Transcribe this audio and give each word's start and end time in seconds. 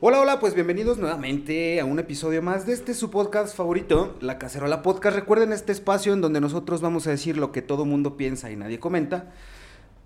Hola, 0.00 0.20
hola, 0.20 0.40
pues 0.40 0.54
bienvenidos 0.54 0.98
nuevamente 0.98 1.80
a 1.80 1.84
un 1.84 1.98
episodio 1.98 2.42
más 2.42 2.66
de 2.66 2.72
este 2.72 2.94
su 2.94 3.10
podcast 3.10 3.56
favorito, 3.56 4.16
La 4.20 4.38
Cacerola 4.38 4.82
Podcast. 4.82 5.16
Recuerden 5.16 5.52
este 5.52 5.70
espacio 5.70 6.12
en 6.12 6.20
donde 6.20 6.40
nosotros 6.40 6.80
vamos 6.82 7.06
a 7.06 7.10
decir 7.10 7.38
lo 7.38 7.52
que 7.52 7.62
todo 7.62 7.84
mundo 7.84 8.16
piensa 8.16 8.50
y 8.50 8.56
nadie 8.56 8.80
comenta. 8.80 9.32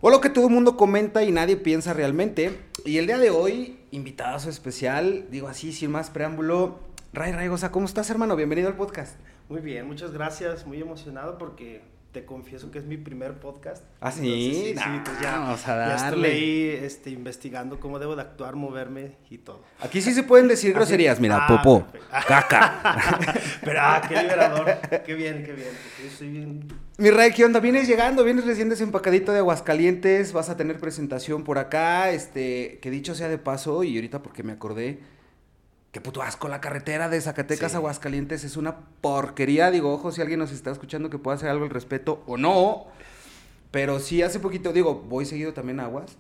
O 0.01 0.11
lo 0.11 0.21
que 0.21 0.29
todo 0.29 0.51
mundo 0.51 0.77
comenta 0.77 1.25
y 1.25 1.33
nadie 1.33 1.57
piensa 1.57 1.95
realmente. 1.95 2.61
Y 2.85 2.99
el 2.99 3.07
día 3.07 3.19
de 3.19 3.31
hoy, 3.31 3.81
invitado 3.91 4.49
especial, 4.49 5.27
digo 5.31 5.49
así, 5.49 5.73
sin 5.73 5.91
más 5.91 6.11
preámbulo, 6.11 6.79
Ray 7.15 7.33
Raigosa, 7.33 7.73
¿cómo 7.73 7.87
estás, 7.87 8.11
hermano? 8.11 8.37
Bienvenido 8.37 8.69
al 8.69 8.77
podcast. 8.77 9.17
Muy 9.49 9.63
bien, 9.63 9.87
muchas 9.87 10.13
gracias. 10.13 10.67
Muy 10.67 10.81
emocionado 10.81 11.39
porque 11.39 11.81
te 12.19 12.25
confieso 12.25 12.73
que 12.73 12.81
es 12.81 12.85
mi 12.85 12.97
primer 12.97 13.35
podcast. 13.35 13.85
¿Ah, 14.01 14.11
sí? 14.11 14.21
sí, 14.23 14.75
sí, 14.77 15.01
pues 15.05 15.21
ya, 15.21 15.39
Vamos 15.39 15.69
a 15.69 15.77
ya 15.89 15.95
estoy 15.95 16.11
darle. 16.11 16.29
ahí 16.33 16.81
este, 16.83 17.11
investigando 17.11 17.79
cómo 17.79 18.01
debo 18.01 18.17
de 18.17 18.23
actuar, 18.23 18.57
moverme 18.57 19.13
y 19.31 19.39
todo. 19.39 19.63
Aquí 19.81 20.01
sí 20.01 20.13
se 20.13 20.25
pueden 20.25 20.49
decir 20.49 20.71
Así- 20.71 20.75
groserías, 20.75 21.21
mira, 21.21 21.39
Ah, 21.43 21.47
popó, 21.47 21.87
caca. 22.27 23.23
Pero, 23.65 23.79
ah, 23.81 24.03
qué 24.09 24.21
liberador. 24.21 24.67
Qué 25.07 25.15
bien, 25.15 25.45
qué 25.45 25.53
bien. 25.53 25.69
yo 26.03 26.09
estoy 26.09 26.29
bien. 26.31 26.69
Mi 26.97 27.11
Ray, 27.11 27.31
¿qué 27.33 27.45
onda? 27.45 27.61
Vienes 27.61 27.87
llegando, 27.87 28.25
vienes 28.25 28.45
recién 28.45 28.69
desempacadito 28.69 29.31
de 29.31 29.39
Aguascalientes, 29.39 30.33
vas 30.33 30.49
a 30.51 30.57
tener 30.57 30.81
presentación 30.81 31.45
por 31.45 31.59
acá, 31.59 32.11
este, 32.11 32.81
que 32.83 32.91
dicho 32.91 33.15
sea 33.15 33.29
de 33.29 33.39
paso, 33.39 33.85
y 33.85 33.95
ahorita 33.95 34.23
porque 34.23 34.43
me 34.43 34.51
acordé, 34.53 34.99
qué 35.99 36.03
puto 36.05 36.23
asco, 36.23 36.47
la 36.49 36.61
carretera 36.61 37.09
de 37.09 37.21
Zacatecas 37.21 37.73
Sí. 37.73 37.75
a 37.75 37.79
Aguascalientes 37.79 38.45
es 38.45 38.57
una 38.57 38.77
porquería, 39.01 39.71
digo, 39.73 39.93
ojo, 39.93 40.13
si 40.13 40.21
alguien 40.21 40.39
nos 40.39 40.53
está 40.53 40.71
escuchando 40.71 41.11
que 41.11 41.19
pueda 41.19 41.37
hacer 41.37 41.49
algo 41.49 41.65
al 41.65 41.71
respecto 41.71 42.23
o 42.27 42.37
no, 42.37 42.87
pero 43.73 43.99
sí, 43.99 44.23
hace 44.23 44.39
poquito, 44.39 44.73
digo, 44.73 44.95
voy 45.09 45.25
seguido 45.27 45.53
también 45.53 45.81
a 45.81 45.87
Aguas, 45.87 46.17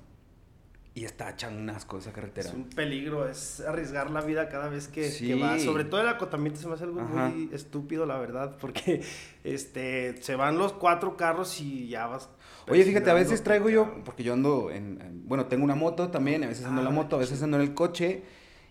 y 0.94 1.04
está 1.04 1.30
echan 1.30 1.56
un 1.56 1.70
asco 1.70 1.96
esa 1.98 2.10
carretera. 2.12 2.48
Es 2.48 2.54
un 2.56 2.64
peligro, 2.70 3.28
es 3.28 3.60
arriesgar 3.60 4.10
la 4.10 4.20
vida 4.20 4.48
cada 4.48 4.68
vez 4.68 4.88
que, 4.88 5.08
Sí. 5.12 5.28
que 5.28 5.34
vas. 5.36 5.62
Sobre 5.62 5.84
todo 5.84 6.00
el 6.00 6.08
acotamiento 6.08 6.58
se 6.58 6.66
me 6.66 6.74
hace 6.74 6.82
algo 6.84 7.00
Ajá. 7.00 7.28
muy 7.28 7.48
estúpido, 7.52 8.04
la 8.04 8.18
verdad, 8.18 8.56
porque 8.60 9.02
este, 9.44 10.20
se 10.22 10.34
van 10.34 10.58
los 10.58 10.72
cuatro 10.72 11.16
carros 11.16 11.60
y 11.60 11.86
ya 11.86 12.06
vas. 12.08 12.28
Oye, 12.68 12.82
fíjate, 12.82 13.10
a 13.10 13.14
veces 13.14 13.44
traigo 13.44 13.70
yo, 13.70 14.02
porque 14.04 14.24
yo 14.24 14.32
ando 14.32 14.72
en, 14.72 15.00
en- 15.00 15.28
bueno, 15.28 15.46
tengo 15.46 15.62
una 15.62 15.76
moto 15.76 16.08
también, 16.08 16.42
a 16.42 16.48
veces 16.48 16.64
ando 16.66 16.80
en 16.80 16.84
la 16.86 16.90
Ah, 16.90 16.94
moto, 16.94 17.14
a 17.14 17.20
veces 17.20 17.40
ando 17.44 17.56
en 17.58 17.62
el 17.62 17.74
coche 17.74 18.24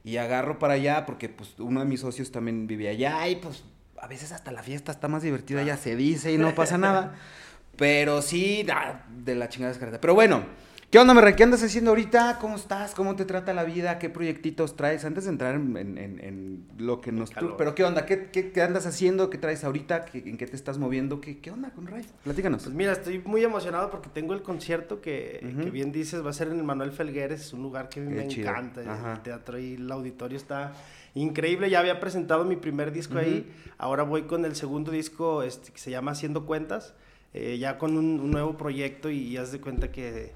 y 0.08 0.16
agarro 0.16 0.58
para 0.58 0.76
allá 0.76 1.06
porque 1.06 1.28
pues 1.28 1.60
uno 1.60 1.82
de 1.82 1.86
mis 1.86 2.00
socios 2.00 2.32
también 2.32 2.66
vive 2.66 2.88
allá 2.88 3.28
y 3.28 3.36
pues 3.36 3.66
a 3.98 4.08
veces 4.08 4.32
hasta 4.32 4.54
la 4.54 4.64
fiesta 4.64 4.90
está 4.94 5.10
más 5.10 5.22
divertida, 5.22 5.64
ya 5.64 5.76
se 5.76 5.98
dice 5.98 6.32
y 6.32 6.38
no 6.38 6.56
pasa 6.56 6.78
nada. 6.78 7.16
Pero 7.76 8.22
sí, 8.22 8.64
da, 8.64 9.06
de 9.10 9.36
la 9.36 9.50
chingada 9.50 9.74
descarta. 9.74 10.00
Pero 10.00 10.16
bueno, 10.16 10.46
¿qué 10.90 11.00
onda, 11.00 11.14
Merra? 11.14 11.36
¿Qué 11.36 11.44
andas 11.44 11.62
haciendo 11.64 11.92
ahorita? 11.92 12.38
¿Cómo 12.40 12.56
estás? 12.56 12.96
¿Cómo 12.96 13.16
te 13.16 13.26
trata 13.26 13.54
la 13.54 13.64
vida? 13.66 14.00
¿Qué 14.00 14.10
proyectitos 14.10 14.76
traes? 14.76 15.04
Antes 15.06 15.26
de 15.26 15.32
entrar 15.32 15.56
en, 15.56 15.76
en- 15.78 15.98
en- 15.98 16.20
en 16.24 16.66
lo 16.78 17.02
que 17.02 17.12
nos... 17.12 17.30
calor. 17.32 17.56
Pero 17.58 17.76
¿qué 17.76 17.84
onda? 17.84 18.06
¿Qué, 18.06 18.30
qué, 18.32 18.52
qué 18.52 18.62
andas 18.62 18.86
haciendo? 18.86 19.30
¿Qué 19.30 19.38
traes 19.38 19.64
ahorita? 19.64 20.06
¿Qué- 20.06 20.20
¿En 20.20 20.38
qué 20.38 20.48
te 20.48 20.56
estás 20.56 20.78
moviendo? 20.78 21.20
¿Qué, 21.22 21.40
qué 21.40 21.52
onda 21.52 21.72
con 21.72 21.88
Ray? 21.88 22.06
Platícanos. 22.24 22.64
Pues 22.64 22.76
mira, 22.76 22.94
estoy 22.94 23.20
muy 23.20 23.44
emocionado 23.44 23.90
porque 23.92 24.10
tengo 24.10 24.34
el 24.34 24.42
concierto 24.42 25.02
que, 25.02 25.40
bien 25.72 25.92
dices, 25.92 26.26
va 26.26 26.30
a 26.30 26.34
ser 26.34 26.48
en 26.48 26.58
el 26.58 26.64
Manuel 26.64 26.92
Felgueres, 26.92 27.42
es 27.42 27.54
un 27.54 27.62
lugar 27.64 27.90
que 27.90 28.00
me 28.02 28.28
chido. 28.28 28.50
encanta, 28.50 28.82
el 28.82 28.90
Ajá. 28.90 29.22
teatro 29.24 29.60
y 29.60 29.74
el 29.76 29.92
auditorio 29.92 30.38
está 30.38 30.74
increíble, 31.16 31.70
ya 31.70 31.80
había 31.80 32.00
presentado 32.00 32.46
mi 32.46 32.56
primer 32.58 32.92
disco 32.92 33.18
ahí, 33.18 33.52
ahora 33.80 34.04
voy 34.04 34.24
con 34.24 34.46
el 34.46 34.56
segundo 34.56 34.92
disco 34.92 35.42
este, 35.42 35.72
que 35.72 35.80
se 35.80 35.90
llama 35.90 36.12
Haciendo 36.12 36.46
Cuentas, 36.46 36.94
eh, 37.34 37.58
ya 37.60 37.78
con 37.80 37.98
un, 37.98 38.20
un 38.20 38.30
nuevo 38.32 38.56
proyecto 38.56 39.10
y, 39.10 39.32
ya 39.32 39.42
haz 39.42 39.52
de 39.52 39.60
cuenta 39.60 39.92
que 39.92 40.32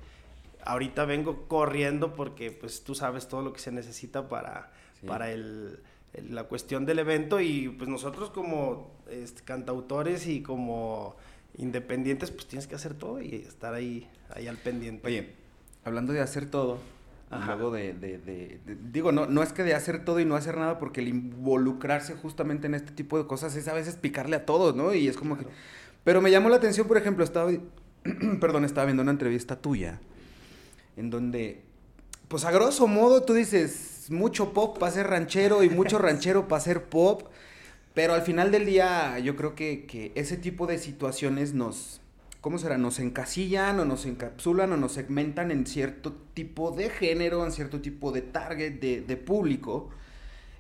ahorita 0.65 1.05
vengo 1.05 1.47
corriendo 1.47 2.13
porque 2.15 2.51
pues 2.51 2.83
tú 2.83 2.95
sabes 2.95 3.27
todo 3.27 3.41
lo 3.41 3.53
que 3.53 3.59
se 3.59 3.71
necesita 3.71 4.27
para, 4.29 4.71
Sí. 4.99 5.07
para 5.07 5.31
el, 5.31 5.79
el- 6.13 6.35
la 6.35 6.43
cuestión 6.45 6.85
del 6.85 6.99
evento 6.99 7.39
y 7.39 7.69
pues 7.69 7.89
nosotros 7.89 8.29
como 8.29 8.91
este, 9.09 9.41
cantautores 9.43 10.27
y 10.27 10.41
como 10.41 11.15
independientes 11.57 12.31
pues 12.31 12.47
tienes 12.47 12.67
que 12.67 12.75
hacer 12.75 12.93
todo 12.93 13.21
y 13.21 13.35
estar 13.35 13.73
ahí, 13.73 14.07
ahí 14.33 14.47
al 14.47 14.57
pendiente. 14.57 15.05
Oye, 15.07 15.33
hablando 15.83 16.13
de 16.13 16.21
hacer 16.21 16.45
todo, 16.49 16.77
Ajá. 17.29 17.55
luego 17.55 17.71
de, 17.71 17.93
de- 17.93 18.17
de- 18.19 18.59
de- 18.65 18.77
digo, 18.91 19.11
no, 19.11 19.25
no 19.25 19.41
es 19.43 19.53
que 19.53 19.63
de 19.63 19.73
hacer 19.73 20.03
todo 20.05 20.19
y 20.19 20.25
no 20.25 20.35
hacer 20.35 20.57
nada, 20.57 20.77
porque 20.79 21.01
el 21.01 21.07
involucrarse 21.07 22.15
justamente 22.15 22.67
en 22.67 22.75
este 22.75 22.91
tipo 22.91 23.17
de 23.17 23.25
cosas 23.25 23.55
es 23.55 23.67
a 23.67 23.73
veces 23.73 23.95
picarle 23.95 24.35
a 24.35 24.45
todos, 24.45 24.75
¿no? 24.75 24.93
Y 24.93 25.07
es 25.07 25.17
como 25.17 25.37
que... 25.37 25.45
Pero 26.03 26.21
me 26.21 26.31
llamó 26.31 26.49
la 26.49 26.55
atención, 26.57 26.87
por 26.87 26.97
ejemplo, 26.97 27.23
estaba, 27.23 27.51
perdón, 28.39 28.65
estaba 28.65 28.85
viendo 28.85 29.03
una 29.03 29.11
entrevista 29.11 29.55
tuya, 29.55 29.99
en 30.97 31.09
donde, 31.09 31.63
pues 32.27 32.45
a 32.45 32.51
grosso 32.51 32.87
modo 32.87 33.23
tú 33.23 33.33
dices, 33.33 34.07
mucho 34.09 34.53
pop 34.53 34.77
para 34.77 34.91
ser 34.91 35.07
ranchero 35.07 35.63
y 35.63 35.69
mucho 35.69 35.97
ranchero 35.99 36.47
para 36.47 36.61
ser 36.61 36.85
pop, 36.85 37.23
pero 37.93 38.13
al 38.13 38.21
final 38.21 38.51
del 38.51 38.65
día 38.65 39.19
yo 39.19 39.35
creo 39.35 39.55
que, 39.55 39.85
que 39.85 40.11
ese 40.15 40.37
tipo 40.37 40.67
de 40.67 40.77
situaciones 40.77 41.53
nos, 41.53 42.01
¿cómo 42.39 42.57
será? 42.57 42.77
Nos 42.77 42.99
encasillan 42.99 43.79
o 43.79 43.85
nos 43.85 44.05
encapsulan 44.05 44.71
o 44.73 44.77
nos 44.77 44.93
segmentan 44.93 45.51
en 45.51 45.65
cierto 45.65 46.13
tipo 46.33 46.71
de 46.71 46.89
género, 46.89 47.45
en 47.45 47.51
cierto 47.51 47.81
tipo 47.81 48.11
de 48.11 48.21
target, 48.21 48.79
de, 48.79 49.01
de 49.01 49.17
público. 49.17 49.89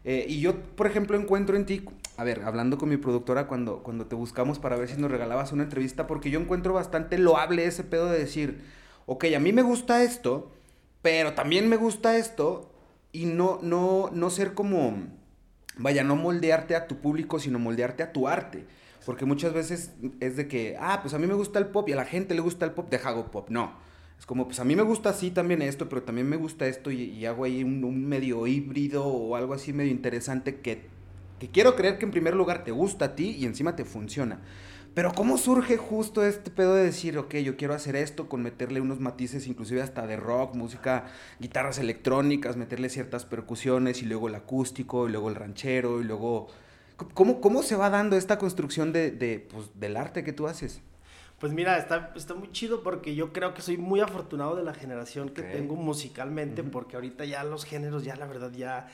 Eh, 0.03 0.25
y 0.27 0.41
yo, 0.41 0.59
por 0.59 0.87
ejemplo, 0.87 1.17
encuentro 1.17 1.55
en 1.55 1.65
ti, 1.65 1.85
a 2.17 2.23
ver, 2.23 2.41
hablando 2.43 2.77
con 2.77 2.89
mi 2.89 2.97
productora 2.97 3.47
cuando, 3.47 3.83
cuando 3.83 4.07
te 4.07 4.15
buscamos 4.15 4.59
para 4.59 4.75
ver 4.75 4.89
si 4.89 4.99
nos 4.99 5.11
regalabas 5.11 5.51
una 5.51 5.63
entrevista, 5.63 6.07
porque 6.07 6.31
yo 6.31 6.39
encuentro 6.39 6.73
bastante 6.73 7.17
loable 7.17 7.65
ese 7.65 7.83
pedo 7.83 8.09
de 8.09 8.19
decir, 8.19 8.61
ok, 9.11 9.25
a 9.35 9.39
mí 9.39 9.51
me 9.51 9.61
gusta 9.61 10.03
esto, 10.03 10.53
pero 11.01 11.33
también 11.33 11.67
me 11.67 11.75
gusta 11.75 12.15
esto, 12.15 12.71
y 13.11 13.25
no, 13.25 13.59
no, 13.61 14.09
no 14.13 14.29
ser 14.29 14.53
como, 14.53 14.95
vaya, 15.77 16.05
no 16.05 16.15
moldearte 16.15 16.77
a 16.77 16.87
tu 16.87 16.95
público, 17.01 17.37
sino 17.37 17.59
moldearte 17.59 18.03
a 18.03 18.13
tu 18.13 18.29
arte. 18.29 18.65
Porque 19.05 19.25
muchas 19.25 19.51
veces 19.51 19.91
es 20.21 20.37
de 20.37 20.47
que, 20.47 20.77
ah, 20.79 20.99
pues 21.01 21.13
a 21.13 21.19
mí 21.19 21.27
me 21.27 21.33
gusta 21.33 21.59
el 21.59 21.67
pop 21.67 21.89
y 21.89 21.91
a 21.91 21.97
la 21.97 22.05
gente 22.05 22.35
le 22.35 22.39
gusta 22.39 22.63
el 22.63 22.71
pop, 22.71 22.89
deja 22.89 23.09
hago 23.09 23.31
pop. 23.31 23.49
No. 23.49 23.73
Es 24.17 24.25
como, 24.25 24.45
pues 24.45 24.61
a 24.61 24.63
mí 24.63 24.77
me 24.77 24.83
gusta 24.83 25.09
así 25.09 25.29
también 25.29 25.61
esto, 25.61 25.89
pero 25.89 26.03
también 26.03 26.29
me 26.29 26.37
gusta 26.37 26.67
esto 26.67 26.89
y, 26.89 27.25
hago 27.25 27.43
ahí 27.43 27.65
un, 27.65 27.83
un 27.83 28.07
medio 28.07 28.47
híbrido 28.47 29.03
o 29.05 29.35
algo 29.35 29.53
así 29.53 29.73
medio 29.73 29.91
interesante 29.91 30.61
que, 30.61 30.87
que 31.37 31.49
quiero 31.49 31.75
creer 31.75 31.97
que 31.97 32.05
en 32.05 32.11
primer 32.11 32.33
lugar 32.33 32.63
te 32.63 32.71
gusta 32.71 33.05
a 33.05 33.15
ti 33.15 33.35
y 33.37 33.45
encima 33.45 33.75
te 33.75 33.83
funciona. 33.83 34.39
Pero 34.93 35.13
¿cómo 35.13 35.37
surge 35.37 35.77
justo 35.77 36.25
este 36.25 36.51
pedo 36.51 36.75
de 36.75 36.83
decir, 36.83 37.17
ok, 37.17 37.35
yo 37.35 37.55
quiero 37.55 37.73
hacer 37.73 37.95
esto 37.95 38.27
con 38.27 38.43
meterle 38.43 38.81
unos 38.81 38.99
matices 38.99 39.47
inclusive 39.47 39.81
hasta 39.81 40.05
de 40.05 40.17
rock, 40.17 40.55
música, 40.55 41.05
guitarras 41.39 41.79
electrónicas, 41.79 42.57
meterle 42.57 42.89
ciertas 42.89 43.25
percusiones 43.25 44.01
y 44.01 44.05
luego 44.05 44.27
el 44.27 44.35
acústico 44.35 45.07
y 45.07 45.11
luego 45.11 45.29
el 45.29 45.35
ranchero 45.35 46.01
y 46.01 46.03
luego... 46.03 46.47
¿Cómo, 47.13 47.41
cómo 47.41 47.63
se 47.63 47.75
va 47.75 47.89
dando 47.89 48.15
esta 48.15 48.37
construcción 48.37 48.93
de, 48.93 49.11
de, 49.11 49.39
pues, 49.39 49.71
del 49.79 49.97
arte 49.97 50.23
que 50.23 50.33
tú 50.33 50.47
haces? 50.47 50.81
Pues 51.39 51.53
mira, 51.53 51.79
está, 51.79 52.13
está 52.15 52.35
muy 52.35 52.51
chido 52.51 52.83
porque 52.83 53.15
yo 53.15 53.33
creo 53.33 53.55
que 53.55 53.63
soy 53.63 53.77
muy 53.77 54.01
afortunado 54.01 54.55
de 54.55 54.63
la 54.63 54.75
generación 54.75 55.29
que 55.29 55.41
tengo 55.41 55.75
musicalmente, 55.75 56.61
porque 56.61 56.97
ahorita 56.97 57.25
ya 57.25 57.43
los 57.43 57.65
géneros, 57.65 58.03
ya 58.03 58.15
la 58.15 58.27
verdad, 58.27 58.51
ya 58.51 58.87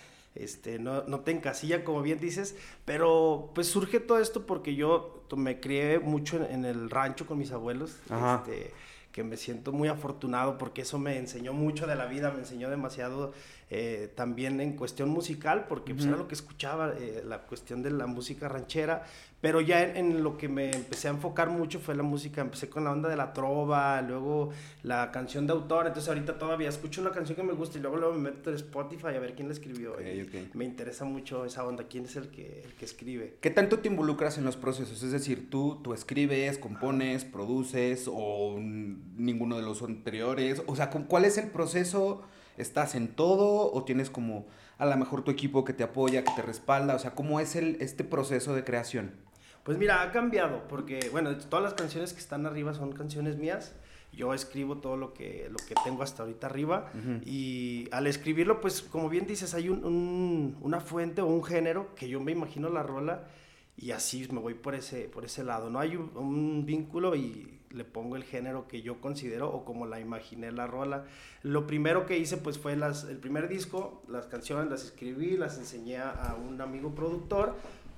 este, 0.43 0.79
no, 0.79 1.03
no 1.03 1.21
te 1.21 1.31
encasillan, 1.31 1.81
como 1.83 2.01
bien 2.01 2.19
dices, 2.19 2.55
pero 2.85 3.51
pues 3.53 3.67
surge 3.67 3.99
todo 3.99 4.19
esto 4.19 4.45
porque 4.45 4.75
yo 4.75 5.23
me 5.35 5.59
crié 5.59 5.99
mucho 5.99 6.37
en, 6.37 6.43
en 6.45 6.65
el 6.65 6.89
rancho 6.89 7.25
con 7.25 7.37
mis 7.37 7.51
abuelos, 7.51 7.97
Ajá. 8.09 8.43
este, 8.45 8.71
que 9.11 9.23
me 9.23 9.35
siento 9.35 9.71
muy 9.71 9.87
afortunado 9.87 10.57
porque 10.57 10.81
eso 10.83 10.99
me 10.99 11.17
enseñó 11.17 11.51
mucho 11.51 11.87
de 11.87 11.95
la 11.95 12.05
vida, 12.05 12.31
me 12.31 12.39
enseñó 12.39 12.69
demasiado 12.69 13.33
eh, 13.69 14.11
también 14.15 14.61
en 14.61 14.73
cuestión 14.77 15.09
musical, 15.09 15.65
porque 15.67 15.93
pues, 15.93 16.05
Ujú. 16.05 16.13
era 16.13 16.21
lo 16.23 16.27
que 16.27 16.35
escuchaba, 16.35 16.93
eh, 16.97 17.21
la 17.25 17.39
cuestión 17.43 17.83
de 17.83 17.91
la 17.91 18.07
música 18.07 18.47
ranchera, 18.47 19.03
pero 19.41 19.61
ya 19.61 19.83
en, 19.83 19.97
en 19.97 20.23
lo 20.23 20.37
que 20.37 20.47
me 20.47 20.71
empecé 20.71 21.09
a 21.09 21.11
enfocar 21.11 21.49
mucho 21.49 21.79
fue 21.79 21.93
la 21.93 22.01
música, 22.01 22.41
empecé 22.41 22.69
con 22.69 22.85
la 22.85 22.91
onda 22.91 23.07
de 23.09 23.17
la 23.17 23.33
trova, 23.33 24.01
luego 24.01 24.49
la 24.83 25.11
canción 25.11 25.45
de 25.45 25.53
autor, 25.53 25.85
entonces 25.85 26.07
ahorita 26.09 26.37
todavía 26.39 26.69
escucho 26.69 27.01
una 27.01 27.11
canción 27.11 27.35
que 27.35 27.43
me 27.43 27.53
gusta 27.53 27.77
y 27.77 27.81
luego, 27.81 27.97
luego 27.97 28.13
me 28.15 28.31
meto 28.31 28.49
en 28.49 28.55
Spotify 28.55 29.07
a 29.07 29.19
ver 29.19 29.35
quién 29.35 29.47
la 29.49 29.53
escribió. 29.53 29.93
Ok, 29.93 30.01
y 30.15 30.21
ok. 30.21 30.55
Me 30.55 30.63
interesa 30.65 31.03
mucho 31.05 31.43
esa 31.45 31.65
onda, 31.65 31.83
quién 31.89 32.05
es 32.05 32.15
el 32.15 32.29
que, 32.29 32.63
el 32.65 32.73
que 32.73 32.85
escribe. 32.85 33.35
¿Qué 33.41 33.49
tanto 33.51 33.79
te 33.79 33.89
involucras 33.89 34.37
en 34.37 34.45
los 34.45 34.55
procesos? 34.55 35.03
Es 35.03 35.11
decir, 35.11 35.49
tú, 35.51 35.81
tú 35.83 35.93
escribes, 35.93 36.57
compones, 36.57 37.25
produces 37.25 38.09
o 38.11 38.55
ninguno 38.59 39.57
de 39.57 39.63
los 39.63 39.81
anteriores. 39.83 40.63
O 40.67 40.75
sea, 40.75 40.89
¿cu- 40.89 41.05
¿cuál 41.05 41.25
es 41.25 41.37
el 41.37 41.49
proceso? 41.49 42.23
¿Estás 42.57 42.95
en 42.95 43.07
todo 43.09 43.71
o 43.71 43.83
tienes 43.83 44.09
como 44.09 44.45
a 44.77 44.85
lo 44.85 44.97
mejor 44.97 45.23
tu 45.23 45.31
equipo 45.31 45.63
que 45.63 45.73
te 45.73 45.83
apoya, 45.83 46.23
que 46.23 46.31
te 46.35 46.41
respalda? 46.41 46.95
O 46.95 46.99
sea, 46.99 47.11
¿cómo 47.11 47.39
es 47.39 47.55
el, 47.55 47.77
este 47.79 48.03
proceso 48.03 48.53
de 48.55 48.63
creación? 48.63 49.11
Pues 49.63 49.77
mira, 49.77 50.01
ha 50.01 50.11
cambiado, 50.11 50.67
porque 50.69 51.09
bueno, 51.11 51.35
todas 51.37 51.63
las 51.63 51.73
canciones 51.73 52.13
que 52.13 52.19
están 52.19 52.45
arriba 52.45 52.73
son 52.73 52.91
canciones 52.93 53.37
mías. 53.37 53.73
Yo 54.13 54.33
escribo 54.33 54.77
todo 54.77 54.95
lo 54.97 55.13
que, 55.13 55.47
lo 55.51 55.57
que 55.57 55.75
tengo 55.83 56.01
hasta 56.01 56.23
ahorita 56.23 56.47
arriba. 56.47 56.89
Ujú. 56.97 57.19
Y 57.25 57.87
al 57.91 58.07
escribirlo, 58.07 58.61
pues 58.61 58.81
como 58.81 59.09
bien 59.09 59.27
dices, 59.27 59.53
hay 59.53 59.69
un, 59.69 59.83
un- 59.83 60.57
una 60.61 60.79
fuente 60.79 61.21
o 61.21 61.27
un 61.27 61.43
género 61.43 61.93
que 61.95 62.07
yo 62.07 62.19
me 62.21 62.31
imagino 62.31 62.69
la 62.69 62.81
rola 62.81 63.27
y 63.75 63.91
así 63.91 64.27
me 64.31 64.39
voy 64.39 64.53
por 64.55 64.73
ese, 64.73 65.09
por 65.09 65.25
ese 65.25 65.43
lado. 65.43 65.69
No 65.69 65.79
hay 65.79 65.97
un, 65.97 66.65
vínculo 66.65 67.15
y 67.15 67.56
le 67.71 67.83
pongo 67.83 68.15
el 68.15 68.23
género 68.23 68.67
que 68.67 68.81
yo 68.81 69.01
considero 69.01 69.49
o 69.49 69.65
como 69.65 69.85
la 69.85 69.99
imaginé 69.99 70.51
la 70.51 70.67
rola. 70.67 71.05
Lo 71.43 71.67
primero 71.67 72.05
que 72.05 72.17
hice 72.17 72.37
pues 72.37 72.57
fue 72.57 72.75
las, 72.75 73.03
el 73.03 73.17
primer 73.17 73.47
disco, 73.47 74.03
las 74.07 74.27
canciones 74.27 74.69
las 74.69 74.83
escribí, 74.83 75.37
las 75.37 75.57
enseñé 75.57 75.97
a 75.97 76.35
un 76.35 76.61
amigo 76.61 76.95
productor 76.95 77.55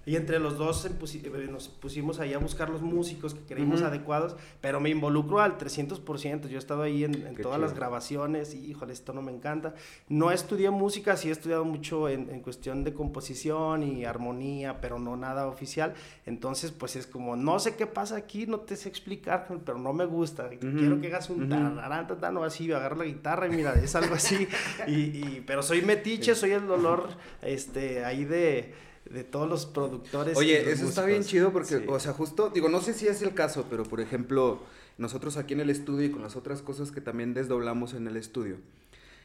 y 0.10 0.16
entre 0.16 0.40
los 0.40 0.58
dos 0.58 0.86
eh, 0.86 1.48
nos 1.52 1.68
pusimos 1.68 2.20
ahí 2.20 2.34
a 2.34 2.40
buscar 2.40 2.72
los 2.72 2.82
músicos 2.82 3.36
que 3.36 3.42
creímos 3.42 3.84
adecuados, 3.84 4.36
pero 4.60 4.80
me 4.80 4.90
involucro 4.90 5.40
al 5.40 5.60
300%. 5.60 6.48
Yo 6.48 6.56
he 6.56 6.58
estado 6.58 6.82
ahí 6.82 7.04
en, 7.04 7.36
todas 7.36 7.62
las 7.62 7.76
grabaciones 7.76 8.56
y, 8.56 8.72
híjole, 8.72 8.92
esto 8.92 9.14
no 9.14 9.22
me 9.22 9.32
encanta. 9.32 9.76
No 10.08 10.32
estudié 10.32 10.72
música, 10.72 11.16
sí 11.16 11.30
he 11.30 11.32
estudiado 11.32 11.64
mucho 11.64 12.10
en, 12.10 12.32
en, 12.32 12.42
cuestión 12.42 12.84
de 12.84 12.92
composición 12.92 13.84
y 13.84 14.04
armonía, 14.04 14.82
pero 14.82 14.98
no 14.98 15.16
nada 15.16 15.46
oficial. 15.46 15.94
Entonces, 16.26 16.72
pues 16.72 16.96
es 16.96 17.06
como, 17.06 17.36
no 17.36 17.60
sé 17.60 17.76
qué 17.76 17.86
pasa 17.86 18.16
aquí, 18.16 18.48
no 18.48 18.62
te 18.62 18.78
sé 18.78 18.90
explicar, 18.90 19.46
pero 19.64 19.78
no 19.78 19.94
me 19.94 20.06
gusta. 20.06 20.50
Quiero 20.50 21.00
que 21.00 21.06
hagas 21.06 21.30
un 21.30 21.54
uh 21.54 22.32
no 22.32 22.44
así, 22.44 22.72
agarro 22.72 22.96
la 22.96 23.06
guitarra 23.06 23.46
y 23.46 23.52
mira, 23.52 23.76
es 23.76 23.94
algo 23.94 24.16
así. 24.16 24.48
y, 24.88 24.94
y, 24.94 25.44
pero 25.46 25.62
soy 25.62 25.84
metiche, 25.84 26.34
soy 26.34 26.54
el 26.54 26.66
dolor 26.66 27.10
este, 27.44 28.04
ahí 28.06 28.26
de 28.26 28.89
de 29.10 29.24
todos 29.24 29.50
los 29.50 29.66
productores. 29.66 30.38
Oye, 30.38 30.72
eso 30.72 30.88
está 30.88 31.06
bien 31.06 31.24
chido 31.24 31.52
porque, 31.52 31.86
o 31.88 32.00
sea, 32.00 32.14
justo, 32.14 32.50
digo, 32.50 32.70
no 32.70 32.82
sé 32.82 32.94
si 32.94 33.08
es 33.08 33.22
el 33.22 33.34
caso, 33.34 33.66
pero 33.70 33.84
por 33.84 34.02
ejemplo, 34.02 34.62
nosotros 34.98 35.38
aquí 35.38 35.54
en 35.54 35.62
el 35.62 35.70
estudio 35.70 36.06
y 36.08 36.12
con 36.12 36.22
las 36.22 36.36
otras 36.36 36.62
cosas 36.62 36.92
que 36.92 37.02
también 37.02 37.34
desdoblamos 37.34 37.94
en 37.94 38.08
el 38.08 38.18
estudio, 38.18 38.58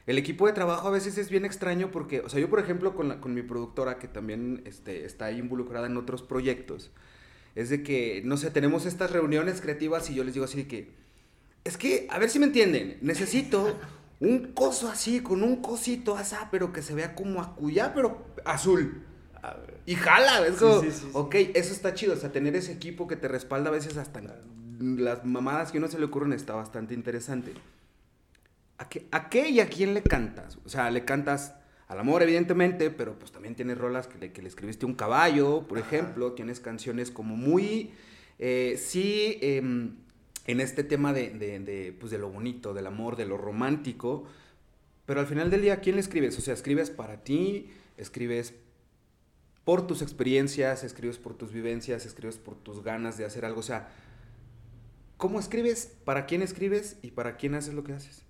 el 0.07 0.17
equipo 0.17 0.45
de 0.47 0.53
trabajo 0.53 0.87
a 0.87 0.91
veces 0.91 1.17
es 1.17 1.29
bien 1.29 1.45
extraño 1.45 1.91
porque, 1.91 2.21
o 2.21 2.29
sea, 2.29 2.39
yo 2.39 2.49
por 2.49 2.59
ejemplo 2.59 2.95
con, 2.95 3.09
la, 3.09 3.19
con 3.19 3.33
mi 3.33 3.41
productora 3.41 3.97
que 3.97 4.07
también 4.07 4.61
este, 4.65 5.05
está 5.05 5.25
ahí 5.25 5.39
involucrada 5.39 5.87
en 5.87 5.97
otros 5.97 6.21
proyectos, 6.21 6.91
es 7.55 7.69
de 7.69 7.83
que, 7.83 8.21
no 8.25 8.37
sé, 8.37 8.51
tenemos 8.51 8.85
estas 8.85 9.11
reuniones 9.11 9.61
creativas 9.61 10.09
y 10.09 10.15
yo 10.15 10.23
les 10.23 10.33
digo 10.33 10.45
así 10.45 10.57
de 10.57 10.67
que, 10.67 10.89
es 11.63 11.77
que, 11.77 12.07
a 12.11 12.19
ver 12.19 12.29
si 12.29 12.37
me 12.37 12.45
entienden, 12.45 12.97
necesito 13.01 13.75
un 14.19 14.53
coso 14.53 14.89
así, 14.89 15.21
con 15.21 15.41
un 15.41 15.61
cosito 15.61 16.15
asá, 16.15 16.49
pero 16.51 16.71
que 16.71 16.81
se 16.81 16.93
vea 16.93 17.15
como 17.15 17.41
acuyá, 17.41 17.93
pero 17.93 18.25
azul. 18.45 19.03
Y 19.85 19.95
jala, 19.95 20.45
es 20.47 20.55
como, 20.55 20.81
ok, 21.13 21.35
eso 21.53 21.73
está 21.73 21.93
chido, 21.93 22.13
o 22.13 22.17
sea, 22.17 22.31
tener 22.31 22.55
ese 22.55 22.71
equipo 22.71 23.07
que 23.07 23.15
te 23.15 23.27
respalda 23.27 23.69
a 23.69 23.73
veces 23.73 23.97
hasta 23.97 24.21
las 24.79 25.25
mamadas 25.25 25.71
que 25.71 25.77
uno 25.77 25.87
se 25.87 25.99
le 25.99 26.05
ocurren 26.05 26.33
está 26.33 26.53
bastante 26.53 26.93
interesante. 26.93 27.53
¿A 28.77 28.89
qué, 28.89 29.07
¿A 29.11 29.29
qué 29.29 29.49
y 29.49 29.59
a 29.59 29.69
quién 29.69 29.93
le 29.93 30.01
cantas? 30.01 30.57
O 30.65 30.69
sea, 30.69 30.89
le 30.91 31.05
cantas 31.05 31.55
al 31.87 31.99
amor, 31.99 32.23
evidentemente, 32.23 32.89
pero 32.89 33.17
pues 33.17 33.31
también 33.31 33.55
tienes 33.55 33.77
rolas 33.77 34.07
que 34.07 34.17
le, 34.17 34.31
que 34.31 34.41
le 34.41 34.47
escribiste 34.47 34.85
un 34.85 34.95
caballo, 34.95 35.67
por 35.67 35.77
ejemplo, 35.77 36.33
tienes 36.33 36.59
canciones 36.59 37.11
como 37.11 37.35
muy, 37.35 37.91
eh, 38.39 38.75
sí, 38.77 39.37
em, 39.41 39.95
en 40.47 40.59
este 40.59 40.83
tema 40.83 41.13
de, 41.13 41.29
de, 41.29 41.59
de, 41.59 41.95
pues 41.97 42.11
de 42.11 42.17
lo 42.17 42.29
bonito, 42.29 42.73
del 42.73 42.87
amor, 42.87 43.15
de 43.15 43.25
lo 43.25 43.37
romántico, 43.37 44.25
pero 45.05 45.19
al 45.19 45.27
final 45.27 45.51
del 45.51 45.61
día, 45.61 45.73
¿a 45.73 45.79
quién 45.79 45.95
le 45.95 46.01
escribes? 46.01 46.37
O 46.37 46.41
sea, 46.41 46.53
escribes 46.53 46.89
para 46.89 47.23
ti, 47.23 47.69
escribes 47.97 48.55
por 49.65 49.87
tus 49.87 50.01
experiencias, 50.01 50.83
escribes 50.83 51.17
por 51.17 51.33
tus 51.33 51.51
vivencias, 51.51 52.05
escribes 52.05 52.37
por 52.37 52.55
tus 52.55 52.83
ganas 52.83 53.17
de 53.17 53.25
hacer 53.25 53.43
algo. 53.45 53.59
O 53.59 53.63
sea, 53.63 53.89
¿cómo 55.17 55.39
escribes? 55.39 55.91
¿Para 56.05 56.27
quién 56.27 56.43
escribes? 56.43 56.97
¿Y 57.01 57.11
para 57.11 57.35
quién 57.35 57.55
haces 57.55 57.73
lo 57.73 57.83
que 57.83 57.93
haces? 57.93 58.23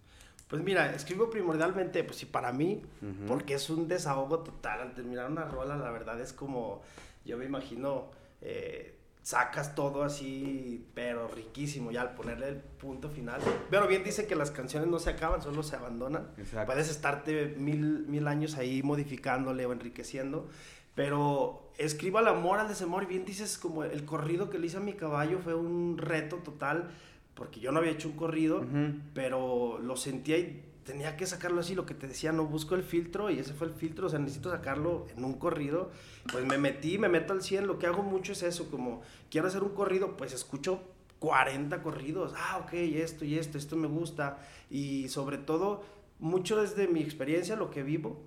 Pues 0.47 0.63
mira, 0.63 0.93
escribo 0.95 1.29
primordialmente, 1.29 2.03
pues 2.03 2.19
sí, 2.19 2.25
para 2.25 2.53
mí, 2.53 2.83
porque 3.27 3.55
es 3.55 3.69
un 3.69 3.87
desahogo 3.87 4.39
total. 4.39 4.79
Al 4.79 4.93
terminar 4.93 5.29
una 5.29 5.43
rola, 5.45 5.75
la 5.75 5.91
verdad 5.91 6.21
es 6.21 6.33
como, 6.33 6.81
yo 7.25 7.37
me 7.37 7.45
imagino, 7.45 8.11
eh, 8.41 8.95
sacas 9.23 9.73
todo 9.73 10.03
así, 10.03 10.85
pero 10.93 11.27
riquísimo, 11.27 11.91
ya 11.91 12.01
al 12.01 12.13
ponerle 12.13 12.47
el 12.47 12.57
punto 12.57 13.09
final. 13.09 13.41
Pero 13.71 13.87
bien 13.87 14.03
dice 14.03 14.27
que 14.27 14.35
las 14.35 14.51
canciones 14.51 14.87
no 14.87 14.99
se 14.99 15.09
acaban, 15.09 15.41
solo 15.41 15.63
se 15.63 15.75
abandonan. 15.75 16.29
Puedes 16.67 16.89
estarte 16.89 17.55
mil, 17.57 18.05
mil 18.07 18.27
años 18.27 18.55
ahí 18.55 18.83
modificándole 18.83 19.65
o 19.65 19.73
enriqueciendo. 19.73 20.47
Pero 20.95 21.71
escribo 21.77 22.17
al 22.17 22.27
amor, 22.27 22.59
al 22.59 22.67
desamor, 22.67 23.03
y 23.03 23.07
bien 23.07 23.25
dices, 23.25 23.57
como 23.57 23.83
el 23.83 24.05
corrido 24.05 24.49
que 24.49 24.57
le 24.57 24.67
hice 24.67 24.77
a 24.77 24.79
mi 24.81 24.93
caballo 24.93 25.39
fue 25.39 25.53
un 25.53 25.97
reto 25.97 26.37
total, 26.37 26.89
porque 27.33 27.59
yo 27.59 27.71
no 27.71 27.79
había 27.79 27.91
hecho 27.91 28.07
un 28.07 28.15
corrido, 28.15 28.65
pero 29.13 29.77
lo 29.79 29.97
sentía 29.97 30.37
y 30.37 30.63
tenía 30.85 31.17
que 31.17 31.25
sacarlo 31.25 31.59
así, 31.59 31.75
lo 31.75 31.85
que 31.85 31.95
te 31.95 32.07
decía, 32.07 32.31
no 32.31 32.45
busco 32.45 32.75
el 32.75 32.83
filtro, 32.83 33.29
y 33.29 33.39
ese 33.39 33.53
fue 33.53 33.67
el 33.67 33.73
filtro, 33.73 34.07
o 34.07 34.09
sea, 34.09 34.19
necesito 34.19 34.51
sacarlo 34.51 35.07
en 35.17 35.25
un 35.25 35.33
corrido. 35.33 35.91
Pues 36.31 36.45
me 36.45 36.57
metí, 36.57 36.97
me 36.97 37.09
meto 37.09 37.33
al 37.33 37.41
100, 37.41 37.67
lo 37.67 37.77
que 37.79 37.87
hago 37.87 38.03
mucho 38.03 38.31
es 38.31 38.43
eso, 38.43 38.69
como 38.71 39.01
quiero 39.29 39.47
hacer 39.47 39.63
un 39.63 39.71
corrido, 39.71 40.15
pues 40.15 40.31
escucho 40.31 40.81
40 41.19 41.81
corridos, 41.81 42.33
ah, 42.37 42.61
ok, 42.63 42.73
esto 42.73 43.25
y 43.25 43.37
esto, 43.37 43.57
esto 43.57 43.75
me 43.75 43.87
gusta, 43.87 44.37
y 44.69 45.09
sobre 45.09 45.39
todo, 45.39 45.83
mucho 46.19 46.61
desde 46.61 46.87
mi 46.87 47.01
experiencia, 47.01 47.55
lo 47.55 47.71
que 47.71 47.83
vivo, 47.83 48.21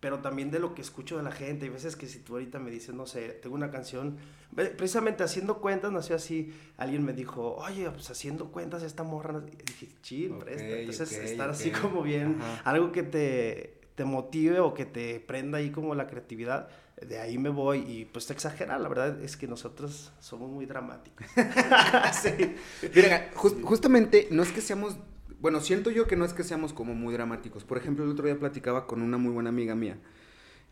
pero 0.00 0.20
también 0.20 0.50
de 0.50 0.58
lo 0.58 0.74
que 0.74 0.82
escucho 0.82 1.16
de 1.16 1.22
la 1.22 1.32
gente. 1.32 1.66
Hay 1.66 1.70
veces 1.70 1.96
que 1.96 2.06
si 2.06 2.20
tú 2.20 2.34
ahorita 2.34 2.58
me 2.58 2.70
dices, 2.70 2.94
no 2.94 3.06
sé, 3.06 3.30
tengo 3.30 3.56
una 3.56 3.70
canción, 3.70 4.16
precisamente 4.54 5.24
haciendo 5.24 5.60
cuentas, 5.60 5.90
nació 5.90 6.16
así, 6.16 6.52
alguien 6.76 7.04
me 7.04 7.12
dijo, 7.12 7.56
oye, 7.56 7.90
pues 7.90 8.10
haciendo 8.10 8.52
cuentas 8.52 8.82
esta 8.82 9.02
morra, 9.02 9.42
y 9.46 9.56
dije, 9.64 9.88
chill, 10.02 10.34
presta. 10.38 10.78
Entonces, 10.78 11.12
estar 11.12 11.50
así 11.50 11.70
como 11.70 12.02
bien, 12.02 12.38
algo 12.64 12.92
que 12.92 13.02
te, 13.02 13.80
te 13.94 14.04
motive 14.04 14.60
o 14.60 14.74
que 14.74 14.86
te 14.86 15.18
prenda 15.20 15.58
ahí 15.58 15.70
como 15.70 15.94
la 15.94 16.06
creatividad, 16.06 16.68
de 17.00 17.18
ahí 17.18 17.38
me 17.38 17.48
voy 17.48 17.78
y 17.80 18.04
pues 18.06 18.26
te 18.26 18.32
exagera, 18.32 18.78
la 18.78 18.88
verdad 18.88 19.22
es 19.22 19.36
que 19.36 19.46
nosotros 19.46 20.12
somos 20.20 20.50
muy 20.50 20.66
dramáticos. 20.66 21.26
sí. 22.22 22.56
Mira, 22.94 23.30
justamente 23.34 24.28
no 24.30 24.42
es 24.42 24.52
que 24.52 24.60
seamos 24.60 24.96
bueno, 25.40 25.60
siento 25.60 25.90
yo 25.90 26.06
que 26.06 26.16
no 26.16 26.24
es 26.24 26.32
que 26.32 26.42
seamos 26.42 26.72
como 26.72 26.94
muy 26.94 27.12
dramáticos. 27.14 27.64
Por 27.64 27.78
ejemplo, 27.78 28.04
el 28.04 28.10
otro 28.10 28.26
día 28.26 28.38
platicaba 28.38 28.86
con 28.86 29.02
una 29.02 29.18
muy 29.18 29.32
buena 29.32 29.50
amiga 29.50 29.74
mía, 29.74 29.98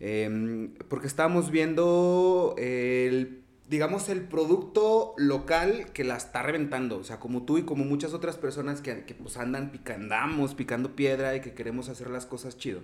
em, 0.00 0.74
porque 0.88 1.06
estábamos 1.06 1.50
viendo 1.50 2.54
el, 2.58 3.42
digamos, 3.68 4.08
el 4.08 4.22
producto 4.22 5.14
local 5.18 5.92
que 5.92 6.04
la 6.04 6.16
está 6.16 6.42
reventando. 6.42 6.98
O 6.98 7.04
sea, 7.04 7.20
como 7.20 7.44
tú 7.44 7.58
y 7.58 7.62
como 7.62 7.84
muchas 7.84 8.12
otras 8.14 8.36
personas 8.36 8.80
que, 8.80 9.04
que 9.04 9.14
pues 9.14 9.36
andan 9.36 9.70
picandamos, 9.70 10.54
picando 10.54 10.96
piedra 10.96 11.36
y 11.36 11.40
que 11.40 11.54
queremos 11.54 11.88
hacer 11.88 12.10
las 12.10 12.26
cosas 12.26 12.56
chido. 12.58 12.80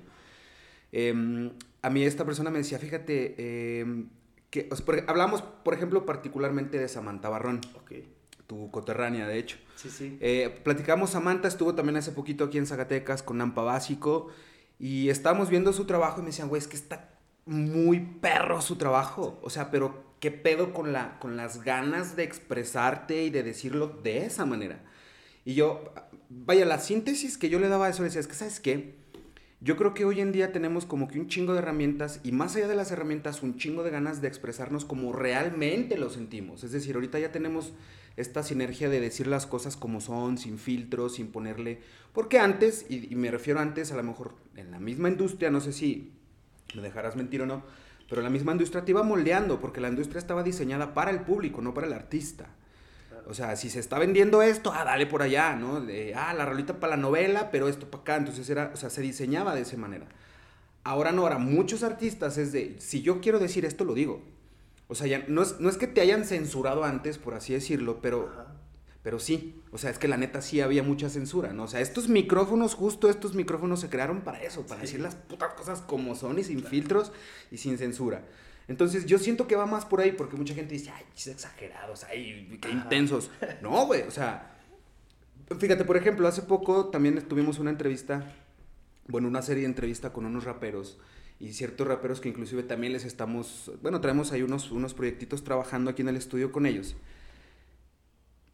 Em, 0.92 1.52
a 1.82 1.90
mí 1.90 2.04
esta 2.04 2.24
persona 2.24 2.50
me 2.50 2.58
decía, 2.58 2.78
fíjate, 2.78 3.80
em, 3.80 4.08
que 4.50 4.68
hablamos, 5.08 5.42
por 5.42 5.74
ejemplo, 5.74 6.06
particularmente 6.06 6.78
de 6.78 6.88
Samantha 6.88 7.28
Barrón. 7.28 7.60
Okay 7.82 8.21
tu 8.52 8.70
coterránea, 8.70 9.26
de 9.26 9.38
hecho. 9.38 9.56
Sí, 9.76 9.88
sí. 9.88 10.18
Eh, 10.20 10.60
platicamos, 10.62 11.10
Samantha 11.10 11.48
estuvo 11.48 11.74
también 11.74 11.96
hace 11.96 12.12
poquito 12.12 12.44
aquí 12.44 12.58
en 12.58 12.66
Zacatecas 12.66 13.22
con 13.22 13.38
Nampa 13.38 13.62
Básico 13.62 14.28
y 14.78 15.08
estábamos 15.08 15.48
viendo 15.48 15.72
su 15.72 15.86
trabajo 15.86 16.18
y 16.18 16.22
me 16.22 16.26
decían, 16.26 16.48
güey, 16.48 16.60
es 16.60 16.68
que 16.68 16.76
está 16.76 17.18
muy 17.46 18.00
perro 18.20 18.60
su 18.60 18.76
trabajo. 18.76 19.40
O 19.42 19.48
sea, 19.48 19.70
pero 19.70 20.04
¿qué 20.20 20.30
pedo 20.30 20.74
con, 20.74 20.92
la, 20.92 21.18
con 21.18 21.36
las 21.36 21.64
ganas 21.64 22.14
de 22.14 22.24
expresarte 22.24 23.24
y 23.24 23.30
de 23.30 23.42
decirlo 23.42 23.88
de 23.88 24.26
esa 24.26 24.44
manera? 24.44 24.84
Y 25.44 25.54
yo, 25.54 25.92
vaya, 26.28 26.66
la 26.66 26.78
síntesis 26.78 27.38
que 27.38 27.48
yo 27.48 27.58
le 27.58 27.68
daba 27.68 27.86
a 27.86 27.88
eso 27.88 28.02
decía, 28.02 28.20
es 28.20 28.26
que, 28.26 28.34
¿sabes 28.34 28.60
qué? 28.60 29.01
Yo 29.64 29.76
creo 29.76 29.94
que 29.94 30.04
hoy 30.04 30.20
en 30.20 30.32
día 30.32 30.50
tenemos 30.50 30.86
como 30.86 31.06
que 31.06 31.20
un 31.20 31.28
chingo 31.28 31.52
de 31.52 31.60
herramientas 31.60 32.18
y 32.24 32.32
más 32.32 32.56
allá 32.56 32.66
de 32.66 32.74
las 32.74 32.90
herramientas, 32.90 33.44
un 33.44 33.58
chingo 33.58 33.84
de 33.84 33.90
ganas 33.90 34.20
de 34.20 34.26
expresarnos 34.26 34.84
como 34.84 35.12
realmente 35.12 35.96
lo 35.96 36.10
sentimos. 36.10 36.64
Es 36.64 36.72
decir, 36.72 36.96
ahorita 36.96 37.20
ya 37.20 37.30
tenemos 37.30 37.72
esta 38.16 38.42
sinergia 38.42 38.88
de 38.88 38.98
decir 38.98 39.28
las 39.28 39.46
cosas 39.46 39.76
como 39.76 40.00
son, 40.00 40.36
sin 40.36 40.58
filtros, 40.58 41.14
sin 41.14 41.28
ponerle... 41.28 41.78
Porque 42.12 42.40
antes, 42.40 42.86
y, 42.88 43.14
me 43.14 43.30
refiero 43.30 43.60
antes 43.60 43.92
a 43.92 43.96
lo 43.96 44.02
mejor 44.02 44.34
en 44.56 44.72
la 44.72 44.80
misma 44.80 45.08
industria, 45.08 45.52
no 45.52 45.60
sé 45.60 45.72
si 45.72 46.10
me 46.74 46.82
dejarás 46.82 47.14
mentir 47.14 47.42
o 47.42 47.46
no, 47.46 47.62
pero 48.08 48.20
la 48.20 48.30
misma 48.30 48.50
industria 48.50 48.84
te 48.84 48.90
iba 48.90 49.04
moldeando, 49.04 49.60
porque 49.60 49.80
la 49.80 49.90
industria 49.90 50.18
estaba 50.18 50.42
diseñada 50.42 50.92
para 50.92 51.12
el 51.12 51.20
público, 51.20 51.62
no 51.62 51.72
para 51.72 51.86
el 51.86 51.92
artista. 51.92 52.48
O 53.26 53.34
sea, 53.34 53.56
si 53.56 53.70
se 53.70 53.78
está 53.78 53.98
vendiendo 53.98 54.42
esto, 54.42 54.72
ah, 54.74 54.84
dale 54.84 55.06
por 55.06 55.22
allá, 55.22 55.54
¿no? 55.54 55.80
De, 55.80 56.14
ah, 56.14 56.34
la 56.34 56.44
rolita 56.44 56.80
para 56.80 56.96
la 56.96 57.02
novela, 57.02 57.50
pero 57.50 57.68
esto 57.68 57.90
para 57.90 58.02
acá. 58.02 58.16
Entonces 58.16 58.48
era, 58.50 58.70
o 58.74 58.76
sea, 58.76 58.90
se 58.90 59.02
diseñaba 59.02 59.54
de 59.54 59.62
esa 59.62 59.76
manera. 59.76 60.06
Ahora 60.84 61.12
no, 61.12 61.22
ahora 61.22 61.38
muchos 61.38 61.82
artistas 61.82 62.38
es 62.38 62.52
de, 62.52 62.76
si 62.80 63.02
yo 63.02 63.20
quiero 63.20 63.38
decir 63.38 63.64
esto, 63.64 63.84
lo 63.84 63.94
digo. 63.94 64.22
O 64.88 64.94
sea, 64.94 65.06
ya, 65.06 65.24
no, 65.28 65.42
es, 65.42 65.60
no 65.60 65.68
es 65.68 65.76
que 65.76 65.86
te 65.86 66.00
hayan 66.00 66.24
censurado 66.24 66.84
antes, 66.84 67.18
por 67.18 67.34
así 67.34 67.52
decirlo, 67.54 68.00
pero, 68.02 68.30
pero 69.02 69.18
sí. 69.18 69.62
O 69.70 69.78
sea, 69.78 69.90
es 69.90 69.98
que 69.98 70.08
la 70.08 70.16
neta 70.16 70.42
sí 70.42 70.60
había 70.60 70.82
mucha 70.82 71.08
censura, 71.08 71.52
¿no? 71.52 71.64
O 71.64 71.68
sea, 71.68 71.80
estos 71.80 72.08
micrófonos, 72.08 72.74
justo 72.74 73.08
estos 73.08 73.34
micrófonos 73.34 73.80
se 73.80 73.88
crearon 73.88 74.20
para 74.22 74.42
eso, 74.42 74.66
para 74.66 74.82
decir 74.82 75.00
las 75.00 75.14
putas 75.14 75.54
cosas 75.54 75.80
como 75.80 76.14
son 76.14 76.38
y 76.38 76.44
sin 76.44 76.62
filtros 76.62 77.12
y 77.50 77.58
sin 77.58 77.78
censura. 77.78 78.22
Entonces 78.68 79.06
yo 79.06 79.18
siento 79.18 79.46
que 79.46 79.56
va 79.56 79.66
más 79.66 79.84
por 79.84 80.00
ahí 80.00 80.12
porque 80.12 80.36
mucha 80.36 80.54
gente 80.54 80.74
dice, 80.74 80.90
ay, 80.94 81.04
exagerados, 81.14 82.04
ay, 82.04 82.58
qué 82.60 82.70
intensos. 82.70 83.30
No, 83.60 83.86
güey, 83.86 84.02
o 84.02 84.10
sea, 84.10 84.56
fíjate, 85.58 85.84
por 85.84 85.96
ejemplo, 85.96 86.26
hace 86.28 86.42
poco 86.42 86.86
también 86.86 87.20
tuvimos 87.28 87.58
una 87.58 87.70
entrevista, 87.70 88.34
bueno, 89.08 89.28
una 89.28 89.42
serie 89.42 89.62
de 89.62 89.68
entrevista 89.68 90.12
con 90.12 90.26
unos 90.26 90.44
raperos 90.44 90.98
y 91.40 91.52
ciertos 91.52 91.86
raperos 91.86 92.20
que 92.20 92.28
inclusive 92.28 92.62
también 92.62 92.92
les 92.92 93.04
estamos, 93.04 93.72
bueno, 93.82 94.00
traemos 94.00 94.32
ahí 94.32 94.42
unos, 94.42 94.70
unos 94.70 94.94
proyectitos 94.94 95.42
trabajando 95.42 95.90
aquí 95.90 96.02
en 96.02 96.08
el 96.08 96.16
estudio 96.16 96.52
con 96.52 96.66
ellos. 96.66 96.94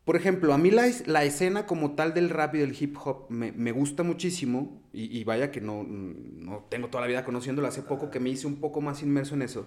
Por 0.07 0.17
ejemplo, 0.17 0.55
a 0.55 0.59
mí 0.59 0.71
la, 0.71 0.91
la 1.05 1.25
escena 1.25 1.67
como 1.67 1.95
tal 1.95 2.15
del 2.15 2.31
rap 2.31 2.55
y 2.55 2.59
del 2.59 2.75
hip 2.81 2.97
hop 3.05 3.27
me, 3.29 3.53
me 3.53 3.73
gusta 3.73 4.05
muchísimo 4.05 4.81
y, 4.91 5.19
y, 5.19 5.23
vaya 5.25 5.51
que 5.51 5.61
no, 5.61 5.85
no 5.85 6.65
tengo 6.71 6.89
toda 6.89 7.03
la 7.03 7.09
vida 7.09 7.27
conociéndolo, 7.27 7.69
hace 7.69 7.83
poco 7.83 8.11
que 8.11 8.21
me 8.21 8.31
hice 8.31 8.47
un 8.47 8.57
poco 8.57 8.81
más 8.81 9.03
inmerso 9.03 9.35
en 9.35 9.43
eso. 9.43 9.67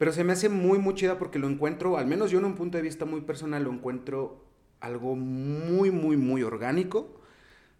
Pero 0.00 0.14
se 0.14 0.24
me 0.24 0.32
hace 0.32 0.48
muy, 0.48 0.78
muy 0.78 0.94
chida 0.94 1.18
porque 1.18 1.38
lo 1.38 1.46
encuentro, 1.46 1.98
al 1.98 2.06
menos 2.06 2.30
yo 2.30 2.38
en 2.38 2.46
un 2.46 2.54
punto 2.54 2.78
de 2.78 2.82
vista 2.82 3.04
muy 3.04 3.20
personal, 3.20 3.64
lo 3.64 3.70
encuentro 3.70 4.46
algo 4.80 5.14
muy, 5.14 5.90
muy, 5.90 6.16
muy 6.16 6.42
orgánico, 6.42 7.20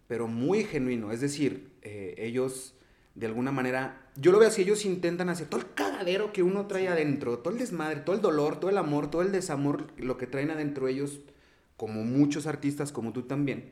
pero 0.05 0.27
muy 0.27 0.63
genuino. 0.63 1.11
Es 1.11 1.19
decir, 1.19 1.71
eh, 1.81 2.13
ellos 2.19 2.75
de 3.15 3.25
alguna 3.25 3.51
manera, 3.51 4.07
yo 4.17 4.31
lo 4.31 4.37
veo 4.37 4.49
así, 4.49 4.61
ellos 4.61 4.85
intentan 4.85 5.29
hacer 5.29 5.47
todo 5.47 5.61
el 5.61 5.73
cagadero 5.73 6.31
que 6.31 6.43
uno 6.43 6.67
trae 6.67 6.89
adentro, 6.89 7.39
todo 7.39 7.53
el 7.53 7.59
desmadre, 7.59 8.01
todo 8.01 8.15
el 8.15 8.21
dolor, 8.21 8.59
todo 8.59 8.69
el 8.69 8.77
amor, 8.77 9.09
todo 9.09 9.23
el 9.23 9.31
desamor, 9.31 9.87
lo 9.97 10.19
que 10.19 10.27
traen 10.27 10.51
adentro 10.51 10.87
ellos, 10.87 11.21
como 11.75 12.03
muchos 12.03 12.45
artistas, 12.45 12.91
como 12.91 13.13
tú 13.13 13.23
también, 13.23 13.71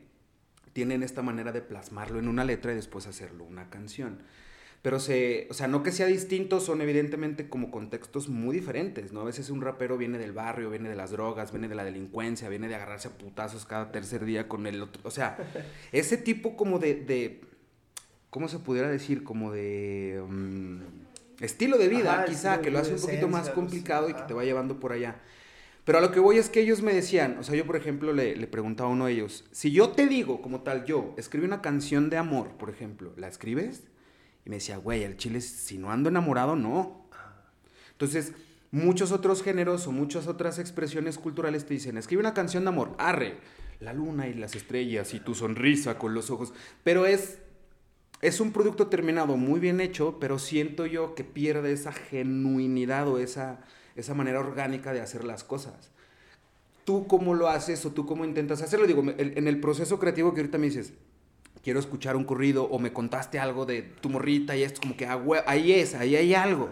tienen 0.72 1.04
esta 1.04 1.22
manera 1.22 1.52
de 1.52 1.62
plasmarlo 1.62 2.18
en 2.18 2.26
una 2.26 2.44
letra 2.44 2.72
y 2.72 2.74
después 2.74 3.06
hacerlo 3.06 3.44
una 3.44 3.70
canción 3.70 4.18
pero 4.82 4.98
se, 4.98 5.46
o 5.50 5.54
sea, 5.54 5.68
no 5.68 5.82
que 5.82 5.92
sea 5.92 6.06
distinto, 6.06 6.58
son 6.58 6.80
evidentemente 6.80 7.48
como 7.48 7.70
contextos 7.70 8.28
muy 8.28 8.54
diferentes, 8.56 9.12
¿no? 9.12 9.20
A 9.20 9.24
veces 9.24 9.50
un 9.50 9.60
rapero 9.60 9.98
viene 9.98 10.16
del 10.16 10.32
barrio, 10.32 10.70
viene 10.70 10.88
de 10.88 10.96
las 10.96 11.10
drogas, 11.10 11.52
viene 11.52 11.68
de 11.68 11.74
la 11.74 11.84
delincuencia, 11.84 12.48
viene 12.48 12.66
de 12.68 12.76
agarrarse 12.76 13.08
a 13.08 13.10
putazos 13.10 13.66
cada 13.66 13.92
tercer 13.92 14.24
día 14.24 14.48
con 14.48 14.66
el 14.66 14.80
otro, 14.82 15.02
o 15.04 15.10
sea, 15.10 15.36
ese 15.92 16.16
tipo 16.16 16.56
como 16.56 16.78
de, 16.78 16.94
de 16.94 17.40
¿cómo 18.30 18.48
se 18.48 18.58
pudiera 18.58 18.88
decir? 18.88 19.22
Como 19.22 19.52
de 19.52 20.22
um, 20.24 20.80
estilo 21.40 21.76
de 21.76 21.88
vida, 21.88 22.24
quizá, 22.26 22.62
que 22.62 22.70
lo 22.70 22.78
hace 22.78 22.94
un 22.94 23.00
poquito 23.00 23.28
más 23.28 23.50
complicado 23.50 24.08
y 24.08 24.14
que 24.14 24.22
te 24.22 24.32
va 24.32 24.44
llevando 24.44 24.80
por 24.80 24.92
allá. 24.92 25.20
Pero 25.84 25.98
a 25.98 26.00
lo 26.00 26.10
que 26.10 26.20
voy 26.20 26.38
es 26.38 26.48
que 26.48 26.60
ellos 26.60 26.82
me 26.82 26.94
decían, 26.94 27.36
o 27.38 27.42
sea, 27.42 27.54
yo 27.54 27.66
por 27.66 27.76
ejemplo 27.76 28.12
le, 28.12 28.36
le 28.36 28.46
preguntaba 28.46 28.88
a 28.88 28.92
uno 28.92 29.06
de 29.06 29.12
ellos, 29.12 29.44
si 29.50 29.72
yo 29.72 29.90
te 29.90 30.06
digo 30.06 30.40
como 30.40 30.60
tal, 30.60 30.84
yo 30.84 31.14
escribí 31.18 31.44
una 31.44 31.60
canción 31.60 32.08
de 32.08 32.16
amor, 32.16 32.50
por 32.58 32.70
ejemplo, 32.70 33.12
¿la 33.16 33.28
escribes? 33.28 33.82
Y 34.44 34.50
me 34.50 34.56
decía, 34.56 34.78
güey, 34.78 35.02
el 35.04 35.16
chile, 35.16 35.40
si 35.40 35.78
no 35.78 35.90
ando 35.90 36.08
enamorado, 36.08 36.56
no. 36.56 37.06
Entonces, 37.92 38.32
muchos 38.70 39.12
otros 39.12 39.42
géneros 39.42 39.86
o 39.86 39.92
muchas 39.92 40.26
otras 40.26 40.58
expresiones 40.58 41.18
culturales 41.18 41.66
te 41.66 41.74
dicen, 41.74 41.98
escribe 41.98 42.20
una 42.20 42.34
canción 42.34 42.64
de 42.64 42.68
amor, 42.68 42.94
arre, 42.98 43.38
la 43.80 43.92
luna 43.92 44.28
y 44.28 44.34
las 44.34 44.54
estrellas 44.54 45.14
y 45.14 45.20
tu 45.20 45.34
sonrisa 45.34 45.98
con 45.98 46.14
los 46.14 46.30
ojos. 46.30 46.52
Pero 46.84 47.06
es, 47.06 47.38
es 48.20 48.40
un 48.40 48.52
producto 48.52 48.86
terminado 48.86 49.36
muy 49.36 49.60
bien 49.60 49.80
hecho, 49.80 50.18
pero 50.20 50.38
siento 50.38 50.86
yo 50.86 51.14
que 51.14 51.24
pierde 51.24 51.72
esa 51.72 51.92
genuinidad 51.92 53.08
o 53.08 53.18
esa, 53.18 53.60
esa 53.96 54.14
manera 54.14 54.40
orgánica 54.40 54.92
de 54.92 55.00
hacer 55.00 55.24
las 55.24 55.44
cosas. 55.44 55.90
¿Tú 56.84 57.06
cómo 57.06 57.34
lo 57.34 57.48
haces 57.48 57.84
o 57.84 57.92
tú 57.92 58.06
cómo 58.06 58.24
intentas 58.24 58.62
hacerlo? 58.62 58.86
Digo, 58.86 59.02
en 59.16 59.46
el 59.46 59.60
proceso 59.60 59.98
creativo 59.98 60.32
que 60.32 60.40
ahorita 60.40 60.58
me 60.58 60.66
dices, 60.66 60.94
quiero 61.62 61.80
escuchar 61.80 62.16
un 62.16 62.24
corrido 62.24 62.64
o 62.64 62.78
me 62.78 62.92
contaste 62.92 63.38
algo 63.38 63.66
de 63.66 63.82
tu 63.82 64.08
morrita 64.08 64.56
y 64.56 64.62
esto 64.62 64.80
como 64.80 64.96
que 64.96 65.06
ah, 65.06 65.22
ahí 65.46 65.72
es, 65.72 65.94
ahí 65.94 66.16
hay 66.16 66.34
algo. 66.34 66.70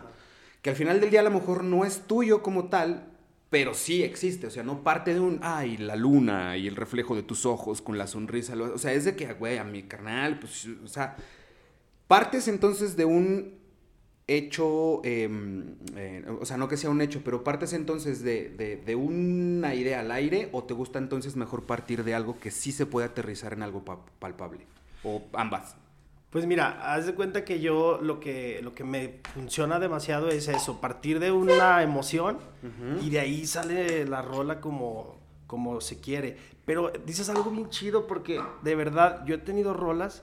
Que 0.62 0.70
al 0.70 0.76
final 0.76 1.00
del 1.00 1.10
día 1.10 1.20
a 1.20 1.24
lo 1.24 1.30
mejor 1.30 1.64
no 1.64 1.84
es 1.84 2.06
tuyo 2.06 2.42
como 2.42 2.68
tal, 2.68 3.06
pero 3.50 3.74
sí 3.74 4.02
existe, 4.02 4.46
o 4.46 4.50
sea, 4.50 4.62
no 4.62 4.82
parte 4.82 5.14
de 5.14 5.20
un, 5.20 5.40
ay, 5.42 5.78
la 5.78 5.96
luna 5.96 6.56
y 6.56 6.66
el 6.66 6.76
reflejo 6.76 7.14
de 7.14 7.22
tus 7.22 7.46
ojos 7.46 7.80
con 7.80 7.96
la 7.96 8.06
sonrisa, 8.06 8.54
o 8.56 8.78
sea, 8.78 8.92
es 8.92 9.04
de 9.04 9.16
que, 9.16 9.32
güey, 9.32 9.58
a 9.58 9.64
mi 9.64 9.84
carnal, 9.84 10.38
pues, 10.38 10.66
o 10.84 10.88
sea, 10.88 11.16
partes 12.06 12.48
entonces 12.48 12.96
de 12.96 13.06
un 13.06 13.58
hecho, 14.26 15.00
em, 15.04 15.76
eh, 15.96 16.22
o 16.38 16.44
sea, 16.44 16.58
no 16.58 16.68
que 16.68 16.76
sea 16.76 16.90
un 16.90 17.00
hecho, 17.00 17.22
pero 17.24 17.42
partes 17.42 17.72
entonces 17.72 18.22
de, 18.22 18.50
de, 18.50 18.76
de, 18.76 18.94
una 18.94 19.74
idea 19.74 20.00
al 20.00 20.12
aire 20.12 20.50
o 20.52 20.64
te 20.64 20.74
gusta 20.74 20.98
entonces 20.98 21.34
mejor 21.34 21.64
partir 21.64 22.04
de 22.04 22.14
algo 22.14 22.38
que 22.38 22.50
sí 22.50 22.70
se 22.70 22.84
puede 22.84 23.06
aterrizar 23.06 23.54
en 23.54 23.62
algo 23.62 23.82
palpable? 24.18 24.66
¿O 25.04 25.22
ambas? 25.32 25.76
Pues 26.30 26.46
mira, 26.46 26.92
haz 26.92 27.06
de 27.06 27.14
cuenta 27.14 27.44
que 27.44 27.60
yo 27.60 27.98
lo 28.02 28.20
que, 28.20 28.60
lo 28.62 28.74
que 28.74 28.84
me 28.84 29.20
funciona 29.32 29.78
demasiado 29.78 30.28
es 30.28 30.48
eso, 30.48 30.78
partir 30.80 31.20
de 31.20 31.32
una 31.32 31.82
emoción 31.82 32.38
y 33.00 33.08
de 33.08 33.20
ahí 33.20 33.46
sale 33.46 34.04
la 34.04 34.20
rola 34.20 34.60
como, 34.60 35.16
como 35.46 35.80
se 35.80 36.00
quiere. 36.00 36.36
Pero 36.66 36.92
dices 37.06 37.30
algo 37.30 37.50
bien 37.50 37.70
chido 37.70 38.06
porque 38.06 38.42
de 38.62 38.74
verdad 38.74 39.24
yo 39.24 39.36
he 39.36 39.38
tenido 39.38 39.72
rolas, 39.72 40.22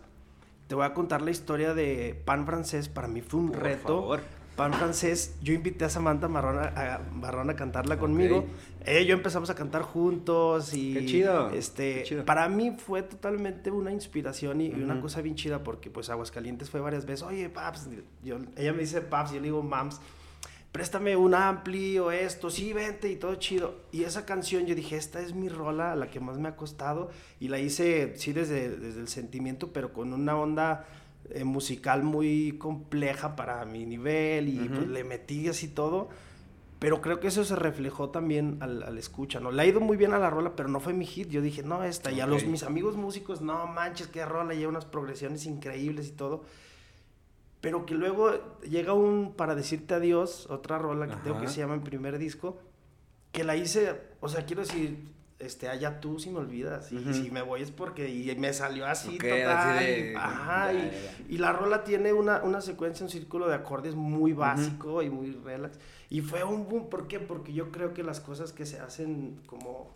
te 0.67 0.75
voy 0.75 0.86
a 0.86 0.94
contar 0.94 1.24
la 1.24 1.32
historia 1.32 1.74
de 1.74 2.22
Pan 2.24 2.46
Francés, 2.46 2.88
para 2.88 3.08
mí 3.08 3.22
fue 3.22 3.39
un 3.39 3.51
Por 3.51 3.63
reto. 3.63 4.01
Favor 4.01 4.44
Pan 4.55 4.74
francés, 4.74 5.35
yo 5.41 5.53
invité 5.53 5.83
a 5.83 5.89
Samantha 5.89 6.29
Marrón 6.29 6.59
a, 6.59 7.01
Marrón 7.13 7.50
a 7.50 7.55
cantarla 7.55 7.97
conmigo. 7.97 8.45
Ella 8.85 9.00
y 9.01 9.05
yo 9.07 9.13
empezamos 9.13 9.50
a 9.50 9.55
cantar 9.55 9.81
juntos 9.81 10.74
y... 10.74 10.93
Qué 10.93 11.05
chido. 11.05 11.50
Este, 11.50 12.05
Para 12.25 12.47
mí 12.47 12.71
fue 12.77 13.03
totalmente 13.03 13.69
una 13.71 13.91
inspiración 13.91 14.62
y, 14.62 14.69
una 14.69 15.01
cosa 15.01 15.21
bien 15.21 15.35
chida 15.35 15.63
porque 15.63 15.89
pues 15.89 16.09
Aguascalientes 16.09 16.69
fue 16.69 16.79
varias 16.79 17.05
veces, 17.05 17.24
oye, 17.24 17.50
Paps, 17.50 17.89
yo, 18.24 18.38
ella 18.55 18.71
me 18.71 18.79
dice 18.79 19.01
Paps, 19.01 19.31
yo 19.31 19.38
le 19.38 19.43
digo 19.43 19.62
Mams, 19.62 20.00
préstame 20.71 21.15
un 21.15 21.33
ampli 21.33 22.00
o 22.00 22.12
esto, 22.12 22.50
sí, 22.50 22.71
vente 22.74 23.09
y 23.09 23.15
todo 23.15 23.35
chido. 23.35 23.75
Y 23.91 24.03
esa 24.03 24.25
canción 24.25 24.65
yo 24.65 24.75
dije, 24.75 24.95
esta 24.95 25.19
es 25.19 25.33
mi 25.33 25.50
rola, 25.50 25.95
la 25.95 26.09
que 26.09 26.19
más 26.19 26.38
me 26.38 26.47
ha 26.47 26.55
costado 26.55 27.09
y 27.39 27.50
la 27.50 27.59
hice, 27.59 28.13
sí, 28.17 28.31
desde, 28.33 28.69
desde 28.69 29.01
el 29.01 29.07
sentimiento, 29.07 29.74
pero 29.74 29.91
con 29.91 30.13
una 30.13 30.38
onda 30.38 30.85
eh, 31.32 31.44
musical 31.44 32.03
muy 32.03 32.58
compleja 32.58 33.36
para 33.36 33.65
mi 33.65 33.86
nivel 33.86 34.50
y 34.50 34.70
pues 34.70 34.88
le 34.88 35.03
metí 35.03 35.48
así 35.48 35.67
todo. 35.67 36.10
Pero 36.79 37.01
creo 37.01 37.20
que 37.20 37.27
eso 37.27 37.44
se 37.46 37.55
reflejó 37.55 38.10
también 38.10 38.58
al, 38.60 38.84
al, 38.84 38.98
escucha, 38.98 39.39
¿no? 39.39 39.50
Le 39.51 39.62
ha 39.62 39.65
ido 39.65 39.79
muy 39.79 39.98
bien 39.98 40.13
a 40.13 40.20
la 40.20 40.29
rola, 40.29 40.55
pero 40.55 40.70
no 40.70 40.79
fue 40.79 40.94
mi 40.94 41.05
hit. 41.05 41.29
Yo 41.29 41.41
dije, 41.41 41.63
no, 41.63 41.84
esta. 41.84 42.12
Y 42.12 42.20
a 42.20 42.27
los, 42.27 42.46
mis 42.46 42.63
amigos 42.63 42.96
músicos, 42.98 43.41
no 43.41 43.65
manches, 43.65 44.08
qué 44.08 44.25
rola, 44.25 44.53
lleva 44.53 44.70
unas 44.70 44.86
progresiones 44.86 45.46
increíbles 45.46 46.10
y 46.10 46.12
todo. 46.12 46.44
Pero 47.62 47.86
que 47.86 47.96
luego 47.96 48.60
llega 48.62 48.94
un 48.94 49.34
Para 49.34 49.55
Decirte 49.55 49.96
Adiós, 49.96 50.48
otra 50.51 50.77
rola 50.77 51.08
que 51.08 51.15
tengo 51.24 51.39
que 51.39 51.48
se 51.48 51.62
llama 51.62 51.74
en 51.74 51.82
primer 51.82 52.20
disco, 52.20 52.60
que 53.32 53.44
la 53.44 53.55
hice, 53.55 54.00
o 54.20 54.29
sea, 54.29 54.46
quiero 54.46 54.62
decir, 54.62 55.14
este, 55.38 55.68
allá 55.68 56.00
tú 56.00 56.20
si 56.20 56.30
me 56.30 56.39
olvidas. 56.39 56.92
Y 56.92 57.13
si 57.13 57.30
me 57.32 57.42
voy 57.42 57.62
es 57.62 57.72
porque 57.72 58.10
y 58.10 58.34
me 58.36 58.54
salió 58.54 58.86
así 58.86 59.18
total. 59.18 60.15
ajá, 60.15 60.72
y, 61.30 61.38
la 61.38 61.51
rola 61.51 61.84
tiene 61.84 62.13
una, 62.13 62.44
una 62.44 62.62
secuencia, 62.62 63.06
un 63.06 63.10
círculo 63.10 63.48
de 63.48 63.56
acordes 63.56 63.96
muy 63.96 64.34
básico 64.34 65.01
y 65.01 65.10
muy 65.10 65.32
relax. 65.32 65.77
Y 66.10 66.22
fue 66.22 66.44
un 66.44 66.70
boom, 66.70 66.89
¿por 66.89 67.08
qué? 67.08 67.20
Porque 67.20 67.54
yo 67.54 67.72
creo 67.72 67.94
que 67.94 68.04
las 68.04 68.20
cosas 68.20 68.54
que 68.54 68.65
se 68.65 68.80
hacen 68.80 69.42
como 69.46 69.94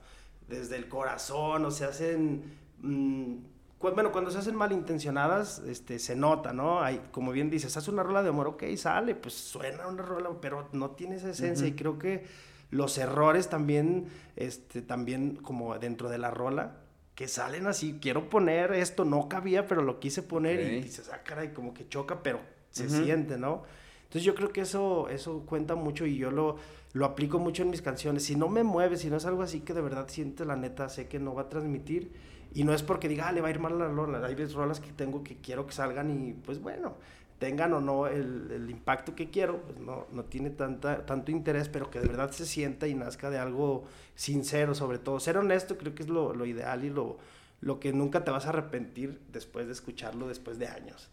desde 0.47 0.75
el 0.75 0.87
corazón 0.87 1.65
o 1.65 1.71
se 1.71 1.85
hacen... 1.85 2.43
Mm, 2.81 3.37
bueno, 3.79 4.11
cuando 4.11 4.29
se 4.29 4.37
hacen 4.37 4.55
malintencionadas, 4.55 5.59
este, 5.59 5.99
se 5.99 6.13
nota, 6.13 6.51
¿no? 6.51 6.81
Hay, 6.81 7.01
como 7.13 7.31
bien 7.31 7.49
dices, 7.49 7.77
hace 7.77 7.89
una 7.89 8.03
rola 8.03 8.21
de 8.21 8.27
amor, 8.27 8.47
ok, 8.47 8.63
sale, 8.75 9.15
pues 9.15 9.35
suena 9.35 9.87
una 9.87 10.03
rola, 10.03 10.31
pero 10.41 10.67
no 10.73 10.91
tiene 10.91 11.15
esa 11.15 11.29
esencia 11.29 11.65
y 11.65 11.71
creo 11.75 11.97
que 11.97 12.25
los 12.69 12.97
errores 12.97 13.49
también, 13.49 14.07
este, 14.35 14.81
también 14.81 15.35
como 15.35 15.77
dentro 15.79 16.09
de 16.09 16.17
la 16.17 16.31
rola, 16.31 16.77
que 17.15 17.27
salen 17.27 17.67
así, 17.67 17.99
quiero 18.01 18.29
poner 18.29 18.71
esto, 18.71 19.03
no 19.03 19.27
cabía, 19.27 19.67
pero 19.67 19.81
lo 19.81 19.99
quise 19.99 20.23
poner 20.23 20.59
y 20.61 20.81
dices, 20.81 21.09
ah, 21.13 21.21
caray, 21.23 21.49
como 21.49 21.73
que 21.73 21.87
choca, 21.89 22.23
pero 22.23 22.39
se 22.71 22.89
siente, 22.89 23.37
¿no? 23.37 23.63
Entonces 24.03 24.23
yo 24.23 24.33
creo 24.33 24.51
que 24.51 24.61
eso, 24.61 25.09
eso 25.09 25.43
cuenta 25.45 25.75
mucho 25.75 26.05
y 26.05 26.17
yo 26.17 26.31
lo, 26.31 26.55
lo 26.93 27.05
aplico 27.05 27.37
mucho 27.37 27.61
en 27.61 27.69
mis 27.69 27.81
canciones. 27.81 28.23
Si 28.23 28.35
no 28.35 28.49
me 28.49 28.63
mueve, 28.63 28.97
si 28.97 29.09
no 29.09 29.17
es 29.17 29.25
algo 29.25 29.43
así 29.43 29.59
que 29.59 29.73
de 29.73 29.81
verdad 29.81 30.07
siente 30.07 30.45
la 30.45 30.55
neta, 30.55 30.89
sé 30.89 31.07
que 31.07 31.19
no 31.19 31.35
va 31.35 31.43
a 31.43 31.49
transmitir. 31.49 32.11
Y 32.51 32.63
no 32.63 32.73
es 32.73 32.81
porque 32.81 33.07
diga, 33.07 33.27
ah, 33.27 33.31
le 33.31 33.41
va 33.41 33.49
a 33.49 33.51
ir 33.51 33.59
mal 33.59 33.77
la 33.77 33.87
rola. 33.87 34.25
Hay 34.25 34.33
veces 34.33 34.55
rolas 34.55 34.79
que 34.79 34.91
tengo 34.91 35.23
que 35.23 35.37
quiero 35.37 35.67
que 35.67 35.73
salgan 35.73 36.09
y 36.09 36.33
pues 36.33 36.59
bueno, 36.59 36.95
tengan 37.39 37.73
o 37.73 37.79
no 37.79 38.07
el, 38.07 38.51
el 38.51 38.69
impacto 38.69 39.15
que 39.15 39.29
quiero, 39.29 39.61
pues 39.61 39.79
no, 39.79 40.05
no 40.11 40.25
tiene 40.25 40.49
tanta, 40.49 41.05
tanto 41.05 41.31
interés, 41.31 41.69
pero 41.69 41.89
que 41.89 41.99
de 41.99 42.07
verdad 42.07 42.31
se 42.31 42.45
sienta 42.45 42.87
y 42.87 42.93
nazca 42.93 43.29
de 43.29 43.39
algo 43.39 43.85
sincero, 44.15 44.75
sobre 44.75 44.99
todo. 44.99 45.19
Ser 45.19 45.37
honesto 45.37 45.77
creo 45.77 45.95
que 45.95 46.03
es 46.03 46.09
lo, 46.09 46.33
lo 46.33 46.45
ideal 46.45 46.83
y 46.83 46.89
lo, 46.89 47.17
lo 47.61 47.79
que 47.79 47.93
nunca 47.93 48.23
te 48.23 48.31
vas 48.31 48.45
a 48.45 48.49
arrepentir 48.49 49.19
después 49.31 49.67
de 49.67 49.73
escucharlo 49.73 50.27
después 50.27 50.59
de 50.59 50.67
años. 50.67 51.09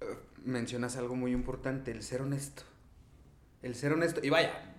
Eh, 0.00 0.06
mencionas 0.44 0.96
algo 0.96 1.16
muy 1.16 1.32
importante, 1.32 1.90
el 1.90 2.02
ser 2.02 2.22
honesto. 2.22 2.62
El 3.62 3.74
ser 3.74 3.92
honesto. 3.92 4.20
Y 4.22 4.30
vaya, 4.30 4.76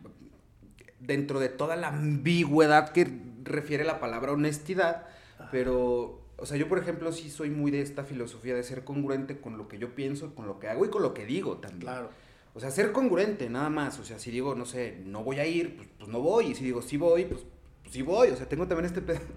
dentro 1.01 1.39
de 1.41 1.49
toda 1.49 1.75
la 1.75 1.89
ambigüedad 1.89 2.89
que 2.93 3.21
refiere 3.43 3.83
la 3.83 3.99
palabra 3.99 4.31
honestidad, 4.31 5.07
pero 5.51 6.18
o 6.41 6.45
sea, 6.45 6.57
yo 6.57 6.67
por 6.67 6.79
ejemplo 6.79 7.11
sí 7.11 7.29
soy 7.29 7.49
muy 7.49 7.71
de 7.71 7.81
esta 7.81 8.03
filosofía 8.03 8.55
de 8.55 8.63
ser 8.63 8.83
congruente 8.83 9.39
con 9.39 9.57
lo 9.57 9.67
que 9.67 9.77
yo 9.77 9.95
pienso, 9.95 10.35
con 10.35 10.47
lo 10.47 10.59
que 10.59 10.67
hago 10.67 10.85
y 10.85 10.89
con 10.89 11.01
lo 11.01 11.13
que 11.13 11.25
digo 11.25 11.57
también. 11.57 11.81
Claro. 11.81 12.09
O 12.53 12.59
sea, 12.59 12.71
ser 12.71 12.91
congruente, 12.91 13.49
nada 13.49 13.69
más. 13.69 13.99
O 13.99 14.03
sea, 14.03 14.19
si 14.19 14.31
digo, 14.31 14.55
no 14.55 14.65
sé, 14.65 14.97
no 15.05 15.23
voy 15.23 15.39
a 15.39 15.45
ir, 15.45 15.75
pues, 15.75 15.87
pues 15.97 16.09
no 16.09 16.19
voy. 16.19 16.47
Y 16.47 16.55
si 16.55 16.63
digo, 16.63 16.81
sí 16.81 16.97
voy, 16.97 17.25
pues, 17.25 17.41
pues, 17.83 17.93
sí 17.93 18.01
voy. 18.01 18.29
O 18.29 18.35
sea, 18.35 18.47
tengo 18.47 18.67
también 18.67 18.85
este 18.85 19.01
pedo. 19.01 19.19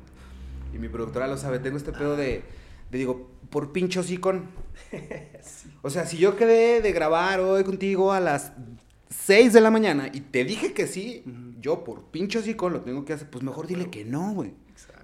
Y 0.75 0.79
mi 0.79 0.89
productora 0.89 1.27
lo 1.27 1.37
sabe, 1.37 1.59
tengo 1.59 1.77
este 1.77 1.93
pedo 1.93 2.17
de, 2.17 2.43
le 2.91 2.99
digo, 2.99 3.31
por 3.51 3.73
pincho 3.73 4.03
sicón. 4.03 4.49
O 5.83 5.91
sea, 5.91 6.07
si 6.07 6.17
yo 6.17 6.37
quedé 6.37 6.81
de 6.81 6.93
grabar 6.93 7.41
hoy 7.41 7.65
contigo 7.65 8.13
a 8.13 8.21
las 8.21 8.53
6 9.11 9.53
de 9.53 9.61
la 9.61 9.71
mañana 9.71 10.09
y 10.13 10.21
te 10.21 10.45
dije 10.45 10.73
que 10.73 10.87
sí, 10.87 11.25
yo 11.61 11.85
por 11.85 12.05
pincho 12.05 12.41
sicón 12.41 12.73
lo 12.73 12.81
tengo 12.81 13.05
que 13.05 13.13
hacer, 13.13 13.29
pues 13.29 13.45
mejor 13.45 13.67
dile 13.67 13.91
que 13.91 14.05
no, 14.05 14.33
güey. 14.33 14.55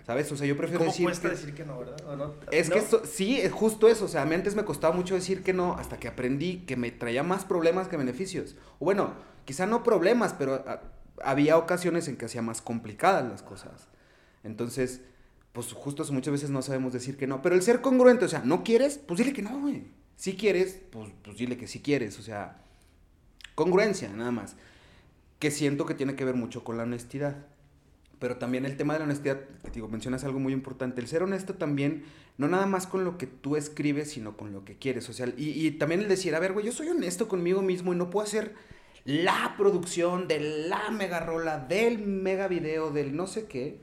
¿Sabes? 0.08 0.32
O 0.32 0.38
sea, 0.38 0.46
yo 0.46 0.56
prefiero 0.56 0.78
¿Cómo 0.78 0.90
decir. 0.90 1.04
cuesta 1.04 1.28
que- 1.28 1.34
decir 1.36 1.54
que 1.54 1.66
no, 1.66 1.78
verdad? 1.80 2.00
¿O 2.08 2.16
no? 2.16 2.32
Es 2.50 2.70
¿No? 2.70 2.74
que 2.76 2.80
eso- 2.80 3.02
sí, 3.04 3.38
es 3.42 3.52
justo 3.52 3.88
eso. 3.88 4.06
O 4.06 4.08
sea, 4.08 4.22
a 4.22 4.24
mí 4.24 4.34
antes 4.34 4.54
me 4.54 4.64
costaba 4.64 4.96
mucho 4.96 5.14
decir 5.14 5.42
que 5.42 5.52
no, 5.52 5.74
hasta 5.74 5.98
que 6.00 6.08
aprendí 6.08 6.60
que 6.60 6.76
me 6.76 6.90
traía 6.90 7.22
más 7.22 7.44
problemas 7.44 7.88
que 7.88 7.98
beneficios. 7.98 8.56
O 8.78 8.86
bueno, 8.86 9.12
quizá 9.44 9.66
no 9.66 9.82
problemas, 9.82 10.32
pero 10.32 10.64
ah, 10.66 10.80
había 11.22 11.58
ocasiones 11.58 12.08
en 12.08 12.16
que 12.16 12.24
hacía 12.24 12.40
más 12.40 12.62
complicadas 12.62 13.28
las 13.30 13.42
cosas. 13.42 13.86
Entonces, 14.44 15.02
pues 15.52 15.74
justo 15.74 16.04
eso, 16.04 16.14
muchas 16.14 16.32
veces 16.32 16.48
no 16.48 16.62
sabemos 16.62 16.94
decir 16.94 17.18
que 17.18 17.26
no. 17.26 17.42
Pero 17.42 17.54
el 17.54 17.60
ser 17.60 17.82
congruente, 17.82 18.24
o 18.24 18.28
sea, 18.28 18.40
¿no 18.42 18.64
quieres? 18.64 18.96
Pues 18.96 19.18
dile 19.18 19.34
que 19.34 19.42
no, 19.42 19.60
güey. 19.60 19.88
Si 20.16 20.36
quieres, 20.36 20.80
pues, 20.90 21.10
pues 21.22 21.36
dile 21.36 21.58
que 21.58 21.66
sí 21.66 21.80
quieres. 21.82 22.18
O 22.18 22.22
sea, 22.22 22.56
congruencia, 23.54 24.08
nada 24.08 24.30
más. 24.30 24.56
Que 25.38 25.50
siento 25.50 25.84
que 25.84 25.92
tiene 25.92 26.16
que 26.16 26.24
ver 26.24 26.34
mucho 26.34 26.64
con 26.64 26.78
la 26.78 26.84
honestidad. 26.84 27.44
Pero 28.18 28.36
también 28.36 28.64
el 28.64 28.76
tema 28.76 28.94
de 28.94 29.00
la 29.00 29.04
honestidad, 29.04 29.40
que 29.64 29.70
digo, 29.70 29.88
mencionas 29.88 30.24
algo 30.24 30.40
muy 30.40 30.52
importante. 30.52 31.00
El 31.00 31.06
ser 31.06 31.22
honesto 31.22 31.54
también, 31.54 32.04
no 32.36 32.48
nada 32.48 32.66
más 32.66 32.86
con 32.86 33.04
lo 33.04 33.16
que 33.16 33.26
tú 33.26 33.56
escribes, 33.56 34.10
sino 34.10 34.36
con 34.36 34.52
lo 34.52 34.64
que 34.64 34.76
quieres. 34.76 35.08
O 35.08 35.26
y, 35.36 35.66
y 35.66 35.70
también 35.72 36.00
el 36.00 36.08
decir, 36.08 36.34
a 36.34 36.40
ver, 36.40 36.52
güey, 36.52 36.66
yo 36.66 36.72
soy 36.72 36.88
honesto 36.88 37.28
conmigo 37.28 37.62
mismo 37.62 37.92
y 37.92 37.96
no 37.96 38.10
puedo 38.10 38.26
hacer 38.26 38.54
la 39.04 39.54
producción 39.56 40.28
de 40.28 40.68
la 40.68 40.90
mega 40.90 41.20
rola, 41.20 41.58
del 41.58 41.98
mega 41.98 42.48
video, 42.48 42.90
del 42.90 43.16
no 43.16 43.26
sé 43.26 43.46
qué, 43.46 43.80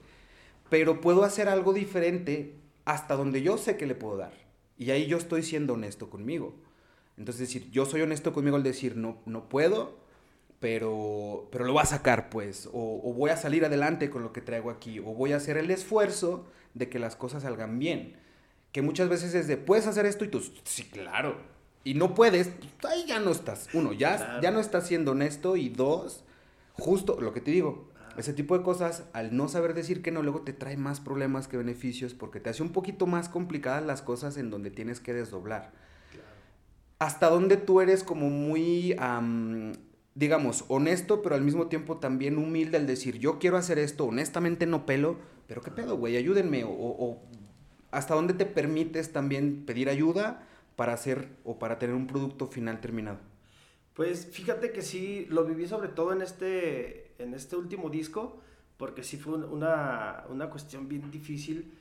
pero 0.69 1.01
puedo 1.01 1.23
hacer 1.23 1.49
algo 1.49 1.73
diferente 1.73 2.55
hasta 2.85 3.15
donde 3.15 3.41
yo 3.41 3.57
sé 3.57 3.77
que 3.77 3.87
le 3.87 3.95
puedo 3.95 4.17
dar. 4.17 4.33
Y 4.77 4.91
ahí 4.91 5.07
yo 5.07 5.17
estoy 5.17 5.41
siendo 5.41 5.73
honesto 5.73 6.09
conmigo. 6.09 6.55
Entonces, 7.17 7.47
decir, 7.47 7.71
yo 7.71 7.85
soy 7.85 8.01
honesto 8.01 8.33
conmigo 8.33 8.57
al 8.57 8.63
decir, 8.63 8.97
no, 8.97 9.17
no 9.25 9.47
puedo, 9.47 9.97
pero, 10.59 11.47
pero 11.51 11.65
lo 11.65 11.73
voy 11.73 11.81
a 11.81 11.85
sacar, 11.85 12.29
pues, 12.29 12.67
o, 12.67 13.01
o 13.03 13.13
voy 13.13 13.29
a 13.29 13.37
salir 13.37 13.65
adelante 13.65 14.09
con 14.09 14.23
lo 14.23 14.33
que 14.33 14.41
traigo 14.41 14.71
aquí, 14.71 14.99
o 14.99 15.13
voy 15.13 15.33
a 15.33 15.37
hacer 15.37 15.57
el 15.57 15.69
esfuerzo 15.71 16.45
de 16.73 16.89
que 16.89 16.99
las 16.99 17.15
cosas 17.15 17.43
salgan 17.43 17.77
bien. 17.79 18.15
Que 18.71 18.81
muchas 18.81 19.07
veces 19.09 19.33
es 19.35 19.47
de, 19.47 19.57
¿puedes 19.57 19.87
hacer 19.87 20.05
esto? 20.05 20.25
Y 20.25 20.29
tú, 20.29 20.41
sí, 20.63 20.83
claro. 20.83 21.37
Y 21.83 21.93
no 21.93 22.13
puedes, 22.13 22.49
pues, 22.81 22.93
ahí 22.93 23.05
ya 23.07 23.19
no 23.19 23.31
estás. 23.31 23.69
Uno, 23.73 23.93
ya, 23.93 24.17
Claro. 24.17 24.41
ya 24.41 24.51
no 24.51 24.59
estás 24.59 24.87
siendo 24.87 25.11
honesto. 25.11 25.55
Y 25.55 25.69
dos, 25.69 26.23
justo 26.73 27.21
lo 27.21 27.31
que 27.31 27.41
te 27.41 27.51
digo, 27.51 27.89
ese 28.17 28.33
tipo 28.33 28.57
de 28.57 28.63
cosas, 28.63 29.03
al 29.13 29.35
no 29.35 29.47
saber 29.47 29.73
decir 29.75 30.01
que 30.01 30.11
no, 30.11 30.23
luego 30.23 30.41
te 30.41 30.51
trae 30.53 30.77
más 30.77 30.99
problemas 30.99 31.47
que 31.47 31.57
beneficios 31.57 32.13
porque 32.13 32.39
te 32.39 32.49
hace 32.49 32.63
un 32.63 32.71
poquito 32.71 33.05
más 33.07 33.29
complicadas 33.29 33.85
las 33.85 34.01
cosas 34.01 34.35
en 34.37 34.49
donde 34.49 34.71
tienes 34.71 34.99
que 34.99 35.13
desdoblar 35.13 35.71
hasta 36.97 37.29
dónde 37.29 37.57
tú 37.57 37.81
eres 37.81 38.03
como 38.05 38.29
muy, 38.29 38.95
digamos, 40.15 40.65
honesto, 40.69 41.21
pero 41.21 41.35
al 41.35 41.41
mismo 41.41 41.67
tiempo 41.67 41.97
también 41.97 42.37
humilde 42.37 42.77
al 42.77 42.87
decir, 42.87 43.19
yo 43.19 43.39
quiero 43.39 43.57
hacer 43.57 43.79
esto, 43.79 44.05
honestamente 44.05 44.65
no 44.65 44.85
pelo, 44.85 45.17
pero 45.47 45.61
qué 45.61 45.71
pedo, 45.71 45.97
güey, 45.97 46.17
ayúdenme, 46.17 46.63
o, 46.63 46.69
o- 46.71 47.21
hasta 47.91 48.15
dónde 48.15 48.33
te 48.33 48.45
permites 48.45 49.13
también 49.13 49.65
pedir 49.65 49.89
ayuda 49.89 50.43
para 50.75 50.93
hacer 50.93 51.29
o 51.45 51.59
para 51.59 51.79
tener 51.79 51.95
un 51.95 52.07
producto 52.07 52.47
final 52.47 52.81
terminado. 52.81 53.19
Pues 53.93 54.27
fíjate 54.31 54.71
que 54.71 54.81
sí, 54.81 55.25
lo 55.29 55.45
viví 55.45 55.67
sobre 55.67 55.87
todo 55.89 56.11
en 56.11 56.21
este, 56.21 57.13
en 57.21 57.33
este 57.33 57.55
último 57.55 57.89
disco, 57.89 58.41
porque 58.77 59.03
sí 59.03 59.17
fue 59.17 59.35
un- 59.35 59.45
una, 59.45 60.25
una 60.29 60.49
cuestión 60.49 60.89
bien 60.89 61.11
difícil 61.11 61.73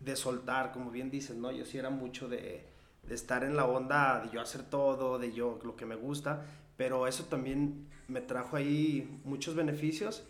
de 0.00 0.14
soltar, 0.14 0.72
como 0.72 0.90
bien 0.90 1.10
dices, 1.10 1.36
¿no? 1.36 1.50
Yo 1.50 1.64
sí 1.64 1.78
era 1.78 1.90
mucho 1.90 2.28
de, 2.28 2.64
de 3.02 3.14
estar 3.14 3.42
en 3.42 3.56
la 3.56 3.64
onda, 3.66 4.20
de 4.24 4.30
yo 4.32 4.40
hacer 4.40 4.62
todo, 4.62 5.18
de 5.18 5.32
yo 5.32 5.58
lo 5.64 5.74
que 5.76 5.86
me 5.86 5.96
gusta, 5.96 6.46
pero 6.76 7.06
eso 7.06 7.24
también 7.24 7.86
me 8.08 8.20
trajo 8.20 8.56
ahí 8.56 9.20
muchos 9.24 9.54
beneficios, 9.54 10.24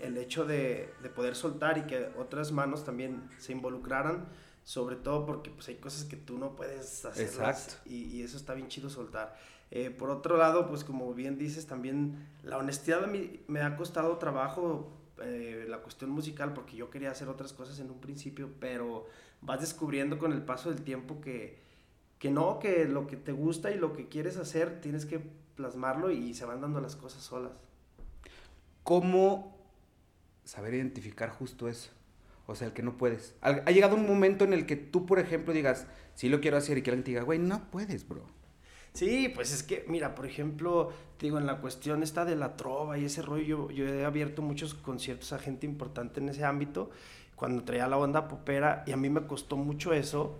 el 0.00 0.16
hecho 0.16 0.44
de, 0.44 0.92
de 1.02 1.08
poder 1.10 1.36
soltar 1.36 1.78
y 1.78 1.82
que 1.82 2.08
otras 2.18 2.50
manos 2.50 2.84
también 2.84 3.22
se 3.38 3.52
involucraran, 3.52 4.26
sobre 4.64 4.96
todo 4.96 5.26
porque 5.26 5.50
pues 5.50 5.68
hay 5.68 5.76
cosas 5.76 6.04
que 6.04 6.16
tú 6.16 6.38
no 6.38 6.56
puedes 6.56 7.04
hacerlas 7.04 7.66
Exacto. 7.68 7.74
y, 7.88 8.04
y 8.04 8.22
eso 8.22 8.36
está 8.36 8.54
bien 8.54 8.68
chido 8.68 8.90
soltar. 8.90 9.36
Eh, 9.70 9.90
por 9.90 10.10
otro 10.10 10.36
lado, 10.36 10.68
pues 10.68 10.82
como 10.82 11.14
bien 11.14 11.38
dices, 11.38 11.66
también 11.66 12.26
la 12.42 12.58
honestidad 12.58 13.04
a 13.04 13.06
mí 13.06 13.40
me 13.46 13.60
ha 13.60 13.76
costado 13.76 14.18
trabajo 14.18 14.90
eh, 15.22 15.66
la 15.68 15.78
cuestión 15.78 16.10
musical 16.10 16.52
porque 16.52 16.76
yo 16.76 16.90
quería 16.90 17.10
hacer 17.12 17.28
otras 17.28 17.52
cosas 17.52 17.78
en 17.78 17.90
un 17.90 18.00
principio, 18.00 18.50
pero 18.58 19.06
vas 19.40 19.60
descubriendo 19.60 20.18
con 20.18 20.32
el 20.32 20.42
paso 20.42 20.70
del 20.70 20.82
tiempo 20.82 21.20
que, 21.20 21.60
que 22.18 22.30
no, 22.30 22.58
que 22.58 22.86
lo 22.86 23.06
que 23.06 23.16
te 23.16 23.30
gusta 23.32 23.70
y 23.70 23.78
lo 23.78 23.92
que 23.92 24.08
quieres 24.08 24.36
hacer 24.36 24.80
tienes 24.80 25.06
que 25.06 25.20
plasmarlo 25.60 26.10
y 26.10 26.34
se 26.34 26.46
van 26.46 26.60
dando 26.60 26.80
las 26.80 26.96
cosas 26.96 27.22
solas. 27.22 27.52
¿Cómo 28.82 29.58
saber 30.44 30.74
identificar 30.74 31.30
justo 31.30 31.68
eso? 31.68 31.90
O 32.46 32.54
sea, 32.54 32.66
el 32.68 32.72
que 32.72 32.82
no 32.82 32.96
puedes. 32.96 33.34
Ha 33.42 33.70
llegado 33.70 33.94
un 33.94 34.06
momento 34.06 34.44
en 34.44 34.52
el 34.52 34.66
que 34.66 34.74
tú, 34.76 35.06
por 35.06 35.18
ejemplo, 35.18 35.52
digas, 35.52 35.86
sí 36.14 36.28
lo 36.28 36.40
quiero 36.40 36.56
hacer 36.56 36.78
y 36.78 36.82
que 36.82 36.90
alguien 36.90 37.04
te 37.04 37.10
diga, 37.12 37.22
güey, 37.22 37.38
no 37.38 37.70
puedes, 37.70 38.08
bro. 38.08 38.24
Sí, 38.92 39.30
pues 39.32 39.52
es 39.52 39.62
que, 39.62 39.84
mira, 39.86 40.16
por 40.16 40.26
ejemplo, 40.26 40.90
te 41.16 41.26
digo, 41.26 41.38
en 41.38 41.46
la 41.46 41.60
cuestión 41.60 42.02
esta 42.02 42.24
de 42.24 42.34
la 42.34 42.56
trova 42.56 42.98
y 42.98 43.04
ese 43.04 43.22
rollo, 43.22 43.44
yo, 43.44 43.70
yo 43.70 43.86
he 43.86 44.04
abierto 44.04 44.42
muchos 44.42 44.74
conciertos 44.74 45.32
a 45.32 45.38
gente 45.38 45.66
importante 45.66 46.18
en 46.18 46.28
ese 46.30 46.44
ámbito, 46.44 46.90
cuando 47.36 47.62
traía 47.62 47.86
la 47.86 47.98
onda 47.98 48.26
popera, 48.26 48.82
y 48.86 48.92
a 48.92 48.96
mí 48.96 49.08
me 49.08 49.26
costó 49.28 49.56
mucho 49.56 49.92
eso, 49.92 50.36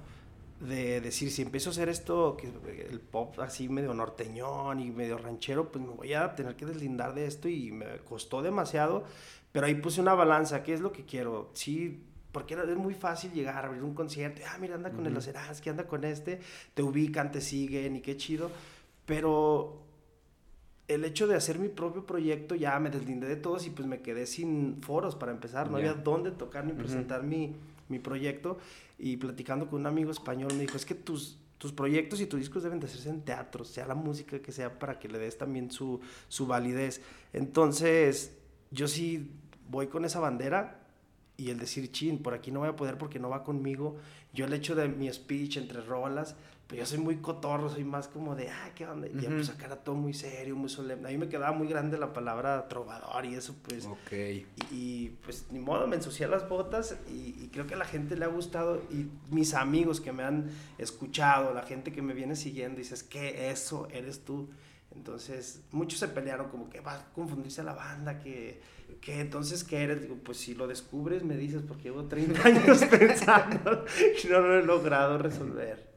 de 0.60 1.00
decir, 1.00 1.30
si 1.30 1.42
empiezo 1.42 1.70
a 1.70 1.72
hacer 1.72 1.88
esto, 1.88 2.36
que 2.36 2.48
el 2.88 3.00
pop 3.00 3.38
así 3.40 3.68
medio 3.68 3.94
norteñón 3.94 4.80
y 4.80 4.90
medio 4.90 5.16
ranchero, 5.16 5.72
pues 5.72 5.84
me 5.84 5.92
voy 5.92 6.12
a 6.12 6.34
tener 6.34 6.54
que 6.54 6.66
deslindar 6.66 7.14
de 7.14 7.26
esto 7.26 7.48
y 7.48 7.72
me 7.72 7.86
costó 8.00 8.42
demasiado, 8.42 9.04
pero 9.52 9.66
ahí 9.66 9.74
puse 9.76 10.02
una 10.02 10.14
balanza, 10.14 10.62
¿qué 10.62 10.74
es 10.74 10.80
lo 10.80 10.92
que 10.92 11.06
quiero? 11.06 11.50
Sí, 11.54 12.02
porque 12.30 12.54
era, 12.54 12.64
es 12.64 12.76
muy 12.76 12.94
fácil 12.94 13.32
llegar 13.32 13.64
a 13.64 13.68
abrir 13.68 13.82
un 13.82 13.94
concierto, 13.94 14.42
ah, 14.46 14.58
mira, 14.60 14.74
anda 14.74 14.90
con 14.90 15.06
el 15.06 15.12
Ujú. 15.12 15.18
Oceransky, 15.18 15.70
anda 15.70 15.86
con 15.86 16.04
este, 16.04 16.40
te 16.74 16.82
ubican, 16.82 17.32
te 17.32 17.40
siguen 17.40 17.96
y 17.96 18.00
qué 18.02 18.18
chido, 18.18 18.50
pero 19.06 19.80
el 20.88 21.04
hecho 21.04 21.26
de 21.26 21.36
hacer 21.36 21.58
mi 21.58 21.68
propio 21.68 22.04
proyecto 22.04 22.54
ya 22.54 22.78
me 22.80 22.90
deslindé 22.90 23.28
de 23.28 23.36
todos 23.36 23.66
y 23.66 23.70
pues 23.70 23.88
me 23.88 24.02
quedé 24.02 24.26
sin 24.26 24.82
foros 24.82 25.14
para 25.16 25.32
empezar, 25.32 25.70
no 25.70 25.78
había 25.78 25.94
dónde 25.94 26.32
tocar 26.32 26.66
ni 26.66 26.72
presentar 26.72 27.22
mi, 27.22 27.54
mi 27.90 27.98
proyecto 27.98 28.58
y 28.98 29.16
platicando 29.16 29.68
con 29.68 29.80
un 29.80 29.86
amigo 29.86 30.10
español 30.10 30.52
me 30.54 30.62
dijo, 30.62 30.76
es 30.76 30.86
que 30.86 30.94
tus, 30.94 31.38
tus 31.58 31.72
proyectos 31.72 32.20
y 32.20 32.26
tus 32.26 32.40
discos 32.40 32.62
deben 32.62 32.80
de 32.80 32.86
hacerse 32.86 33.10
en 33.10 33.22
teatro, 33.22 33.64
sea 33.64 33.86
la 33.86 33.94
música 33.94 34.40
que 34.40 34.52
sea 34.52 34.78
para 34.78 34.98
que 34.98 35.08
le 35.08 35.18
des 35.18 35.36
también 35.36 35.70
su, 35.70 36.00
su 36.28 36.46
validez. 36.46 37.02
Entonces, 37.32 38.36
yo 38.70 38.88
sí 38.88 39.30
voy 39.68 39.88
con 39.88 40.04
esa 40.04 40.20
bandera 40.20 40.79
y 41.40 41.48
el 41.48 41.58
decir, 41.58 41.90
chin, 41.90 42.18
por 42.18 42.34
aquí 42.34 42.50
no 42.50 42.60
voy 42.60 42.68
a 42.68 42.76
poder 42.76 42.98
porque 42.98 43.18
no 43.18 43.30
va 43.30 43.42
conmigo. 43.42 43.96
Yo 44.34 44.44
el 44.44 44.52
hecho 44.52 44.74
de 44.74 44.88
mi 44.88 45.10
speech 45.10 45.56
entre 45.56 45.80
rolas, 45.80 46.36
pues 46.66 46.78
yo 46.78 46.84
soy 46.84 46.98
muy 46.98 47.16
cotorro, 47.16 47.70
soy 47.70 47.82
más 47.82 48.08
como 48.08 48.36
de, 48.36 48.50
ah, 48.50 48.70
¿qué 48.74 48.86
onda? 48.86 49.08
Y 49.08 49.14
ya 49.14 49.28
Ujú. 49.28 49.36
pues 49.36 49.48
acá 49.48 49.64
era 49.64 49.76
todo 49.76 49.94
muy 49.94 50.12
serio, 50.12 50.54
muy 50.54 50.68
solemne. 50.68 51.08
A 51.08 51.12
mí 51.12 51.16
me 51.16 51.30
quedaba 51.30 51.52
muy 51.52 51.66
grande 51.66 51.96
la 51.96 52.12
palabra 52.12 52.68
trovador 52.68 53.24
y 53.24 53.34
eso 53.34 53.56
pues... 53.66 53.86
Ok. 53.86 54.12
Y, 54.12 54.46
y, 54.70 55.16
pues 55.24 55.46
ni 55.50 55.58
modo, 55.60 55.86
me 55.86 55.96
ensucié 55.96 56.28
las 56.28 56.46
botas 56.46 56.98
y, 57.08 57.34
y 57.42 57.48
creo 57.50 57.66
que 57.66 57.72
a 57.72 57.78
la 57.78 57.86
gente 57.86 58.16
le 58.16 58.26
ha 58.26 58.28
gustado 58.28 58.82
y 58.90 59.06
mis 59.34 59.54
amigos 59.54 60.02
que 60.02 60.12
me 60.12 60.22
han 60.24 60.50
escuchado, 60.76 61.54
la 61.54 61.62
gente 61.62 61.90
que 61.90 62.02
me 62.02 62.12
viene 62.12 62.36
siguiendo, 62.36 62.78
dices 62.78 63.02
que 63.02 63.50
eso 63.50 63.88
eres 63.90 64.26
tú. 64.26 64.50
Entonces, 64.94 65.62
muchos 65.70 66.00
se 66.00 66.08
pelearon 66.08 66.50
como 66.50 66.68
que 66.68 66.80
va 66.80 66.94
a 66.94 67.12
confundirse 67.12 67.62
a 67.62 67.64
la 67.64 67.74
banda, 67.74 68.18
que, 68.18 68.60
que 69.00 69.20
entonces, 69.20 69.64
¿qué 69.64 69.82
eres? 69.82 70.02
Digo, 70.02 70.16
pues 70.22 70.38
si 70.38 70.54
lo 70.54 70.66
descubres, 70.66 71.24
me 71.24 71.36
dices, 71.36 71.62
porque 71.66 71.84
llevo 71.84 72.04
30 72.04 72.42
años 72.44 72.84
pensando 72.84 73.84
y 74.22 74.28
no 74.28 74.40
lo 74.40 74.58
he 74.58 74.64
logrado 74.64 75.18
resolver. 75.18 75.88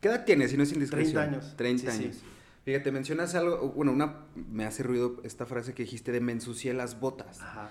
¿Qué 0.00 0.08
edad 0.08 0.24
tienes 0.24 0.50
si 0.50 0.56
no 0.56 0.62
es 0.62 0.72
indiscreción? 0.72 1.14
30 1.14 1.36
años. 1.38 1.56
30 1.56 1.90
Sí, 1.92 1.96
sí. 1.98 2.04
años. 2.04 2.16
Fíjate, 2.64 2.92
mencionas 2.92 3.34
algo, 3.34 3.70
bueno, 3.70 3.92
una, 3.92 4.26
me 4.34 4.64
hace 4.64 4.82
ruido 4.82 5.20
esta 5.24 5.44
frase 5.46 5.74
que 5.74 5.82
dijiste 5.84 6.12
de 6.12 6.20
me 6.20 6.32
ensucié 6.32 6.72
las 6.74 6.98
botas. 7.00 7.40
Ajá. 7.40 7.70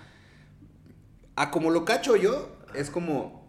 A 1.36 1.50
como 1.50 1.70
lo 1.70 1.84
cacho 1.84 2.14
yo, 2.16 2.56
es 2.74 2.90
como, 2.90 3.44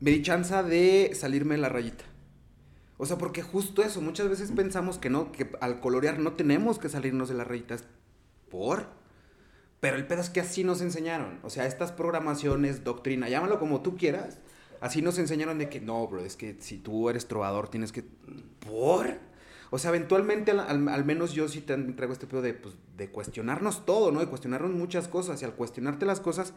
me 0.00 0.10
di 0.12 0.22
chance 0.22 0.54
de 0.62 1.12
salirme 1.14 1.56
la 1.58 1.68
rayita. 1.68 2.04
O 2.98 3.06
sea, 3.06 3.18
porque 3.18 3.42
justo 3.42 3.82
eso, 3.82 4.00
muchas 4.00 4.28
veces 4.28 4.52
pensamos 4.52 4.98
que 4.98 5.10
no, 5.10 5.32
que 5.32 5.50
al 5.60 5.80
colorear 5.80 6.20
no 6.20 6.34
tenemos 6.34 6.78
que 6.78 6.88
salirnos 6.88 7.28
de 7.28 7.34
las 7.34 7.46
rayitas. 7.48 7.84
¿Por? 8.48 8.86
Pero 9.82 9.96
el 9.96 10.06
pedo 10.06 10.20
es 10.20 10.30
que 10.30 10.38
así 10.38 10.62
nos 10.62 10.80
enseñaron. 10.80 11.40
O 11.42 11.50
sea, 11.50 11.66
estas 11.66 11.90
programaciones, 11.90 12.84
doctrina, 12.84 13.28
llámalo 13.28 13.58
como 13.58 13.80
tú 13.80 13.96
quieras. 13.96 14.38
Así 14.80 15.02
nos 15.02 15.18
enseñaron 15.18 15.58
de 15.58 15.68
que 15.68 15.80
no, 15.80 16.06
bro, 16.06 16.20
es 16.24 16.36
que 16.36 16.56
si 16.60 16.78
tú 16.78 17.10
eres 17.10 17.26
trovador 17.26 17.68
tienes 17.68 17.90
que... 17.90 18.04
¿Por? 18.60 19.18
O 19.70 19.78
sea, 19.78 19.88
eventualmente, 19.88 20.52
al, 20.52 21.04
menos 21.04 21.32
yo 21.32 21.48
sí 21.48 21.62
te 21.62 21.76
traigo 21.76 22.12
este 22.12 22.28
pedo 22.28 22.42
de, 22.42 22.54
pues, 22.54 22.76
de 22.96 23.10
cuestionarnos 23.10 23.84
todo, 23.84 24.12
¿no? 24.12 24.20
De 24.20 24.28
cuestionarnos 24.28 24.70
muchas 24.70 25.08
cosas. 25.08 25.42
Y 25.42 25.46
al 25.46 25.54
cuestionarte 25.54 26.06
las 26.06 26.20
cosas, 26.20 26.54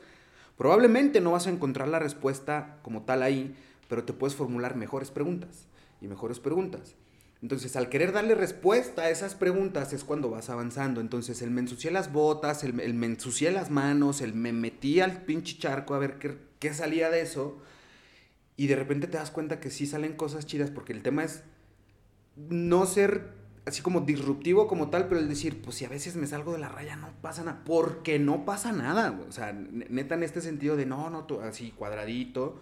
probablemente 0.56 1.20
no 1.20 1.32
vas 1.32 1.48
a 1.48 1.50
encontrar 1.50 1.88
la 1.88 1.98
respuesta 1.98 2.78
como 2.84 3.06
tal 3.06 3.24
ahí. 3.24 3.56
pero 3.88 4.04
te 4.04 4.14
puedes 4.14 4.36
formular 4.36 4.76
mejores 4.76 5.10
preguntas 5.10 5.66
y 6.00 6.08
mejores 6.08 6.40
preguntas. 6.40 6.94
Entonces, 7.41 7.76
al 7.76 7.89
querer 7.89 8.12
darle 8.12 8.34
respuesta 8.34 9.04
a 9.04 9.10
esas 9.10 9.36
preguntas 9.36 9.93
es 9.93 10.04
cuando 10.04 10.30
vas 10.30 10.50
avanzando. 10.50 11.02
Entonces, 11.02 11.41
el 11.41 11.52
me 11.52 11.62
ensucié 11.62 11.91
las 11.91 12.12
botas, 12.12 12.63
el, 12.63 12.74
me 12.74 13.06
ensucié 13.06 13.52
las 13.52 13.69
manos, 13.69 14.21
el 14.21 14.34
me 14.34 14.54
metí 14.54 15.00
al 15.00 15.24
pinche 15.24 15.58
charco 15.58 15.93
a 15.93 16.00
ver 16.00 16.17
qué, 16.17 16.38
qué 16.60 16.74
salía 16.74 17.10
de 17.10 17.21
eso. 17.21 17.60
Y 18.58 18.67
de 18.67 18.76
repente 18.76 19.08
te 19.08 19.17
das 19.17 19.32
cuenta 19.32 19.60
que 19.60 19.69
sí 19.69 19.86
salen 19.86 20.13
cosas 20.13 20.45
chidas, 20.45 20.71
porque 20.71 20.93
el 20.93 21.04
tema 21.04 21.24
es 21.24 21.43
no 22.36 22.86
ser 22.86 23.34
así 23.65 23.82
como 23.82 24.02
disruptivo 24.02 24.67
como 24.67 24.89
tal, 24.89 25.08
pero 25.08 25.19
el 25.19 25.28
decir, 25.28 25.62
pues 25.62 25.78
si 25.78 25.86
a 25.86 25.89
veces 25.89 26.15
me 26.15 26.28
salgo 26.28 26.54
de 26.54 26.60
la 26.60 26.69
raya, 26.69 26.95
no 26.95 27.12
pasa 27.21 27.43
nada, 27.43 27.63
porque 27.65 28.19
no 28.19 28.45
pasa 28.45 28.71
nada. 28.71 29.19
O 29.28 29.32
sea, 29.32 29.54
neta 29.54 30.15
en 30.15 30.24
este 30.24 30.41
sentido 30.41 30.76
de 30.76 30.86
no, 30.86 31.10
no, 31.10 31.26
así 31.41 31.71
cuadradito. 31.71 32.62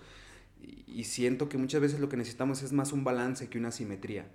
Y 0.88 1.04
siento 1.04 1.50
que 1.50 1.58
muchas 1.58 1.82
veces 1.82 2.00
lo 2.00 2.08
que 2.08 2.18
necesitamos 2.18 2.64
es 2.64 2.72
más 2.72 2.94
un 2.94 3.04
balance 3.04 3.50
que 3.50 3.58
una 3.58 3.72
simetría. 3.72 4.26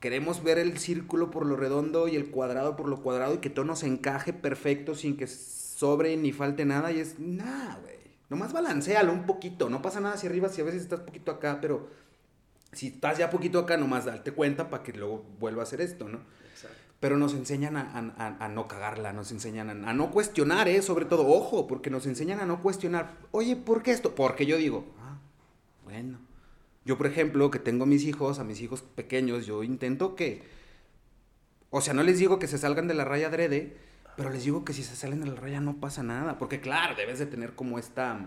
Queremos 0.00 0.42
ver 0.42 0.58
el 0.58 0.78
círculo 0.78 1.30
por 1.30 1.46
lo 1.46 1.56
redondo 1.56 2.06
y 2.06 2.16
el 2.16 2.30
cuadrado 2.30 2.76
por 2.76 2.88
lo 2.88 3.02
cuadrado 3.02 3.34
y 3.34 3.38
que 3.38 3.48
todo 3.48 3.64
nos 3.64 3.82
encaje 3.82 4.34
perfecto 4.34 4.94
sin 4.94 5.16
que 5.16 5.26
sobre 5.26 6.16
ni 6.16 6.32
falte 6.32 6.66
nada. 6.66 6.92
Y 6.92 7.00
es, 7.00 7.18
nada, 7.18 7.78
güey. 7.82 7.96
Nomás 8.28 8.52
balancealo 8.52 9.12
un 9.12 9.24
poquito. 9.24 9.70
No 9.70 9.80
pasa 9.80 10.00
nada 10.00 10.14
hacia 10.16 10.28
arriba 10.28 10.48
si 10.50 10.60
a 10.60 10.64
veces 10.64 10.82
estás 10.82 11.00
poquito 11.00 11.30
acá, 11.30 11.60
pero 11.62 11.88
si 12.72 12.88
estás 12.88 13.16
ya 13.16 13.30
poquito 13.30 13.58
acá, 13.58 13.78
nomás 13.78 14.04
darte 14.04 14.32
cuenta 14.32 14.68
para 14.68 14.82
que 14.82 14.92
luego 14.92 15.24
vuelva 15.40 15.62
a 15.62 15.64
hacer 15.64 15.80
esto, 15.80 16.08
¿no? 16.08 16.18
Exacto. 16.52 16.76
Pero 17.00 17.16
nos 17.16 17.32
enseñan 17.32 17.76
a, 17.76 18.48
no 18.48 18.68
cagarla, 18.68 19.14
nos 19.14 19.32
enseñan 19.32 19.84
a, 19.86 19.94
no 19.94 20.10
cuestionar, 20.10 20.68
¿eh? 20.68 20.82
Sobre 20.82 21.06
todo, 21.06 21.26
ojo, 21.26 21.66
porque 21.66 21.88
nos 21.88 22.04
enseñan 22.06 22.40
a 22.40 22.46
no 22.46 22.60
cuestionar. 22.60 23.14
Oye, 23.30 23.56
¿por 23.56 23.82
qué 23.82 23.92
esto? 23.92 24.14
Porque 24.14 24.44
yo 24.44 24.58
digo, 24.58 24.84
ah, 25.00 25.18
bueno 25.84 26.26
yo, 26.86 26.96
por 26.96 27.08
ejemplo, 27.08 27.50
que 27.50 27.58
tengo 27.58 27.84
mis 27.84 28.04
hijos, 28.04 28.38
a 28.38 28.44
mis 28.44 28.60
hijos 28.60 28.80
pequeños, 28.80 29.44
yo 29.44 29.64
intento 29.64 30.14
que, 30.14 30.42
o 31.70 31.80
sea, 31.80 31.94
no 31.94 32.04
les 32.04 32.20
digo 32.20 32.38
que 32.38 32.46
se 32.46 32.58
salgan 32.58 32.86
de 32.86 32.94
la 32.94 33.04
raya 33.04 33.26
adrede, 33.26 33.76
pero 34.16 34.30
les 34.30 34.44
digo 34.44 34.64
que 34.64 34.72
si 34.72 34.84
se 34.84 34.94
salen 34.94 35.20
de 35.20 35.26
la 35.26 35.34
raya 35.34 35.60
no 35.60 35.80
pasa 35.80 36.04
nada, 36.04 36.38
porque 36.38 36.60
claro, 36.60 36.94
debes 36.94 37.18
de 37.18 37.26
tener 37.26 37.54
como 37.54 37.80
esta, 37.80 38.24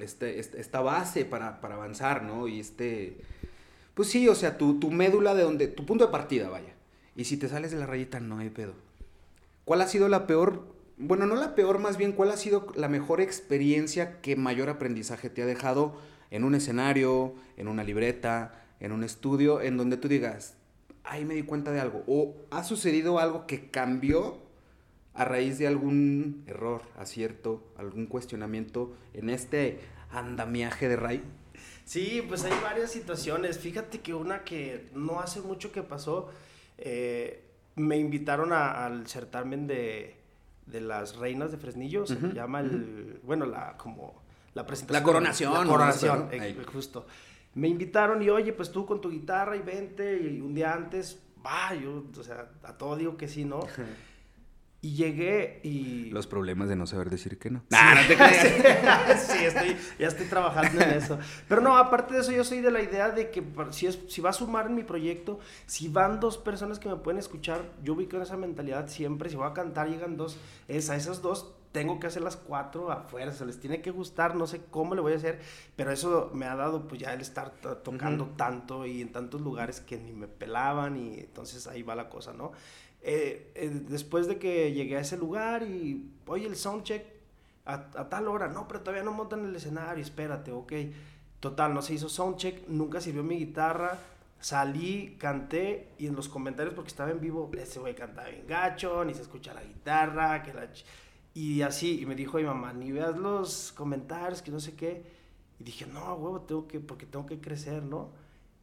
este, 0.00 0.38
este 0.38 0.60
esta 0.60 0.82
base 0.82 1.24
para, 1.24 1.58
avanzar, 1.62 2.22
¿no? 2.22 2.46
Y 2.46 2.60
este, 2.60 3.16
pues 3.94 4.10
sí, 4.10 4.28
o 4.28 4.34
sea, 4.34 4.58
tu, 4.58 4.78
tu 4.78 4.90
médula 4.90 5.34
de 5.34 5.42
donde, 5.42 5.66
tu 5.66 5.86
punto 5.86 6.04
de 6.04 6.12
partida, 6.12 6.50
vaya. 6.50 6.74
Y 7.16 7.24
si 7.24 7.38
te 7.38 7.48
sales 7.48 7.70
de 7.70 7.78
la 7.78 7.86
rayita, 7.86 8.20
no 8.20 8.36
hay 8.36 8.50
pedo. 8.50 8.74
¿Cuál 9.64 9.80
ha 9.80 9.88
sido 9.88 10.10
la 10.10 10.26
peor, 10.26 10.66
bueno, 10.98 11.24
no 11.24 11.36
la 11.36 11.54
peor, 11.54 11.78
más 11.78 11.96
bien, 11.96 12.12
cuál 12.12 12.30
ha 12.30 12.36
sido 12.36 12.66
la 12.76 12.88
mejor 12.88 13.22
experiencia 13.22 14.20
que 14.20 14.36
mayor 14.36 14.68
aprendizaje 14.68 15.30
te 15.30 15.42
ha 15.42 15.46
dejado? 15.46 15.96
En 16.34 16.42
un 16.42 16.56
escenario, 16.56 17.36
en 17.56 17.68
una 17.68 17.84
libreta, 17.84 18.60
en 18.80 18.90
un 18.90 19.04
estudio, 19.04 19.60
en 19.60 19.76
donde 19.76 19.96
tú 19.96 20.08
digas, 20.08 20.56
ahí 21.04 21.24
me 21.24 21.34
di 21.34 21.44
cuenta 21.44 21.70
de 21.70 21.78
algo, 21.78 22.02
o 22.08 22.34
ha 22.50 22.64
sucedido 22.64 23.20
algo 23.20 23.46
que 23.46 23.70
cambió 23.70 24.42
a 25.14 25.24
raíz 25.24 25.58
de 25.58 25.68
algún 25.68 26.42
error, 26.48 26.82
acierto, 26.98 27.62
algún 27.76 28.06
cuestionamiento 28.06 28.96
en 29.12 29.30
este 29.30 29.78
andamiaje 30.10 30.88
de 30.88 30.96
Ray? 30.96 31.22
Sí, 31.84 32.20
pues 32.26 32.42
hay 32.44 32.60
varias 32.64 32.90
situaciones. 32.90 33.60
Fíjate 33.60 34.00
que 34.00 34.12
una 34.12 34.42
que 34.42 34.88
no 34.92 35.20
hace 35.20 35.40
mucho 35.40 35.70
que 35.70 35.84
pasó, 35.84 36.30
eh, 36.78 37.44
me 37.76 37.96
invitaron 37.96 38.52
al 38.52 39.06
certamen 39.06 39.68
de, 39.68 40.16
las 40.66 41.14
reinas 41.14 41.52
de 41.52 41.58
Fresnillo, 41.58 42.08
se 42.08 42.16
llama 42.34 42.58
el, 42.58 43.20
bueno, 43.22 43.46
la 43.46 43.76
como 43.76 44.23
la 44.54 44.66
presentación. 44.66 45.02
La 45.02 45.04
coronación. 45.04 45.52
La 45.52 45.64
coronación, 45.64 46.30
justo. 46.72 47.06
Me 47.54 47.68
invitaron 47.68 48.22
y, 48.22 48.30
oye, 48.30 48.52
pues 48.52 48.72
tú 48.72 48.86
con 48.86 49.00
tu 49.00 49.10
guitarra 49.10 49.56
y 49.56 49.62
vente, 49.62 50.20
y 50.20 50.40
un 50.40 50.54
día 50.54 50.72
antes, 50.72 51.20
va, 51.44 51.74
yo, 51.74 52.04
o 52.18 52.22
sea, 52.22 52.48
a 52.62 52.72
todo 52.76 52.96
digo 52.96 53.16
que 53.16 53.28
sí, 53.28 53.44
¿no? 53.44 53.60
Y 54.80 54.96
llegué 54.96 55.60
y... 55.62 56.10
Los 56.10 56.26
problemas 56.26 56.68
de 56.68 56.76
no 56.76 56.86
saber 56.86 57.08
decir 57.08 57.38
que 57.38 57.50
no. 57.50 57.62
Sí, 57.70 57.78
no 57.94 58.06
te 58.06 58.16
creas. 58.16 59.26
sí, 59.26 59.44
estoy, 59.44 59.76
ya 59.98 60.08
estoy 60.08 60.26
trabajando 60.26 60.78
en 60.82 60.90
eso. 60.90 61.18
Pero 61.48 61.62
no, 61.62 61.76
aparte 61.78 62.12
de 62.12 62.20
eso, 62.20 62.32
yo 62.32 62.44
soy 62.44 62.60
de 62.60 62.70
la 62.70 62.82
idea 62.82 63.08
de 63.10 63.30
que 63.30 63.42
si, 63.70 63.86
es, 63.86 63.98
si 64.08 64.20
va 64.20 64.30
a 64.30 64.34
sumar 64.34 64.66
en 64.66 64.74
mi 64.74 64.82
proyecto, 64.82 65.38
si 65.64 65.88
van 65.88 66.20
dos 66.20 66.36
personas 66.36 66.78
que 66.78 66.90
me 66.90 66.96
pueden 66.96 67.18
escuchar, 67.18 67.62
yo 67.82 67.94
voy 67.94 68.08
con 68.08 68.20
esa 68.20 68.36
mentalidad 68.36 68.88
siempre. 68.88 69.30
Si 69.30 69.36
voy 69.36 69.48
a 69.48 69.54
cantar, 69.54 69.88
llegan 69.88 70.18
dos. 70.18 70.38
Es 70.68 70.90
a 70.90 70.96
esas 70.96 71.22
dos 71.22 71.54
tengo 71.74 71.98
que 71.98 72.06
hacer 72.06 72.22
las 72.22 72.36
cuatro 72.36 72.92
a 72.92 73.00
fuerza, 73.00 73.44
les 73.44 73.58
tiene 73.58 73.82
que 73.82 73.90
gustar, 73.90 74.36
no 74.36 74.46
sé 74.46 74.60
cómo 74.70 74.94
le 74.94 75.00
voy 75.00 75.12
a 75.12 75.16
hacer, 75.16 75.40
pero 75.74 75.90
eso 75.90 76.30
me 76.32 76.46
ha 76.46 76.54
dado 76.54 76.86
pues 76.86 77.00
ya 77.00 77.12
el 77.12 77.20
estar 77.20 77.50
tocando 77.50 78.26
tanto 78.36 78.86
y 78.86 79.02
en 79.02 79.10
tantos 79.10 79.40
lugares 79.40 79.80
que 79.80 79.98
ni 79.98 80.12
me 80.12 80.28
pelaban 80.28 80.96
y 80.96 81.18
entonces 81.18 81.66
ahí 81.66 81.82
va 81.82 81.96
la 81.96 82.08
cosa, 82.08 82.32
¿no? 82.32 82.52
Eh, 83.02 83.50
eh, 83.56 83.70
después 83.88 84.28
de 84.28 84.38
que 84.38 84.72
llegué 84.72 84.98
a 84.98 85.00
ese 85.00 85.16
lugar 85.16 85.64
y, 85.64 86.12
oye, 86.28 86.46
el 86.46 86.54
soundcheck 86.54 87.04
a, 87.66 87.74
a 87.74 88.08
tal 88.08 88.28
hora, 88.28 88.46
no, 88.46 88.68
pero 88.68 88.78
todavía 88.78 89.02
no 89.02 89.10
montan 89.10 89.44
el 89.44 89.56
escenario, 89.56 90.00
espérate, 90.00 90.52
ok. 90.52 90.72
Total, 91.40 91.74
no 91.74 91.82
se 91.82 91.94
hizo 91.94 92.08
soundcheck, 92.08 92.68
nunca 92.68 93.00
sirvió 93.00 93.24
mi 93.24 93.36
guitarra, 93.36 93.98
salí, 94.38 95.16
canté 95.18 95.88
y 95.98 96.06
en 96.06 96.14
los 96.14 96.28
comentarios, 96.28 96.72
porque 96.72 96.90
estaba 96.90 97.10
en 97.10 97.20
vivo, 97.20 97.50
ese 97.58 97.80
güey 97.80 97.96
cantaba 97.96 98.28
bien 98.28 98.46
gacho, 98.46 99.04
ni 99.04 99.12
se 99.12 99.22
escucha 99.22 99.52
la 99.54 99.64
guitarra, 99.64 100.40
que 100.44 100.54
la... 100.54 100.68
Y 101.34 101.62
así, 101.62 102.00
y 102.00 102.06
me 102.06 102.14
dijo 102.14 102.38
mi 102.38 102.44
mamá, 102.44 102.72
ni 102.72 102.92
veas 102.92 103.16
los 103.18 103.72
comentarios, 103.72 104.40
que 104.40 104.52
no 104.52 104.60
sé 104.60 104.74
qué. 104.74 105.02
Y 105.58 105.64
dije, 105.64 105.84
no, 105.86 106.14
huevo, 106.14 106.40
tengo 106.42 106.68
que, 106.68 106.78
porque 106.78 107.06
tengo 107.06 107.26
que 107.26 107.40
crecer, 107.40 107.82
¿no? 107.82 108.10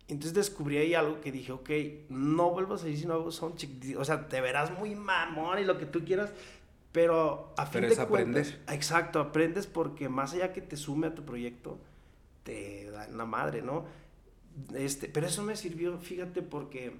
Entonces 0.07 0.33
descubrí 0.33 0.77
ahí 0.77 0.93
algo 0.93 1.21
que 1.21 1.31
dije, 1.31 1.51
ok, 1.51 1.69
no 2.09 2.49
vuelvo 2.51 2.75
a 2.75 2.77
salir 2.77 2.97
si 2.97 3.05
no 3.05 3.13
hago 3.13 3.31
soundcheck. 3.31 3.97
O 3.97 4.05
sea, 4.05 4.27
te 4.27 4.41
verás 4.41 4.77
muy 4.77 4.95
mamón 4.95 5.59
y 5.59 5.65
lo 5.65 5.77
que 5.77 5.85
tú 5.85 6.03
quieras, 6.05 6.31
pero 6.91 7.53
a 7.57 7.65
fin 7.65 7.81
de 7.81 7.95
cuentas... 8.07 8.57
Exacto, 8.69 9.19
aprendes 9.19 9.67
porque 9.67 10.09
más 10.09 10.33
allá 10.33 10.53
que 10.53 10.61
te 10.61 10.75
sume 10.77 11.07
a 11.07 11.15
tu 11.15 11.23
proyecto, 11.23 11.77
te 12.43 12.89
da 12.91 13.07
la 13.07 13.25
madre, 13.25 13.61
¿no? 13.61 13.85
Este, 14.73 15.07
pero 15.07 15.27
eso 15.27 15.43
me 15.43 15.55
sirvió, 15.55 15.97
fíjate, 15.97 16.41
porque 16.41 16.93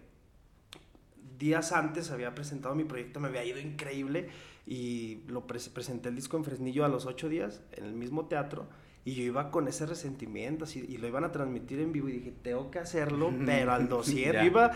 días 1.37 1.71
antes 1.71 2.11
había 2.11 2.33
presentado 2.33 2.75
mi 2.75 2.83
proyecto, 2.83 3.19
me 3.19 3.27
había 3.27 3.43
ido 3.43 3.59
increíble 3.59 4.29
y 4.65 5.21
lo 5.27 5.47
presenté 5.47 6.09
el 6.09 6.15
disco 6.15 6.37
en 6.37 6.43
Fresnillo 6.43 6.85
a 6.85 6.87
los 6.87 7.05
ocho 7.05 7.29
días 7.29 7.61
en 7.71 7.85
el 7.85 7.93
mismo 7.93 8.27
teatro 8.27 8.67
y 9.03 9.15
yo 9.15 9.23
iba 9.23 9.49
con 9.49 9.67
ese 9.67 9.87
resentimiento 9.87 10.65
así, 10.65 10.85
y 10.87 10.97
lo 10.97 11.07
iban 11.07 11.23
a 11.23 11.31
transmitir 11.31 11.79
en 11.79 11.91
vivo 11.91 12.07
y 12.07 12.13
dije, 12.13 12.33
tengo 12.43 12.69
que 12.69 12.79
hacerlo, 12.79 13.33
pero 13.45 13.73
al 13.73 13.89
dossier 13.89 14.43
iba 14.45 14.71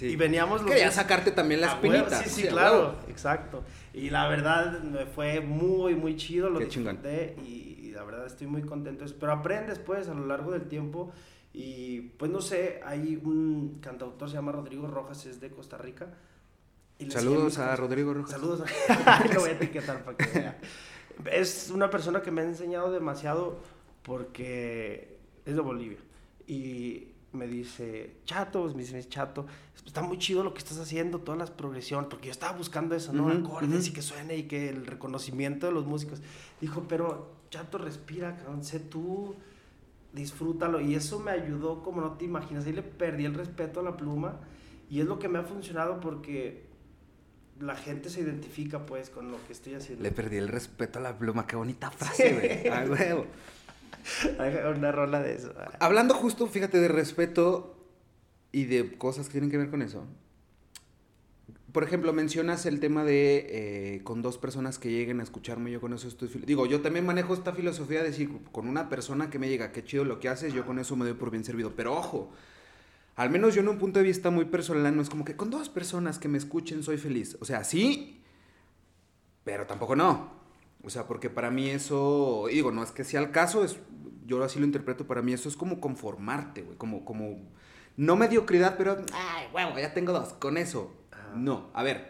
y 0.00 0.16
veníamos 0.16 0.62
los 0.62 0.70
Quería 0.70 0.90
sacarte 0.90 1.30
también 1.30 1.60
la 1.60 1.68
espinita. 1.68 2.22
Sí, 2.22 2.28
sí, 2.28 2.48
claro, 2.48 2.96
exacto. 3.08 3.62
Y 3.94 4.10
la 4.10 4.28
verdad 4.28 4.80
me 4.82 5.06
fue 5.06 5.40
muy, 5.40 5.94
muy 5.94 6.16
chido, 6.16 6.50
lo 6.50 6.58
disfruté 6.58 7.36
y, 7.46 7.76
la 7.92 8.04
verdad 8.04 8.26
estoy 8.26 8.46
muy 8.46 8.62
contento. 8.62 9.04
Pero 9.18 9.32
aprendes 9.32 9.80
pues 9.80 10.08
a 10.08 10.14
lo 10.14 10.24
largo 10.24 10.52
del 10.52 10.68
tiempo 10.68 11.10
y 11.52 12.00
pues 12.16 12.30
no 12.30 12.40
sé, 12.40 12.80
hay 12.84 13.20
un 13.20 13.78
cantautor, 13.80 14.28
se 14.28 14.36
llama 14.36 14.52
Rodrigo 14.52 14.86
Rojas, 14.86 15.26
es 15.26 15.40
de 15.40 15.50
Costa 15.50 15.78
Rica 15.78 16.06
Saludos 17.08 17.58
a 17.58 17.76
Rodrigo 17.76 18.12
Rojas. 18.12 18.32
Saludos. 18.32 18.60
Lo 19.34 19.40
voy 19.40 19.50
a 19.50 19.52
etiquetar 19.52 20.04
para 20.04 20.16
que 20.16 20.26
vea. 20.38 20.58
Es 21.32 21.70
una 21.70 21.90
persona 21.90 22.22
que 22.22 22.30
me 22.30 22.42
ha 22.42 22.44
enseñado 22.44 22.90
demasiado 22.90 23.58
porque 24.02 25.18
es 25.46 25.54
de 25.54 25.60
Bolivia. 25.60 25.98
Y 26.46 27.08
me 27.32 27.46
dice, 27.46 28.16
Chato, 28.24 28.64
me 28.74 28.82
dice, 28.82 29.06
Chato, 29.08 29.46
está 29.86 30.02
muy 30.02 30.18
chido 30.18 30.42
lo 30.42 30.54
que 30.54 30.58
estás 30.58 30.78
haciendo, 30.78 31.20
todas 31.20 31.38
las 31.38 31.50
progresiones, 31.50 32.08
porque 32.08 32.26
yo 32.26 32.32
estaba 32.32 32.56
buscando 32.56 32.94
eso, 32.94 33.12
¿no? 33.12 33.28
Acordes 33.28 33.88
y 33.88 33.92
que 33.92 34.02
suene 34.02 34.36
y 34.36 34.44
que 34.44 34.68
el 34.68 34.86
reconocimiento 34.86 35.66
de 35.66 35.72
los 35.72 35.86
músicos. 35.86 36.20
Dijo, 36.60 36.86
pero 36.88 37.38
Chato, 37.50 37.78
respira, 37.78 38.36
cabrón, 38.36 38.64
sé 38.64 38.80
tú, 38.80 39.36
disfrútalo. 40.12 40.80
Y 40.80 40.94
eso 40.94 41.20
me 41.20 41.30
ayudó 41.30 41.82
como 41.82 42.00
no 42.00 42.12
te 42.12 42.24
imaginas. 42.24 42.66
Ahí 42.66 42.72
le 42.72 42.82
perdí 42.82 43.24
el 43.24 43.34
respeto 43.34 43.80
a 43.80 43.82
la 43.82 43.96
pluma. 43.96 44.40
Y 44.90 45.00
es 45.00 45.06
lo 45.06 45.18
que 45.18 45.28
me 45.28 45.38
ha 45.38 45.42
funcionado 45.42 46.00
porque 46.00 46.67
la 47.60 47.76
gente 47.76 48.10
se 48.10 48.20
identifica 48.20 48.86
pues 48.86 49.10
con 49.10 49.30
lo 49.30 49.44
que 49.46 49.52
estoy 49.52 49.74
haciendo. 49.74 50.02
Le 50.02 50.10
perdí 50.12 50.36
el 50.36 50.48
respeto 50.48 50.98
a 50.98 51.02
la 51.02 51.18
pluma, 51.18 51.46
qué 51.46 51.56
bonita 51.56 51.90
frase, 51.90 52.34
güey. 52.34 52.68
A 52.72 52.84
huevo. 52.84 53.26
Una 54.76 54.92
rola 54.92 55.22
de 55.22 55.34
eso. 55.34 55.52
Hablando 55.80 56.14
justo, 56.14 56.46
fíjate, 56.46 56.78
de 56.78 56.88
respeto 56.88 57.76
y 58.52 58.64
de 58.64 58.96
cosas 58.96 59.26
que 59.26 59.32
tienen 59.32 59.50
que 59.50 59.58
ver 59.58 59.70
con 59.70 59.82
eso. 59.82 60.06
Por 61.72 61.84
ejemplo, 61.84 62.12
mencionas 62.14 62.64
el 62.64 62.80
tema 62.80 63.04
de 63.04 63.46
eh, 63.96 64.00
con 64.02 64.22
dos 64.22 64.38
personas 64.38 64.78
que 64.78 64.90
lleguen 64.90 65.20
a 65.20 65.22
escucharme, 65.22 65.70
yo 65.70 65.80
con 65.80 65.92
eso 65.92 66.08
estoy... 66.08 66.28
Digo, 66.46 66.64
yo 66.64 66.80
también 66.80 67.04
manejo 67.04 67.34
esta 67.34 67.52
filosofía 67.52 68.00
de 68.00 68.08
decir, 68.08 68.30
con 68.52 68.68
una 68.68 68.88
persona 68.88 69.28
que 69.28 69.38
me 69.38 69.48
llega, 69.48 69.70
qué 69.70 69.84
chido 69.84 70.04
lo 70.04 70.18
que 70.18 70.30
haces, 70.30 70.54
yo 70.54 70.64
con 70.64 70.78
eso 70.78 70.96
me 70.96 71.04
doy 71.04 71.14
por 71.14 71.30
bien 71.30 71.44
servido. 71.44 71.74
Pero 71.76 71.94
ojo, 71.94 72.32
al 73.18 73.30
menos 73.30 73.52
yo 73.52 73.62
en 73.62 73.68
un 73.68 73.78
punto 73.78 73.98
de 73.98 74.04
vista 74.04 74.30
muy 74.30 74.44
personal, 74.44 74.94
no 74.94 75.02
es 75.02 75.10
como 75.10 75.24
que 75.24 75.34
con 75.34 75.50
dos 75.50 75.68
personas 75.68 76.20
que 76.20 76.28
me 76.28 76.38
escuchen 76.38 76.84
soy 76.84 76.98
feliz. 76.98 77.36
O 77.40 77.44
sea, 77.44 77.64
sí, 77.64 78.22
pero 79.42 79.66
tampoco 79.66 79.96
no. 79.96 80.30
O 80.84 80.88
sea, 80.88 81.08
porque 81.08 81.28
para 81.28 81.50
mí 81.50 81.68
eso, 81.68 82.46
digo, 82.48 82.70
no 82.70 82.84
es 82.84 82.92
que 82.92 83.02
sea 83.02 83.18
el 83.18 83.32
caso, 83.32 83.64
es, 83.64 83.76
yo 84.24 84.40
así 84.44 84.60
lo 84.60 84.66
interpreto, 84.66 85.08
para 85.08 85.20
mí 85.20 85.32
eso 85.32 85.48
es 85.48 85.56
como 85.56 85.80
conformarte, 85.80 86.62
güey, 86.62 86.78
como, 86.78 87.04
como, 87.04 87.40
no 87.96 88.14
mediocridad, 88.14 88.76
pero, 88.78 89.04
ay, 89.12 89.48
huevo, 89.52 89.76
ya 89.76 89.92
tengo 89.92 90.12
dos, 90.12 90.34
con 90.34 90.56
eso. 90.56 90.94
No, 91.34 91.70
a 91.74 91.82
ver, 91.82 92.08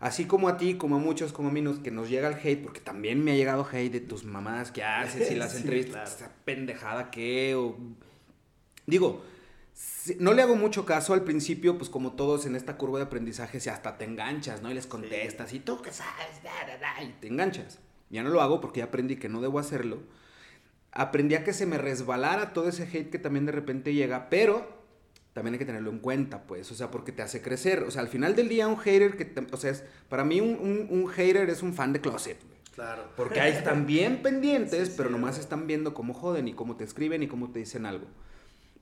así 0.00 0.24
como 0.24 0.48
a 0.48 0.56
ti, 0.56 0.74
como 0.74 0.96
a 0.96 0.98
muchos, 0.98 1.32
como 1.32 1.50
a 1.50 1.52
mí, 1.52 1.62
nos, 1.62 1.78
que 1.78 1.92
nos 1.92 2.08
llega 2.08 2.26
el 2.26 2.34
hate, 2.34 2.64
porque 2.64 2.80
también 2.80 3.22
me 3.22 3.30
ha 3.30 3.36
llegado 3.36 3.64
hate 3.64 3.92
de 3.92 4.00
tus 4.00 4.24
mamadas 4.24 4.72
que 4.72 4.82
haces 4.82 5.30
y 5.30 5.36
las 5.36 5.54
entrevistas, 5.60 6.16
esa 6.16 6.32
pendejada 6.44 7.12
que, 7.12 7.54
o... 7.54 7.76
Digo, 8.86 9.22
no 10.18 10.32
le 10.32 10.42
hago 10.42 10.56
mucho 10.56 10.84
caso 10.84 11.14
al 11.14 11.24
principio, 11.24 11.78
pues 11.78 11.90
como 11.90 12.12
todos 12.12 12.46
en 12.46 12.56
esta 12.56 12.76
curva 12.76 12.98
de 12.98 13.04
aprendizaje, 13.04 13.60
si 13.60 13.68
hasta 13.68 13.98
te 13.98 14.04
enganchas, 14.04 14.62
¿no? 14.62 14.70
Y 14.70 14.74
les 14.74 14.86
contestas, 14.86 15.52
y 15.52 15.60
tú 15.60 15.80
qué 15.82 15.92
sabes, 15.92 16.40
y 17.02 17.12
te 17.20 17.28
enganchas. 17.28 17.78
Ya 18.10 18.22
no 18.22 18.30
lo 18.30 18.40
hago 18.40 18.60
porque 18.60 18.78
ya 18.78 18.86
aprendí 18.86 19.16
que 19.16 19.28
no 19.28 19.40
debo 19.40 19.58
hacerlo. 19.58 19.98
Aprendí 20.92 21.34
a 21.34 21.44
que 21.44 21.52
se 21.52 21.66
me 21.66 21.78
resbalara 21.78 22.52
todo 22.52 22.68
ese 22.68 22.84
hate 22.84 23.10
que 23.10 23.18
también 23.18 23.46
de 23.46 23.52
repente 23.52 23.92
llega, 23.92 24.30
pero 24.30 24.78
también 25.34 25.54
hay 25.54 25.58
que 25.58 25.66
tenerlo 25.66 25.90
en 25.90 25.98
cuenta, 25.98 26.42
pues, 26.44 26.72
o 26.72 26.74
sea, 26.74 26.90
porque 26.90 27.12
te 27.12 27.22
hace 27.22 27.42
crecer. 27.42 27.84
O 27.84 27.90
sea, 27.90 28.02
al 28.02 28.08
final 28.08 28.34
del 28.34 28.48
día 28.48 28.66
un 28.66 28.78
hater 28.78 29.16
que, 29.16 29.32
o 29.52 29.56
sea, 29.56 29.70
es, 29.70 29.84
para 30.08 30.24
mí 30.24 30.40
un, 30.40 30.88
un, 30.90 31.06
hater 31.08 31.50
es 31.50 31.62
un 31.62 31.74
fan 31.74 31.92
de 31.92 32.00
closet, 32.00 32.38
Claro. 32.74 33.02
Porque 33.16 33.40
ahí 33.40 33.52
están 33.52 33.86
bien 33.86 34.22
pendientes, 34.22 34.90
pero 34.90 35.10
nomás 35.10 35.38
están 35.38 35.66
viendo 35.66 35.94
cómo 35.94 36.14
joden 36.14 36.48
y 36.48 36.54
cómo 36.54 36.76
te 36.76 36.84
escriben 36.84 37.22
y 37.22 37.28
cómo 37.28 37.50
te 37.50 37.58
dicen 37.58 37.86
algo. 37.86 38.06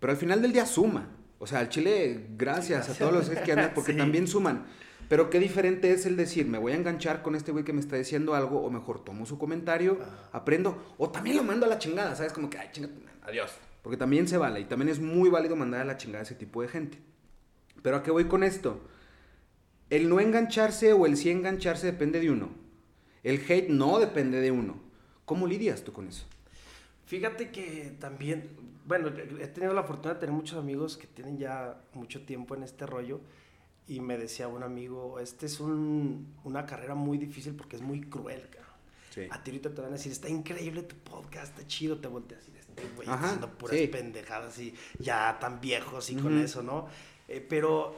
Pero 0.01 0.13
al 0.13 0.17
final 0.17 0.43
del 0.43 0.53
día 0.53 0.67
suma. 0.67 1.09
O 1.39 1.47
sea, 1.47 1.59
al 1.61 1.69
Chile, 1.69 2.29
gracias, 2.37 2.89
a 2.89 2.95
todos 2.95 3.13
los 3.13 3.29
que 3.29 3.53
andan, 3.53 3.73
porque 3.75 3.93
también 3.93 4.27
suman. 4.27 4.67
Pero 5.09 5.31
qué 5.31 5.39
diferente 5.39 5.93
es 5.93 6.07
el 6.07 6.17
decir, 6.17 6.47
me 6.47 6.59
voy 6.59 6.73
a 6.73 6.77
enganchar 6.77 7.23
con 7.23 7.35
este 7.35 7.53
güey 7.53 7.65
que 7.65 7.73
me 7.73 7.81
está 7.81 7.97
diciendo 7.97 8.35
algo, 8.35 8.61
o 8.63 8.71
mejor 8.71 9.05
tomo 9.05 9.27
su 9.27 9.39
comentario, 9.39 9.99
aprendo, 10.33 10.95
o 10.99 11.11
también 11.11 11.37
lo 11.37 11.45
mando 11.45 11.67
a 11.67 11.69
la 11.69 11.79
chingada, 11.79 12.17
¿sabes? 12.17 12.33
Como 12.33 12.51
que, 12.51 12.59
ay, 12.59 12.69
chingada, 12.73 12.95
adiós. 13.23 13.53
Porque 13.83 13.97
también 13.97 14.27
se 14.27 14.37
vale, 14.37 14.61
y 14.61 14.65
también 14.65 14.89
es 14.89 14.99
muy 14.99 15.31
válido 15.31 15.55
mandar 15.55 15.83
a 15.83 15.85
la 15.85 15.97
chingada 15.97 16.21
a 16.21 16.23
ese 16.23 16.35
tipo 16.35 16.61
de 16.63 16.69
gente. 16.69 16.99
Pero 17.83 17.99
a 17.99 18.03
qué 18.03 18.11
voy 18.11 18.25
con 18.25 18.43
esto? 18.43 18.81
El 19.91 20.09
no 20.09 20.19
engancharse 20.19 20.93
o 20.93 21.07
el 21.07 21.17
sí 21.17 21.31
engancharse 21.31 21.87
depende 21.87 22.19
de 22.19 22.31
uno. 22.31 22.51
El 23.23 23.45
hate 23.49 23.69
no 23.69 24.01
depende 24.01 24.41
de 24.41 24.51
uno. 24.51 24.81
¿Cómo 25.25 25.47
lidias 25.47 25.85
tú 25.85 25.93
con 25.93 26.09
eso? 26.09 26.27
Fíjate 27.07 27.51
que 27.51 27.95
también, 28.01 28.51
bueno, 28.87 29.09
he 29.09 29.47
tenido 29.49 29.75
la 29.75 29.83
fortuna 29.83 30.15
de 30.15 30.21
tener 30.21 30.35
muchos 30.35 30.59
amigos 30.59 30.97
que 30.97 31.07
tienen 31.07 31.39
ya 31.39 31.81
mucho 31.95 32.25
tiempo 32.25 32.55
en 32.55 32.63
este 32.63 32.87
rollo 32.87 33.21
y 33.89 34.01
me 34.01 34.17
decía 34.17 34.49
un 34.49 34.63
amigo, 34.63 35.19
este 35.21 35.47
es 35.47 35.61
un, 35.61 36.35
una 36.45 36.67
carrera 36.67 36.95
muy 36.95 37.19
difícil 37.19 37.55
porque 37.55 37.77
es 37.77 37.83
muy 37.83 38.01
cruel, 38.03 38.49
cara. 38.51 38.67
A 39.31 39.43
ti 39.43 39.51
ahorita 39.51 39.75
te 39.75 39.81
van 39.81 39.91
a 39.91 39.93
decir, 39.95 40.13
está 40.13 40.29
increíble 40.29 40.83
tu 40.83 40.95
podcast, 40.97 41.57
está 41.57 41.67
chido, 41.67 41.99
te 41.99 42.07
volteas 42.07 42.47
y 42.49 42.57
este 42.59 42.83
güey 42.95 43.09
haciendo 43.09 43.49
puras 43.49 43.81
pendejadas 43.91 44.59
y 44.59 44.75
ya 44.99 45.39
tan 45.41 45.59
viejos 45.61 46.11
y 46.11 46.17
con 46.17 46.39
eso, 46.39 46.63
¿no? 46.63 46.87
Eh, 47.27 47.45
pero 47.49 47.97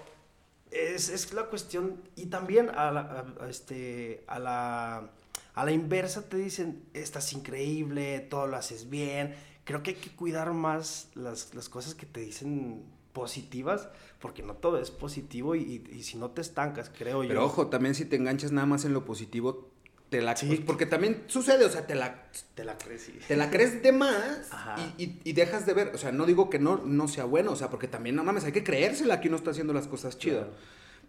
es, 0.71 1.09
es, 1.09 1.33
la 1.33 1.47
cuestión, 1.47 2.01
y 2.15 2.27
también 2.27 2.71
a 2.71 2.93
la, 2.93 3.35
este, 3.49 4.23
a 4.29 4.39
la, 4.39 5.11
a 5.55 5.65
la 5.65 5.73
inversa 5.73 6.29
te 6.29 6.37
dicen, 6.37 6.85
estás 6.95 7.33
increíble, 7.33 8.21
todo 8.21 8.47
lo 8.47 8.57
haces 8.57 8.89
bien. 8.89 9.35
Creo 9.69 9.83
que 9.83 9.91
hay 9.91 9.97
que 9.97 10.09
cuidar 10.09 10.55
más 10.55 11.11
las, 11.15 11.55
las 11.55 11.69
cosas 11.69 11.95
que 11.95 12.07
te 12.07 12.21
dicen 12.21 12.87
positivas, 13.13 13.91
porque 14.19 14.43
no 14.43 14.55
todo 14.55 14.81
es 14.81 14.91
positivo 14.91 15.55
y, 15.57 15.85
y, 15.93 16.03
si 16.05 16.17
no 16.17 16.31
te 16.31 16.41
estancas, 16.41 16.91
creo 16.97 17.23
yo. 17.23 17.29
Pero 17.29 17.45
ojo, 17.45 17.67
también 17.67 17.95
si 17.95 18.07
te 18.07 18.17
enganchas 18.17 18.51
nada 18.51 18.67
más 18.67 18.87
en 18.87 18.95
lo 18.95 19.05
positivo, 19.05 19.69
te 20.09 20.23
la 20.23 20.35
sí. 20.37 20.65
porque 20.67 20.87
también 20.87 21.25
sucede, 21.27 21.67
o 21.67 21.69
sea, 21.69 21.87
te 21.87 21.95
la 21.95 22.31
te 22.55 22.65
la 22.65 22.79
crees 22.79 23.03
sí. 23.03 23.19
te 23.29 23.37
la 23.37 23.51
crees 23.51 23.83
de 23.83 23.93
más 23.93 24.49
y, 24.97 25.19
y, 25.23 25.35
dejas 25.35 25.67
de 25.67 25.75
ver, 25.75 25.93
o 25.95 25.99
sea, 25.99 26.13
no 26.13 26.25
digo 26.25 26.49
que 26.49 26.59
no 26.59 26.79
no 26.79 27.07
sea 27.07 27.27
bueno, 27.27 27.53
o 27.53 27.57
sea, 27.57 27.69
porque 27.69 27.89
también 27.89 28.17
no 28.17 28.25
mames, 28.25 28.45
hay 28.45 28.53
que 28.53 28.65
creérsela 28.65 29.21
que 29.21 29.29
uno 29.29 29.37
está 29.37 29.51
haciendo 29.51 29.75
las 29.75 29.87
cosas 29.87 30.17
chidas. 30.17 30.47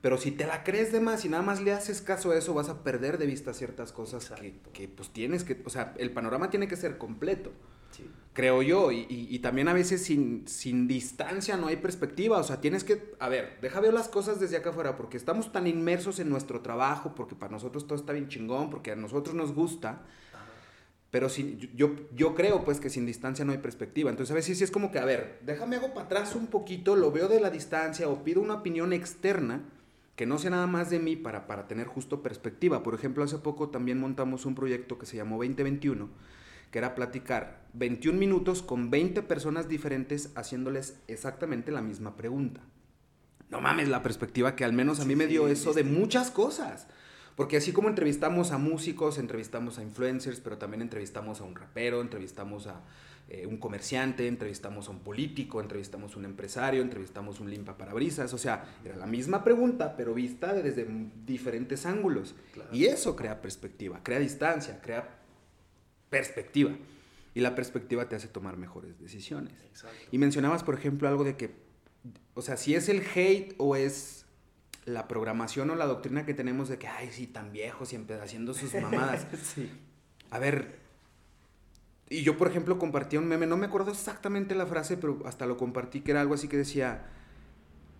Pero 0.02 0.18
si 0.18 0.32
te 0.32 0.46
la 0.46 0.66
crees 0.66 0.92
de 0.92 1.00
más 1.00 1.24
y 1.24 1.30
nada 1.30 1.44
más 1.44 1.62
le 1.62 1.72
haces 1.72 2.02
caso 2.02 2.32
a 2.32 2.38
eso, 2.38 2.54
vas 2.54 2.68
a 2.68 2.84
perder 2.84 3.20
de 3.20 3.26
vista 3.26 3.54
ciertas 3.54 3.94
cosas 3.94 4.30
que, 4.32 4.60
que, 4.74 4.90
pues 4.90 5.12
tienes 5.12 5.46
que, 5.46 5.62
o 5.66 5.70
sea, 5.70 5.94
el 5.98 6.12
panorama 6.12 6.50
tiene 6.50 6.68
que 6.68 6.76
ser 6.76 6.98
completo 6.98 7.52
creo 8.40 8.62
yo. 8.62 8.92
Y, 8.92 9.38
también 9.40 9.68
a 9.68 9.74
veces 9.74 10.04
sin, 10.06 10.48
sin 10.48 10.88
distancia 10.88 11.58
no 11.58 11.68
hay 11.68 11.76
perspectiva. 11.76 12.38
O 12.38 12.44
sea, 12.44 12.62
tienes 12.62 12.86
que, 12.86 13.14
a 13.20 13.28
ver, 13.28 13.58
deja 13.62 13.82
ver 13.82 13.94
las 13.94 14.08
cosas 14.08 14.40
desde 14.40 14.56
acá 14.56 14.70
afuera, 14.70 14.96
porque 14.96 15.18
estamos 15.18 15.52
tan 15.52 15.68
inmersos 15.68 16.20
en 16.20 16.30
nuestro 16.30 16.62
trabajo, 16.62 17.14
porque 17.16 17.36
para 17.36 17.52
nosotros 17.52 17.86
todo 17.86 18.00
está 18.00 18.14
bien 18.14 18.30
chingón, 18.30 18.70
porque 18.70 18.94
a 18.94 18.96
nosotros 18.96 19.36
nos 19.36 19.54
gusta. 19.54 20.04
Pero 21.12 21.28
si, 21.28 21.70
yo, 21.76 21.96
yo 22.16 22.34
creo 22.34 22.64
pues 22.64 22.80
que 22.80 22.90
sin 22.90 23.06
distancia 23.06 23.44
no 23.44 23.52
hay 23.52 23.58
perspectiva. 23.58 24.10
Entonces 24.10 24.32
a 24.32 24.36
veces 24.36 24.58
sí 24.58 24.64
es 24.64 24.72
como 24.72 24.90
que, 24.90 25.00
a 25.00 25.06
ver, 25.06 25.40
déjame 25.46 25.76
hago 25.76 25.94
para 25.94 26.06
atrás 26.06 26.34
un 26.36 26.48
poquito, 26.48 26.96
lo 26.96 27.12
veo 27.12 27.28
de 27.28 27.42
la 27.42 27.50
distancia 27.50 28.08
o 28.08 28.24
pido 28.24 28.42
una 28.42 28.56
opinión 28.56 28.94
externa 28.94 29.64
que 30.16 30.26
no 30.26 30.38
sea 30.38 30.52
nada 30.52 30.68
más 30.68 30.90
de 30.90 31.00
mí 31.00 31.16
para, 31.16 31.48
para 31.48 31.68
tener 31.68 31.88
justo 31.88 32.22
perspectiva. 32.22 32.84
Por 32.84 32.94
ejemplo, 32.94 33.24
hace 33.24 33.40
poco 33.40 33.70
también 33.70 34.00
montamos 34.00 34.46
un 34.46 34.54
proyecto 34.56 34.98
que 34.98 35.06
se 35.06 35.18
llamó 35.18 35.38
2021 35.38 36.10
que 36.72 36.80
era 36.80 36.96
platicar 36.96 37.68
21 37.74 38.18
minutos 38.18 38.62
con 38.62 38.90
20 38.90 39.22
personas 39.24 39.68
diferentes 39.68 40.32
haciéndoles 40.36 41.00
exactamente 41.08 41.72
la 41.72 41.82
misma 41.82 42.16
pregunta. 42.16 42.62
No 43.50 43.62
mames, 43.62 43.88
la 43.90 44.04
perspectiva 44.04 44.56
que 44.56 44.64
al 44.64 44.74
menos 44.74 45.00
a 45.00 45.06
mí 45.06 45.16
me 45.16 45.28
dio 45.28 45.48
eso 45.48 45.74
de 45.74 45.84
muchas 45.84 46.30
cosas. 46.30 46.88
Porque 47.36 47.58
así 47.58 47.72
como 47.72 47.88
entrevistamos 47.88 48.52
a 48.52 48.58
músicos, 48.58 49.18
entrevistamos 49.18 49.80
a 49.80 49.84
influencers, 49.84 50.42
pero 50.42 50.58
también 50.58 50.82
entrevistamos 50.82 51.40
a 51.40 51.46
un 51.46 51.56
rapero, 51.56 52.02
entrevistamos 52.02 52.68
a 52.68 52.82
eh, 53.30 53.46
un 53.48 53.58
comerciante, 53.58 54.28
entrevistamos 54.28 54.88
a 54.88 54.92
un 54.92 55.00
político, 55.00 55.62
entrevistamos 55.62 56.16
a 56.16 56.20
un 56.20 56.26
empresario, 56.26 56.82
entrevistamos 56.82 57.40
a 57.40 57.44
un 57.44 57.50
limpa 57.50 57.78
parabrisas. 57.78 58.34
O 58.34 58.38
sea, 58.38 58.66
era 58.84 58.98
la 58.98 59.06
misma 59.06 59.44
pregunta, 59.44 59.96
pero 59.96 60.14
vista 60.14 60.54
desde 60.54 60.86
diferentes 61.26 61.86
ángulos. 61.86 62.36
Y 62.74 62.86
eso 62.86 63.16
crea 63.16 63.42
perspectiva, 63.42 64.02
crea 64.04 64.20
distancia, 64.20 64.82
crea 64.82 65.19
perspectiva. 66.10 66.72
Y 67.36 67.42
la 67.42 67.56
perspectiva 67.56 68.10
te 68.10 68.16
hace 68.16 68.28
tomar 68.28 68.58
mejores 68.58 69.00
decisiones. 69.00 69.54
Y 70.12 70.18
mencionabas, 70.18 70.64
por 70.64 70.76
ejemplo, 70.76 71.08
algo 71.08 71.24
de 71.24 71.38
que, 71.38 71.52
o 72.34 72.42
sea, 72.42 72.58
si 72.58 72.76
es 72.76 72.90
el 72.90 73.04
hate 73.16 73.54
o 73.58 73.76
es 73.76 74.26
la 74.86 75.08
programación 75.08 75.70
o 75.70 75.76
la 75.76 75.86
doctrina 75.86 76.26
que 76.26 76.34
tenemos 76.34 76.70
de 76.70 76.78
que, 76.78 76.88
ay, 76.88 77.10
sí, 77.12 77.28
tan 77.28 77.52
viejos 77.52 77.90
siempre 77.90 78.20
haciendo 78.20 78.54
sus 78.54 78.74
mamadas. 78.74 79.28
sí. 79.56 79.70
A 80.32 80.40
ver, 80.40 80.80
y 82.10 82.24
yo, 82.24 82.38
por 82.38 82.48
ejemplo, 82.48 82.80
compartí 82.80 83.18
un 83.18 83.28
meme, 83.28 83.46
no 83.46 83.56
me 83.56 83.68
acuerdo 83.68 83.92
exactamente 83.92 84.56
la 84.56 84.66
frase, 84.66 84.98
pero 84.98 85.22
hasta 85.26 85.46
lo 85.46 85.58
compartí, 85.58 86.02
que 86.02 86.12
era 86.12 86.22
algo 86.22 86.34
así 86.34 86.48
que 86.48 86.58
decía, 86.58 87.06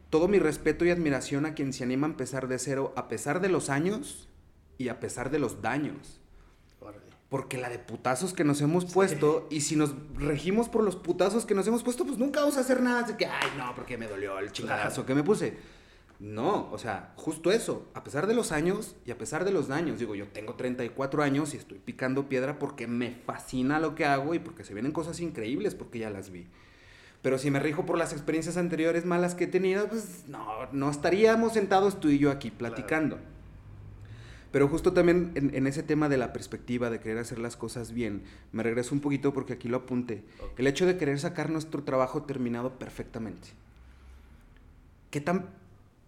todo 0.10 0.28
mi 0.28 0.40
respeto 0.40 0.84
y 0.84 0.90
admiración 0.90 1.46
a 1.46 1.54
quien 1.54 1.74
se 1.74 1.84
anima 1.84 2.08
a 2.08 2.10
empezar 2.10 2.48
de 2.48 2.58
cero, 2.58 2.92
a 2.96 3.08
pesar 3.08 3.40
de 3.40 3.50
los 3.50 3.70
años 3.70 4.28
y 4.80 4.90
a 4.90 5.00
pesar 5.00 5.30
de 5.30 5.38
los 5.38 5.62
daños. 5.62 6.20
Porque 7.30 7.58
la 7.60 7.70
de 7.70 7.78
putazos 7.78 8.34
que 8.34 8.44
nos 8.44 8.60
hemos 8.62 8.86
puesto, 8.86 9.48
y 9.52 9.62
si 9.62 9.76
nos 9.76 9.94
regimos 10.16 10.68
por 10.68 10.84
los 10.84 10.96
putazos 10.96 11.46
que 11.46 11.54
nos 11.54 11.68
hemos 11.68 11.84
puesto, 11.84 12.04
pues 12.04 12.18
nunca 12.18 12.40
vamos 12.40 12.58
a 12.58 12.62
hacer 12.62 12.82
nada 12.82 13.04
de 13.04 13.18
que, 13.18 13.28
ay, 13.28 13.50
no, 13.56 13.76
porque 13.76 13.98
me 13.98 14.08
dolió 14.08 14.40
el 14.40 14.52
chingadazo 14.52 15.06
que 15.06 15.14
me 15.14 15.24
puse. 15.24 15.56
No, 16.20 16.70
o 16.72 16.78
sea, 16.78 17.14
justo 17.16 17.50
eso, 17.50 17.90
a 17.94 18.04
pesar 18.04 18.28
de 18.28 18.34
los 18.34 18.52
años 18.52 18.98
y 19.06 19.12
a 19.12 19.18
pesar 19.18 19.46
de 19.46 19.52
los 19.52 19.70
daños, 19.70 20.00
digo, 20.00 20.16
yo 20.16 20.28
tengo 20.28 20.56
34 20.56 21.24
años 21.24 21.54
y 21.54 21.58
estoy 21.58 21.80
picando 21.80 22.28
piedra 22.28 22.60
porque 22.60 22.88
me 22.88 23.12
fascina 23.12 23.80
lo 23.80 23.96
que 23.96 24.04
hago 24.04 24.34
y 24.34 24.40
porque 24.40 24.66
se 24.66 24.74
vienen 24.74 24.92
cosas 24.92 25.22
increíbles 25.22 25.76
porque 25.76 26.00
ya 26.00 26.10
las 26.10 26.30
vi. 26.30 26.48
Pero 27.22 27.38
si 27.38 27.52
me 27.52 27.60
rijo 27.60 27.86
por 27.86 27.98
las 27.98 28.12
experiencias 28.12 28.58
anteriores 28.58 29.06
malas 29.06 29.34
que 29.34 29.46
he 29.46 29.48
tenido, 29.48 29.88
pues 29.88 30.26
no, 30.28 30.68
no 30.74 30.90
estaríamos 30.90 31.54
sentados 31.54 32.02
tú 32.02 32.10
y 32.10 32.18
yo 32.18 32.32
aquí 32.32 32.52
platicando. 32.52 33.18
Pero 34.52 34.68
justo 34.68 34.94
también 34.94 35.32
en, 35.36 35.68
ese 35.68 35.84
tema 35.84 36.10
de 36.10 36.18
la 36.18 36.34
perspectiva, 36.34 36.90
de 36.90 37.00
querer 37.00 37.20
hacer 37.20 37.38
las 37.38 37.56
cosas 37.56 37.92
bien, 37.92 38.24
me 38.52 38.64
regreso 38.64 38.96
un 38.96 39.02
poquito 39.02 39.32
porque 39.32 39.54
aquí 39.54 39.68
lo 39.68 39.78
apunté. 39.78 40.24
El 40.58 40.66
hecho 40.66 40.88
de 40.88 40.98
querer 40.98 41.20
sacar 41.20 41.52
nuestro 41.52 41.84
trabajo 41.84 42.24
terminado 42.24 42.80
perfectamente. 42.80 43.50
¿Qué 45.12 45.22
tan 45.22 45.50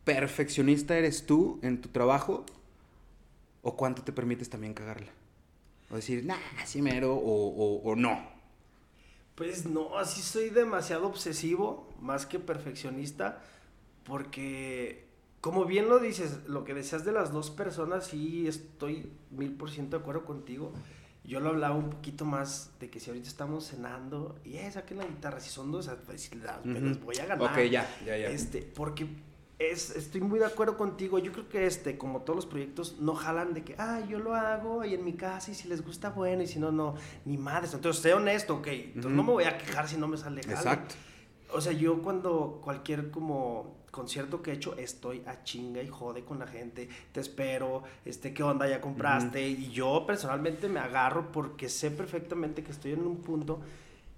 perfeccionista 0.06 0.97
eres 0.97 1.27
tú 1.27 1.60
en 1.62 1.82
tu 1.82 1.89
trabajo? 1.89 2.45
¿O 3.62 3.77
cuánto 3.77 4.01
te 4.04 4.12
permites 4.12 4.49
también 4.49 4.73
cagarla? 4.73 5.12
O 5.91 5.95
decir, 5.95 6.25
nah, 6.25 6.38
así 6.60 6.82
mero, 6.82 7.13
o, 7.13 7.82
o 7.84 7.95
no. 7.95 8.27
Pues 9.36 9.65
no, 9.67 9.97
así 9.99 10.21
soy 10.21 10.49
demasiado 10.49 11.08
obsesivo, 11.08 11.93
más 11.99 12.25
que 12.25 12.39
perfeccionista, 12.39 13.41
porque 14.04 15.11
como 15.41 15.65
bien 15.65 15.89
lo 15.89 15.99
dices, 15.99 16.47
lo 16.47 16.63
que 16.63 16.75
decías 16.75 17.04
de 17.04 17.12
las 17.12 17.34
dos 17.34 17.49
personas, 17.49 18.06
sí 18.06 18.47
estoy 18.47 19.12
mil 19.32 19.51
por 19.54 19.71
ciento 19.71 19.97
de 19.97 20.01
acuerdo 20.04 20.23
contigo. 20.23 20.71
Yo 21.23 21.39
lo 21.39 21.49
hablaba 21.49 21.75
un 21.75 21.89
poquito 21.89 22.25
más 22.25 22.71
de 22.80 22.89
que 22.89 22.99
si 22.99 23.10
ahorita 23.10 23.27
estamos 23.27 23.67
cenando 23.67 24.39
y 24.43 24.58
eh, 24.58 24.71
saquen 24.71 24.99
la 24.99 25.06
guitarra, 25.06 25.39
si 25.39 25.49
son 25.49 25.71
dos, 25.71 25.89
pues, 26.06 26.32
les 26.63 27.04
voy 27.04 27.17
a 27.17 27.25
ganar. 27.25 27.51
Ok, 27.51 27.58
ya, 27.69 27.88
ya, 28.06 28.17
ya. 28.17 28.30
Este, 28.30 28.62
porque 28.62 29.08
es, 29.58 29.95
estoy 29.95 30.21
muy 30.21 30.39
de 30.39 30.45
acuerdo 30.45 30.77
contigo. 30.77 31.17
Yo 31.17 31.32
creo 31.32 31.49
que 31.49 31.65
este, 31.65 31.97
como 31.97 32.21
todos 32.21 32.36
los 32.36 32.45
proyectos, 32.45 32.97
no 32.99 33.15
jalan 33.15 33.54
de 33.56 33.63
que, 33.63 33.75
ah, 33.80 34.01
yo 34.08 34.19
lo 34.19 34.36
hago 34.36 34.86
y 34.86 34.93
en 34.93 35.04
mi 35.04 35.13
casa 35.13 35.51
y 35.51 35.56
si 35.56 35.67
les 35.67 35.84
gusta, 35.84 36.10
bueno, 36.10 36.43
y 36.43 36.47
si 36.47 36.60
no, 36.60 36.71
no, 36.71 36.95
ni 37.25 37.38
madres. 37.38 37.73
Entonces, 37.73 38.01
sé 38.01 38.13
honesto, 38.13 38.58
ok. 38.58 38.67
Entonces, 38.67 39.12
no 39.12 39.23
me 39.23 39.32
voy 39.32 39.43
a 39.45 39.58
quejar 39.58 39.88
si 39.88 39.97
no 39.97 40.08
me 40.08 40.17
sale 40.17 40.41
Exacto. 40.41 40.95
O 41.54 41.62
sea, 41.62 41.73
yo 41.73 42.01
cuando 42.01 42.62
cualquier 42.63 43.12
como 43.12 43.81
concierto 43.91 44.41
que 44.41 44.51
he 44.51 44.54
hecho, 44.56 44.75
estoy 44.77 45.21
a 45.27 45.43
chinga 45.43 45.82
y 45.84 45.88
jode 45.88 46.23
con 46.23 46.39
la 46.39 46.47
gente. 46.47 46.89
Te 47.12 47.19
espero, 47.19 47.84
este, 48.06 48.34
¿qué 48.34 48.41
onda? 48.41 48.67
¿Ya 48.67 48.82
compraste? 48.82 49.47
Y 49.47 49.71
yo 49.71 50.06
personalmente 50.08 50.67
me 50.69 50.80
agarro 50.80 51.32
porque 51.32 51.69
sé 51.69 51.91
perfectamente 51.91 52.63
que 52.63 52.71
estoy 52.71 52.93
en 52.93 53.06
un 53.06 53.17
punto. 53.17 53.62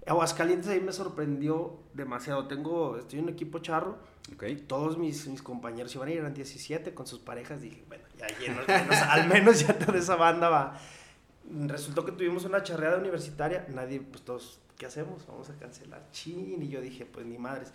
Aguascalientes 0.06 0.68
ahí 0.68 0.80
me 0.80 0.92
sorprendió 0.92 1.78
demasiado. 1.94 2.46
Tengo, 2.46 2.98
estoy 2.98 3.18
en 3.18 3.24
un 3.26 3.30
equipo 3.30 3.58
charro. 3.58 3.98
Okay. 4.34 4.56
Todos 4.56 4.96
mis, 4.96 5.26
mis 5.26 5.42
compañeros 5.42 5.94
iban 5.94 6.08
a 6.08 6.12
ir, 6.12 6.18
eran 6.18 6.34
17 6.34 6.94
con 6.94 7.06
sus 7.06 7.18
parejas. 7.18 7.60
Dije, 7.60 7.84
bueno, 7.88 8.04
ya 8.18 8.26
lleno, 8.38 8.60
al 9.10 9.28
menos 9.28 9.60
ya 9.66 9.78
toda 9.78 9.98
esa 9.98 10.16
banda 10.16 10.48
va. 10.48 10.78
Resultó 11.66 12.04
que 12.04 12.12
tuvimos 12.12 12.44
una 12.44 12.62
charreada 12.62 12.98
universitaria. 12.98 13.66
Nadie, 13.68 14.00
pues 14.00 14.22
todos, 14.22 14.60
¿qué 14.78 14.86
hacemos? 14.86 15.26
Vamos 15.26 15.50
a 15.50 15.54
cancelar. 15.56 16.06
Chin. 16.10 16.62
Y 16.62 16.68
yo 16.68 16.80
dije, 16.80 17.04
pues 17.04 17.26
ni 17.26 17.36
madres. 17.36 17.72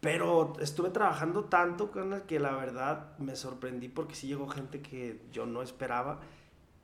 Pero 0.00 0.54
estuve 0.60 0.90
trabajando 0.90 1.44
tanto 1.44 1.90
con 1.90 2.12
el 2.14 2.22
que 2.22 2.40
la 2.40 2.52
verdad 2.52 3.18
me 3.18 3.36
sorprendí 3.36 3.88
porque 3.88 4.14
sí 4.14 4.28
llegó 4.28 4.48
gente 4.48 4.80
que 4.80 5.20
yo 5.30 5.44
no 5.44 5.62
esperaba, 5.62 6.20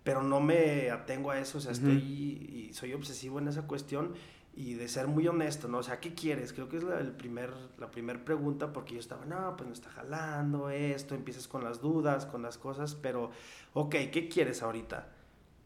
pero 0.05 0.22
no 0.22 0.40
me 0.40 0.90
atengo 0.90 1.31
a 1.31 1.38
eso, 1.40 1.59
o 1.59 1.61
sea, 1.61 1.72
estoy 1.72 1.96
y 1.98 2.74
soy 2.74 2.92
obsesivo 2.92 3.38
en 3.38 3.48
esa 3.48 3.66
cuestión 3.66 4.12
y 4.57 4.72
de 4.72 4.88
ser 4.88 5.07
muy 5.07 5.29
honesto, 5.29 5.68
¿no? 5.68 5.79
O 5.79 5.83
sea, 5.83 6.00
¿qué 6.00 6.14
quieres? 6.14 6.55
Creo 6.55 6.68
que 6.68 6.79
es 6.79 6.83
la, 6.83 6.98
el 6.98 7.12
primer, 7.12 7.52
la 7.79 7.90
primera 7.90 8.24
pregunta 8.24 8.72
porque 8.72 8.94
yo 8.94 9.00
estaba, 9.00 9.26
no, 9.26 9.55
pues 9.55 9.66
no 9.66 9.74
está 9.74 9.90
jalando 9.90 10.70
esto, 10.70 11.14
empiezas 11.14 11.46
con 11.46 11.62
las 11.62 11.83
dudas, 11.83 12.24
con 12.24 12.42
las 12.42 12.57
cosas, 12.57 12.94
pero, 12.94 13.31
ok, 13.74 13.94
¿qué 14.11 14.29
quieres 14.33 14.62
ahorita? 14.62 15.09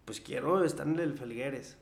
Pues 0.04 0.20
quiero 0.20 0.64
estar 0.64 0.88
en 0.88 0.98
el 0.98 1.14
Felgueres. 1.14 1.78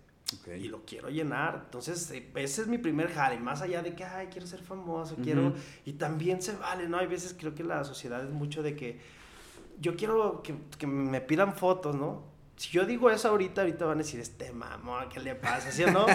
Y 0.46 0.68
lo 0.68 0.84
quiero 0.84 1.08
llenar. 1.08 1.62
Entonces, 1.64 2.10
eh, 2.10 2.30
ese 2.34 2.62
es 2.62 2.68
mi 2.68 2.78
primer 2.78 3.10
jale. 3.12 3.38
Más 3.38 3.62
allá 3.62 3.82
de 3.82 3.94
que, 3.94 4.04
ay, 4.04 4.28
quiero 4.28 4.46
ser 4.46 4.62
famoso, 4.62 5.16
quiero... 5.22 5.54
Y 5.84 5.94
también 5.94 6.42
se 6.42 6.54
vale, 6.56 6.88
¿no? 6.88 6.98
Hay 6.98 7.06
veces 7.06 7.34
creo 7.38 7.54
que 7.54 7.64
la 7.64 7.84
sociedad 7.84 8.22
es 8.22 8.30
mucho 8.30 8.62
de 8.62 8.76
que 8.76 9.00
yo 9.80 9.96
quiero 9.96 10.42
que, 10.42 10.54
que 10.76 10.86
me 10.86 11.20
pidan 11.20 11.54
fotos, 11.54 11.94
¿no? 11.94 12.24
Si 12.56 12.70
yo 12.70 12.84
digo 12.84 13.08
eso 13.10 13.28
ahorita, 13.28 13.62
ahorita 13.62 13.86
van 13.86 13.98
a 13.98 14.02
decir, 14.02 14.20
este 14.20 14.52
mamón, 14.52 15.08
¿qué 15.08 15.20
le 15.20 15.34
pasa? 15.34 15.70
¿Sí 15.70 15.84
o 15.84 15.90
no? 15.92 16.06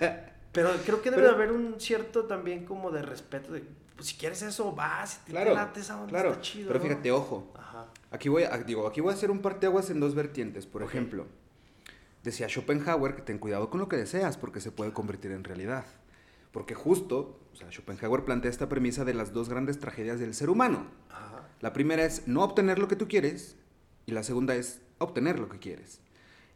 Pero 0.52 0.70
creo 0.84 1.00
que 1.00 1.10
debe 1.10 1.28
haber 1.28 1.52
un 1.52 1.80
cierto 1.80 2.24
también 2.24 2.66
como 2.66 2.90
de 2.90 3.00
respeto 3.00 3.52
de, 3.52 3.64
pues 3.96 4.08
si 4.08 4.16
quieres 4.16 4.42
eso, 4.42 4.72
vas, 4.72 5.10
si 5.10 5.18
te 5.26 5.32
claro, 5.32 5.56
esa 5.76 5.96
onda, 5.96 6.08
claro. 6.08 6.30
está 6.30 6.42
chido. 6.42 6.68
Pero 6.68 6.80
fíjate, 6.80 7.10
ojo. 7.10 7.52
Ajá. 7.56 7.86
Aquí 8.10 8.28
voy, 8.28 8.42
a, 8.42 8.58
digo, 8.58 8.86
aquí 8.86 9.00
voy 9.00 9.12
a 9.12 9.14
hacer 9.14 9.30
un 9.30 9.40
parteaguas 9.40 9.88
en 9.90 10.00
dos 10.00 10.14
vertientes. 10.14 10.66
Por 10.66 10.82
ejemplo, 10.82 11.26
Decía 12.24 12.48
Schopenhauer 12.48 13.16
que 13.16 13.22
ten 13.22 13.38
cuidado 13.38 13.68
con 13.70 13.80
lo 13.80 13.88
que 13.88 13.96
deseas 13.96 14.36
porque 14.36 14.60
se 14.60 14.70
puede 14.70 14.92
convertir 14.92 15.32
en 15.32 15.44
realidad. 15.44 15.84
Porque 16.52 16.74
justo, 16.74 17.40
o 17.52 17.56
sea, 17.56 17.70
Schopenhauer 17.70 18.24
plantea 18.24 18.50
esta 18.50 18.68
premisa 18.68 19.04
de 19.04 19.14
las 19.14 19.32
dos 19.32 19.48
grandes 19.48 19.80
tragedias 19.80 20.20
del 20.20 20.34
ser 20.34 20.50
humano. 20.50 20.86
La 21.60 21.72
primera 21.72 22.04
es 22.04 22.26
no 22.26 22.42
obtener 22.42 22.78
lo 22.78 22.88
que 22.88 22.96
tú 22.96 23.08
quieres 23.08 23.56
y 24.06 24.12
la 24.12 24.22
segunda 24.22 24.54
es 24.54 24.80
obtener 24.98 25.38
lo 25.38 25.48
que 25.48 25.58
quieres. 25.58 26.00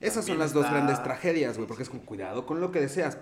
Esas 0.01 0.27
son 0.27 0.39
las 0.39 0.53
dos 0.53 0.69
grandes 0.69 1.03
tragedias, 1.03 1.57
güey, 1.57 1.67
porque 1.67 1.83
es 1.83 1.89
con 1.89 2.01
cuidado 2.01 2.45
con 2.45 2.61
lo 2.61 2.71
que 2.71 2.81
deseas. 2.81 3.19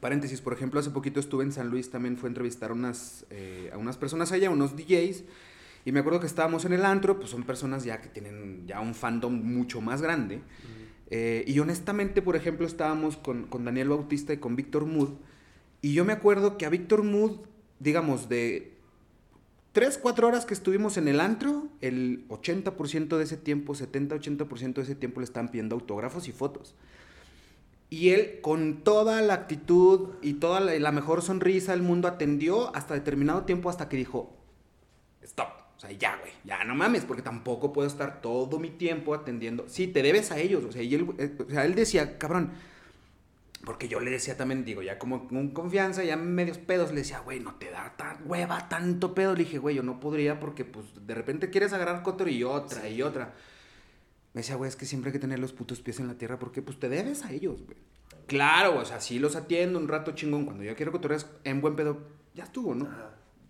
Paréntesis, 0.00 0.40
por 0.40 0.52
ejemplo, 0.52 0.78
hace 0.78 0.90
poquito 0.90 1.20
estuve 1.20 1.42
en 1.42 1.52
San 1.52 1.68
Luis, 1.68 1.90
también 1.90 2.16
fue 2.16 2.28
a 2.28 2.30
entrevistar 2.30 2.70
unas, 2.70 3.24
eh, 3.30 3.70
a 3.72 3.78
unas 3.78 3.96
personas 3.96 4.30
allá, 4.30 4.50
unos 4.50 4.76
DJs, 4.76 5.24
y 5.84 5.92
me 5.92 6.00
acuerdo 6.00 6.20
que 6.20 6.26
estábamos 6.26 6.64
en 6.64 6.74
el 6.74 6.84
antro, 6.84 7.18
pues 7.18 7.30
son 7.30 7.44
personas 7.44 7.84
ya 7.84 8.00
que 8.00 8.08
tienen 8.08 8.66
ya 8.66 8.80
un 8.80 8.94
fandom 8.94 9.32
mucho 9.32 9.80
más 9.80 10.02
grande. 10.02 10.42
Eh, 11.10 11.44
y 11.46 11.58
honestamente, 11.60 12.22
por 12.22 12.36
ejemplo, 12.36 12.66
estábamos 12.66 13.16
con, 13.16 13.48
Daniel 13.64 13.90
Bautista 13.90 14.32
y 14.32 14.38
con 14.38 14.56
Víctor 14.56 14.86
Mood. 14.86 15.10
Y 15.82 15.92
yo 15.92 16.04
me 16.04 16.12
acuerdo 16.12 16.58
que 16.58 16.66
a 16.66 16.70
Víctor 16.70 17.02
Mood, 17.02 17.38
digamos, 17.78 18.28
de 18.28 18.72
3, 19.72 19.98
4 19.98 20.26
horas 20.26 20.46
que 20.46 20.54
estuvimos 20.54 20.96
en 20.96 21.06
el 21.08 21.20
antro, 21.20 21.68
el 21.80 22.26
80% 22.28 23.16
de 23.16 23.24
ese 23.24 23.36
tiempo, 23.36 23.74
70-80% 23.74 24.74
de 24.74 24.82
ese 24.82 24.94
tiempo 24.94 25.20
le 25.20 25.24
estaban 25.24 25.50
pidiendo 25.50 25.76
autógrafos 25.76 26.28
y 26.28 26.32
fotos. 26.32 26.74
Y 27.88 28.08
él, 28.08 28.40
con 28.40 28.82
toda 28.82 29.22
la 29.22 29.34
actitud 29.34 30.14
y 30.22 30.34
toda 30.34 30.60
la 30.60 30.92
mejor 30.92 31.22
sonrisa 31.22 31.72
del 31.72 31.82
mundo, 31.82 32.08
atendió 32.08 32.74
hasta 32.74 32.94
determinado 32.94 33.44
tiempo 33.44 33.70
hasta 33.70 33.88
que 33.88 33.96
dijo, 33.96 34.34
stop. 35.22 35.65
O 35.76 35.80
sea, 35.80 35.92
ya, 35.92 36.16
güey, 36.16 36.32
ya 36.44 36.64
no 36.64 36.74
mames, 36.74 37.04
porque 37.04 37.22
tampoco 37.22 37.72
puedo 37.72 37.86
estar 37.86 38.22
todo 38.22 38.58
mi 38.58 38.70
tiempo 38.70 39.14
atendiendo. 39.14 39.68
Sí, 39.68 39.86
te 39.86 40.02
debes 40.02 40.32
a 40.32 40.38
ellos. 40.38 40.64
O 40.64 40.72
sea, 40.72 40.82
y 40.82 40.94
él, 40.94 41.06
eh, 41.18 41.36
o 41.46 41.50
sea, 41.50 41.66
él 41.66 41.74
decía, 41.74 42.16
cabrón, 42.16 42.52
porque 43.64 43.88
yo 43.88 44.00
le 44.00 44.10
decía 44.10 44.36
también, 44.36 44.64
digo, 44.64 44.80
ya 44.80 44.98
como 44.98 45.28
con 45.28 45.48
confianza, 45.50 46.02
ya 46.02 46.16
medios 46.16 46.56
pedos, 46.56 46.90
le 46.90 46.98
decía, 46.98 47.18
güey, 47.18 47.40
no 47.40 47.56
te 47.56 47.70
da 47.70 47.94
tan 47.96 48.18
hueva 48.24 48.68
tanto 48.68 49.14
pedo. 49.14 49.34
Le 49.34 49.44
dije, 49.44 49.58
güey, 49.58 49.76
yo 49.76 49.82
no 49.82 50.00
podría 50.00 50.40
porque, 50.40 50.64
pues, 50.64 50.86
de 51.06 51.14
repente 51.14 51.50
quieres 51.50 51.74
agarrar 51.74 52.02
cotro 52.02 52.28
y 52.28 52.42
otra 52.42 52.88
y 52.88 53.02
otra. 53.02 53.34
Me 54.32 54.40
decía, 54.40 54.56
güey, 54.56 54.68
es 54.68 54.76
que 54.76 54.86
siempre 54.86 55.10
hay 55.10 55.12
que 55.12 55.18
tener 55.18 55.40
los 55.40 55.52
putos 55.52 55.80
pies 55.80 56.00
en 56.00 56.06
la 56.06 56.14
tierra 56.14 56.38
porque, 56.38 56.62
pues, 56.62 56.78
te 56.78 56.88
debes 56.88 57.22
a 57.24 57.32
ellos, 57.32 57.62
güey. 57.64 57.76
Claro, 58.26 58.78
o 58.78 58.84
sea, 58.84 59.00
sí 59.00 59.18
los 59.18 59.36
atiendo 59.36 59.78
un 59.78 59.88
rato 59.88 60.12
chingón. 60.12 60.46
Cuando 60.46 60.64
yo 60.64 60.74
quiero 60.74 60.90
cotorrear 60.90 61.22
en 61.44 61.60
buen 61.60 61.76
pedo, 61.76 61.98
ya 62.34 62.44
estuvo, 62.44 62.74
¿no? 62.74 62.88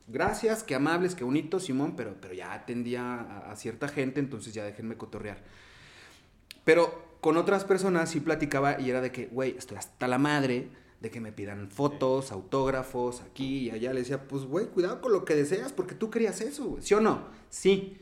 Gracias, 0.09 0.62
qué 0.62 0.75
amables, 0.75 1.14
qué 1.14 1.25
bonito, 1.25 1.61
Simón, 1.61 1.95
pero, 1.97 2.16
pero 2.21 2.35
ya 2.35 2.53
atendía 2.53 3.51
a, 3.51 3.57
cierta 3.57 3.88
gente, 3.88 4.21
entonces 4.21 4.55
ya 4.55 4.64
déjenme 4.64 4.97
cotorrear. 4.97 5.42
Pero 6.64 7.19
con 7.21 7.37
otras 7.37 7.64
personas 7.64 8.11
sí 8.11 8.21
platicaba 8.21 8.81
y 8.81 8.90
era 8.90 9.01
de 9.01 9.12
que, 9.12 9.27
güey, 9.27 9.57
estoy 9.57 9.77
hasta 9.77 10.09
la 10.09 10.19
madre 10.19 10.69
de 11.01 11.11
que 11.11 11.21
me 11.21 11.33
pidan 11.33 11.71
fotos, 11.71 12.33
autógrafos, 12.33 13.21
aquí 13.21 13.66
y 13.66 13.71
allá. 13.71 13.92
Le 13.92 14.01
decía, 14.01 14.27
pues, 14.27 14.45
güey, 14.45 14.66
cuidado 14.66 15.01
con 15.01 15.12
lo 15.12 15.25
que 15.25 15.35
deseas 15.35 15.73
porque 15.73 15.95
tú 15.95 16.11
querías 16.11 16.40
eso, 16.40 16.79
¿sí 16.81 16.95
o 16.95 17.01
no? 17.01 17.29
Sí. 17.51 17.99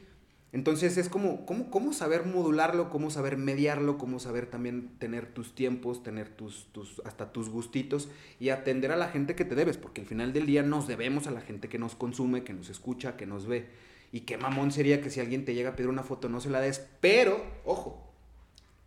Entonces 0.54 0.96
es 0.98 1.08
como, 1.08 1.44
¿cómo, 1.46 1.92
saber 1.92 2.26
modularlo, 2.26 2.88
cómo 2.88 3.10
saber 3.10 3.36
mediarlo, 3.36 3.98
cómo 3.98 4.20
saber 4.20 4.46
también 4.46 4.88
tener 5.00 5.26
tus 5.26 5.52
tiempos, 5.52 6.04
tener 6.04 6.28
tus, 6.28 6.68
hasta 7.04 7.32
tus 7.32 7.48
gustitos 7.48 8.08
y 8.38 8.50
atender 8.50 8.92
a 8.92 8.96
la 8.96 9.08
gente 9.08 9.34
que 9.34 9.44
te 9.44 9.56
debes, 9.56 9.78
porque 9.78 10.02
al 10.02 10.06
final 10.06 10.32
del 10.32 10.46
día 10.46 10.62
nos 10.62 10.86
debemos 10.86 11.26
a 11.26 11.32
la 11.32 11.40
gente 11.40 11.68
que 11.68 11.80
nos 11.80 11.96
consume, 11.96 12.44
que 12.44 12.52
nos 12.52 12.68
escucha, 12.68 13.16
que 13.16 13.26
nos 13.26 13.48
ve. 13.48 13.66
Y 14.12 14.20
qué 14.20 14.38
mamón 14.38 14.70
sería 14.70 15.00
que 15.00 15.10
si 15.10 15.18
alguien 15.18 15.44
te 15.44 15.54
llega 15.54 15.70
a 15.70 15.74
pedir 15.74 15.90
una 15.90 16.04
foto 16.04 16.28
no 16.28 16.40
se 16.40 16.50
la 16.50 16.60
des, 16.60 16.86
pero, 17.00 17.44
ojo, 17.64 18.14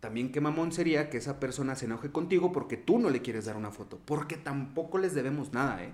también 0.00 0.32
qué 0.32 0.40
mamón 0.40 0.72
sería 0.72 1.10
que 1.10 1.18
esa 1.18 1.38
persona 1.38 1.76
se 1.76 1.84
enoje 1.84 2.10
contigo 2.10 2.50
porque 2.50 2.78
tú 2.78 2.98
no 2.98 3.10
le 3.10 3.20
quieres 3.20 3.44
dar 3.44 3.58
una 3.58 3.72
foto, 3.72 4.00
porque 4.06 4.38
tampoco 4.38 4.96
les 4.96 5.14
debemos 5.14 5.52
nada, 5.52 5.84
¿eh? 5.84 5.92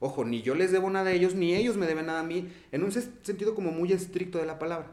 Ojo, 0.00 0.24
ni 0.24 0.42
yo 0.42 0.54
les 0.54 0.72
debo 0.72 0.90
nada 0.90 1.10
a 1.10 1.12
ellos, 1.12 1.34
ni 1.34 1.54
ellos 1.54 1.76
me 1.76 1.86
deben 1.86 2.06
nada 2.06 2.20
a 2.20 2.24
mí, 2.24 2.48
en 2.72 2.82
un 2.82 2.92
sentido 2.92 3.54
como 3.54 3.70
muy 3.70 3.92
estricto 3.92 4.38
de 4.38 4.46
la 4.46 4.58
palabra. 4.58 4.88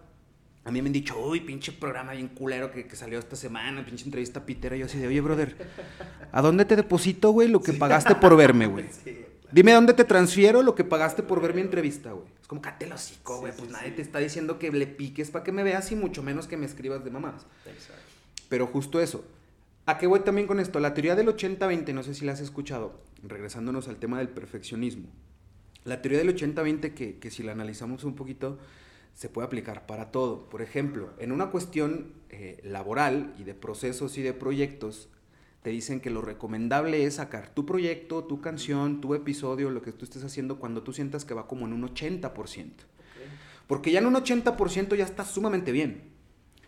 A 0.65 0.71
mí 0.71 0.81
me 0.81 0.87
han 0.87 0.93
dicho, 0.93 1.19
uy, 1.19 1.41
pinche 1.41 1.73
programa 1.73 2.13
bien 2.13 2.29
culero 2.29 2.71
que, 2.71 2.87
salió 2.95 3.19
esta 3.19 3.35
semana, 3.35 3.85
pinche 3.85 4.05
entrevista 4.05 4.45
pitera. 4.45 4.77
Y 4.77 4.79
yo 4.79 4.85
así 4.85 4.97
de, 4.97 5.07
oye, 5.07 5.19
brother, 5.19 5.57
¿a 6.31 6.41
dónde 6.41 6.63
te 6.63 6.77
deposito, 6.77 7.31
güey, 7.31 7.49
lo 7.49 7.61
que 7.61 7.73
pagaste 7.73 8.15
por 8.15 8.37
verme, 8.37 8.67
güey? 8.67 8.85
Dime 9.51 9.73
dónde 9.73 9.93
te 9.93 10.03
transfiero 10.03 10.63
lo 10.63 10.73
que 10.73 10.83
pagaste 10.83 11.21
por 11.21 11.39
ver 11.39 11.53
mi 11.53 11.61
entrevista, 11.61 12.11
güey. 12.11 12.25
Es 12.41 12.47
como, 12.47 12.61
cállate 12.61 12.85
el 12.85 12.93
hocico, 12.93 13.39
güey. 13.39 13.53
pues 13.55 13.69
nadie 13.69 13.91
te 13.91 14.01
está 14.01 14.17
diciendo 14.17 14.57
que 14.57 14.71
le 14.71 14.87
piques 14.87 15.29
para 15.29 15.43
que 15.43 15.51
me 15.51 15.61
veas 15.61 15.91
y 15.91 15.95
mucho 15.95 16.23
menos 16.23 16.47
que 16.47 16.57
me 16.57 16.65
escribas 16.65 17.03
de 17.03 17.11
mamás. 17.11 17.45
Pero 18.49 18.65
justo 18.65 18.99
eso. 18.99 19.23
¿A 19.85 19.97
qué 19.97 20.07
voy 20.07 20.21
también 20.21 20.47
con 20.47 20.61
esto? 20.61 20.79
La 20.79 20.93
teoría 20.93 21.15
del 21.15 21.27
80-20, 21.27 21.93
no 21.93 22.03
sé 22.03 22.13
si 22.13 22.23
la 22.23 22.31
has 22.31 22.39
escuchado, 22.39 23.01
regresándonos 23.21 23.89
al 23.89 23.97
tema 23.97 24.19
del 24.19 24.29
perfeccionismo. 24.29 25.09
La 25.83 26.01
teoría 26.01 26.19
del 26.19 26.33
80-20, 26.33 26.93
que, 26.93 27.19
que 27.19 27.29
si 27.29 27.43
la 27.43 27.51
analizamos 27.51 28.05
un 28.05 28.15
poquito, 28.15 28.59
se 29.13 29.27
puede 29.27 29.47
aplicar 29.47 29.85
para 29.85 30.09
todo. 30.09 30.49
Por 30.49 30.61
ejemplo, 30.61 31.11
en 31.19 31.33
una 31.33 31.51
cuestión 31.51 32.13
eh, 32.29 32.61
laboral 32.63 33.35
y 33.37 33.43
de 33.43 33.55
procesos 33.55 34.17
y 34.17 34.21
de 34.21 34.33
proyectos, 34.33 35.09
te 35.63 35.69
dicen 35.69 35.99
que 35.99 36.09
lo 36.09 36.21
recomendable 36.21 37.05
es 37.05 37.15
sacar 37.15 37.49
tu 37.49 37.65
proyecto, 37.65 38.23
tu 38.23 38.39
canción, 38.39 39.01
tu 39.01 39.15
episodio, 39.15 39.69
lo 39.69 39.81
que 39.81 39.91
tú 39.91 40.05
estés 40.05 40.23
haciendo 40.23 40.59
cuando 40.59 40.83
tú 40.83 40.93
sientas 40.93 41.25
que 41.25 41.33
va 41.33 41.47
como 41.47 41.65
en 41.65 41.73
un 41.73 41.83
80%. 41.83 42.71
Porque 43.67 43.91
ya 43.91 43.99
en 43.99 44.05
un 44.05 44.15
80% 44.15 44.95
ya 44.95 45.03
está 45.03 45.25
sumamente 45.25 45.73
bien. 45.73 46.12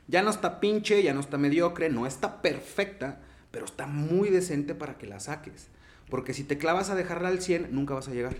Ya 0.07 0.21
no 0.21 0.29
está 0.29 0.59
pinche, 0.59 1.01
ya 1.01 1.13
no 1.13 1.19
está 1.19 1.37
mediocre, 1.37 1.89
no 1.89 2.05
está 2.05 2.41
perfecta, 2.41 3.21
pero 3.51 3.65
está 3.65 3.87
muy 3.87 4.29
decente 4.29 4.75
para 4.75 4.97
que 4.97 5.07
la 5.07 5.19
saques. 5.19 5.69
Porque 6.09 6.33
si 6.33 6.43
te 6.43 6.57
clavas 6.57 6.89
a 6.89 6.95
dejarla 6.95 7.29
al 7.29 7.41
100, 7.41 7.69
nunca 7.71 7.93
vas 7.93 8.07
a 8.07 8.13
llegar. 8.13 8.35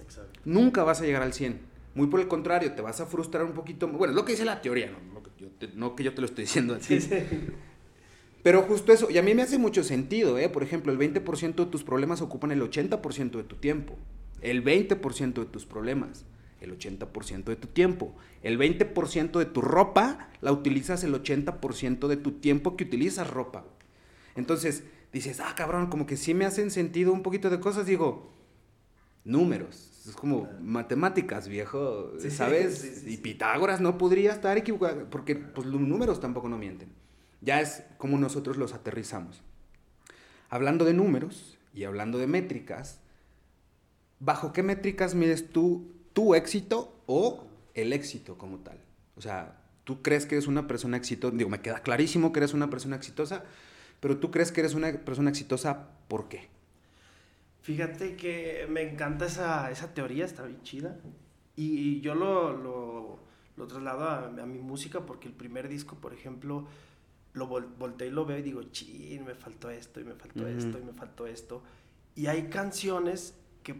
Exacto. 0.00 0.40
Nunca 0.44 0.84
vas 0.84 1.00
a 1.00 1.04
llegar 1.04 1.22
al 1.22 1.34
100. 1.34 1.60
Muy 1.94 2.06
por 2.06 2.20
el 2.20 2.28
contrario, 2.28 2.72
te 2.72 2.82
vas 2.82 3.00
a 3.00 3.06
frustrar 3.06 3.44
un 3.44 3.52
poquito. 3.52 3.88
Bueno, 3.88 4.12
es 4.12 4.16
lo 4.16 4.24
que 4.24 4.32
dice 4.32 4.44
la 4.44 4.62
teoría, 4.62 4.90
no, 5.12 5.22
que, 5.22 6.04
yo 6.04 6.12
te, 6.14 6.20
lo 6.20 6.26
estoy 6.26 6.44
diciendo 6.44 6.74
así. 6.74 6.98
Pero 8.42 8.62
justo 8.62 8.92
eso, 8.92 9.10
y 9.10 9.18
a 9.18 9.22
mí 9.22 9.34
me 9.34 9.42
hace 9.42 9.58
mucho 9.58 9.82
sentido, 9.84 10.38
¿eh? 10.38 10.48
Por 10.48 10.62
ejemplo, 10.62 10.92
el 10.92 10.98
20% 10.98 11.54
de 11.56 11.66
tus 11.66 11.84
problemas 11.84 12.22
ocupan 12.22 12.52
el 12.52 12.62
80% 12.62 13.32
de 13.32 13.44
tu 13.44 13.56
tiempo. 13.56 13.98
El 14.40 14.64
20% 14.64 15.34
de 15.34 15.46
tus 15.46 15.66
problemas. 15.66 16.24
El 16.60 16.76
80% 16.76 17.44
de 17.44 17.56
tu 17.56 17.68
tiempo. 17.68 18.14
El 18.42 18.58
20% 18.58 19.38
de 19.38 19.46
tu 19.46 19.60
ropa 19.60 20.28
la 20.40 20.52
utilizas 20.52 21.04
el 21.04 21.14
80% 21.14 22.08
de 22.08 22.16
tu 22.16 22.32
tiempo 22.32 22.76
que 22.76 22.84
utilizas 22.84 23.28
ropa. 23.28 23.64
Entonces, 24.36 24.84
dices, 25.12 25.40
ah, 25.40 25.54
cabrón, 25.56 25.88
como 25.88 26.06
que 26.06 26.16
sí 26.16 26.34
me 26.34 26.44
hacen 26.44 26.70
sentido 26.70 27.12
un 27.12 27.22
poquito 27.22 27.50
de 27.50 27.60
cosas. 27.60 27.86
Digo, 27.86 28.32
números. 29.24 29.86
Es 30.08 30.16
como 30.16 30.48
matemáticas, 30.60 31.46
viejo, 31.46 32.12
¿sabes? 32.30 33.04
y 33.06 33.18
Pitágoras 33.18 33.80
no 33.80 33.98
podría 33.98 34.32
estar 34.32 34.56
equivocado, 34.56 35.08
porque 35.10 35.36
pues, 35.36 35.66
los 35.66 35.80
números 35.80 36.20
tampoco 36.20 36.48
no 36.48 36.56
mienten. 36.56 36.90
Ya 37.42 37.60
es 37.60 37.84
como 37.98 38.18
nosotros 38.18 38.56
los 38.56 38.72
aterrizamos. 38.72 39.42
Hablando 40.48 40.84
de 40.84 40.94
números 40.94 41.58
y 41.74 41.84
hablando 41.84 42.18
de 42.18 42.26
métricas, 42.26 43.00
¿bajo 44.20 44.52
qué 44.52 44.62
métricas 44.62 45.14
mides 45.14 45.50
tú 45.50 45.92
tu 46.12 46.34
éxito 46.34 47.02
o 47.06 47.46
el 47.74 47.92
éxito 47.92 48.36
como 48.38 48.58
tal? 48.58 48.78
O 49.16 49.20
sea, 49.20 49.60
¿tú 49.84 50.02
crees 50.02 50.26
que 50.26 50.36
eres 50.36 50.46
una 50.46 50.66
persona 50.66 50.96
exitosa? 50.96 51.36
Digo, 51.36 51.50
me 51.50 51.60
queda 51.60 51.80
clarísimo 51.82 52.32
que 52.32 52.40
eres 52.40 52.54
una 52.54 52.70
persona 52.70 52.96
exitosa, 52.96 53.44
pero 54.00 54.18
¿tú 54.18 54.30
crees 54.30 54.52
que 54.52 54.60
eres 54.60 54.74
una 54.74 54.92
persona 54.92 55.30
exitosa 55.30 55.88
por 56.08 56.28
qué? 56.28 56.48
Fíjate 57.62 58.16
que 58.16 58.66
me 58.70 58.82
encanta 58.82 59.26
esa, 59.26 59.94
teoría, 59.94 60.24
está 60.24 60.44
bien 60.44 60.62
chida. 60.62 60.98
Y, 61.56 62.00
yo 62.00 62.14
lo, 62.14 63.18
lo, 63.56 63.66
traslado 63.66 64.08
a, 64.08 64.46
mi 64.46 64.58
música 64.58 65.04
porque 65.04 65.28
el 65.28 65.34
primer 65.34 65.68
disco, 65.68 65.96
por 65.96 66.14
ejemplo, 66.14 66.66
lo 67.34 67.46
volteo 67.46 68.08
y 68.08 68.10
lo 68.10 68.24
veo 68.24 68.38
y 68.38 68.42
digo, 68.42 68.62
chin, 68.64 69.24
me 69.24 69.34
faltó 69.34 69.70
esto 69.70 70.00
y 70.00 70.04
me 70.04 70.14
faltó 70.14 70.48
esto 70.48 70.78
y 70.78 70.82
me 70.82 70.92
faltó 70.92 71.26
esto. 71.26 71.62
Y 72.14 72.26
hay 72.26 72.48
canciones 72.48 73.34
que 73.62 73.76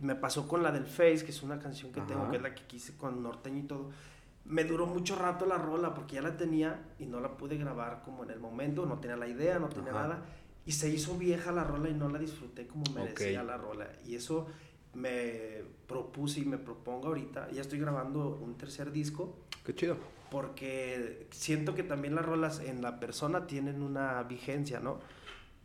me 0.00 0.14
pasó 0.14 0.48
con 0.48 0.62
la 0.62 0.72
del 0.72 0.86
Face, 0.86 1.24
que 1.24 1.30
es 1.30 1.42
una 1.42 1.58
canción 1.58 1.92
que 1.92 2.00
tengo, 2.02 2.30
que 2.30 2.36
es 2.36 2.42
la 2.42 2.54
que 2.54 2.64
quise 2.64 2.96
con 2.96 3.22
norteño 3.22 3.58
y 3.58 3.62
todo. 3.62 3.90
Me 4.44 4.64
duró 4.64 4.86
mucho 4.86 5.16
rato 5.16 5.44
la 5.46 5.58
rola 5.58 5.94
porque 5.94 6.16
ya 6.16 6.22
la 6.22 6.36
tenía 6.36 6.80
y 6.98 7.06
no 7.06 7.20
la 7.20 7.36
pude 7.36 7.56
grabar 7.56 8.02
como 8.04 8.24
en 8.24 8.30
el 8.30 8.38
momento, 8.38 8.86
no 8.86 8.98
tenía 8.98 9.16
la 9.16 9.26
idea, 9.26 9.58
no 9.58 9.68
tenía 9.68 9.92
nada. 9.92 10.24
Y 10.64 10.72
se 10.72 10.88
hizo 10.88 11.16
vieja 11.16 11.52
la 11.52 11.64
rola 11.64 11.88
y 11.88 11.94
no 11.94 12.08
la 12.08 12.18
disfruté 12.18 12.66
como 12.66 12.84
merecía 12.94 13.42
la 13.42 13.56
rola. 13.56 13.88
Y 14.04 14.14
eso 14.14 14.46
me 14.94 15.62
propuse 15.86 16.40
y 16.40 16.44
me 16.44 16.58
propongo 16.58 17.08
ahorita. 17.08 17.50
Ya 17.50 17.60
estoy 17.60 17.78
grabando 17.78 18.38
un 18.40 18.56
tercer 18.56 18.92
disco. 18.92 19.36
Qué 19.64 19.74
chido. 19.74 19.96
Porque 20.30 21.28
siento 21.30 21.74
que 21.74 21.82
también 21.82 22.14
las 22.14 22.24
rolas 22.24 22.60
en 22.60 22.82
la 22.82 22.98
persona 22.98 23.46
tienen 23.46 23.82
una 23.82 24.22
vigencia, 24.24 24.80
¿no? 24.80 24.98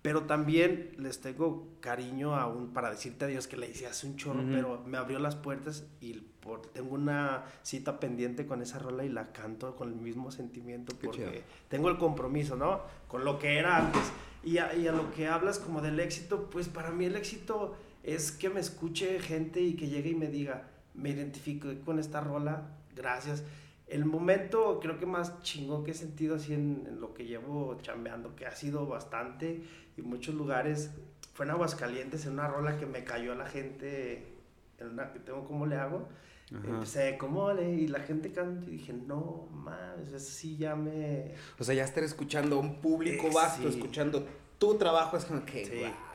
Pero 0.02 0.24
también 0.24 0.96
les 0.98 1.22
tengo 1.22 1.68
cariño 1.80 2.36
aún 2.36 2.74
para 2.74 2.90
decirte 2.90 3.26
adiós 3.26 3.48
que 3.48 3.56
le 3.56 3.70
hice 3.70 3.86
hace 3.86 4.08
un 4.08 4.16
chorro, 4.16 4.44
pero 4.50 4.82
me 4.86 4.98
abrió 4.98 5.20
las 5.20 5.36
puertas 5.36 5.86
y 6.00 6.14
por, 6.14 6.62
tengo 6.62 6.96
una 6.96 7.44
cita 7.62 8.00
pendiente 8.00 8.48
con 8.48 8.64
esa 8.64 8.80
rola 8.80 9.06
y 9.06 9.10
la 9.10 9.32
canto 9.32 9.76
con 9.76 9.90
el 9.90 9.96
mismo 9.96 10.32
sentimiento 10.32 10.96
porque 11.04 11.44
tengo 11.70 11.90
el 11.90 11.98
compromiso, 11.98 12.56
¿no? 12.56 12.82
Con 13.08 13.24
lo 13.24 13.38
que 13.38 13.60
era 13.60 13.78
antes. 13.78 14.02
Y 14.44 14.58
a, 14.58 14.74
y 14.74 14.88
a 14.88 14.92
lo 14.92 15.14
que 15.14 15.28
hablas 15.28 15.60
como 15.60 15.82
del 15.82 16.00
éxito, 16.00 16.50
pues 16.50 16.68
para 16.68 16.90
mí 16.90 17.06
el 17.06 17.16
éxito 17.16 17.76
es 18.02 18.32
que 18.32 18.50
me 18.50 18.60
escuche 18.60 19.20
gente 19.20 19.62
y 19.62 19.76
que 19.76 19.88
llegue 19.88 20.10
y 20.10 20.16
me 20.16 20.28
diga, 20.28 20.68
me 20.96 21.12
identifico 21.12 21.68
con 21.86 22.00
esta 22.00 22.22
rola, 22.22 22.70
gracias. 22.96 23.44
El 23.92 24.06
momento 24.06 24.80
creo 24.82 24.98
que 24.98 25.06
más 25.06 25.42
chingón 25.42 25.84
que 25.84 25.92
he 25.92 25.94
sentido 25.94 26.38
así 26.38 26.54
en, 26.54 26.86
en 26.88 27.02
lo 27.02 27.14
que 27.14 27.26
llevo 27.26 27.78
chambeando, 27.82 28.36
que 28.38 28.46
ha 28.46 28.56
sido 28.56 28.88
bastante 28.88 29.64
y 29.98 30.02
muchos 30.02 30.34
lugares, 30.34 30.92
fue 31.34 31.46
en 31.46 31.52
Aguascalientes, 31.52 32.26
en 32.26 32.34
una 32.34 32.48
rola 32.48 32.78
que 32.78 32.86
me 32.86 33.04
cayó 33.04 33.34
a 33.34 33.36
la 33.36 33.46
gente, 33.46 34.34
en 34.80 34.88
una 34.88 35.12
que 35.12 35.20
tengo 35.20 35.46
cómo 35.46 35.66
le 35.66 35.76
hago. 35.76 36.08
Empecé, 36.52 37.18
¿cómo 37.18 37.54
le? 37.54 37.72
Y 37.72 37.88
la 37.88 38.00
gente 38.00 38.32
canta 38.34 38.66
y 38.68 38.72
dije, 38.72 38.92
no, 38.92 39.48
más, 39.54 40.00
eso 40.06 40.20
sí 40.20 40.58
ya 40.58 40.76
me... 40.76 41.34
O 41.58 41.64
sea, 41.64 41.74
ya 41.74 41.86
estar 41.86 42.04
escuchando 42.04 42.58
a 42.58 42.60
un 42.60 42.82
público 42.82 43.28
eh, 43.28 43.32
vasto, 43.34 43.70
escuchando 43.70 44.28
tu 44.58 44.76
trabajo, 44.76 45.16
es 45.16 45.24
como 45.24 45.46
que, 45.46 45.66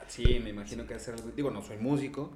sí, 0.09 0.25
sí 0.25 0.41
me 0.41 0.51
imagino 0.51 0.87
que 0.87 0.93
hacer 0.93 1.15
algo... 1.15 1.31
Digo, 1.35 1.51
no 1.51 1.63
soy 1.63 1.79
músico. 1.79 2.33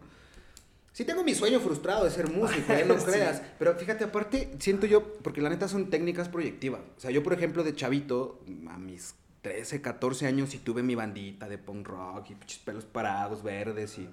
Sí 0.93 1.05
tengo 1.05 1.22
mi 1.22 1.34
sueño 1.34 1.61
frustrado 1.61 2.05
de 2.05 2.11
ser 2.11 2.30
músico, 2.30 2.72
no 2.86 2.97
creas. 2.97 3.43
Pero 3.59 3.74
fíjate, 3.76 4.05
aparte, 4.05 4.51
siento 4.59 4.86
yo, 4.86 5.14
porque 5.22 5.41
la 5.41 5.49
neta 5.49 5.68
son 5.68 5.91
técnicas 5.91 6.28
proyectivas. 6.28 6.80
O 6.97 7.01
sea, 7.01 7.11
yo, 7.11 7.22
por 7.22 7.32
ejemplo, 7.32 7.62
de 7.62 7.74
chavito, 7.74 8.41
a 8.68 8.78
mis 8.78 9.14
13, 9.43 9.80
14 9.80 10.26
años 10.26 10.55
y 10.55 10.59
tuve 10.59 10.82
mi 10.82 10.95
bandita 10.95 11.49
de 11.49 11.59
punk 11.59 11.86
rock 11.86 12.30
y 12.30 12.36
pelos 12.64 12.84
parados, 12.84 13.43
verdes 13.43 13.99
y 13.99 14.09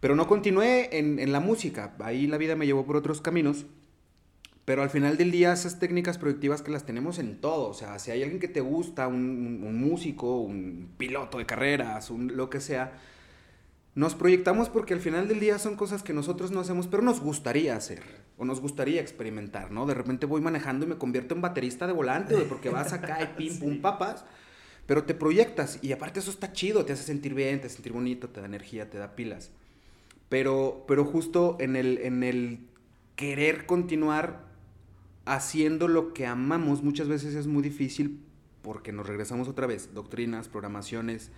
pero 0.00 0.14
no 0.14 0.26
continué 0.26 0.90
en, 0.98 1.32
la 1.32 1.40
música, 1.40 1.94
ahí 2.00 2.26
la 2.26 2.36
vida 2.36 2.54
me 2.54 2.66
llevó 2.66 2.84
por 2.84 2.96
otros 2.96 3.20
caminos. 3.20 3.66
Pero 4.64 4.82
al 4.82 4.90
final 4.90 5.16
del 5.16 5.30
día, 5.30 5.52
esas 5.52 5.78
técnicas 5.78 6.18
productivas 6.18 6.60
que 6.60 6.72
las 6.72 6.84
tenemos 6.84 7.18
en 7.18 7.40
todo. 7.40 7.68
O 7.68 7.74
sea, 7.74 7.98
si 7.98 8.10
hay 8.10 8.22
alguien 8.22 8.40
que 8.40 8.48
te 8.48 8.60
gusta, 8.60 9.06
un, 9.06 9.80
músico, 9.80 10.40
un 10.40 10.90
piloto 10.98 11.38
de 11.38 11.46
carreras, 11.46 12.10
un, 12.10 12.36
lo 12.36 12.50
que 12.50 12.60
sea, 12.60 12.98
nos 13.96 14.14
proyectamos 14.14 14.68
porque 14.68 14.92
al 14.92 15.00
final 15.00 15.26
del 15.26 15.40
día 15.40 15.58
son 15.58 15.74
cosas 15.74 16.02
que 16.02 16.12
nosotros 16.12 16.50
no 16.50 16.60
hacemos, 16.60 16.86
pero 16.86 17.02
nos 17.02 17.18
gustaría 17.18 17.74
hacer. 17.74 18.02
O 18.36 18.44
nos 18.44 18.60
gustaría 18.60 19.00
experimentar, 19.00 19.70
¿no? 19.72 19.86
De 19.86 19.94
repente 19.94 20.26
voy 20.26 20.42
manejando 20.42 20.84
y 20.84 20.88
me 20.90 20.98
convierto 20.98 21.34
en 21.34 21.40
baterista 21.40 21.86
de 21.86 21.94
volante, 21.94 22.36
porque 22.42 22.68
vas 22.68 22.92
acá 22.92 23.22
y 23.22 23.38
pim, 23.38 23.58
pum, 23.58 23.80
papas. 23.80 24.26
Pero 24.84 25.04
te 25.04 25.14
proyectas 25.14 25.78
y 25.80 25.92
aparte 25.92 26.20
eso 26.20 26.30
está 26.30 26.52
chido, 26.52 26.84
te 26.84 26.92
hace 26.92 27.04
sentir 27.04 27.32
bien, 27.32 27.58
te 27.58 27.68
hace 27.68 27.76
sentir 27.76 27.94
bonito, 27.94 28.28
te 28.28 28.40
da 28.40 28.46
energía, 28.46 28.90
te 28.90 28.98
da 28.98 29.16
pilas. 29.16 29.50
Pero, 30.28 30.84
pero 30.86 31.06
justo 31.06 31.56
en 31.58 31.74
el, 31.74 31.96
en 31.96 32.22
el 32.22 32.60
querer 33.16 33.64
continuar 33.64 34.44
haciendo 35.24 35.88
lo 35.88 36.12
que 36.12 36.26
amamos 36.26 36.82
muchas 36.82 37.08
veces 37.08 37.34
es 37.34 37.46
muy 37.46 37.62
difícil 37.62 38.20
porque 38.60 38.92
nos 38.92 39.06
regresamos 39.06 39.48
otra 39.48 39.66
vez, 39.66 39.94
doctrinas, 39.94 40.48
programaciones. 40.48 41.30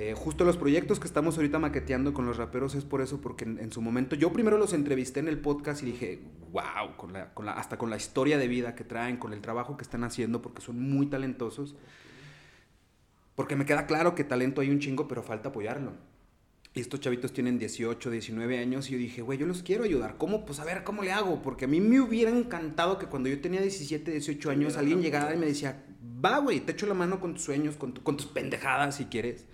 Eh, 0.00 0.14
justo 0.16 0.44
los 0.44 0.56
proyectos 0.56 1.00
que 1.00 1.08
estamos 1.08 1.36
ahorita 1.38 1.58
maqueteando 1.58 2.14
con 2.14 2.24
los 2.24 2.36
raperos 2.36 2.76
es 2.76 2.84
por 2.84 3.00
eso, 3.00 3.20
porque 3.20 3.42
en, 3.42 3.72
su 3.72 3.82
momento 3.82 4.14
yo 4.14 4.32
primero 4.32 4.56
los 4.56 4.72
entrevisté 4.72 5.18
en 5.18 5.26
el 5.26 5.40
podcast 5.40 5.82
y 5.82 5.86
dije, 5.86 6.20
wow, 6.52 6.96
con 6.96 7.12
la, 7.12 7.34
con 7.34 7.46
la, 7.46 7.54
hasta 7.54 7.78
con 7.78 7.90
la 7.90 7.96
historia 7.96 8.38
de 8.38 8.46
vida 8.46 8.76
que 8.76 8.84
traen, 8.84 9.16
con 9.16 9.32
el 9.32 9.40
trabajo 9.40 9.76
que 9.76 9.82
están 9.82 10.04
haciendo, 10.04 10.40
porque 10.40 10.62
son 10.62 10.80
muy 10.80 11.06
talentosos. 11.06 11.74
Porque 13.34 13.56
me 13.56 13.66
queda 13.66 13.86
claro 13.86 14.14
que 14.14 14.22
talento 14.22 14.60
hay 14.60 14.70
un 14.70 14.78
chingo, 14.78 15.08
pero 15.08 15.24
falta 15.24 15.48
apoyarlo. 15.48 15.94
Y 16.74 16.80
estos 16.80 17.00
chavitos 17.00 17.32
tienen 17.32 17.58
18, 17.58 18.08
19 18.08 18.56
años 18.56 18.88
y 18.90 18.92
yo 18.92 18.98
dije, 18.98 19.22
güey, 19.22 19.36
yo 19.36 19.46
los 19.46 19.64
quiero 19.64 19.82
ayudar. 19.82 20.16
¿Cómo? 20.16 20.46
Pues 20.46 20.60
a 20.60 20.64
ver, 20.64 20.84
¿cómo 20.84 21.02
le 21.02 21.10
hago? 21.10 21.42
Porque 21.42 21.64
a 21.64 21.68
mí 21.68 21.80
me 21.80 22.00
hubiera 22.00 22.30
encantado 22.30 22.98
que 22.98 23.06
cuando 23.06 23.28
yo 23.28 23.40
tenía 23.40 23.60
17, 23.60 24.12
18 24.12 24.48
años 24.48 24.76
alguien 24.76 25.02
llegara 25.02 25.34
y 25.34 25.38
me 25.38 25.46
decía, 25.46 25.84
va, 26.24 26.38
güey, 26.38 26.60
te 26.60 26.70
echo 26.70 26.86
la 26.86 26.94
mano 26.94 27.18
con 27.18 27.34
tus 27.34 27.42
sueños, 27.42 27.74
con, 27.74 27.90
con 27.90 28.16
tus 28.16 28.26
pendejadas 28.26 28.94
si 28.94 29.06
quieres. 29.06 29.46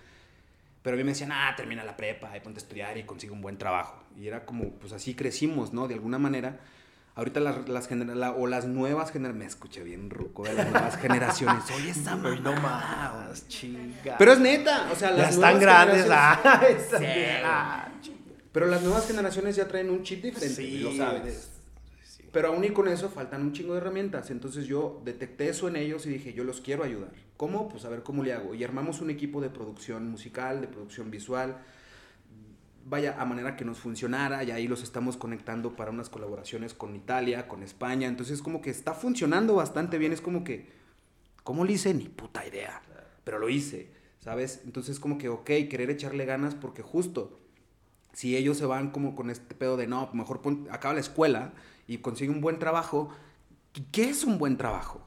Pero 0.85 0.97
a 0.97 0.99
mí 0.99 1.03
me 1.03 1.13
decían, 1.13 1.33
ah, 1.33 1.55
termina 1.57 1.83
la 1.83 1.97
prepa, 1.97 2.37
y 2.37 2.41
ponte 2.41 2.61
a 2.61 2.63
estudiar 2.63 2.99
y 2.99 3.05
consigue 3.05 3.33
un 3.33 3.41
buen 3.41 3.57
trabajo. 3.57 4.05
Y 4.19 4.29
era 4.29 4.45
como, 4.45 4.69
pues 4.73 4.93
así 4.93 5.15
crecimos, 5.15 5.73
¿no? 5.73 5.89
De 5.89 5.95
alguna 5.95 6.19
manera. 6.19 6.61
Ahorita 7.15 7.41
las, 7.41 7.67
las 7.69 7.89
o 8.37 8.47
las 8.47 8.67
nuevas 8.67 9.11
generaciones, 9.11 9.39
me 9.39 9.47
escuché 9.47 9.83
bien 9.83 10.11
ruco 10.11 10.43
de 10.43 10.53
las 10.53 10.71
nuevas 10.71 10.97
generaciones. 10.99 11.65
Oye, 11.75 11.89
esa 11.89 12.17
mamá. 12.17 12.39
No 12.39 12.53
más, 12.61 13.49
chinga. 13.49 14.19
Pero 14.19 14.33
es 14.35 14.41
neta, 14.41 14.91
o 14.93 14.95
sea, 14.95 15.13
las 15.13 15.35
están 15.35 15.59
grandes, 15.59 16.07
ah, 16.11 17.89
Pero 18.53 18.67
las 18.67 18.83
nuevas 18.83 19.07
generaciones 19.07 19.57
ya 19.57 19.67
traen 19.67 19.89
un 19.89 20.03
chip 20.03 20.23
diferente, 20.23 20.55
sí, 20.55 20.81
lo 20.81 20.95
sabes. 20.95 21.54
Pero 22.35 22.49
aún 22.49 22.65
y 22.65 22.71
con 22.71 22.89
eso 22.89 23.11
faltan 23.11 23.43
un 23.43 23.53
chingo 23.53 23.75
de 23.75 23.79
herramientas. 23.79 24.33
Entonces 24.33 24.67
yo 24.67 25.01
detecté 25.05 25.49
eso 25.49 25.69
en 25.69 25.77
ellos 25.77 26.05
y 26.05 26.11
dije, 26.11 26.33
yo 26.33 26.43
los 26.43 26.61
quiero 26.61 26.83
ayudar. 26.83 27.13
¿Cómo? 27.37 27.69
Pues 27.69 27.85
a 27.85 27.89
ver 27.89 28.03
cómo 28.03 28.25
le 28.25 28.33
hago. 28.33 28.57
Y 28.57 28.65
armamos 28.65 29.01
un 29.01 29.11
equipo 29.11 29.41
de 29.41 29.51
producción 29.51 30.11
musical, 30.11 30.61
de 30.61 30.67
producción 30.67 31.13
visual, 31.13 31.59
vaya, 32.87 33.15
a 33.21 33.25
manera 33.25 33.55
que 33.55 33.65
nos 33.65 33.79
funcionara 33.79 34.43
y 34.43 34.51
ahí 34.51 34.67
los 34.67 34.83
estamos 34.83 35.17
conectando 35.17 35.77
para 35.77 35.93
unas 35.93 36.09
colaboraciones 36.09 36.75
con 36.75 36.97
Italia, 36.97 37.47
con 37.47 37.63
España, 37.63 38.09
entonces 38.09 38.43
como 38.43 38.61
que 38.61 38.71
está 38.71 38.95
funcionando 38.95 39.55
bastante 39.55 39.97
bien, 39.97 40.13
es 40.13 40.21
como 40.21 40.43
que, 40.43 40.69
¿cómo 41.45 41.65
lo 41.65 41.71
hice? 41.71 41.95
Ni 41.95 42.09
puta 42.09 42.45
idea, 42.45 42.83
pero 43.23 43.39
lo 43.39 43.49
hice, 43.49 43.91
¿sabes? 44.19 44.61
Entonces 44.65 44.99
como 44.99 45.19
que, 45.19 45.29
ok, 45.29 45.47
querer 45.71 45.89
echarle 45.89 46.27
ganas 46.27 46.55
porque 46.55 46.83
justo, 46.83 47.39
si 48.13 48.37
ellos 48.37 48.59
se 48.59 48.67
van 48.67 48.91
como 48.91 49.15
con 49.15 49.31
este 49.31 49.55
pedo 49.55 49.77
de, 49.77 49.87
no, 49.87 50.11
mejor 50.13 50.43
acaba 50.71 50.95
la 50.95 51.01
escuela 51.01 51.55
y 51.87 51.99
consigue 51.99 52.31
un 52.31 52.41
buen 52.41 52.59
trabajo, 52.59 53.11
¿qué 53.93 54.09
es 54.09 54.25
un 54.25 54.39
buen 54.39 54.57
trabajo? 54.57 55.05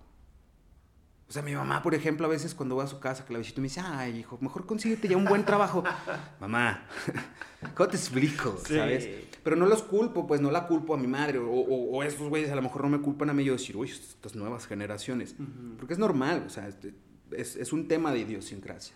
O 1.29 1.33
sea, 1.33 1.41
mi 1.41 1.53
mamá, 1.53 1.83
por 1.83 1.93
ejemplo, 1.93 2.25
a 2.25 2.29
veces 2.29 2.55
cuando 2.55 2.75
voy 2.75 2.85
a 2.85 2.87
su 2.87 3.01
casa, 3.01 3.25
que 3.25 3.33
la 3.33 3.39
visito, 3.39 3.59
me 3.59 3.67
dice, 3.67 3.81
ay, 3.83 4.19
hijo, 4.19 4.37
mejor 4.39 4.65
consíguete 4.65 5.09
ya 5.09 5.17
un 5.17 5.25
buen 5.25 5.43
trabajo. 5.43 5.83
mamá, 6.39 6.85
¿cómo 7.75 7.89
te 7.89 7.97
explico? 7.97 8.57
¿Sabes? 8.65 9.09
Pero 9.43 9.57
no 9.57 9.65
los 9.65 9.83
culpo, 9.83 10.25
pues 10.25 10.39
no 10.39 10.51
la 10.51 10.67
culpo 10.67 10.93
a 10.93 10.97
mi 10.97 11.07
madre. 11.07 11.39
O, 11.39 11.51
o, 11.51 12.03
estos 12.03 12.29
güeyes 12.29 12.49
a 12.49 12.55
lo 12.55 12.61
mejor 12.61 12.83
no 12.83 12.89
me 12.89 13.01
culpan 13.01 13.29
a 13.29 13.33
mí 13.33 13.43
yo 13.43 13.53
decir, 13.53 13.75
uy, 13.75 13.89
estas 13.89 14.35
nuevas 14.35 14.67
generaciones. 14.67 15.35
Porque 15.77 15.93
es 15.93 15.99
normal, 15.99 16.45
o 16.47 16.49
sea, 16.49 16.69
este, 16.69 16.93
es, 17.31 17.57
es, 17.57 17.73
un 17.73 17.89
tema 17.89 18.13
de 18.13 18.19
idiosincrasia. 18.19 18.95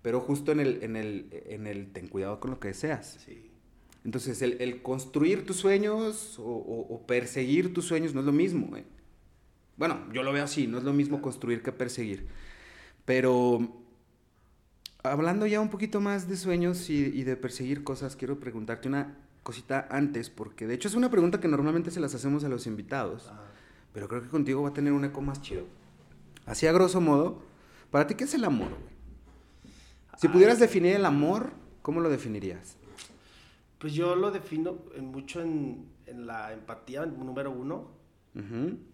Pero 0.00 0.20
justo 0.20 0.52
en 0.52 0.60
el, 0.60 0.80
en 0.84 0.94
el, 0.94 1.28
en 1.46 1.66
el 1.66 1.92
ten 1.92 2.06
cuidado 2.06 2.38
con 2.38 2.52
lo 2.52 2.60
que 2.60 2.68
deseas. 2.68 3.18
Sí. 3.24 3.50
Entonces, 4.04 4.42
el, 4.42 4.82
construir 4.82 5.46
tus 5.46 5.56
sueños 5.56 6.36
o, 6.38 7.02
perseguir 7.06 7.72
tus 7.72 7.86
sueños 7.86 8.12
no 8.14 8.20
es 8.20 8.26
lo 8.26 8.32
mismo. 8.32 8.66
güey. 8.66 8.84
Bueno, 9.76 10.00
yo 10.12 10.22
lo 10.22 10.32
veo 10.32 10.44
así, 10.44 10.66
no 10.66 10.78
es 10.78 10.84
lo 10.84 10.92
mismo 10.92 11.22
construir 11.22 11.62
que 11.62 11.72
perseguir. 11.72 12.26
Pero 13.04 13.82
hablando 15.02 15.46
ya 15.46 15.60
un 15.60 15.70
poquito 15.70 16.00
más 16.00 16.28
de 16.28 16.36
sueños 16.36 16.90
y, 16.90 17.24
de 17.24 17.36
perseguir 17.36 17.82
cosas, 17.82 18.14
quiero 18.14 18.38
preguntarte 18.38 18.88
una 18.88 19.16
cosita 19.42 19.88
antes, 19.90 20.30
porque 20.30 20.66
de 20.66 20.74
hecho 20.74 20.88
es 20.88 20.94
una 20.94 21.10
pregunta 21.10 21.40
que 21.40 21.48
normalmente 21.48 21.90
se 21.90 22.00
las 22.00 22.14
hacemos 22.14 22.44
a 22.44 22.48
los 22.48 22.66
invitados, 22.66 23.30
pero 23.92 24.08
creo 24.08 24.22
que 24.22 24.28
contigo 24.28 24.62
va 24.62 24.70
a 24.70 24.74
tener 24.74 24.92
un 24.92 25.04
eco 25.04 25.20
más 25.22 25.40
chido. 25.42 25.66
Así 26.46 26.66
a 26.66 26.72
grosso 26.72 27.00
modo, 27.00 27.42
¿para 27.90 28.06
ti 28.06 28.14
qué 28.14 28.24
es 28.24 28.34
el 28.34 28.44
amor? 28.44 28.68
Güey? 28.68 28.94
Si 30.18 30.28
pudieras 30.28 30.58
definir 30.58 30.94
el 30.94 31.04
amor, 31.04 31.52
¿cómo 31.82 32.00
lo 32.00 32.08
definirías? 32.08 32.76
Pues 33.84 33.92
yo 33.92 34.16
lo 34.16 34.30
defino 34.30 34.78
mucho 34.98 35.42
en, 35.42 35.90
la 36.06 36.54
empatía, 36.54 37.04
número 37.04 37.50
uno, 37.50 37.90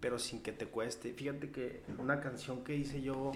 pero 0.01 0.19
sin 0.19 0.43
que 0.43 0.51
te 0.51 0.65
cueste. 0.65 1.13
Fíjate 1.13 1.49
que 1.49 1.83
una 1.97 2.19
canción 2.19 2.61
que 2.65 2.75
hice 2.75 3.01
yo 3.01 3.31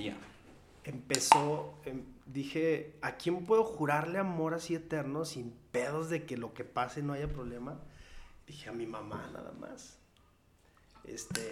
empezó, 0.83 1.79
em, 1.85 2.01
dije, 2.25 2.97
¿a 3.01 3.15
quién 3.15 3.45
puedo 3.45 3.63
jurarle 3.63 4.19
amor 4.19 4.53
así 4.53 4.75
eterno 4.75 5.23
sin 5.23 5.53
pedos 5.71 6.09
de 6.09 6.25
que 6.25 6.35
lo 6.35 6.53
que 6.53 6.65
pase 6.65 7.01
no 7.01 7.13
haya 7.13 7.29
problema? 7.29 7.79
Dije, 8.45 8.67
a 8.67 8.73
mi 8.73 8.85
mamá 8.85 9.29
nada 9.31 9.53
más. 9.53 9.97
Este, 11.05 11.47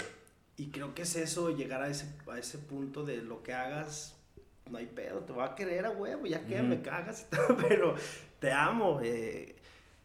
y 0.57 0.67
creo 0.67 0.93
que 0.93 1.03
es 1.03 1.15
eso, 1.15 1.55
llegar 1.55 1.81
a 1.81 1.87
ese, 1.87 2.13
a 2.29 2.37
ese 2.37 2.57
punto 2.57 3.05
de 3.05 3.21
lo 3.21 3.41
que 3.41 3.53
hagas, 3.53 4.17
no 4.69 4.79
hay 4.79 4.85
pedo, 4.85 5.21
te 5.21 5.31
va 5.31 5.45
a 5.45 5.55
querer 5.55 5.85
a 5.85 5.91
huevo, 5.91 6.25
ya 6.25 6.45
que 6.45 6.61
me 6.61 6.81
cagas 6.81 7.25
y 7.25 7.35
todo, 7.37 7.55
pero 7.55 7.95
te 8.39 8.51
amo. 8.51 8.99
Eh, 9.01 9.52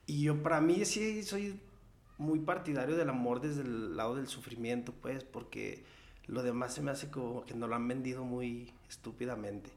y 0.08 0.22
yo 0.22 0.42
para 0.42 0.60
mí 0.62 0.86
sí 0.86 1.22
soy 1.22 1.60
muy 2.16 2.40
partidario 2.40 2.96
del 2.96 3.10
amor 3.10 3.42
desde 3.42 3.60
el 3.60 3.94
lado 3.94 4.16
del 4.16 4.26
sufrimiento, 4.26 4.94
pues, 5.02 5.22
porque 5.22 5.84
lo 6.26 6.42
demás 6.42 6.72
se 6.72 6.80
me 6.80 6.90
hace 6.90 7.10
como 7.10 7.44
que 7.44 7.54
nos 7.54 7.68
lo 7.68 7.76
han 7.76 7.86
vendido 7.86 8.24
muy 8.24 8.72
estúpidamente. 8.88 9.70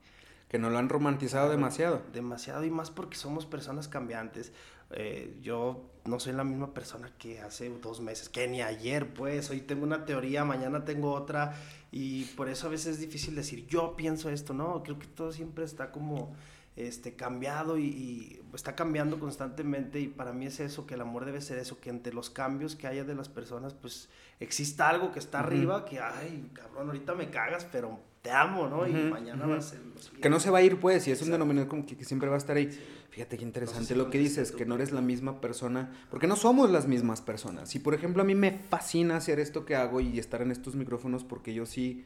Que 0.47 0.57
no 0.57 0.69
lo 0.69 0.77
han 0.77 0.87
romantizado 0.87 1.49
demasiado. 1.49 2.01
Demasiado 2.13 2.63
y 2.63 2.69
más 2.69 2.91
porque 2.91 3.17
somos 3.17 3.45
personas 3.45 3.89
cambiantes. 3.89 4.53
Eh, 4.91 5.37
yo 5.41 5.83
no 6.05 6.17
soy 6.21 6.31
la 6.31 6.45
misma 6.45 6.73
persona 6.73 7.11
que 7.17 7.41
hace 7.41 7.69
dos 7.81 7.99
meses, 7.99 8.29
que 8.29 8.47
ni 8.47 8.61
ayer, 8.61 9.13
pues. 9.13 9.49
Hoy 9.49 9.59
tengo 9.59 9.83
una 9.83 10.05
teoría, 10.05 10.45
mañana 10.45 10.85
tengo 10.85 11.13
otra. 11.13 11.55
Y 11.91 12.23
por 12.37 12.47
eso 12.47 12.67
a 12.67 12.69
veces 12.69 12.95
es 12.95 12.99
difícil 13.01 13.35
decir, 13.35 13.67
yo 13.67 13.97
pienso 13.97 14.29
esto, 14.29 14.53
¿no? 14.53 14.81
Creo 14.83 14.97
que 14.97 15.07
todo 15.07 15.33
siempre 15.33 15.65
está 15.65 15.91
como 15.91 16.33
este, 16.75 17.15
cambiado 17.15 17.77
y, 17.77 18.39
está 18.53 18.75
cambiando 18.75 19.19
constantemente 19.19 19.99
y 19.99 20.07
para 20.07 20.33
mí 20.33 20.45
es 20.45 20.59
eso, 20.59 20.85
que 20.85 20.95
el 20.95 21.01
amor 21.01 21.25
debe 21.25 21.39
ser 21.39 21.57
eso, 21.57 21.79
que 21.79 21.89
entre 21.89 22.13
los 22.13 22.29
cambios 22.29 22.75
que 22.75 22.87
haya 22.87 23.05
de 23.05 23.15
las 23.15 23.29
personas, 23.29 23.73
pues 23.73 24.09
exista 24.41 24.89
algo 24.89 25.11
que 25.11 25.19
está 25.19 25.39
arriba, 25.39 25.85
que, 25.85 25.99
ay, 25.99 26.49
cabrón, 26.53 26.87
ahorita 26.87 27.13
me 27.15 27.29
cagas, 27.29 27.65
pero 27.71 27.99
te 28.21 28.29
amo, 28.29 28.67
¿no? 28.67 28.87
y 28.87 28.91
mañana 28.91 29.47
va 29.47 29.57
a 29.57 29.61
ser... 29.61 29.79
Que 30.21 30.29
no 30.29 30.39
se 30.39 30.49
va 30.49 30.59
a 30.59 30.61
ir, 30.61 30.79
pues, 30.79 31.07
y 31.07 31.11
es 31.11 31.21
un 31.21 31.31
denominador 31.31 31.69
como 31.69 31.85
que, 31.85 32.03
siempre 32.03 32.29
va 32.29 32.35
a 32.35 32.37
estar 32.37 32.57
ahí. 32.57 32.69
Fíjate 33.09 33.37
qué 33.37 33.43
interesante 33.43 33.95
lo 33.95 34.09
que 34.09 34.17
dices, 34.17 34.51
que 34.51 34.65
no 34.65 34.75
eres 34.75 34.91
la 34.91 35.01
misma 35.01 35.41
persona, 35.41 35.91
porque 36.09 36.27
no 36.27 36.35
somos 36.35 36.69
las 36.69 36.87
mismas 36.87 37.21
personas. 37.21 37.73
Y, 37.75 37.79
por 37.79 37.93
ejemplo, 37.93 38.21
a 38.21 38.25
mí 38.25 38.35
me 38.35 38.51
fascina 38.51 39.15
hacer 39.17 39.39
esto 39.39 39.65
que 39.65 39.75
hago 39.75 40.01
y 40.01 40.19
estar 40.19 40.41
en 40.41 40.51
estos 40.51 40.75
micrófonos 40.75 41.23
porque 41.23 41.53
yo 41.53 41.65
sí 41.65 42.05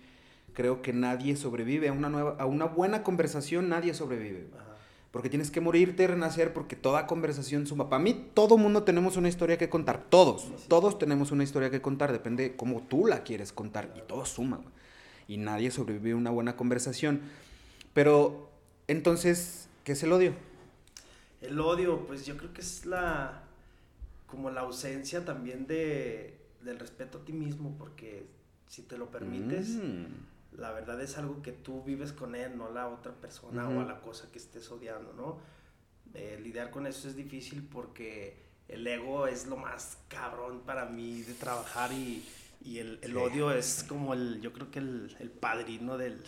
creo 0.56 0.82
que 0.82 0.94
nadie 0.94 1.36
sobrevive. 1.36 1.90
A 1.90 1.94
una, 1.94 2.10
nueva, 2.10 2.36
a 2.40 2.48
una 2.48 2.66
buena 2.66 3.04
conversación 3.04 3.70
nadie 3.70 3.94
sobrevive. 3.94 4.48
Porque 5.12 5.30
tienes 5.30 5.52
que 5.52 5.62
morirte, 5.62 6.08
renacer, 6.08 6.52
porque 6.52 6.76
toda 6.76 7.08
conversación 7.08 7.68
suma. 7.68 7.90
Para 7.90 8.04
mí, 8.04 8.30
todo 8.34 8.58
mundo 8.58 8.84
tenemos 8.84 9.16
una 9.16 9.30
historia 9.30 9.58
que 9.58 9.70
contar. 9.70 10.04
Todos. 10.10 10.48
Todos 10.68 10.98
tenemos 10.98 11.32
una 11.32 11.44
historia 11.44 11.70
que 11.70 11.82
contar. 11.82 12.12
Depende 12.12 12.44
de 12.44 12.56
cómo 12.56 12.82
tú 12.82 13.06
la 13.06 13.24
quieres 13.24 13.54
contar. 13.54 13.94
Y 13.96 14.02
todo 14.02 14.26
suma. 14.26 14.62
Y 15.28 15.38
nadie 15.38 15.72
sobrevive 15.72 16.14
a 16.14 16.16
una 16.16 16.32
buena 16.32 16.58
conversación. 16.58 17.22
Pero, 17.94 18.50
entonces, 18.88 19.70
¿qué 19.84 19.94
es 19.94 20.04
el 20.04 20.12
odio? 20.12 20.34
El 21.42 21.60
odio, 21.60 22.06
pues 22.08 22.26
yo 22.26 22.36
creo 22.36 22.52
que 22.52 22.62
es 22.62 22.86
la. 22.86 23.44
como 24.28 24.50
la 24.50 24.62
ausencia 24.62 25.24
también 25.24 25.66
de, 25.68 26.38
del 26.62 26.78
respeto 26.80 27.20
a 27.20 27.26
ti 27.26 27.32
mismo, 27.32 27.76
porque 27.78 28.26
si 28.68 28.82
te 28.82 28.98
lo 28.98 29.12
permites. 29.12 29.70
Mm 29.70 30.35
la 30.58 30.72
verdad 30.72 31.02
es 31.02 31.18
algo 31.18 31.42
que 31.42 31.52
tú 31.52 31.84
vives 31.84 32.12
con 32.12 32.36
él, 32.36 32.58
no 32.58 32.72
la 32.72 32.88
otra 32.88 33.14
persona 33.14 33.68
o 33.70 33.82
a 33.82 33.86
la 33.86 34.02
cosa 34.02 34.32
que 34.32 34.38
estés 34.38 34.70
odiando, 34.72 35.14
¿no? 35.14 35.40
Eh, 36.14 36.40
lidiar 36.42 36.72
con 36.72 36.88
eso 36.88 37.08
es 37.08 37.16
difícil 37.16 37.64
porque 37.64 38.38
el 38.68 38.86
ego 38.88 39.28
es 39.28 39.48
lo 39.48 39.58
más 39.58 39.98
cabrón 40.08 40.62
para 40.66 40.86
mí 40.86 41.22
de 41.22 41.34
trabajar 41.34 41.92
y, 41.92 42.24
y 42.64 42.80
el, 42.80 43.00
el 43.02 43.18
odio 43.18 43.52
es 43.52 43.86
como 43.88 44.14
el, 44.14 44.42
yo 44.42 44.54
creo 44.54 44.72
que 44.72 44.80
el, 44.80 45.16
el 45.20 45.30
padrino 45.30 45.98
del... 45.98 46.24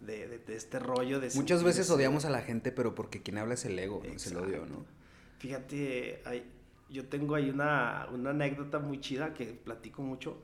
de, 0.00 0.38
de, 0.38 0.56
este 0.56 0.78
rollo 0.78 1.20
de... 1.20 1.30
Muchas 1.34 1.62
veces 1.62 1.88
odiamos 1.90 2.24
a 2.24 2.30
la 2.30 2.40
gente, 2.40 2.72
pero 2.72 2.94
porque 2.94 3.22
quien 3.22 3.38
habla 3.38 3.54
es 3.54 3.64
el 3.64 3.78
ego, 3.78 4.02
es 4.04 4.26
el 4.26 4.36
odio, 4.36 4.66
¿no? 4.66 4.84
Fíjate, 5.38 6.22
hay, 6.24 6.50
yo 6.90 7.06
tengo 7.08 7.34
ahí 7.34 7.50
una, 7.50 8.08
una 8.12 8.30
anécdota 8.30 8.78
muy 8.78 9.00
chida 9.00 9.32
que 9.34 9.46
platico 9.46 10.02
mucho 10.02 10.42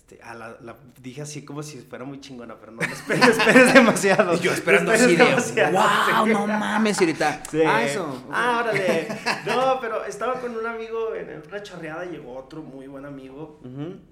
este, 0.00 0.22
a 0.22 0.34
la, 0.34 0.56
la, 0.62 0.76
dije 1.02 1.20
así 1.20 1.44
como 1.44 1.62
si 1.62 1.78
fuera 1.82 2.04
muy 2.04 2.20
chingona, 2.20 2.58
pero 2.58 2.72
no, 2.72 2.80
esperes, 2.80 3.28
esperes 3.36 3.74
demasiado. 3.74 4.34
Y 4.34 4.40
yo 4.40 4.52
esperando 4.52 4.92
así 4.92 5.14
de, 5.14 5.24
wow, 5.24 6.26
no 6.26 6.46
mames, 6.46 6.98
ahorita. 6.98 7.42
Ah, 7.66 7.84
eso. 7.84 8.24
Ah, 8.32 8.60
órale. 8.62 9.08
No, 9.46 9.78
pero 9.80 10.04
estaba 10.04 10.40
con 10.40 10.56
un 10.56 10.66
amigo 10.66 11.14
en 11.14 11.42
una 11.46 11.62
charreada, 11.62 12.04
llegó 12.06 12.36
otro 12.36 12.62
muy 12.62 12.86
buen 12.86 13.04
amigo, 13.04 13.60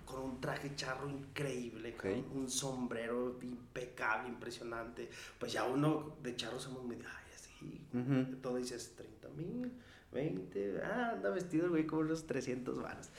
con 0.04 0.22
un 0.22 0.40
traje 0.40 0.74
charro 0.76 1.08
increíble, 1.08 1.94
con 1.96 2.10
un 2.34 2.50
sombrero 2.50 3.38
impecable, 3.40 4.28
impresionante. 4.28 5.08
Pues 5.38 5.52
ya 5.52 5.64
uno 5.64 6.16
de 6.22 6.36
charro 6.36 6.60
somos 6.60 6.84
medio, 6.84 7.04
ay, 7.08 7.32
así, 7.34 8.36
todo 8.42 8.56
dices 8.56 8.94
30 8.96 9.28
mil, 9.30 9.72
20, 10.12 10.80
ah, 10.84 11.12
anda 11.14 11.30
vestido 11.30 11.64
el 11.64 11.70
güey 11.70 11.86
con 11.86 12.00
unos 12.00 12.26
300 12.26 12.82
varas. 12.82 13.10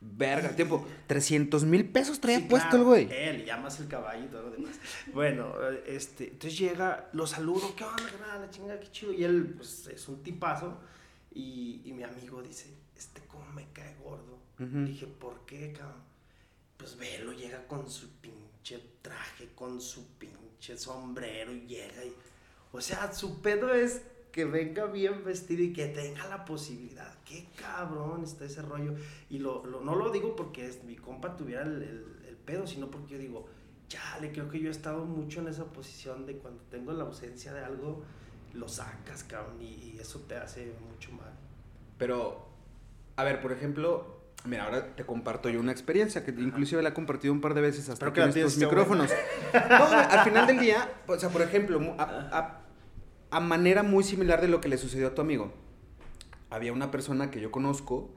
Verga, 0.00 0.50
tiempo. 0.54 0.86
300 1.08 1.64
mil 1.64 1.88
pesos 1.88 2.20
traía 2.20 2.46
puesto 2.48 2.76
el 2.76 2.84
güey. 2.84 3.08
Él, 3.10 3.44
llamas 3.44 3.80
el 3.80 3.88
caballo 3.88 4.24
y 4.24 4.28
todo 4.28 4.42
lo 4.42 4.50
demás. 4.50 4.78
bueno, 5.12 5.54
este, 5.86 6.24
entonces 6.24 6.56
llega, 6.58 7.08
lo 7.12 7.26
saludo, 7.26 7.74
¿qué 7.74 7.84
onda, 7.84 8.38
la 8.38 8.48
chinga, 8.50 8.78
qué 8.78 8.90
chido. 8.92 9.12
Y 9.12 9.24
él, 9.24 9.54
pues, 9.56 9.88
es 9.88 10.08
un 10.08 10.22
tipazo. 10.22 10.78
Y, 11.34 11.82
y 11.84 11.92
mi 11.92 12.04
amigo 12.04 12.42
dice, 12.42 12.66
este, 12.96 13.22
¿cómo 13.26 13.44
me 13.52 13.66
cae 13.72 13.96
gordo? 14.02 14.38
Dije, 14.58 15.06
¿por 15.06 15.46
qué, 15.46 15.72
cabrón? 15.72 16.02
Pues 16.76 16.96
velo, 16.96 17.32
llega 17.32 17.64
con 17.68 17.88
su 17.88 18.08
pinche 18.20 18.80
traje, 19.02 19.50
con 19.54 19.80
su 19.80 20.16
pinche 20.16 20.76
sombrero 20.76 21.52
y 21.52 21.66
llega 21.66 22.04
y. 22.04 22.12
O 22.72 22.80
sea, 22.80 23.12
su 23.12 23.40
pedo 23.40 23.72
es 23.72 24.02
que 24.32 24.44
venga 24.44 24.86
bien 24.86 25.24
vestido 25.24 25.62
y 25.62 25.72
que 25.72 25.86
tenga 25.86 26.26
la 26.28 26.44
posibilidad. 26.44 27.14
Qué 27.24 27.46
cabrón 27.56 28.24
está 28.24 28.44
ese 28.44 28.62
rollo. 28.62 28.94
Y 29.30 29.38
lo, 29.38 29.64
no 29.66 29.94
lo 29.94 30.10
digo 30.10 30.36
porque 30.36 30.70
mi 30.86 30.96
compa 30.96 31.36
tuviera 31.36 31.62
el, 31.62 31.82
el, 31.82 32.36
pedo, 32.44 32.66
sino 32.66 32.90
porque 32.90 33.14
yo 33.14 33.18
digo, 33.18 33.46
le 34.20 34.32
creo 34.32 34.48
que 34.48 34.60
yo 34.60 34.68
he 34.68 34.70
estado 34.70 35.04
mucho 35.04 35.40
en 35.40 35.48
esa 35.48 35.64
posición 35.66 36.24
de 36.24 36.36
cuando 36.38 36.62
tengo 36.70 36.92
la 36.92 37.04
ausencia 37.04 37.52
de 37.52 37.62
algo, 37.62 38.02
lo 38.54 38.68
sacas, 38.68 39.24
cabrón, 39.24 39.60
y, 39.60 39.98
eso 40.00 40.20
te 40.20 40.36
hace 40.36 40.72
mucho 40.90 41.12
mal. 41.12 41.32
Pero, 41.98 42.48
a 43.16 43.24
ver, 43.24 43.40
por 43.40 43.52
ejemplo, 43.52 44.16
Mira, 44.44 44.66
ahora 44.66 44.94
te 44.94 45.04
comparto 45.04 45.48
yo 45.48 45.58
una 45.58 45.72
experiencia 45.72 46.24
que 46.24 46.30
inclusive 46.30 46.80
la 46.80 46.90
he 46.90 46.94
compartido 46.94 47.34
un 47.34 47.40
par 47.40 47.54
de 47.54 47.60
veces 47.60 47.88
hasta 47.88 48.12
que 48.12 48.22
en 48.22 48.28
estos 48.28 48.56
micrófonos. 48.56 49.10
No, 49.52 49.84
al 49.84 50.24
final 50.24 50.46
del 50.46 50.60
día, 50.60 50.88
o 51.08 51.18
sea, 51.18 51.28
por 51.28 51.42
ejemplo, 51.42 51.80
a, 51.98 52.04
a 52.38 52.67
manera 53.30 53.82
muy 53.82 54.04
similar 54.04 54.40
de 54.40 54.48
lo 54.48 54.60
que 54.60 54.68
le 54.68 54.78
sucedió 54.78 55.08
a 55.08 55.14
tu 55.14 55.20
amigo. 55.20 55.52
Había 56.50 56.72
una 56.72 56.90
persona 56.90 57.30
que 57.30 57.40
yo 57.40 57.50
conozco 57.50 58.10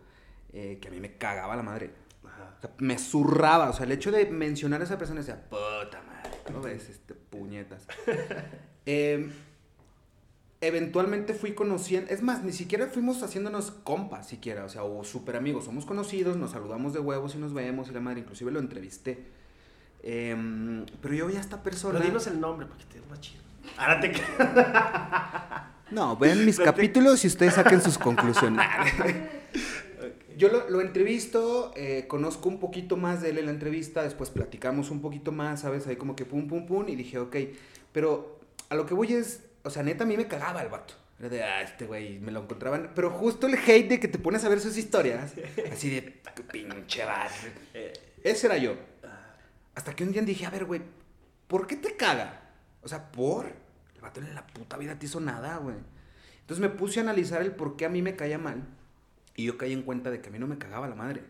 eh, 0.54 0.80
que 0.82 0.88
a 0.90 0.92
mí 0.92 1.00
me 1.00 1.18
cagaba 1.18 1.56
la 1.56 1.64
madre. 1.64 1.92
me 2.78 2.98
zurraba. 2.98 3.70
O 3.70 3.74
sea, 3.74 3.86
el 3.86 3.92
hecho 3.92 4.12
de 4.12 4.26
mencionar 4.28 4.82
a 4.82 4.84
esa 4.84 4.98
persona 4.98 5.22
decía, 5.22 5.44
puta 5.50 6.02
madre, 6.08 6.38
¿cómo 6.46 6.62
ves? 6.62 6.90
Este, 6.90 7.14
puñetas. 7.14 7.88
Em, 8.84 9.32
eventualmente 10.60 11.36
fui 11.36 11.54
conociendo, 11.54 12.12
es 12.12 12.24
más, 12.24 12.44
ni 12.44 12.52
siquiera 12.52 12.88
fuimos 12.88 13.22
haciéndonos 13.22 13.70
compas 13.70 14.28
siquiera, 14.28 14.66
o 14.66 14.70
sea, 14.70 14.84
o 14.84 15.04
súper 15.04 15.36
amigos, 15.36 15.66
somos 15.66 15.86
conocidos, 15.86 16.36
nos 16.36 16.50
saludamos 16.50 16.92
de 16.92 17.00
huevos 17.00 17.36
y 17.36 17.38
nos 17.38 17.54
vemos 17.54 17.90
y 17.90 17.94
la 17.94 18.00
madre, 18.00 18.22
inclusive 18.22 18.52
lo 18.52 18.60
entrevisté. 18.60 19.24
Em, 20.02 20.84
pero 21.00 21.14
yo 21.14 21.28
vi 21.28 21.36
a 21.36 21.40
esta 21.40 21.62
persona... 21.62 22.00
Pero 22.00 22.10
dinos 22.10 22.26
el 22.26 22.40
nombre 22.40 22.66
para 22.66 22.80
que 22.80 22.86
te 22.86 23.02
más 23.08 23.22
chido. 23.22 23.44
Ahora 23.78 24.00
te... 24.00 24.12
No, 25.92 26.16
ven 26.16 26.46
mis 26.46 26.58
capítulos 26.58 27.24
y 27.26 27.28
ustedes 27.28 27.56
saquen 27.56 27.82
sus 27.82 27.98
conclusiones. 27.98 28.66
Yo 30.38 30.48
lo, 30.48 30.82
entrevisto, 30.82 31.72
eh, 31.76 32.06
conozco 32.08 32.50
un 32.50 32.60
poquito 32.60 32.98
más 32.98 33.22
de 33.22 33.30
él 33.30 33.38
en 33.38 33.46
la 33.46 33.52
entrevista, 33.52 34.02
después 34.02 34.32
platicamos 34.32 34.90
un 34.90 35.02
poquito 35.02 35.32
más, 35.32 35.62
¿sabes? 35.62 35.86
Ahí 35.86 35.98
como 35.98 36.16
que 36.16 36.26
pum, 36.26 36.48
pum, 36.48 36.66
pum, 36.66 36.88
y 36.88 36.96
dije, 36.96 37.20
ok, 37.20 37.36
pero 37.92 38.40
a 38.70 38.76
lo 38.76 38.86
que 38.86 38.96
voy 38.96 39.14
es, 39.14 39.44
o 39.64 39.70
sea, 39.70 39.84
neta, 39.84 40.06
a 40.06 40.08
mí 40.08 40.18
me 40.18 40.28
cagaba 40.28 40.64
el 40.64 40.70
vato. 40.70 40.96
Era 41.20 41.30
de, 41.30 41.44
ah, 41.44 41.62
este 41.62 41.86
güey, 41.86 42.18
me 42.20 42.32
lo 42.32 42.42
encontraban. 42.42 42.92
Pero 42.96 43.12
justo 43.12 43.46
el 43.46 43.54
hate 43.54 43.90
de 43.90 44.00
que 44.00 44.08
te 44.08 44.18
pones 44.18 44.44
a 44.44 44.50
ver 44.50 44.62
sus 44.62 44.78
historias, 44.78 45.34
así 45.72 45.90
de, 45.92 46.02
pinche 46.52 47.06
vato. 47.06 47.34
Ese 48.24 48.48
era 48.48 48.58
yo. 48.58 48.76
Hasta 49.76 49.94
que 49.94 50.04
un 50.04 50.12
día 50.12 50.24
dije, 50.24 50.46
a 50.46 50.50
ver, 50.50 50.66
güey, 50.66 50.82
¿por 51.48 51.68
qué 51.68 51.76
te 51.76 51.96
caga? 51.96 52.51
O 52.84 52.88
sea, 52.88 53.12
¿por? 53.12 53.48
El 53.96 54.02
vato 54.02 54.20
en 54.20 54.34
la 54.34 54.48
puta 54.48 54.78
vida 54.78 54.98
te 54.98 55.06
hizo 55.06 55.20
nada, 55.20 55.58
güey. 55.58 55.76
Entonces 56.42 56.62
me 56.62 56.70
puse 56.70 57.00
a 57.00 57.04
analizar 57.04 57.42
el 57.42 57.52
por 57.52 57.76
qué 57.76 57.86
a 57.86 57.90
mí 57.90 58.02
me 58.02 58.16
caía 58.16 58.38
mal. 58.38 58.64
Y 59.36 59.46
yo 59.46 59.58
caí 59.58 59.74
en 59.74 59.84
cuenta 59.84 60.12
de 60.12 60.22
que 60.22 60.30
a 60.30 60.32
mí 60.32 60.40
no 60.40 60.48
me 60.48 60.58
cagaba 60.58 60.88
la 60.88 60.96
madre. 60.96 61.24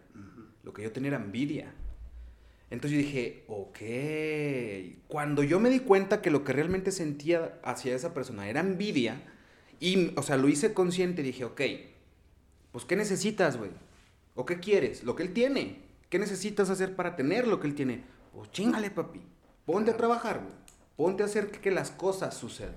Lo 0.63 0.73
que 0.73 0.83
yo 0.83 0.91
tenía 0.91 1.09
era 1.09 1.17
envidia. 1.17 1.73
Entonces 2.69 2.99
yo 2.99 3.05
dije, 3.05 3.43
ok. 3.47 5.07
Cuando 5.07 5.43
yo 5.43 5.59
me 5.59 5.69
di 5.69 5.79
cuenta 5.79 6.21
que 6.21 6.31
lo 6.31 6.43
que 6.43 6.53
realmente 6.53 6.91
sentía 6.91 7.59
hacia 7.63 7.95
esa 7.95 8.13
persona 8.13 8.47
era 8.49 8.61
envidia, 8.61 9.21
y, 9.79 10.13
o 10.15 10.21
sea, 10.21 10.37
lo 10.37 10.47
hice 10.47 10.73
consciente, 10.73 11.23
dije, 11.23 11.43
ok, 11.43 11.61
pues 12.71 12.85
¿qué 12.85 12.95
necesitas, 12.95 13.57
güey? 13.57 13.71
¿O 14.35 14.45
qué 14.45 14.59
quieres? 14.59 15.03
Lo 15.03 15.15
que 15.15 15.23
él 15.23 15.33
tiene. 15.33 15.79
¿Qué 16.09 16.19
necesitas 16.19 16.69
hacer 16.69 16.95
para 16.95 17.15
tener 17.15 17.47
lo 17.47 17.59
que 17.59 17.67
él 17.67 17.75
tiene? 17.75 18.03
Pues 18.33 18.51
chingale, 18.51 18.91
papi. 18.91 19.21
Ponte 19.65 19.91
a 19.91 19.97
trabajar, 19.97 20.39
güey. 20.39 20.53
Ponte 20.95 21.23
a 21.23 21.25
hacer 21.25 21.51
que 21.51 21.71
las 21.71 21.91
cosas 21.91 22.35
sucedan. 22.35 22.75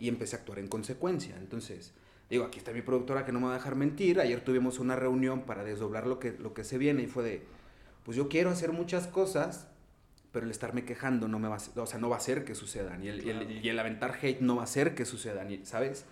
Y 0.00 0.08
empecé 0.08 0.36
a 0.36 0.38
actuar 0.40 0.58
en 0.58 0.68
consecuencia. 0.68 1.36
Entonces, 1.38 1.92
digo, 2.30 2.44
aquí 2.44 2.58
está 2.58 2.72
mi 2.72 2.82
productora 2.82 3.24
que 3.24 3.32
no 3.32 3.40
me 3.40 3.46
va 3.46 3.52
a 3.52 3.56
dejar 3.56 3.74
mentir. 3.74 4.20
Ayer 4.20 4.40
tuvimos 4.40 4.78
una 4.78 4.96
reunión 4.96 5.42
para 5.42 5.64
desdoblar 5.64 6.06
lo 6.06 6.18
que, 6.18 6.32
lo 6.32 6.54
que 6.54 6.64
se 6.64 6.78
viene 6.78 7.02
y 7.02 7.06
fue 7.06 7.24
de, 7.24 7.42
pues 8.04 8.16
yo 8.16 8.28
quiero 8.28 8.50
hacer 8.50 8.72
muchas 8.72 9.06
cosas, 9.06 9.68
pero 10.32 10.46
el 10.46 10.50
estarme 10.50 10.84
quejando 10.84 11.26
no 11.28 11.38
me 11.38 11.48
va 11.48 11.56
a, 11.56 11.80
o 11.80 11.86
sea, 11.86 11.98
no 11.98 12.08
va 12.08 12.16
a 12.16 12.18
hacer 12.18 12.44
que 12.44 12.54
sucedan. 12.54 13.02
Y 13.02 13.08
el, 13.08 13.26
y, 13.26 13.30
el, 13.30 13.64
y 13.64 13.68
el, 13.68 13.78
aventar 13.78 14.18
hate 14.22 14.40
no 14.40 14.56
va 14.56 14.62
a 14.62 14.64
hacer 14.64 14.94
que 14.94 15.04
sucedan, 15.04 15.48
¿sabes? 15.64 16.04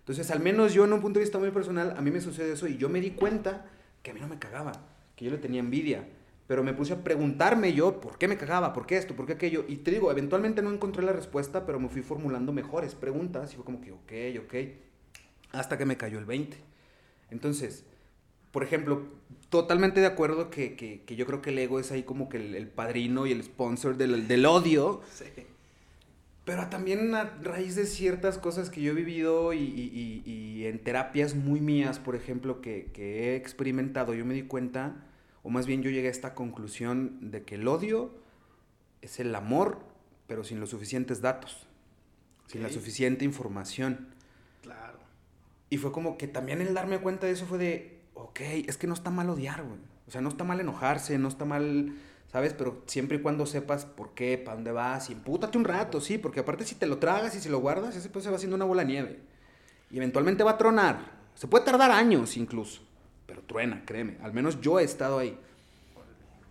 Entonces, 0.00 0.30
al 0.30 0.40
menos 0.40 0.74
yo 0.74 0.84
en 0.84 0.92
un 0.92 1.00
punto 1.00 1.18
de 1.18 1.24
vista 1.24 1.38
muy 1.38 1.50
personal, 1.50 1.94
a 1.96 2.02
mí 2.02 2.10
me 2.10 2.20
sucede 2.20 2.52
eso 2.52 2.66
y 2.66 2.76
yo 2.76 2.88
me 2.88 3.00
di 3.00 3.12
cuenta 3.12 3.66
que 4.02 4.10
a 4.10 4.14
mí 4.14 4.20
no 4.20 4.28
me 4.28 4.38
cagaba, 4.38 4.72
que 5.16 5.24
yo 5.24 5.30
le 5.30 5.38
tenía 5.38 5.60
envidia. 5.60 6.06
Pero 6.46 6.62
me 6.62 6.74
puse 6.74 6.92
a 6.92 7.02
preguntarme 7.02 7.72
yo 7.72 8.00
por 8.00 8.18
qué 8.18 8.28
me 8.28 8.36
cagaba, 8.36 8.72
por 8.72 8.86
qué 8.86 8.96
esto, 8.96 9.16
por 9.16 9.26
qué 9.26 9.32
aquello. 9.32 9.64
Y 9.66 9.76
te 9.76 9.90
digo, 9.90 10.10
eventualmente 10.10 10.60
no 10.62 10.72
encontré 10.72 11.02
la 11.02 11.12
respuesta, 11.12 11.64
pero 11.64 11.80
me 11.80 11.88
fui 11.88 12.02
formulando 12.02 12.52
mejores 12.52 12.94
preguntas 12.94 13.52
y 13.52 13.56
fue 13.56 13.64
como 13.64 13.80
que, 13.80 13.92
ok, 13.92 14.44
ok. 14.44 14.54
Hasta 15.52 15.78
que 15.78 15.86
me 15.86 15.96
cayó 15.96 16.18
el 16.18 16.26
20. 16.26 16.56
Entonces, 17.30 17.84
por 18.52 18.62
ejemplo, 18.62 19.02
totalmente 19.48 20.00
de 20.00 20.06
acuerdo 20.06 20.50
que, 20.50 20.76
que, 20.76 21.02
que, 21.02 21.16
yo 21.16 21.26
creo 21.26 21.40
que 21.40 21.50
el 21.50 21.58
ego 21.58 21.80
es 21.80 21.90
ahí 21.92 22.02
como 22.02 22.28
que 22.28 22.36
el, 22.36 22.54
el 22.54 22.68
padrino 22.68 23.26
y 23.26 23.32
el 23.32 23.42
sponsor 23.42 23.96
del, 23.96 24.28
del 24.28 24.46
odio. 24.46 25.00
Sí. 25.12 25.24
Pero 26.44 26.68
también 26.68 27.14
a 27.14 27.24
raíz 27.42 27.74
de 27.74 27.86
ciertas 27.86 28.36
cosas 28.36 28.68
que 28.68 28.82
yo 28.82 28.92
he 28.92 28.94
vivido 28.94 29.54
y, 29.54 29.58
y, 29.58 30.22
y, 30.26 30.30
y 30.30 30.66
en 30.66 30.78
terapias 30.78 31.34
muy 31.34 31.60
mías, 31.60 31.98
por 31.98 32.16
ejemplo, 32.16 32.60
que, 32.60 32.90
que, 32.92 33.32
he 33.32 33.36
experimentado, 33.36 34.12
yo 34.12 34.26
me 34.26 34.34
di 34.34 34.42
cuenta, 34.42 34.94
o 35.44 35.50
más 35.50 35.66
bien 35.66 35.82
yo 35.82 35.90
llegué 35.90 36.08
a 36.08 36.10
esta 36.10 36.34
conclusión 36.34 37.30
de 37.30 37.44
que 37.44 37.54
el 37.54 37.68
odio 37.68 38.10
es 39.00 39.20
el 39.20 39.32
amor, 39.32 39.78
pero 40.26 40.42
sin 40.42 40.58
los 40.58 40.70
suficientes 40.70 41.20
datos, 41.20 41.68
okay. 42.46 42.54
sin 42.54 42.62
la 42.64 42.70
suficiente 42.70 43.24
información. 43.24 44.08
Claro. 44.62 44.98
Y 45.70 45.76
fue 45.76 45.92
como 45.92 46.18
que 46.18 46.26
también 46.26 46.60
el 46.60 46.74
darme 46.74 46.98
cuenta 46.98 47.26
de 47.28 47.32
eso 47.34 47.46
fue 47.46 47.58
de, 47.58 48.00
ok, 48.14 48.40
es 48.66 48.76
que 48.76 48.88
no 48.88 48.94
está 48.94 49.10
mal 49.10 49.30
odiar, 49.30 49.62
güey. 49.62 49.78
O 50.08 50.10
sea, 50.10 50.20
no 50.20 50.28
está 50.28 50.42
mal 50.42 50.58
enojarse, 50.58 51.16
no 51.18 51.28
está 51.28 51.44
mal 51.44 51.94
¿sabes? 52.34 52.52
Pero 52.52 52.82
siempre 52.86 53.18
y 53.18 53.20
cuando 53.20 53.46
sepas 53.46 53.84
por 53.84 54.12
qué, 54.12 54.36
para 54.38 54.56
dónde 54.56 54.72
vas, 54.72 55.08
y 55.08 55.12
empútate 55.12 55.56
un 55.56 55.64
rato, 55.64 56.00
sí, 56.00 56.18
porque 56.18 56.40
aparte 56.40 56.64
si 56.64 56.74
te 56.74 56.88
lo 56.88 56.98
tragas 56.98 57.36
y 57.36 57.40
si 57.40 57.48
lo 57.48 57.60
guardas, 57.60 57.94
ese 57.94 58.08
pues 58.08 58.24
se 58.24 58.30
va 58.30 58.34
haciendo 58.34 58.56
una 58.56 58.64
bola 58.64 58.82
de 58.82 58.88
nieve. 58.88 59.20
Y 59.88 59.98
eventualmente 59.98 60.42
va 60.42 60.50
a 60.50 60.58
tronar. 60.58 61.12
Se 61.36 61.46
puede 61.46 61.64
tardar 61.64 61.92
años 61.92 62.36
incluso, 62.36 62.82
truena, 63.46 63.82
créeme. 63.84 64.16
Al 64.22 64.32
menos 64.32 64.60
yo 64.60 64.78
he 64.78 64.84
estado 64.84 65.18
ahí. 65.18 65.38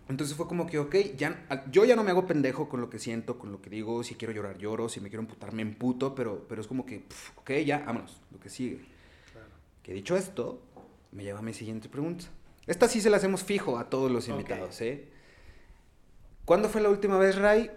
Entonces 0.08 0.36
fue 0.36 0.46
como 0.46 0.66
que, 0.66 0.78
ok, 0.78 0.94
ya, 1.16 1.46
yo 1.70 1.84
ya 1.84 1.96
no 1.96 2.04
me 2.04 2.10
hago 2.10 2.26
pendejo 2.26 2.68
con 2.68 2.80
lo 2.80 2.90
que 2.90 2.98
siento, 2.98 3.38
con 3.38 3.50
lo 3.50 3.62
que 3.62 3.70
digo, 3.70 4.04
si 4.04 4.16
quiero 4.16 4.34
llorar 4.34 4.58
lloro, 4.58 4.88
si 4.88 5.00
me 5.00 5.08
quiero 5.08 5.22
emputar 5.22 5.52
me 5.52 5.62
emputo, 5.62 6.14
pero, 6.14 6.44
pero 6.46 6.60
es 6.60 6.66
como 6.66 6.84
que, 6.84 6.98
pff, 7.00 7.38
ok, 7.38 7.50
ya, 7.64 7.78
vámonos, 7.78 8.20
lo 8.30 8.38
que 8.38 8.50
sigue. 8.50 8.84
Claro. 9.32 9.48
Que 9.82 9.94
dicho 9.94 10.14
esto, 10.14 10.60
me 11.12 11.24
lleva 11.24 11.38
a 11.38 11.42
mi 11.42 11.54
siguiente 11.54 11.88
pregunta. 11.88 12.26
Esta 12.66 12.86
sí 12.86 13.00
se 13.00 13.08
la 13.08 13.16
hacemos 13.16 13.44
fijo 13.44 13.78
a 13.78 13.88
todos 13.88 14.10
los 14.10 14.28
invitados, 14.28 14.76
okay. 14.76 14.88
¿eh? 14.88 15.08
¿Cuándo 16.44 16.68
fue 16.68 16.82
la 16.82 16.90
última 16.90 17.16
vez, 17.16 17.36
Ray, 17.36 17.70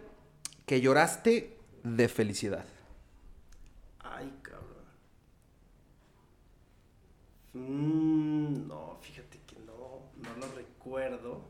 que 0.65 0.81
lloraste 0.81 1.55
de 1.83 2.07
felicidad? 2.09 2.65
Ay, 3.99 4.33
cabrón. 4.41 4.83
Mm, 7.53 8.67
no, 8.67 8.97
fíjate 9.01 9.39
que 9.47 9.55
no, 9.59 10.01
no 10.17 10.47
lo 10.53 10.59
recuerdo. 10.97 11.41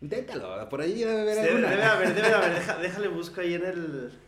Inténtalo, 0.00 0.68
por 0.68 0.80
ahí 0.80 0.94
debe 0.94 1.20
haber 1.20 1.38
alguna. 1.38 1.70
Debe 1.70 1.84
haber, 1.84 2.14
debe 2.14 2.34
haber, 2.34 2.54
Deja, 2.54 2.76
déjale 2.80 3.08
busco 3.08 3.40
ahí 3.40 3.54
en 3.54 3.64
el... 3.64 4.18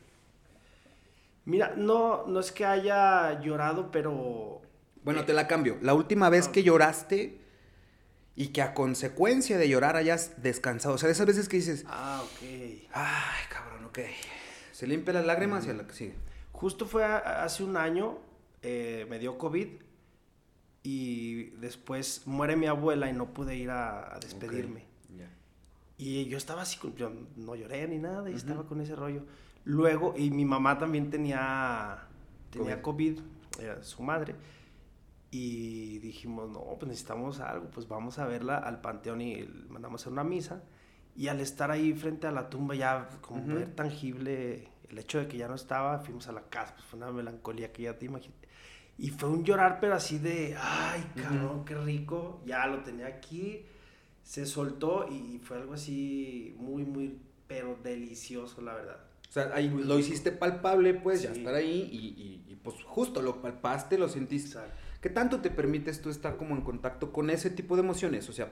Mira, 1.46 1.74
no, 1.76 2.26
no 2.26 2.40
es 2.40 2.52
que 2.52 2.64
haya 2.64 3.40
llorado, 3.40 3.90
pero... 3.90 4.62
Bueno, 5.02 5.24
te 5.24 5.34
la 5.34 5.46
cambio. 5.46 5.76
La 5.82 5.92
última 5.92 6.30
vez 6.30 6.48
que 6.48 6.62
lloraste 6.62 7.38
y 8.36 8.48
que 8.48 8.62
a 8.62 8.72
consecuencia 8.72 9.58
de 9.58 9.68
llorar 9.68 9.96
hayas 9.96 10.42
descansado. 10.42 10.94
O 10.94 10.98
sea, 10.98 11.10
esas 11.10 11.26
veces 11.26 11.48
que 11.48 11.56
dices, 11.56 11.84
ah, 11.88 12.22
ok. 12.24 12.48
Ay, 12.92 13.44
cabrón, 13.50 13.84
ok. 13.84 13.98
Se 14.72 14.86
limpia 14.86 15.12
las 15.12 15.26
lágrimas 15.26 15.64
mm. 15.64 15.68
y 15.68 15.70
a 15.70 15.74
la 15.74 15.86
que 15.86 15.92
sigue. 15.92 16.14
Justo 16.52 16.86
fue 16.86 17.04
a, 17.04 17.44
hace 17.44 17.62
un 17.62 17.76
año, 17.76 18.18
eh, 18.62 19.06
me 19.10 19.18
dio 19.18 19.36
COVID 19.36 19.68
y 20.84 21.44
después 21.56 22.26
muere 22.26 22.56
mi 22.56 22.66
abuela 22.66 23.08
y 23.08 23.14
no 23.14 23.32
pude 23.32 23.56
ir 23.56 23.70
a, 23.70 24.14
a 24.14 24.20
despedirme. 24.20 24.84
Okay. 25.06 25.16
Yeah. 25.16 25.30
Y 25.96 26.26
yo 26.26 26.36
estaba 26.36 26.62
así, 26.62 26.78
yo 26.96 27.10
no 27.36 27.56
lloré 27.56 27.88
ni 27.88 27.98
nada 27.98 28.28
y 28.28 28.32
uh 28.32 28.36
-huh. 28.36 28.38
estaba 28.38 28.66
con 28.66 28.80
ese 28.82 28.94
rollo. 28.94 29.24
Luego, 29.64 30.14
y 30.16 30.30
mi 30.30 30.44
mamá 30.44 30.78
también 30.78 31.08
tenía, 31.08 32.06
tenía 32.50 32.82
COVID, 32.82 33.16
COVID 33.16 33.62
era 33.62 33.82
su 33.82 34.02
madre. 34.02 34.36
Y 35.30 35.98
dijimos, 36.00 36.50
no, 36.50 36.60
pues 36.78 36.86
necesitamos 36.86 37.40
algo, 37.40 37.70
pues 37.70 37.88
vamos 37.88 38.18
a 38.18 38.26
verla 38.26 38.58
al 38.58 38.80
panteón 38.82 39.22
y 39.22 39.42
mandamos 39.68 40.00
a 40.00 40.02
hacer 40.02 40.12
una 40.12 40.22
misa. 40.22 40.62
Y 41.16 41.28
al 41.28 41.40
estar 41.40 41.70
ahí 41.70 41.94
frente 41.94 42.26
a 42.26 42.30
la 42.30 42.50
tumba, 42.50 42.74
ya 42.74 43.08
como 43.22 43.42
uh 43.42 43.46
-huh. 43.46 43.54
ver 43.54 43.74
tangible 43.74 44.68
el 44.90 44.98
hecho 44.98 45.18
de 45.18 45.28
que 45.28 45.38
ya 45.38 45.48
no 45.48 45.54
estaba, 45.54 45.98
fuimos 46.00 46.28
a 46.28 46.32
la 46.32 46.42
casa, 46.42 46.74
pues 46.74 46.84
fue 46.86 46.98
una 46.98 47.10
melancolía 47.10 47.72
que 47.72 47.84
ya 47.84 47.98
te 47.98 48.04
imaginas. 48.06 48.36
Y 48.96 49.10
fue 49.10 49.28
un 49.28 49.44
llorar, 49.44 49.78
pero 49.80 49.94
así 49.94 50.18
de, 50.18 50.56
ay, 50.58 51.04
cabrón, 51.16 51.44
uh 51.44 51.60
-huh. 51.60 51.64
qué 51.64 51.74
rico, 51.74 52.40
ya 52.46 52.66
lo 52.66 52.82
tenía 52.82 53.06
aquí, 53.06 53.66
se 54.22 54.46
soltó 54.46 55.08
y 55.10 55.40
fue 55.42 55.56
algo 55.56 55.74
así 55.74 56.54
muy, 56.58 56.84
muy, 56.84 57.18
pero 57.46 57.76
delicioso, 57.82 58.62
la 58.62 58.74
verdad. 58.74 59.00
O 59.28 59.32
sea, 59.32 59.50
ahí 59.52 59.68
lo 59.68 59.98
hiciste 59.98 60.30
palpable, 60.30 60.94
pues, 60.94 61.20
sí. 61.20 61.26
ya 61.26 61.32
estar 61.32 61.54
ahí 61.54 61.88
y, 61.90 61.96
y, 62.22 62.52
y, 62.52 62.56
pues 62.56 62.76
justo 62.84 63.20
lo 63.20 63.42
palpaste, 63.42 63.98
lo 63.98 64.08
sentiste. 64.08 64.50
Exacto. 64.50 64.74
¿Qué 65.00 65.10
tanto 65.10 65.40
te 65.40 65.50
permites 65.50 66.00
tú 66.00 66.08
estar 66.08 66.36
como 66.36 66.54
en 66.54 66.62
contacto 66.62 67.12
con 67.12 67.30
ese 67.30 67.50
tipo 67.50 67.74
de 67.76 67.82
emociones? 67.82 68.28
O 68.28 68.32
sea, 68.32 68.50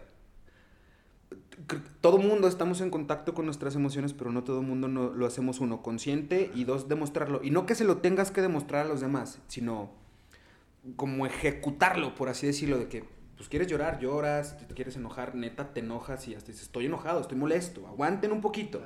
todo 2.00 2.18
mundo 2.18 2.48
estamos 2.48 2.80
en 2.80 2.90
contacto 2.90 3.32
con 3.32 3.46
nuestras 3.46 3.74
emociones, 3.76 4.12
pero 4.12 4.32
no 4.32 4.44
todo 4.44 4.60
mundo 4.62 4.88
no, 4.88 5.10
lo 5.10 5.24
hacemos 5.24 5.60
uno 5.60 5.82
consciente 5.82 6.50
y 6.54 6.64
dos 6.64 6.88
demostrarlo. 6.88 7.40
Y 7.42 7.50
no 7.50 7.64
que 7.64 7.74
se 7.74 7.84
lo 7.84 7.98
tengas 7.98 8.30
que 8.30 8.42
demostrar 8.42 8.84
a 8.86 8.88
los 8.88 9.00
demás, 9.00 9.38
sino 9.46 10.01
como 10.96 11.26
ejecutarlo, 11.26 12.14
por 12.14 12.28
así 12.28 12.46
decirlo, 12.46 12.78
de 12.78 12.88
que 12.88 13.04
pues 13.36 13.48
quieres 13.48 13.68
llorar, 13.68 13.98
lloras, 13.98 14.56
si 14.60 14.66
te 14.66 14.74
quieres 14.74 14.96
enojar, 14.96 15.34
neta 15.34 15.72
te 15.72 15.80
enojas 15.80 16.28
y 16.28 16.34
hasta 16.34 16.48
dices, 16.48 16.64
estoy 16.64 16.86
enojado, 16.86 17.20
estoy 17.20 17.38
molesto, 17.38 17.86
aguanten 17.86 18.32
un 18.32 18.40
poquito. 18.40 18.80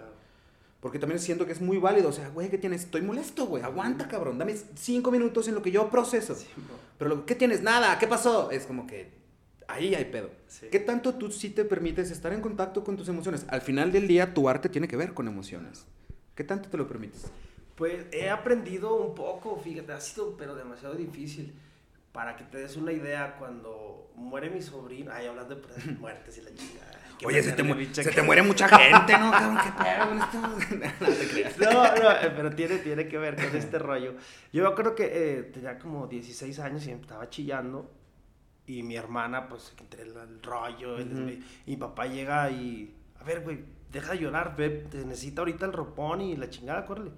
Porque 0.80 0.98
también 0.98 1.18
siento 1.18 1.46
que 1.46 1.52
es 1.52 1.60
muy 1.60 1.78
válido. 1.78 2.10
O 2.10 2.12
sea, 2.12 2.28
güey, 2.28 2.48
¿qué 2.48 2.58
tienes? 2.58 2.84
Estoy 2.84 3.02
molesto, 3.02 3.46
güey. 3.46 3.62
Aguanta, 3.62 4.06
cabrón. 4.06 4.38
Dame 4.38 4.54
cinco 4.76 5.10
minutos 5.10 5.48
en 5.48 5.54
lo 5.54 5.62
que 5.62 5.72
yo 5.72 5.90
proceso. 5.90 6.34
Sí, 6.34 6.46
Pero, 6.98 7.08
lo, 7.08 7.26
¿qué 7.26 7.34
tienes? 7.34 7.62
Nada. 7.62 7.98
¿Qué 7.98 8.06
pasó? 8.06 8.50
Es 8.50 8.66
como 8.66 8.86
que 8.86 9.10
ahí 9.66 9.94
hay 9.94 10.04
pedo. 10.04 10.30
Sí. 10.46 10.66
¿Qué 10.70 10.78
tanto 10.78 11.14
tú 11.14 11.32
sí 11.32 11.50
te 11.50 11.64
permites 11.64 12.10
estar 12.10 12.32
en 12.32 12.40
contacto 12.40 12.84
con 12.84 12.96
tus 12.96 13.08
emociones? 13.08 13.46
Al 13.48 13.62
final 13.62 13.90
del 13.90 14.06
día, 14.06 14.32
tu 14.32 14.48
arte 14.48 14.68
tiene 14.68 14.86
que 14.86 14.96
ver 14.96 15.12
con 15.12 15.26
emociones. 15.26 15.86
¿Qué 16.36 16.44
tanto 16.44 16.68
te 16.68 16.76
lo 16.76 16.86
permites? 16.86 17.24
Pues 17.74 18.06
he 18.12 18.30
aprendido 18.30 18.94
un 18.94 19.14
poco, 19.14 19.58
fíjate, 19.58 19.92
ha 19.92 20.00
sido 20.00 20.36
pero 20.36 20.54
demasiado 20.54 20.94
difícil. 20.94 21.52
Para 22.16 22.34
que 22.34 22.44
te 22.44 22.56
des 22.56 22.74
una 22.78 22.92
idea, 22.92 23.36
cuando 23.38 24.10
muere 24.14 24.48
mi 24.48 24.62
sobrino, 24.62 25.12
ay, 25.12 25.26
hablando 25.26 25.54
de 25.54 25.92
muertes 26.00 26.38
y 26.38 26.40
la 26.40 26.54
chingada. 26.54 26.98
Oye, 27.22 27.42
se 27.42 27.52
te, 27.52 27.94
se 27.94 28.10
te, 28.10 28.22
muere 28.22 28.40
mucha 28.42 28.66
gente, 28.78 29.18
¿no? 29.18 29.30
Cabrón, 29.30 29.58
qué 29.62 29.84
pedo 29.84 30.08
con 30.08 30.82
esto. 30.82 31.64
no, 31.70 31.82
no, 31.94 32.10
eh, 32.12 32.32
pero 32.34 32.50
tiene, 32.54 32.78
tiene 32.78 33.06
que 33.06 33.18
ver 33.18 33.36
con 33.36 33.54
este 33.54 33.78
rollo. 33.78 34.14
Yo 34.50 34.74
creo 34.74 34.94
que 34.94 35.10
eh, 35.12 35.42
tenía 35.42 35.78
como 35.78 36.06
16 36.06 36.58
años 36.60 36.86
y 36.86 36.92
estaba 36.92 37.28
chillando. 37.28 37.92
Y 38.64 38.82
mi 38.82 38.96
hermana, 38.96 39.46
pues, 39.46 39.74
entre 39.78 40.04
el, 40.04 40.16
el 40.16 40.42
rollo. 40.42 40.94
Uh 40.94 41.00
-huh. 41.00 41.44
y 41.66 41.70
mi 41.70 41.76
papá 41.76 42.06
llega 42.06 42.50
y. 42.50 42.96
A 43.20 43.24
ver, 43.24 43.42
güey, 43.42 43.62
deja 43.92 44.12
de 44.12 44.20
llorar, 44.20 44.56
ve, 44.56 44.70
te 44.90 45.04
necesita 45.04 45.42
ahorita 45.42 45.66
el 45.66 45.74
ropón 45.74 46.22
y 46.22 46.34
la 46.34 46.48
chingada, 46.48 46.86
córrele. 46.86 47.10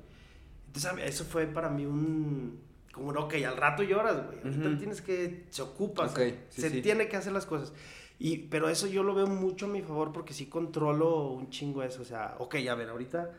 Entonces, 0.66 0.92
eso 1.04 1.24
fue 1.24 1.46
para 1.46 1.68
mí 1.68 1.86
un 1.86 2.67
como, 2.98 3.10
ok, 3.12 3.34
al 3.46 3.56
rato 3.56 3.82
lloras, 3.82 4.26
güey. 4.26 4.38
Ahorita 4.44 4.78
tienes 4.78 5.00
que, 5.00 5.46
se 5.50 5.62
ocupa, 5.62 6.08
se 6.08 6.70
tiene 6.82 7.08
que 7.08 7.16
hacer 7.16 7.32
las 7.32 7.46
cosas. 7.46 7.72
Y, 8.18 8.38
pero 8.38 8.68
eso 8.68 8.86
yo 8.86 9.02
lo 9.02 9.14
veo 9.14 9.26
mucho 9.26 9.66
a 9.66 9.68
mi 9.68 9.80
favor 9.80 10.12
porque 10.12 10.34
sí 10.34 10.46
controlo 10.46 11.28
un 11.30 11.50
chingo 11.50 11.82
eso. 11.82 12.02
O 12.02 12.04
sea, 12.04 12.34
ok, 12.38 12.56
a 12.68 12.74
ver, 12.74 12.88
ahorita 12.88 13.30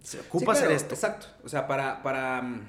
se 0.00 0.20
ocupa 0.20 0.52
hacer 0.52 0.70
esto. 0.70 0.94
Exacto. 0.94 1.26
O 1.44 1.48
sea, 1.48 1.66
para, 1.66 2.02
para 2.04 2.40
mm, 2.42 2.60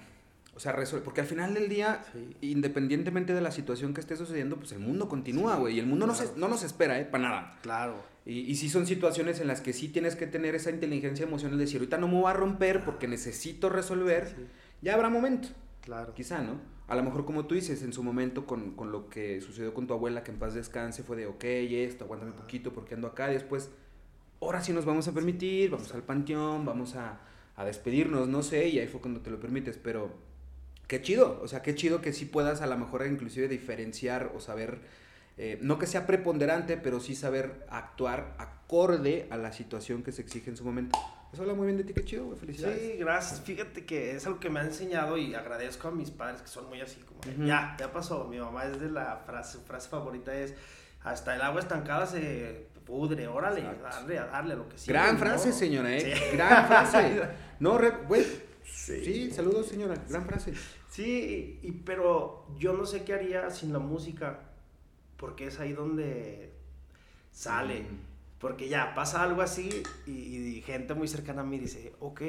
o 0.55 0.59
sea, 0.59 0.71
resuelve. 0.71 1.05
Porque 1.05 1.21
al 1.21 1.27
final 1.27 1.53
del 1.53 1.69
día, 1.69 2.03
independientemente 2.41 3.33
de 3.33 3.41
la 3.41 3.51
situación 3.51 3.93
que 3.93 4.01
esté 4.01 4.15
sucediendo, 4.15 4.57
pues 4.57 4.71
el 4.71 4.79
mundo 4.79 5.07
continúa, 5.07 5.55
güey. 5.57 5.75
y 5.75 5.79
el 5.79 5.85
mundo 5.85 6.07
no, 6.07 6.15
se, 6.15 6.31
no 6.35 6.47
nos 6.47 6.63
espera, 6.63 6.99
¿eh? 6.99 7.05
Para 7.05 7.29
nada. 7.29 7.59
Claro. 7.61 8.03
Y, 8.25 8.39
y 8.39 8.55
sí 8.55 8.67
son 8.67 8.87
situaciones 8.87 9.39
en 9.39 9.47
las 9.47 9.61
que 9.61 9.71
sí 9.71 9.89
tienes 9.89 10.15
que 10.15 10.25
tener 10.25 10.55
esa 10.55 10.71
inteligencia 10.71 11.27
emocional 11.27 11.59
de 11.59 11.65
decir, 11.65 11.79
ahorita 11.79 11.99
no 11.99 12.07
me 12.07 12.15
voy 12.15 12.31
a 12.31 12.33
romper 12.33 12.83
porque 12.83 13.07
necesito 13.07 13.69
resolver. 13.69 14.35
Ya 14.81 14.95
habrá 14.95 15.09
momento. 15.09 15.49
Claro. 15.87 16.13
Quizá, 16.13 16.41
¿no? 16.41 16.59
A 16.89 16.97
lo 16.97 17.03
mejor 17.03 17.23
como 17.23 17.45
tú 17.45 17.55
dices, 17.55 17.81
en 17.81 17.93
su 17.93 18.03
momento 18.03 18.45
con, 18.45 18.71
con, 18.71 18.91
lo 18.91 19.09
que 19.09 19.39
sucedió 19.39 19.73
con 19.73 19.87
tu 19.87 19.93
abuela, 19.93 20.21
que 20.21 20.31
en 20.31 20.37
paz 20.37 20.53
descanse, 20.53 21.01
fue 21.01 21.15
de, 21.15 21.27
ok, 21.27 21.45
esto, 21.45 22.03
aguántame 22.03 22.33
un 22.33 22.37
poquito 22.37 22.73
porque 22.73 22.93
ando 22.93 23.07
acá. 23.07 23.31
Y 23.31 23.35
después, 23.35 23.69
ahora 24.41 24.61
sí 24.61 24.73
nos 24.73 24.83
vamos 24.83 25.07
a 25.07 25.13
permitir, 25.13 25.69
vamos 25.69 25.93
al 25.93 26.03
panteón, 26.03 26.65
vamos 26.65 26.97
a, 26.97 27.21
a 27.55 27.63
despedirnos, 27.63 28.27
no 28.27 28.43
sé, 28.43 28.67
y 28.67 28.79
ahí 28.79 28.87
fue 28.87 28.99
cuando 28.99 29.21
te 29.21 29.31
lo 29.31 29.39
permites, 29.39 29.77
pero 29.81 30.11
qué 30.89 31.01
chido, 31.01 31.39
o 31.41 31.47
sea, 31.47 31.61
qué 31.61 31.73
chido 31.73 32.01
que 32.01 32.11
sí 32.11 32.25
puedas 32.25 32.59
a 32.59 32.67
lo 32.67 32.77
mejor 32.77 33.07
inclusive 33.07 33.47
diferenciar 33.47 34.33
o 34.35 34.41
saber, 34.41 34.81
eh, 35.37 35.57
no 35.61 35.79
que 35.79 35.87
sea 35.87 36.05
preponderante, 36.05 36.75
pero 36.75 36.99
sí 36.99 37.15
saber 37.15 37.65
actuar 37.69 38.35
acorde 38.39 39.25
a 39.29 39.37
la 39.37 39.53
situación 39.53 40.03
que 40.03 40.11
se 40.11 40.21
exige 40.21 40.49
en 40.49 40.57
su 40.57 40.65
momento. 40.65 40.99
Eso 41.33 41.41
habla 41.41 41.53
muy 41.53 41.67
bien 41.67 41.77
de 41.77 41.83
ti, 41.83 41.93
qué 41.93 42.05
chido, 42.05 42.25
güey. 42.25 42.39
Felicidades. 42.39 42.79
Sí, 42.79 42.97
gracias. 42.97 43.41
Fíjate 43.41 43.85
que 43.85 44.15
es 44.15 44.25
algo 44.25 44.39
que 44.39 44.49
me 44.49 44.59
ha 44.59 44.63
enseñado 44.63 45.17
y 45.17 45.35
agradezco 45.35 45.89
a 45.89 45.91
mis 45.91 46.09
padres 46.09 46.41
que 46.41 46.47
son 46.47 46.69
muy 46.69 46.81
así, 46.81 47.01
como, 47.01 47.19
ya, 47.45 47.75
ya 47.79 47.91
pasó. 47.91 48.25
Mi 48.25 48.39
mamá 48.39 48.65
es 48.65 48.79
de 48.79 48.89
la 48.89 49.17
frase, 49.25 49.59
frase 49.59 49.89
favorita 49.89 50.33
es, 50.33 50.53
hasta 51.03 51.35
el 51.35 51.41
agua 51.41 51.59
estancada 51.59 52.05
se 52.05 52.67
pudre, 52.85 53.27
órale, 53.27 53.61
darle, 53.61 54.15
darle 54.15 54.55
lo 54.55 54.69
que 54.69 54.77
sí. 54.77 54.89
Gran 54.89 55.17
frase, 55.17 55.51
señora, 55.51 55.91
¿eh? 55.95 56.31
Gran 56.33 56.67
frase. 56.67 57.21
no, 57.59 57.77
güey. 58.07 58.23
Sí. 58.63 59.03
sí. 59.03 59.31
saludos, 59.31 59.67
señora. 59.67 59.95
Gran 60.07 60.25
frase. 60.25 60.53
Sí, 60.89 61.59
y, 61.61 61.71
pero 61.71 62.47
yo 62.57 62.73
no 62.73 62.85
sé 62.85 63.03
qué 63.03 63.13
haría 63.13 63.49
sin 63.49 63.73
la 63.73 63.79
música, 63.79 64.39
porque 65.17 65.47
es 65.47 65.59
ahí 65.59 65.73
donde 65.73 66.53
sale. 67.31 67.81
Mm. 67.81 68.06
Porque 68.39 68.69
ya 68.69 68.93
pasa 68.93 69.23
algo 69.23 69.41
así 69.41 69.83
y, 70.05 70.61
gente 70.65 70.93
muy 70.93 71.07
cercana 71.07 71.41
a 71.41 71.45
mí 71.45 71.57
dice, 71.57 71.93
ok. 71.99 72.21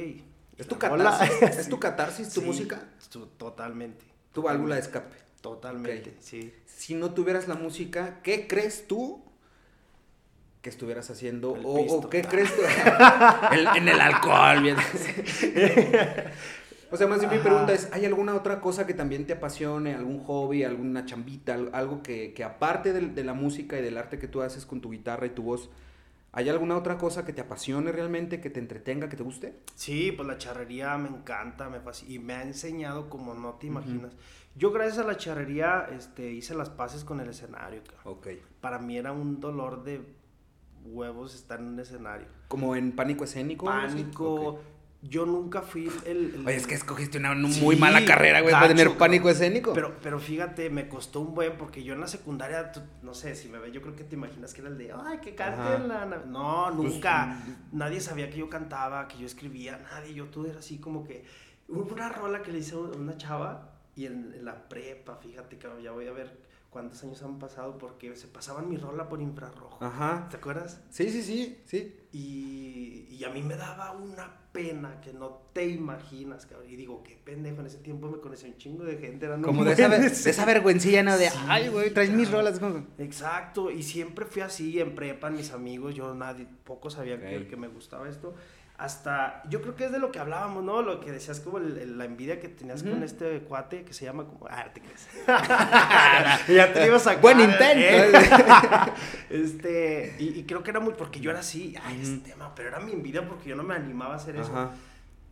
¿Es 0.57 0.67
tu 0.67 0.79
catarsis? 0.79 1.43
¿Es 1.43 1.69
tu 1.69 1.79
catarsis, 1.79 2.31
tu 2.31 2.43
música? 2.43 2.83
totalmente. 3.37 4.05
Tu 4.33 4.43
válvula 4.43 4.77
de 4.77 4.83
escape. 4.83 5.17
Totalmente, 5.41 6.17
sí. 6.21 6.53
Si 6.67 6.95
no 6.95 7.15
tuvieras 7.15 7.47
la 7.47 7.55
música, 7.55 8.21
¿qué 8.23 8.49
crees 8.49 8.89
tú 8.89 9.23
que 10.63 10.71
estuvieras 10.71 11.11
haciendo? 11.11 11.53
O, 11.53 12.09
qué 12.09 12.23
crees 12.23 12.55
tú? 12.55 12.63
en 13.77 13.89
el 13.89 14.01
alcohol, 14.01 14.63
bien. 14.63 14.77
o 16.91 16.97
sea, 16.97 17.07
más 17.07 17.21
bien 17.21 17.33
mi 17.33 17.39
pregunta 17.39 17.73
es, 17.73 17.89
¿hay 17.93 18.05
alguna 18.05 18.35
otra 18.35 18.61
cosa 18.61 18.85
que 18.85 18.95
también 18.95 19.27
te 19.27 19.35
apasione? 19.35 19.95
¿Algún 19.95 20.25
hobby, 20.25 20.65
alguna 20.65 21.05
chambita? 21.05 21.57
Algo 21.73 22.03
que, 22.03 22.35
que 22.35 22.43
aparte 22.43 22.93
de, 22.93 23.09
de 23.09 23.25
la 23.25 23.35
música 23.35 23.79
y 23.79 23.83
del 23.83 23.97
arte 23.97 24.19
que 24.19 24.27
tú 24.27 24.43
haces 24.43 24.67
con 24.67 24.81
tu 24.81 24.91
guitarra 24.91 25.27
y 25.27 25.31
tu 25.31 25.45
voz 25.45 25.71
¿Hay 26.33 26.49
alguna 26.49 26.77
otra 26.77 26.99
cosa 26.99 27.25
que 27.25 27.33
te 27.33 27.41
apasione 27.41 27.91
realmente, 27.91 28.41
que 28.41 28.51
te 28.51 28.61
entretenga, 28.61 29.09
que 29.09 29.17
te 29.17 29.23
guste? 29.23 29.61
Sí, 29.75 30.13
pues 30.13 30.29
la 30.29 30.37
charrería 30.37 30.97
me 30.99 31.09
encanta, 31.09 31.71
me 31.71 31.81
fascina, 31.81 32.13
y 32.13 32.19
me 32.19 32.35
ha 32.35 32.43
enseñado 32.43 33.09
como 33.09 33.35
no 33.35 33.55
te 33.55 33.67
imaginas. 33.67 34.15
Yo 34.55 34.71
gracias 34.71 34.99
a 34.99 35.05
la 35.05 35.17
charrería 35.17 35.89
este, 35.91 36.31
hice 36.33 36.55
las 36.55 36.69
paces 36.69 37.05
con 37.05 37.21
el 37.21 37.31
escenario. 37.31 37.83
Ok. 38.05 38.29
Para 38.61 38.79
mí 38.79 38.99
era 38.99 39.13
un 39.13 39.41
dolor 39.41 39.85
de 39.85 40.03
huevos 40.85 41.35
estar 41.35 41.61
en 41.61 41.67
un 41.67 41.81
escenario. 41.81 42.27
¿Como 42.49 42.77
en 42.77 42.93
pánico 42.93 43.25
escénico? 43.25 43.67
Pánico, 43.67 44.61
yo 45.01 45.27
nunca 45.27 45.63
fui 45.63 45.91
el... 46.07 46.43
Oye, 46.45 46.57
es 46.57 46.67
que 46.67 46.75
escogiste 46.75 47.19
una 47.19 47.33
muy 47.35 47.77
mala 47.77 48.05
carrera, 48.05 48.41
güey, 48.41 48.53
para 48.53 48.69
tener 48.69 48.97
pánico 48.97 49.31
escénico. 49.31 49.73
Pero, 49.73 49.97
pero 50.03 50.19
fíjate, 50.19 50.71
me 50.71 50.89
costó 50.89 51.21
un 51.21 51.35
buen, 51.35 51.57
porque 51.57 51.85
yo 51.85 51.95
en 51.95 52.01
la 52.01 52.09
secundaria, 52.09 52.73
no 53.03 53.15
sé, 53.15 53.37
si 53.37 53.49
me 53.49 53.59
ve, 53.59 53.71
yo 53.71 53.81
creo 53.81 53.95
que 53.95 54.03
te 54.03 54.17
imaginas 54.17 54.55
que 54.55 54.61
era 54.61 54.71
el 54.71 54.79
de, 54.79 54.93
ay, 54.93 55.19
que 55.19 55.35
cante 55.37 55.87
la... 55.87 56.05
No, 56.27 56.73
pues, 56.77 56.95
nunca. 56.95 57.27
Mm, 57.27 57.79
nadie 57.79 58.01
sabía 58.01 58.29
que 58.29 58.39
yo 58.39 58.51
cantaba, 58.51 59.07
que 59.07 59.19
yo 59.19 59.27
escribía, 59.27 59.79
nadie. 59.93 60.15
Yo 60.15 60.27
todo 60.27 60.47
era 60.47 60.59
así 60.59 60.79
como 60.79 61.05
que... 61.05 61.25
Hubo 61.69 61.93
una 61.93 62.09
rola 62.09 62.43
que 62.43 62.51
le 62.51 62.59
hice 62.59 62.75
a 62.75 62.79
una 62.79 63.17
chava 63.17 63.75
y 63.95 64.07
en, 64.07 64.45
la 64.45 64.69
prepa, 64.69 65.17
fíjate, 65.17 65.59
que 65.59 65.69
ya 65.83 65.93
voy 65.93 66.07
a 66.07 66.13
ver 66.13 66.49
cuántos 66.71 67.03
años 67.03 67.23
han 67.23 67.39
pasado 67.39 67.79
porque 67.79 68.15
se 68.17 68.29
pasaban 68.29 68.69
mi 68.69 68.77
rola 68.77 69.09
por 69.09 69.21
infrarrojo. 69.21 69.83
Ajá. 69.85 70.29
¿Te 70.31 70.37
acuerdas? 70.37 70.81
Sí, 70.91 71.11
sí, 71.11 71.23
sí, 71.23 71.59
sí. 71.65 71.97
Y, 72.13 73.07
y 73.11 73.25
a 73.25 73.31
mí 73.31 73.43
me 73.43 73.57
daba 73.57 73.93
una 73.93 74.49
pena 74.53 75.01
que 75.01 75.13
no 75.13 75.43
te 75.53 75.67
imaginas, 75.67 76.47
cabrón. 76.47 76.71
Y 76.71 76.77
digo, 76.77 77.03
qué 77.03 77.17
pendejo, 77.17 77.61
en 77.61 77.67
ese 77.67 77.79
tiempo 77.79 78.09
me 78.09 78.19
conocí 78.19 78.47
un 78.47 78.57
chingo 78.57 78.85
de 78.85 78.97
gente. 78.99 79.27
Eran 79.27 79.43
Como 79.43 79.65
de 79.65 79.73
esa, 79.73 79.89
de 79.89 80.07
esa, 80.07 80.45
vergüencilla, 80.45 81.03
¿no? 81.03 81.17
De, 81.17 81.29
ay, 81.49 81.69
güey, 81.69 81.93
traes 81.93 82.11
mis 82.11 82.31
rolas. 82.31 82.61
Exacto, 82.99 83.71
y 83.71 83.83
siempre 83.83 84.25
fui 84.25 84.43
así 84.43 84.81
en 84.81 84.95
prepa, 84.95 85.31
mis 85.31 85.53
amigos, 85.53 85.95
yo 85.95 86.15
nadie, 86.15 86.47
poco 86.65 86.91
sabía 86.91 87.21
que, 87.21 87.47
que 87.47 87.57
me 87.57 87.69
gustaba 87.69 88.09
esto 88.09 88.35
hasta, 88.79 89.43
yo 89.49 89.61
creo 89.61 89.75
que 89.75 89.87
es 89.87 89.93
de 89.93 89.99
lo 89.99 90.13
que 90.13 90.21
hablábamos, 90.21 90.63
¿no? 90.63 90.83
Lo 90.83 91.01
que 91.01 91.11
decías 91.11 91.41
como 91.41 91.59
la 91.59 92.05
envidia 92.05 92.39
que 92.39 92.49
tenías 92.49 92.85
con 92.85 93.03
este 93.03 93.41
cuate 93.41 93.83
que 93.83 93.93
se 93.93 94.05
llama 94.05 94.25
como, 94.25 94.47
ah, 94.49 94.67
te 94.73 94.81
crees. 94.81 95.09
ya 96.49 96.73
te 96.73 96.87
ibas 96.87 97.05
a 97.09 97.17
Buen 97.17 97.41
intento. 97.41 98.19
este, 99.31 100.15
y, 100.21 100.45
creo 100.45 100.63
que 100.63 100.71
era 100.71 100.79
muy, 100.79 100.95
porque 100.95 101.19
yo 101.19 101.33
era 101.33 101.41
así, 101.41 101.75
ay, 101.83 102.01
este 102.01 102.31
tema, 102.31 102.55
pero 102.55 102.69
era 102.69 102.79
mi 102.79 102.93
envidia 102.93 103.27
porque 103.27 103.49
yo 103.49 103.57
no 103.57 103.65
me 103.65 103.75
animaba 103.75 104.13
a 104.13 104.17
hacer 104.17 104.37
eso. 104.37 104.71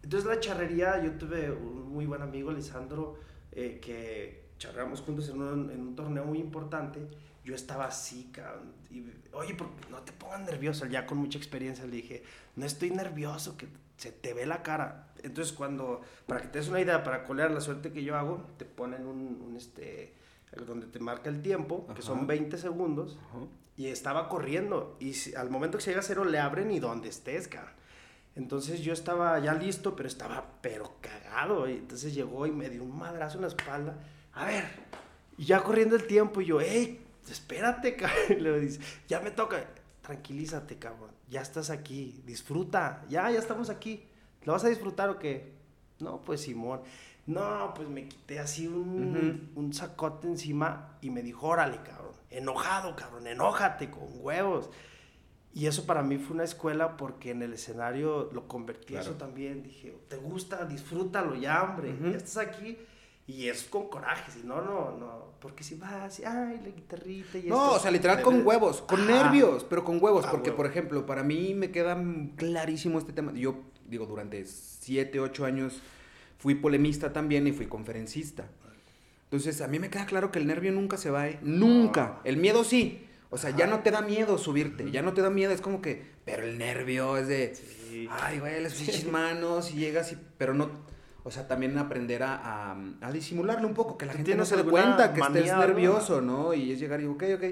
Entonces 0.03 0.29
la 0.29 0.41
charrería, 0.41 1.01
yo 1.05 1.13
tuve 1.13 1.49
un 1.49 1.93
muy 1.93 2.05
buen 2.05 2.23
amigo, 2.23 2.51
Lisandro, 2.51 3.17
eh, 3.53 3.79
que 3.81 4.49
charreamos 4.59 5.03
juntos 5.03 5.29
en 5.29 5.41
un, 5.41 5.71
en 5.71 5.81
un 5.83 5.95
torneo 5.95 6.25
muy 6.25 6.41
importante 6.41 6.99
yo 7.47 7.55
estaba 7.55 7.87
así, 7.87 8.29
cabrón. 8.33 8.73
Y, 8.91 9.05
Oye, 9.33 9.57
no 9.91 9.99
te 10.01 10.13
pongas 10.13 10.41
nervioso. 10.41 10.85
Ya 10.87 11.07
con 11.07 11.19
mucha 11.19 11.39
experiencia 11.39 11.87
le 11.87 11.93
dije, 11.93 12.25
no 12.57 12.67
estoy 12.67 12.91
nervioso, 12.91 13.57
que 13.57 13.69
se 13.97 14.11
te 14.11 14.35
ve 14.35 14.47
la 14.47 14.65
cara. 14.65 15.13
Entonces, 15.23 15.55
cuando, 15.55 16.01
para 16.27 16.41
que 16.43 16.49
te 16.49 16.59
des 16.59 16.69
una 16.69 16.81
idea, 16.81 17.05
para 17.05 17.23
colear 17.25 17.53
la 17.53 17.61
suerte 17.61 17.93
que 17.93 18.03
yo 18.03 18.17
hago, 18.17 18.45
te 18.59 18.65
ponen 18.65 19.07
un, 19.07 19.55
este, 19.57 20.13
donde 20.67 20.87
te 20.87 20.99
marca 20.99 21.31
el 21.31 21.41
tiempo, 21.41 21.87
que 21.95 22.03
son 22.03 22.27
20 22.27 22.59
segundos, 22.59 23.17
y 23.77 23.87
estaba 23.87 24.29
corriendo. 24.29 24.97
Y 24.99 25.15
al 25.37 25.49
momento 25.49 25.79
que 25.79 25.85
se 25.85 25.91
llega 25.91 26.01
a 26.01 26.05
cero, 26.05 26.25
le 26.25 26.41
abren 26.41 26.73
y 26.73 26.81
donde 26.81 27.09
estés, 27.09 27.47
cabrón. 27.47 27.75
Entonces 28.35 28.81
yo 28.81 28.93
estaba 28.93 29.39
ya 29.39 29.55
listo, 29.55 29.95
pero 29.95 30.09
estaba 30.09 30.45
pero 30.61 30.97
cagado. 31.01 31.69
Y 31.69 31.75
entonces 31.75 32.13
llegó 32.13 32.47
y 32.47 32.51
me 32.51 32.69
dio 32.69 32.83
un 32.83 32.99
madrazo 32.99 33.37
en 33.37 33.43
la 33.43 33.49
espalda. 33.49 33.99
A 34.35 34.47
ver, 34.47 34.65
y 35.39 35.45
ya 35.45 35.63
corriendo 35.63 35.95
el 35.95 36.07
tiempo, 36.07 36.41
y 36.41 36.47
yo, 36.47 36.61
hey, 36.61 37.06
espérate, 37.33 37.97
cabrón. 37.97 38.43
Le 38.43 38.61
dice, 38.61 38.81
ya 39.09 39.21
me 39.21 39.31
toca. 39.31 39.65
Tranquilízate, 40.03 40.79
cabrón. 40.79 41.11
Ya 41.29 41.41
estás 41.41 41.71
aquí. 41.71 42.23
Disfruta. 42.25 43.05
Ya, 43.09 43.31
ya 43.31 43.39
estamos 43.39 43.71
aquí. 43.71 44.05
¿Lo 44.45 44.53
vas 44.53 44.65
a 44.65 44.69
disfrutar 44.69 45.09
o 45.11 45.19
qué? 45.19 45.53
No, 45.99 46.23
pues 46.23 46.43
Simón. 46.43 46.83
No, 47.27 47.73
pues 47.75 47.89
me 47.89 48.07
quité 48.07 48.39
así 48.39 48.69
un, 48.69 49.51
un 49.57 49.73
sacote 49.73 50.29
encima 50.29 50.97
y 51.01 51.11
me 51.11 51.23
dijo, 51.23 51.49
órale, 51.49 51.79
cabrón. 51.83 52.13
Enojado, 52.31 52.95
cabrón. 52.95 53.27
Enójate 53.27 53.91
con 53.91 54.05
huevos. 54.21 54.71
Y 55.53 55.67
eso 55.67 55.87
para 55.87 56.03
mí 56.03 56.19
fue 56.19 56.35
una 56.35 56.45
escuela 56.45 56.97
porque 56.97 57.31
en 57.31 57.43
el 57.43 57.55
escenario 57.55 58.29
lo 58.33 58.47
convertí 58.47 58.95
eso 58.95 59.15
también. 59.15 59.63
Dije, 59.63 59.97
¿te 60.07 60.17
gusta? 60.17 60.67
Disfrútalo 60.67 61.35
ya, 61.35 61.63
hombre. 61.63 61.97
Ya 62.03 62.17
estás 62.19 62.37
aquí 62.37 62.79
y 63.27 63.49
es 63.49 63.65
con 63.65 63.89
coraje, 63.89 64.31
si 64.31 64.47
no, 64.47 64.61
no, 64.61 64.97
no. 64.97 65.27
Porque 65.41 65.65
si 65.65 65.75
vas, 65.75 66.21
ay, 66.21 66.61
la 66.63 66.71
guitarrita 66.71 67.39
y 67.39 67.49
No, 67.49 67.73
o 67.73 67.79
sea, 67.79 67.91
literal 67.91 68.23
con 68.23 68.47
huevos, 68.47 68.83
con 68.83 69.07
nervios, 69.07 69.65
pero 69.65 69.85
con 69.85 70.03
huevos. 70.03 70.25
Ah, 70.27 70.31
porque, 70.31 70.53
por 70.53 70.67
ejemplo, 70.67 71.05
para 71.07 71.25
mí 71.25 71.55
me 71.55 71.71
queda 71.71 72.01
clarísimo 72.37 72.99
este 72.99 73.13
tema. 73.13 73.33
Yo, 73.35 73.57
digo, 73.89 74.07
durante 74.07 74.45
siete, 74.47 75.19
ocho 75.19 75.45
años 75.45 75.81
fui 76.39 76.55
polemista 76.55 77.13
también 77.13 77.47
y 77.47 77.53
fui 77.53 77.67
conferencista. 77.67 78.49
Entonces, 79.25 79.61
a 79.61 79.67
mí 79.67 79.81
me 79.81 79.91
queda 79.91 80.07
claro 80.07 80.31
que 80.31 80.39
el 80.39 80.47
nervio 80.47 80.71
nunca 80.71 80.97
se 80.97 81.11
va, 81.11 81.29
¿eh? 81.29 81.41
Nunca. 81.43 82.21
El 82.23 82.37
miedo 82.37 82.63
sí. 82.63 83.07
O 83.29 83.39
sea, 83.39 83.51
ya 83.51 83.67
no 83.67 83.81
te 83.81 83.91
da 83.91 84.03
miedo 84.03 84.39
subirte, 84.39 84.89
ya 84.93 85.03
no 85.03 85.13
te 85.13 85.21
da 85.21 85.31
miedo, 85.31 85.53
es 85.53 85.61
como 85.61 85.83
que, 85.83 86.01
pero 86.25 86.45
el 86.45 86.59
nervio 86.59 87.17
es 87.17 87.27
de, 87.27 87.57
ay, 88.09 88.39
güey, 88.39 88.63
las 88.63 88.75
pinches 88.75 89.05
manos 89.11 89.73
y 89.73 89.79
llegas 89.79 90.13
y, 90.13 90.19
pero 90.39 90.55
no 90.55 90.71
o 91.27 91.31
sea, 91.33 91.49
también 91.49 91.77
aprender 91.77 92.23
a, 92.23 92.77
a, 93.01 93.13
disimularlo 93.13 93.67
un 93.67 93.75
poco, 93.75 93.99
que 93.99 94.07
la 94.07 94.13
gente 94.13 94.37
no 94.37 94.45
se 94.45 94.57
dé 94.57 94.63
cuenta 94.63 95.13
que 95.13 95.21
estés 95.21 95.57
nervioso, 95.57 96.21
¿no? 96.21 96.55
Y 96.55 96.71
es 96.71 96.79
llegar 96.79 97.01
y, 97.01 97.07
ok, 97.07 97.25
ok. 97.35 97.45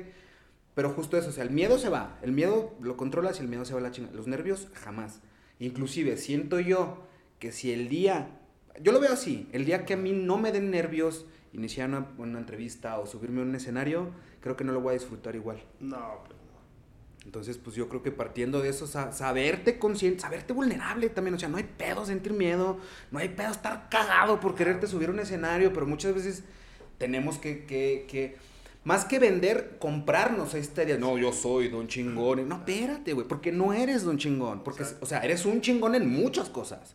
Pero 0.76 0.90
justo 0.90 1.18
eso, 1.18 1.30
o 1.30 1.32
sea, 1.32 1.42
el 1.42 1.50
miedo 1.50 1.76
se 1.76 1.88
va, 1.88 2.16
el 2.22 2.30
miedo 2.30 2.76
lo 2.80 2.96
controlas 2.96 3.40
y 3.40 3.42
el 3.42 3.48
miedo 3.48 3.64
se 3.64 3.72
va 3.72 3.80
a 3.80 3.82
la 3.82 3.90
chingada. 3.90 4.14
Los 4.14 4.28
nervios, 4.28 4.68
jamás. 4.74 5.22
Inclusive, 5.58 6.16
siento 6.18 6.60
yo 6.60 7.02
que 7.40 7.50
si 7.50 7.72
el 7.72 7.88
día, 7.88 8.38
yo 8.80 8.92
lo 8.92 9.00
veo 9.00 9.12
así, 9.12 9.48
el 9.50 9.64
día 9.64 9.84
que 9.84 9.94
a 9.94 9.96
mí 9.96 10.12
no 10.12 10.38
me 10.38 10.52
den 10.52 10.70
nervios 10.70 11.26
iniciar 11.52 11.88
una, 11.88 12.12
una 12.16 12.38
entrevista 12.38 13.00
o 13.00 13.06
subirme 13.06 13.40
a 13.40 13.42
un 13.42 13.56
escenario, 13.56 14.12
creo 14.40 14.56
que 14.56 14.62
no 14.62 14.72
lo 14.72 14.82
voy 14.82 14.90
a 14.90 14.98
disfrutar 14.98 15.34
igual. 15.34 15.60
No, 15.80 16.22
pues 16.24 16.38
no. 16.38 16.43
Entonces, 17.24 17.56
pues 17.58 17.74
yo 17.74 17.88
creo 17.88 18.02
que 18.02 18.10
partiendo 18.10 18.60
de 18.60 18.68
eso, 18.68 18.86
sa- 18.86 19.12
saberte 19.12 19.78
consciente, 19.78 20.20
saberte 20.20 20.52
vulnerable 20.52 21.08
también, 21.08 21.34
o 21.34 21.38
sea, 21.38 21.48
no 21.48 21.56
hay 21.56 21.64
pedo 21.64 22.04
sentir 22.04 22.32
miedo, 22.34 22.78
no 23.10 23.18
hay 23.18 23.30
pedo 23.30 23.50
estar 23.50 23.88
cagado 23.88 24.40
por 24.40 24.54
quererte 24.54 24.86
subir 24.86 25.08
a 25.08 25.12
un 25.12 25.18
escenario, 25.20 25.72
pero 25.72 25.86
muchas 25.86 26.14
veces 26.14 26.44
tenemos 26.98 27.38
que, 27.38 27.64
que, 27.64 28.06
que 28.08 28.36
más 28.84 29.06
que 29.06 29.18
vender, 29.18 29.76
comprarnos 29.80 30.52
esta 30.54 30.82
idea, 30.84 30.98
no, 30.98 31.16
yo 31.16 31.32
soy 31.32 31.68
don 31.68 31.88
chingón, 31.88 32.46
no, 32.46 32.56
espérate, 32.56 33.14
güey, 33.14 33.26
porque 33.26 33.50
no 33.50 33.72
eres 33.72 34.04
don 34.04 34.18
chingón, 34.18 34.62
porque, 34.62 34.82
Exacto. 34.82 35.04
o 35.04 35.08
sea, 35.08 35.20
eres 35.20 35.46
un 35.46 35.62
chingón 35.62 35.94
en 35.94 36.06
muchas 36.08 36.50
cosas, 36.50 36.94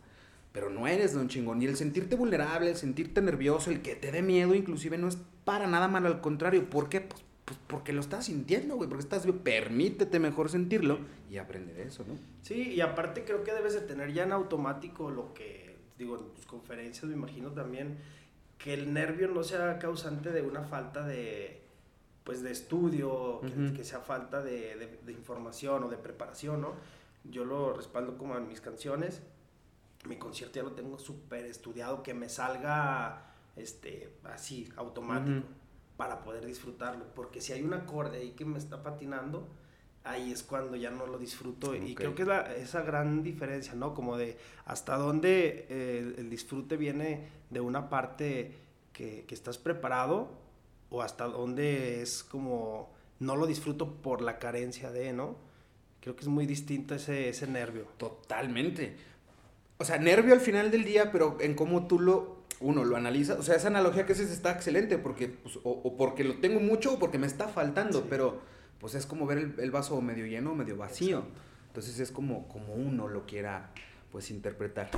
pero 0.52 0.70
no 0.70 0.88
eres 0.88 1.14
don 1.14 1.28
chingón, 1.28 1.60
y 1.62 1.66
el 1.66 1.76
sentirte 1.76 2.16
vulnerable, 2.16 2.70
el 2.70 2.78
sentirte 2.78 3.22
nervioso, 3.22 3.72
el 3.72 3.82
que 3.82 3.96
te 3.96 4.12
dé 4.12 4.22
miedo, 4.22 4.54
inclusive, 4.54 5.00
no 5.00 5.08
es 5.08 5.18
para 5.44 5.66
nada 5.66 5.88
malo, 5.88 6.08
al 6.08 6.22
contrario, 6.22 6.70
¿por 6.70 6.88
qué? 6.90 7.02
Pues, 7.02 7.24
pues 7.50 7.60
porque 7.66 7.94
lo 7.94 8.00
estás 8.00 8.26
sintiendo, 8.28 8.76
güey, 8.76 8.88
porque 8.88 9.02
estás, 9.02 9.26
permítete 9.44 10.20
mejor 10.20 10.50
sentirlo 10.52 11.00
y 11.32 11.38
aprender 11.38 11.80
eso, 11.80 12.06
¿no? 12.08 12.14
Sí, 12.44 12.74
y 12.74 12.82
aparte 12.82 13.24
creo 13.26 13.44
que 13.44 13.52
debes 13.52 13.74
de 13.74 13.82
tener 13.82 14.14
ya 14.14 14.22
en 14.22 14.34
automático 14.34 15.10
lo 15.10 15.34
que, 15.34 15.76
digo, 15.98 16.16
en 16.20 16.30
tus 16.36 16.46
conferencias 16.46 17.06
me 17.06 17.14
imagino 17.16 17.50
también, 17.50 17.98
que 18.60 18.76
el 18.76 18.94
nervio 18.94 19.28
no 19.30 19.42
sea 19.42 19.80
causante 19.80 20.32
de 20.32 20.44
una 20.44 20.62
falta 20.62 21.08
de, 21.08 21.60
pues, 22.24 22.44
de 22.44 22.52
estudio, 22.52 23.42
que, 23.76 23.84
sea 23.84 24.00
falta 24.02 24.44
de, 24.44 24.76
de- 24.76 25.00
de 25.04 25.12
información 25.12 25.84
o 25.86 25.90
de 25.90 25.98
preparación, 25.98 26.62
¿no? 26.62 26.74
Yo 27.24 27.46
lo 27.46 27.74
respaldo 27.74 28.16
como 28.16 28.38
en 28.38 28.48
mis 28.48 28.62
canciones, 28.62 29.24
mi 30.08 30.18
concierto 30.18 30.58
ya 30.58 30.64
lo 30.64 30.74
tengo 30.74 31.00
súper 31.00 31.46
estudiado, 31.46 32.04
que 32.04 32.14
me 32.14 32.30
salga, 32.30 33.34
este, 33.56 34.14
así, 34.26 34.70
automático. 34.76 35.48
Para 36.00 36.24
poder 36.24 36.46
disfrutarlo, 36.46 37.04
porque 37.14 37.42
si 37.42 37.52
hay 37.52 37.62
un 37.62 37.74
acorde 37.74 38.20
ahí 38.20 38.32
que 38.32 38.46
me 38.46 38.58
está 38.58 38.82
patinando, 38.84 39.50
ahí 40.06 40.32
es 40.32 40.44
cuando 40.44 40.78
ya 40.78 40.92
no 40.92 41.06
lo 41.06 41.18
disfruto 41.18 41.76
y 41.76 41.94
creo 41.94 42.16
que 42.16 42.22
es 42.22 42.28
la- 42.30 42.56
esa 42.56 42.84
gran 42.84 43.22
diferencia, 43.22 43.76
¿no? 43.76 43.94
Como 43.94 44.16
de 44.16 44.38
hasta 44.66 44.96
dónde 44.96 45.68
eh, 45.70 45.98
el, 46.00 46.16
el 46.20 46.30
disfrute 46.30 46.78
viene 46.78 47.28
de 47.50 47.60
una 47.60 47.90
parte 47.90 48.56
que, 48.94 49.26
que 49.28 49.36
estás 49.36 49.58
preparado 49.58 50.30
o 50.90 51.02
hasta 51.02 51.26
dónde 51.26 52.02
es 52.02 52.24
como 52.24 52.94
no 53.20 53.36
lo 53.36 53.46
disfruto 53.46 53.96
por 54.02 54.22
la 54.22 54.40
carencia 54.40 54.92
de, 54.92 55.12
¿no? 55.12 55.36
Creo 56.00 56.16
que 56.16 56.22
es 56.22 56.30
muy 56.30 56.46
distinto 56.46 56.96
ese, 56.96 57.28
ese 57.28 57.46
nervio. 57.46 57.84
Totalmente. 57.98 58.96
O 59.80 59.84
sea, 59.84 59.98
nervio 59.98 60.34
al 60.34 60.40
final 60.40 60.72
del 60.72 60.86
día, 60.86 61.12
pero 61.12 61.38
en 61.42 61.56
cómo 61.56 61.88
tú 61.88 62.00
lo, 62.00 62.39
uno, 62.62 62.84
lo 62.86 62.96
analiza. 62.98 63.36
O 63.36 63.44
sea, 63.44 63.56
esa 63.56 63.68
analogía 63.68 64.06
que 64.06 64.14
haces 64.14 64.32
está 64.32 64.52
excelente, 64.52 64.98
porque, 64.98 65.28
pues, 65.30 65.58
o, 65.58 65.70
o 65.72 65.96
porque 65.98 66.24
lo 66.24 66.40
tengo 66.40 66.60
mucho 66.60 66.94
o 66.94 67.00
porque 67.00 67.18
me 67.18 67.28
está 67.28 67.48
faltando, 67.48 68.00
Sí. 68.02 68.06
pero 68.10 68.42
pues 68.80 68.96
es 68.96 69.06
como 69.06 69.26
ver 69.26 69.38
el, 69.40 69.56
el 69.60 69.72
vaso 69.72 70.00
medio 70.02 70.26
lleno 70.26 70.52
o 70.52 70.56
medio 70.56 70.78
vacío. 70.78 71.20
Exacto. 71.20 71.40
Entonces 71.68 72.00
es 72.00 72.12
como, 72.12 72.48
como 72.48 72.74
uno 72.74 73.08
lo 73.08 73.26
quiera, 73.26 73.72
pues, 74.12 74.32
interpretar. 74.32 74.90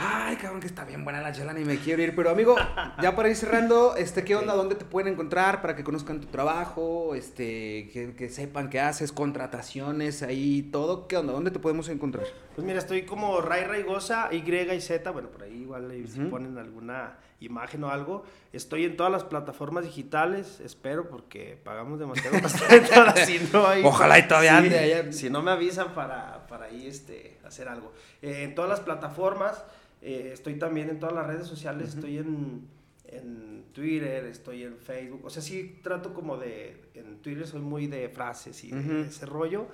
Ay, 0.00 0.36
cabrón, 0.36 0.60
que 0.60 0.68
está 0.68 0.84
bien 0.84 1.02
buena 1.02 1.20
la 1.20 1.32
chela, 1.32 1.52
ni 1.52 1.64
me 1.64 1.76
quiero 1.78 2.00
ir. 2.00 2.14
Pero, 2.14 2.30
amigo, 2.30 2.54
ya 3.02 3.16
para 3.16 3.30
ir 3.30 3.34
cerrando, 3.34 3.96
este, 3.96 4.22
¿qué 4.22 4.36
onda? 4.36 4.54
¿Dónde 4.54 4.76
te 4.76 4.84
pueden 4.84 5.12
encontrar 5.12 5.60
para 5.60 5.74
que 5.74 5.82
conozcan 5.82 6.20
tu 6.20 6.28
trabajo? 6.28 7.16
Este, 7.16 7.90
que, 7.92 8.14
que 8.16 8.28
sepan 8.28 8.70
qué 8.70 8.78
haces, 8.78 9.10
contrataciones, 9.10 10.22
ahí, 10.22 10.62
todo. 10.70 11.08
¿Qué 11.08 11.16
onda? 11.16 11.32
¿Dónde 11.32 11.50
te 11.50 11.58
podemos 11.58 11.88
encontrar? 11.88 12.26
Pues 12.54 12.64
mira, 12.64 12.78
estoy 12.78 13.02
como 13.02 13.40
Ray 13.40 13.64
Raigosa, 13.64 14.28
Y 14.30 14.36
y 14.36 14.80
Z, 14.80 15.10
bueno, 15.10 15.30
por 15.30 15.42
ahí 15.42 15.62
igual 15.62 15.92
si 16.06 16.20
ponen 16.20 16.56
alguna 16.58 17.16
imagen 17.40 17.82
o 17.82 17.90
algo. 17.90 18.24
Estoy 18.52 18.84
en 18.84 18.96
todas 18.96 19.10
las 19.10 19.24
plataformas 19.24 19.84
digitales, 19.84 20.60
espero, 20.60 21.08
porque 21.08 21.58
pagamos 21.64 21.98
demasiado 21.98 22.38
bastante 22.42 23.26
si 23.26 23.40
no 23.52 23.66
hay... 23.66 23.82
Ojalá 23.84 24.18
y 24.20 24.28
todavía 24.28 24.62
Sí. 25.10 25.12
Si 25.12 25.30
no 25.30 25.42
me 25.42 25.50
avisan 25.50 25.92
para, 25.94 26.46
para 26.46 26.66
ahí 26.66 26.86
este, 26.86 27.38
hacer 27.44 27.68
algo. 27.68 27.92
Eh, 28.22 28.44
en 28.44 28.54
todas 28.54 28.70
las 28.70 28.80
plataformas, 28.80 29.64
eh, 30.10 30.30
estoy 30.32 30.54
también 30.58 30.88
en 30.90 30.98
todas 30.98 31.14
las 31.14 31.26
redes 31.26 31.46
sociales, 31.46 31.94
estoy 31.94 32.18
en, 32.18 32.62
en 33.06 33.64
Twitter, 33.72 34.24
estoy 34.26 34.62
en 34.64 34.76
Facebook, 34.78 35.20
o 35.24 35.30
sea, 35.30 35.42
sí 35.42 35.78
trato 35.82 36.14
como 36.14 36.36
de, 36.36 36.80
en 36.94 37.18
Twitter 37.18 37.46
soy 37.46 37.60
muy 37.60 37.86
de 37.86 38.08
frases 38.08 38.64
y 38.64 38.70
de 38.70 39.02
ese 39.02 39.26
rollo, 39.26 39.66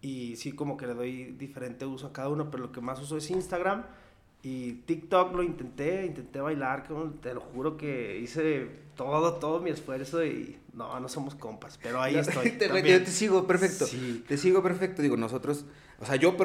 y 0.00 0.36
sí 0.36 0.52
como 0.52 0.76
que 0.76 0.86
le 0.86 0.94
doy 0.94 1.24
diferente 1.38 1.84
uso 1.86 2.06
a 2.08 2.12
cada 2.12 2.28
uno, 2.28 2.50
pero 2.50 2.64
lo 2.64 2.72
que 2.72 2.80
más 2.80 3.00
uso 3.00 3.16
es 3.16 3.30
Instagram. 3.30 3.84
Y 4.42 4.74
TikTok 4.86 5.34
lo 5.34 5.42
intenté, 5.42 6.06
intenté 6.06 6.40
bailar, 6.40 6.86
te 7.20 7.34
lo 7.34 7.40
juro 7.40 7.76
que 7.76 8.18
hice 8.20 8.68
todo, 8.94 9.34
todo 9.36 9.60
mi 9.60 9.70
esfuerzo 9.70 10.24
y 10.24 10.56
no, 10.72 11.00
no 11.00 11.08
somos 11.08 11.34
compas, 11.34 11.80
pero 11.82 12.00
ahí 12.00 12.14
estoy. 12.16 12.50
te- 12.58 12.68
yo 12.68 13.02
te 13.02 13.10
sigo, 13.10 13.46
perfecto. 13.48 13.86
Sí. 13.86 14.24
Te 14.28 14.36
sigo 14.36 14.62
perfecto. 14.62 15.02
Digo, 15.02 15.16
nosotros, 15.16 15.64
o 15.98 16.06
sea, 16.06 16.14
yo 16.14 16.36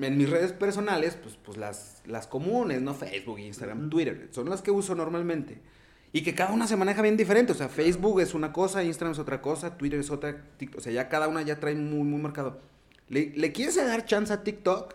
en, 0.00 0.16
mis 0.16 0.28
redes 0.30 0.52
personales, 0.52 1.16
pues, 1.22 1.36
pues 1.44 1.56
las, 1.58 2.02
las 2.06 2.26
comunes, 2.26 2.80
¿no? 2.82 2.94
Facebook, 2.94 3.38
Instagram, 3.38 3.78
Ujú. 3.80 3.88
Twitter, 3.90 4.28
son 4.30 4.48
las 4.48 4.62
que 4.62 4.70
uso 4.70 4.94
normalmente. 4.94 5.60
Y 6.12 6.22
que 6.22 6.34
cada 6.34 6.52
una 6.52 6.66
se 6.66 6.76
maneja 6.76 7.02
bien 7.02 7.16
diferente. 7.18 7.52
O 7.52 7.54
sea, 7.54 7.68
Facebook 7.68 8.20
es 8.20 8.32
una 8.34 8.52
cosa, 8.52 8.82
Instagram 8.82 9.12
es 9.12 9.18
otra 9.18 9.42
cosa, 9.42 9.76
Twitter 9.76 10.00
es 10.00 10.10
otra. 10.10 10.42
Tik- 10.58 10.76
O 10.76 10.80
sea, 10.80 10.90
ya 10.92 11.08
cada 11.08 11.28
una 11.28 11.42
ya 11.42 11.60
trae 11.60 11.74
muy, 11.74 12.02
muy 12.04 12.20
marcado. 12.20 12.60
¿Le, 13.08 13.32
le 13.36 13.52
quieres 13.52 13.76
dar 13.76 14.04
chance 14.06 14.32
a 14.32 14.42
TikTok? 14.42 14.94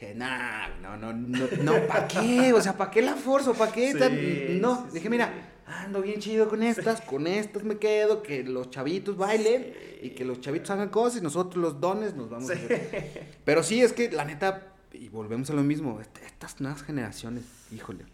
Dije, 0.00 0.14
nah, 0.14 0.68
no, 0.80 0.96
no, 0.96 1.12
no, 1.12 1.46
no, 1.62 1.86
¿para 1.86 2.06
qué? 2.08 2.52
O 2.54 2.60
sea, 2.62 2.76
¿para 2.76 2.90
qué 2.90 3.02
la 3.02 3.14
forzo? 3.16 3.52
¿Para 3.54 3.72
qué? 3.72 3.92
Sí, 3.92 4.58
no, 4.60 4.86
sí, 4.86 4.94
dije, 4.94 5.10
mira, 5.10 5.32
ando 5.68 6.02
bien 6.02 6.20
chido 6.20 6.48
con 6.48 6.62
estas, 6.62 7.00
con 7.02 7.26
estas 7.26 7.62
me 7.64 7.78
quedo, 7.78 8.22
que 8.22 8.42
los 8.44 8.70
chavitos 8.70 9.16
bailen 9.16 9.72
y 10.02 10.10
que 10.10 10.24
los 10.24 10.40
chavitos 10.40 10.70
hagan 10.70 10.88
cosas 10.88 11.20
y 11.20 11.22
nosotros 11.22 11.62
los 11.62 11.80
dones 11.80 12.14
nos 12.14 12.28
vamos 12.30 12.50
a 12.50 12.54
hacer. 12.54 13.26
Pero 13.44 13.62
sí, 13.62 13.80
es 13.82 13.92
que 13.92 14.10
la 14.10 14.24
neta, 14.24 14.72
y 14.92 15.08
volvemos 15.08 15.50
a 15.50 15.54
lo 15.54 15.62
mismo, 15.62 16.00
est- 16.00 16.18
estas 16.24 16.60
nuevas 16.60 16.82
generaciones, 16.82 17.44
híjole. 17.72 18.04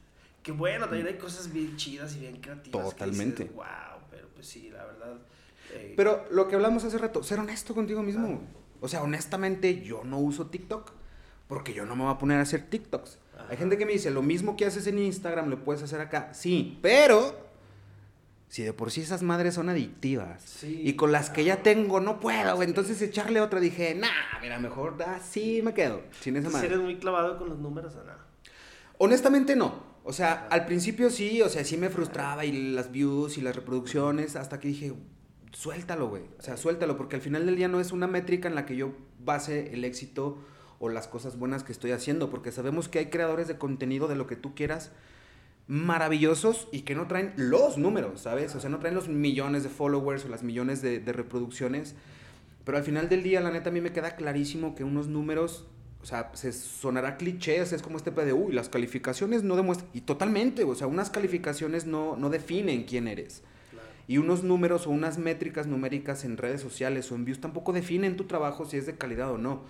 Que 0.42 0.52
bueno, 0.52 0.86
también 0.86 1.06
hay 1.06 1.14
cosas 1.16 1.52
bien 1.52 1.76
chidas 1.76 2.16
y 2.16 2.20
bien 2.20 2.36
creativas. 2.40 2.90
Totalmente. 2.90 3.44
wow, 3.54 3.64
pero 4.10 4.28
pues 4.34 4.46
sí, 4.46 4.68
la 4.70 4.84
verdad. 4.84 5.16
eh, 5.72 5.94
Pero 5.96 6.24
lo 6.30 6.48
que 6.48 6.54
hablamos 6.56 6.84
hace 6.84 6.98
rato, 6.98 7.22
ser 7.22 7.38
honesto 7.40 7.74
contigo 7.74 8.02
mismo. 8.02 8.42
O 8.80 8.88
sea, 8.88 9.02
honestamente, 9.02 9.80
yo 9.82 10.04
no 10.04 10.18
uso 10.18 10.46
TikTok 10.48 10.92
porque 11.48 11.72
yo 11.72 11.86
no 11.86 11.96
me 11.96 12.02
voy 12.04 12.12
a 12.12 12.18
poner 12.18 12.38
a 12.38 12.42
hacer 12.42 12.68
TikToks. 12.68 13.18
Ajá. 13.36 13.46
Hay 13.50 13.56
gente 13.56 13.78
que 13.78 13.86
me 13.86 13.92
dice, 13.92 14.10
lo 14.10 14.20
mismo 14.22 14.56
que 14.56 14.66
haces 14.66 14.86
en 14.86 14.98
Instagram 14.98 15.48
lo 15.48 15.64
puedes 15.64 15.82
hacer 15.82 16.00
acá. 16.00 16.32
Sí, 16.34 16.78
pero 16.82 17.43
si 18.54 18.62
de 18.62 18.72
por 18.72 18.92
sí 18.92 19.00
esas 19.00 19.24
madres 19.24 19.54
son 19.54 19.68
adictivas 19.68 20.40
Sí, 20.44 20.80
y 20.84 20.92
con 20.92 21.10
las 21.10 21.28
que 21.28 21.42
ya 21.42 21.56
claro. 21.60 21.62
tengo 21.64 21.98
no 21.98 22.20
puedo, 22.20 22.54
güey, 22.54 22.68
entonces 22.68 23.02
echarle 23.02 23.40
otra 23.40 23.58
dije, 23.58 23.96
nah, 23.96 24.38
mira, 24.40 24.60
mejor 24.60 24.96
así 25.02 25.60
me 25.64 25.74
quedo 25.74 26.02
sin 26.20 26.36
esa 26.36 26.44
¿tú 26.44 26.50
sí 26.50 26.54
madre. 26.54 26.66
eres 26.68 26.78
muy 26.78 26.96
clavado 27.00 27.36
con 27.36 27.48
los 27.48 27.58
números 27.58 27.96
o 27.96 28.04
nada? 28.04 28.24
Honestamente 28.98 29.56
no. 29.56 29.82
O 30.04 30.12
sea, 30.12 30.32
Ajá. 30.34 30.46
al 30.50 30.66
principio 30.66 31.10
sí, 31.10 31.42
o 31.42 31.48
sea, 31.48 31.64
sí 31.64 31.76
me 31.76 31.88
frustraba 31.90 32.44
y 32.44 32.52
las 32.72 32.92
views 32.92 33.38
y 33.38 33.40
las 33.40 33.56
reproducciones, 33.56 34.36
hasta 34.36 34.60
que 34.60 34.68
dije, 34.68 34.92
suéltalo, 35.50 36.08
güey. 36.08 36.22
O 36.38 36.42
sea, 36.42 36.56
suéltalo, 36.56 36.96
porque 36.96 37.16
al 37.16 37.22
final 37.22 37.46
del 37.46 37.56
día 37.56 37.66
no 37.66 37.80
es 37.80 37.90
una 37.90 38.06
métrica 38.06 38.46
en 38.48 38.54
la 38.54 38.66
que 38.66 38.76
yo 38.76 38.92
base 39.18 39.72
el 39.74 39.84
éxito 39.84 40.38
o 40.78 40.88
las 40.90 41.08
cosas 41.08 41.38
buenas 41.40 41.64
que 41.64 41.72
estoy 41.72 41.90
haciendo, 41.90 42.30
porque 42.30 42.52
sabemos 42.52 42.88
que 42.88 43.00
hay 43.00 43.06
creadores 43.06 43.48
de 43.48 43.58
contenido 43.58 44.06
de 44.06 44.14
lo 44.14 44.28
que 44.28 44.36
tú 44.36 44.54
quieras 44.54 44.92
maravillosos 45.66 46.68
y 46.72 46.82
que 46.82 46.94
no 46.94 47.06
traen 47.06 47.32
los 47.36 47.78
números, 47.78 48.20
¿sabes? 48.20 48.54
O 48.54 48.60
sea, 48.60 48.70
no 48.70 48.78
traen 48.78 48.94
los 48.94 49.08
millones 49.08 49.62
de 49.62 49.70
followers 49.70 50.24
o 50.24 50.28
las 50.28 50.42
millones 50.42 50.82
de, 50.82 51.00
de 51.00 51.12
reproducciones. 51.12 51.94
Pero 52.64 52.78
al 52.78 52.84
final 52.84 53.08
del 53.08 53.22
día, 53.22 53.40
la 53.40 53.50
neta, 53.50 53.70
a 53.70 53.72
mí 53.72 53.80
me 53.80 53.92
queda 53.92 54.16
clarísimo 54.16 54.74
que 54.74 54.84
unos 54.84 55.06
números, 55.06 55.66
o 56.02 56.06
sea, 56.06 56.30
se 56.34 56.52
sonará 56.52 57.16
clichés, 57.16 57.72
es 57.72 57.82
como 57.82 57.98
este 57.98 58.10
pedo 58.12 58.26
de, 58.26 58.32
uy, 58.32 58.52
las 58.52 58.68
calificaciones 58.68 59.42
no 59.42 59.56
demuestran, 59.56 59.90
y 59.92 60.00
totalmente, 60.02 60.64
o 60.64 60.74
sea, 60.74 60.86
unas 60.86 61.10
calificaciones 61.10 61.86
no, 61.86 62.16
no 62.16 62.30
definen 62.30 62.84
quién 62.84 63.06
eres. 63.06 63.42
Claro. 63.70 63.86
Y 64.08 64.18
unos 64.18 64.44
números 64.44 64.86
o 64.86 64.90
unas 64.90 65.18
métricas 65.18 65.66
numéricas 65.66 66.24
en 66.24 66.38
redes 66.38 66.62
sociales 66.62 67.10
o 67.12 67.14
en 67.16 67.26
views 67.26 67.40
tampoco 67.40 67.72
definen 67.72 68.16
tu 68.16 68.24
trabajo 68.24 68.64
si 68.64 68.78
es 68.78 68.86
de 68.86 68.96
calidad 68.96 69.30
o 69.30 69.38
no. 69.38 69.62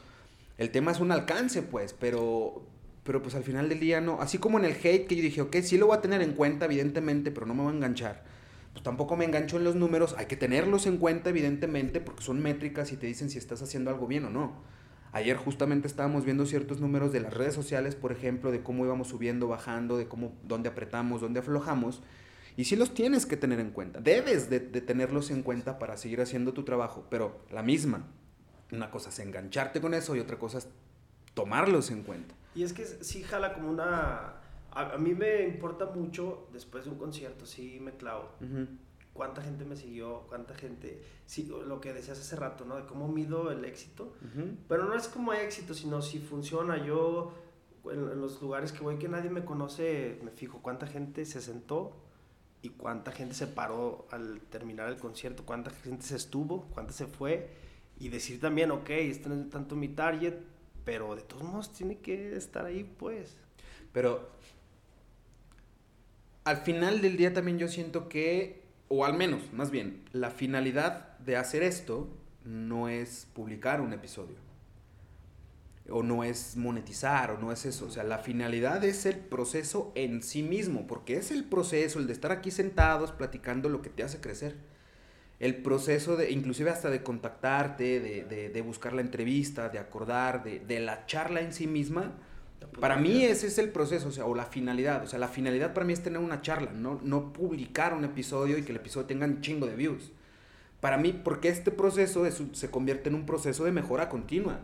El 0.57 0.71
tema 0.71 0.93
es 0.93 1.01
un 1.01 1.11
alcance, 1.11 1.63
pues, 1.63 1.95
pero, 1.95 2.63
pero 3.05 3.23
pues 3.23 3.35
al 3.35 3.45
final 3.45 3.69
del 3.69 3.81
día 3.81 4.01
no. 4.01 4.21
Así 4.21 4.39
como 4.39 4.59
en 4.59 4.65
el 4.65 4.73
hate 4.73 5.07
que 5.07 5.15
yo 5.15 5.23
dije, 5.23 5.43
ok, 5.43 5.57
sí 5.63 5.79
lo 5.79 5.87
voy 5.87 5.99
a 5.99 6.01
tener 6.01 6.23
en 6.23 6.33
cuenta, 6.33 6.65
evidentemente, 6.65 7.31
pero 7.31 7.47
no 7.47 7.55
me 7.55 7.63
voy 7.63 7.73
a 7.73 7.77
enganchar. 7.77 8.25
Pues 8.73 8.83
tampoco 8.83 9.17
me 9.17 9.25
engancho 9.25 9.59
en 9.59 9.65
los 9.65 9.77
números, 9.77 10.17
hay 10.19 10.27
que 10.27 10.37
tenerlos 10.37 10.87
en 10.87 10.97
cuenta, 10.97 11.31
evidentemente, 11.31 12.01
porque 12.01 12.25
son 12.25 12.43
métricas 12.43 12.91
y 12.93 12.97
te 12.97 13.07
dicen 13.07 13.31
si 13.31 13.39
estás 13.39 13.63
haciendo 13.63 13.91
algo 13.91 14.09
bien 14.09 14.25
o 14.25 14.31
no. 14.31 14.65
Ayer 15.13 15.37
justamente 15.37 15.87
estábamos 15.87 16.25
viendo 16.25 16.45
ciertos 16.45 16.81
números 16.81 17.13
de 17.13 17.21
las 17.21 17.33
redes 17.33 17.55
sociales, 17.55 17.95
por 17.95 18.11
ejemplo, 18.11 18.51
de 18.51 18.65
cómo 18.65 18.85
íbamos 18.85 19.09
subiendo, 19.09 19.47
bajando, 19.47 19.97
de 19.97 20.09
cómo, 20.09 20.33
dónde 20.43 20.71
apretamos, 20.71 21.21
dónde 21.21 21.39
aflojamos. 21.39 22.03
Y 22.57 22.65
sí 22.65 22.75
los 22.75 22.95
tienes 22.95 23.27
que 23.27 23.37
tener 23.37 23.61
en 23.61 23.71
cuenta. 23.71 24.01
Debes 24.01 24.51
de, 24.51 24.59
de 24.59 24.81
tenerlos 24.81 25.31
en 25.31 25.43
cuenta 25.43 25.79
para 25.79 25.97
seguir 25.97 26.21
haciendo 26.21 26.53
tu 26.53 26.65
trabajo, 26.65 27.07
pero 27.11 27.45
la 27.53 27.63
misma. 27.63 28.09
Una 28.73 28.91
cosa 28.91 29.11
es 29.11 29.19
engancharte 29.21 29.81
con 29.81 29.95
eso 29.95 30.17
y 30.17 30.21
otra 30.21 30.39
cosa 30.39 30.59
es 30.59 30.69
tomarlos 31.35 31.93
en 31.93 32.03
cuenta. 32.03 32.35
Y 32.55 32.63
es 32.63 32.73
que 32.73 32.85
sí 32.85 33.23
jala 33.23 33.55
como 33.55 33.71
una 33.71 34.35
A, 34.75 34.95
a 34.95 34.99
mí 34.99 35.15
me 35.15 35.45
importa 35.45 35.87
mucho, 35.87 36.49
después 36.53 36.85
de 36.85 36.91
un 36.91 36.99
concierto, 36.99 37.47
sí 37.47 37.79
me 37.81 37.93
clavo. 37.93 38.31
Cuánta 39.13 39.41
gente 39.43 39.65
me 39.65 39.77
siguió, 39.77 40.25
cuánta 40.29 40.55
gente... 40.55 41.01
Sí, 41.27 41.45
lo 41.45 41.81
que 41.81 41.93
decías 41.93 42.19
hace 42.19 42.35
rato, 42.35 42.65
¿no? 42.65 42.77
De 42.77 42.85
cómo 42.85 43.07
mido 43.07 43.53
el 43.53 43.65
éxito. 43.65 44.13
Pero 44.69 44.85
no 44.85 44.95
es 44.95 45.07
como 45.07 45.33
éxito, 45.33 45.75
sino 45.75 46.03
si 46.03 46.19
funciona. 46.19 46.85
Yo, 46.85 47.33
en, 47.85 48.01
en 48.11 48.21
los 48.21 48.43
lugares 48.43 48.73
que 48.73 48.81
voy 48.81 48.99
que 48.99 49.09
nadie 49.09 49.31
me 49.31 49.45
conoce, 49.45 50.19
me 50.25 50.33
fijo 50.33 50.61
cuánta 50.61 50.89
gente 50.89 51.25
se 51.25 51.41
sentó 51.41 51.97
y 52.61 52.71
cuánta 52.71 53.13
gente 53.13 53.35
se 53.35 53.47
paró 53.47 54.09
al 54.11 54.41
terminar 54.51 54.89
el 54.89 54.97
concierto, 54.97 55.45
cuánta 55.45 55.71
gente 55.71 56.05
se 56.05 56.17
estuvo, 56.17 56.65
cuánta 56.75 56.93
se 56.93 57.07
fue. 57.07 57.51
Y 58.01 58.09
decir 58.09 58.41
también, 58.41 58.73
ok, 58.73 58.91
este 58.91 59.29
no 59.29 59.37
es 59.37 59.51
tanto 59.51 59.77
mi 59.77 59.89
target, 59.89 60.35
pero 60.85 61.17
de 61.17 61.23
todos 61.23 61.43
modos 61.43 61.73
tiene 61.73 61.99
que 61.99 62.37
estar 62.37 62.65
ahí, 62.65 62.85
pues. 62.85 63.37
Pero 63.93 64.31
al 66.45 66.59
final 66.59 67.01
del 67.01 67.17
día 67.17 67.33
también 67.33 67.59
yo 67.59 67.69
siento 67.69 68.09
que, 68.09 68.63
o 68.89 69.05
al 69.05 69.15
menos, 69.15 69.53
más 69.53 69.71
bien, 69.71 70.05
la 70.13 70.31
finalidad 70.31 71.19
de 71.19 71.37
hacer 71.37 71.63
esto 71.63 72.09
no 72.45 72.89
es 72.89 73.27
publicar 73.33 73.81
un 73.81 73.93
episodio. 73.93 74.37
O 75.89 76.03
no 76.03 76.25
es 76.25 76.57
monetizar, 76.57 77.31
o 77.31 77.39
no 77.39 77.53
es 77.53 77.65
eso. 77.67 77.87
O 77.87 77.91
sea, 77.91 78.05
la 78.05 78.19
finalidad 78.19 78.85
es 78.85 79.05
el 79.07 79.19
proceso 79.19 79.93
en 79.95 80.23
sí 80.23 80.43
mismo, 80.43 80.87
porque 80.87 81.17
es 81.17 81.31
el 81.31 81.45
proceso, 81.45 81.99
el 81.99 82.07
de 82.07 82.13
estar 82.13 82.33
aquí 82.33 82.51
sentados 82.51 83.13
platicando 83.13 83.69
lo 83.69 83.83
que 83.83 83.91
te 83.91 84.03
hace 84.03 84.21
crecer. 84.21 84.57
El 85.41 85.57
proceso 85.57 86.17
de, 86.17 86.31
inclusive 86.31 86.71
hasta 86.71 86.91
de 86.91 87.03
contactarte, 87.03 88.01
de, 88.01 88.25
de- 88.25 88.49
de 88.51 88.63
buscar 88.63 88.93
la 88.93 89.01
entrevista, 89.01 89.69
de 89.69 89.79
acordar, 89.79 90.45
de, 90.45 90.61
de 90.61 90.81
la 90.81 91.07
charla 91.07 91.41
en 91.41 91.53
sí 91.53 91.67
misma, 91.67 92.13
para 92.81 92.97
mí 92.97 93.25
ese 93.25 93.49
es 93.49 93.59
el 93.59 93.69
proceso, 93.69 94.09
o 94.09 94.13
sea, 94.13 94.25
o 94.25 94.35
la 94.35 94.47
finalidad. 94.47 95.03
O 95.03 95.07
sea, 95.07 95.19
la 95.19 95.29
finalidad 95.29 95.75
para 95.75 95.85
mí 95.85 95.93
es 95.93 96.03
tener 96.03 96.19
una 96.21 96.41
charla, 96.41 96.73
no, 96.73 96.99
no 97.03 97.33
publicar 97.33 97.93
un 97.95 98.05
episodio 98.05 98.57
y 98.57 98.63
que 98.63 98.73
el 98.73 98.77
episodio 98.77 99.07
tenga 99.07 99.27
un 99.27 99.41
chingo 99.43 99.67
de 99.67 99.77
views. 99.77 100.13
Para 100.81 100.97
mí, 100.97 101.13
porque 101.13 101.49
este 101.49 101.71
proceso 101.71 102.25
es 102.27 102.43
se 102.53 102.71
convierte 102.71 103.09
en 103.11 103.15
un 103.17 103.27
proceso 103.27 103.65
de 103.65 103.73
mejora 103.73 104.09
continua. 104.09 104.61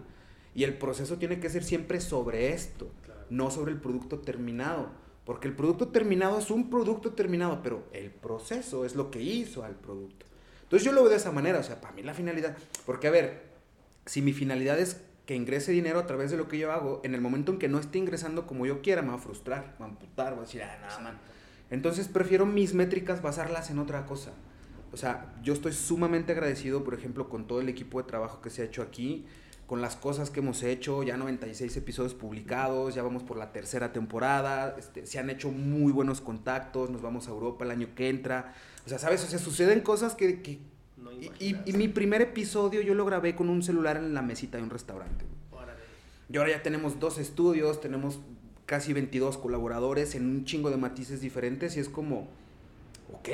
Y 0.54 0.64
el 0.64 0.74
proceso 0.78 1.16
tiene 1.18 1.40
que 1.40 1.48
ser 1.50 1.62
siempre 1.62 2.00
sobre 2.00 2.52
esto, 2.52 2.90
Claro. 3.04 3.20
no 3.30 3.50
sobre 3.50 3.72
el 3.72 3.78
producto 3.80 4.18
terminado. 4.18 4.90
Porque 5.24 5.46
el 5.48 5.54
producto 5.54 5.88
terminado 5.88 6.38
es 6.38 6.50
un 6.50 6.70
producto 6.70 7.12
terminado, 7.12 7.60
pero 7.62 7.84
el 7.92 8.10
proceso 8.10 8.84
es 8.84 8.96
lo 8.96 9.10
que 9.10 9.20
hizo 9.22 9.62
al 9.62 9.74
producto. 9.76 10.26
Entonces 10.70 10.86
yo 10.86 10.92
lo 10.92 11.00
veo 11.02 11.10
de 11.10 11.16
esa 11.16 11.32
manera, 11.32 11.58
o 11.58 11.64
sea, 11.64 11.80
para 11.80 11.92
mí 11.94 12.04
la 12.04 12.14
finalidad, 12.14 12.56
porque 12.86 13.08
a 13.08 13.10
ver, 13.10 13.42
si 14.06 14.22
mi 14.22 14.32
finalidad 14.32 14.78
es 14.78 15.00
que 15.26 15.34
ingrese 15.34 15.72
dinero 15.72 15.98
a 15.98 16.06
través 16.06 16.30
de 16.30 16.36
lo 16.36 16.46
que 16.46 16.58
yo 16.58 16.70
hago, 16.70 17.00
en 17.02 17.12
el 17.12 17.20
momento 17.20 17.50
en 17.50 17.58
que 17.58 17.68
no 17.68 17.80
esté 17.80 17.98
ingresando 17.98 18.46
como 18.46 18.66
yo 18.66 18.80
quiera, 18.80 19.02
me 19.02 19.08
va 19.08 19.16
a 19.16 19.18
frustrar, 19.18 19.74
me 19.74 19.80
va 19.80 19.86
a 19.86 19.88
amputar, 19.88 20.34
voy 20.34 20.44
a 20.44 20.46
decir, 20.46 20.62
ah, 20.62 20.78
nada, 20.80 21.00
man. 21.00 21.18
Entonces 21.70 22.06
prefiero 22.06 22.46
mis 22.46 22.72
métricas 22.72 23.20
basarlas 23.20 23.68
en 23.70 23.80
otra 23.80 24.06
cosa. 24.06 24.30
O 24.92 24.96
sea, 24.96 25.34
yo 25.42 25.54
estoy 25.54 25.72
sumamente 25.72 26.30
agradecido, 26.30 26.84
por 26.84 26.94
ejemplo, 26.94 27.28
con 27.28 27.48
todo 27.48 27.60
el 27.60 27.68
equipo 27.68 28.00
de 28.00 28.06
trabajo 28.06 28.40
que 28.40 28.50
se 28.50 28.62
ha 28.62 28.64
hecho 28.64 28.82
aquí, 28.82 29.26
con 29.70 29.80
las 29.80 29.94
cosas 29.94 30.30
que 30.30 30.40
hemos 30.40 30.64
hecho, 30.64 31.04
ya 31.04 31.16
96 31.16 31.76
episodios 31.76 32.12
publicados, 32.12 32.96
ya 32.96 33.04
vamos 33.04 33.22
por 33.22 33.36
la 33.36 33.52
tercera 33.52 33.92
temporada, 33.92 34.74
este, 34.76 35.06
se 35.06 35.20
han 35.20 35.30
hecho 35.30 35.52
muy 35.52 35.92
buenos 35.92 36.20
contactos, 36.20 36.90
nos 36.90 37.02
vamos 37.02 37.28
a 37.28 37.30
Europa 37.30 37.64
el 37.64 37.70
año 37.70 37.94
que 37.94 38.08
entra. 38.08 38.52
O 38.84 38.88
sea, 38.88 38.98
¿sabes? 38.98 39.22
O 39.22 39.28
sea, 39.28 39.38
suceden 39.38 39.82
cosas 39.82 40.16
que, 40.16 40.42
que 40.42 40.58
No 40.96 41.12
y, 41.12 41.54
y- 41.64 41.72
mi 41.74 41.86
primer 41.86 42.20
episodio 42.20 42.80
yo 42.80 42.94
lo 42.94 43.04
grabé 43.04 43.36
con 43.36 43.48
un 43.48 43.62
celular 43.62 43.96
en 43.96 44.12
la 44.12 44.22
mesita 44.22 44.56
de 44.58 44.64
un 44.64 44.70
restaurante. 44.70 45.24
Y 46.28 46.36
ahora 46.36 46.50
ya 46.50 46.64
tenemos 46.64 46.98
dos 46.98 47.18
estudios, 47.18 47.80
tenemos 47.80 48.18
casi 48.66 48.92
22 48.92 49.38
colaboradores 49.38 50.16
en 50.16 50.26
un 50.28 50.44
chingo 50.46 50.70
de 50.70 50.78
matices 50.78 51.20
diferentes 51.20 51.76
y 51.76 51.80
es 51.80 51.88
como, 51.88 52.26
ok. 53.12 53.28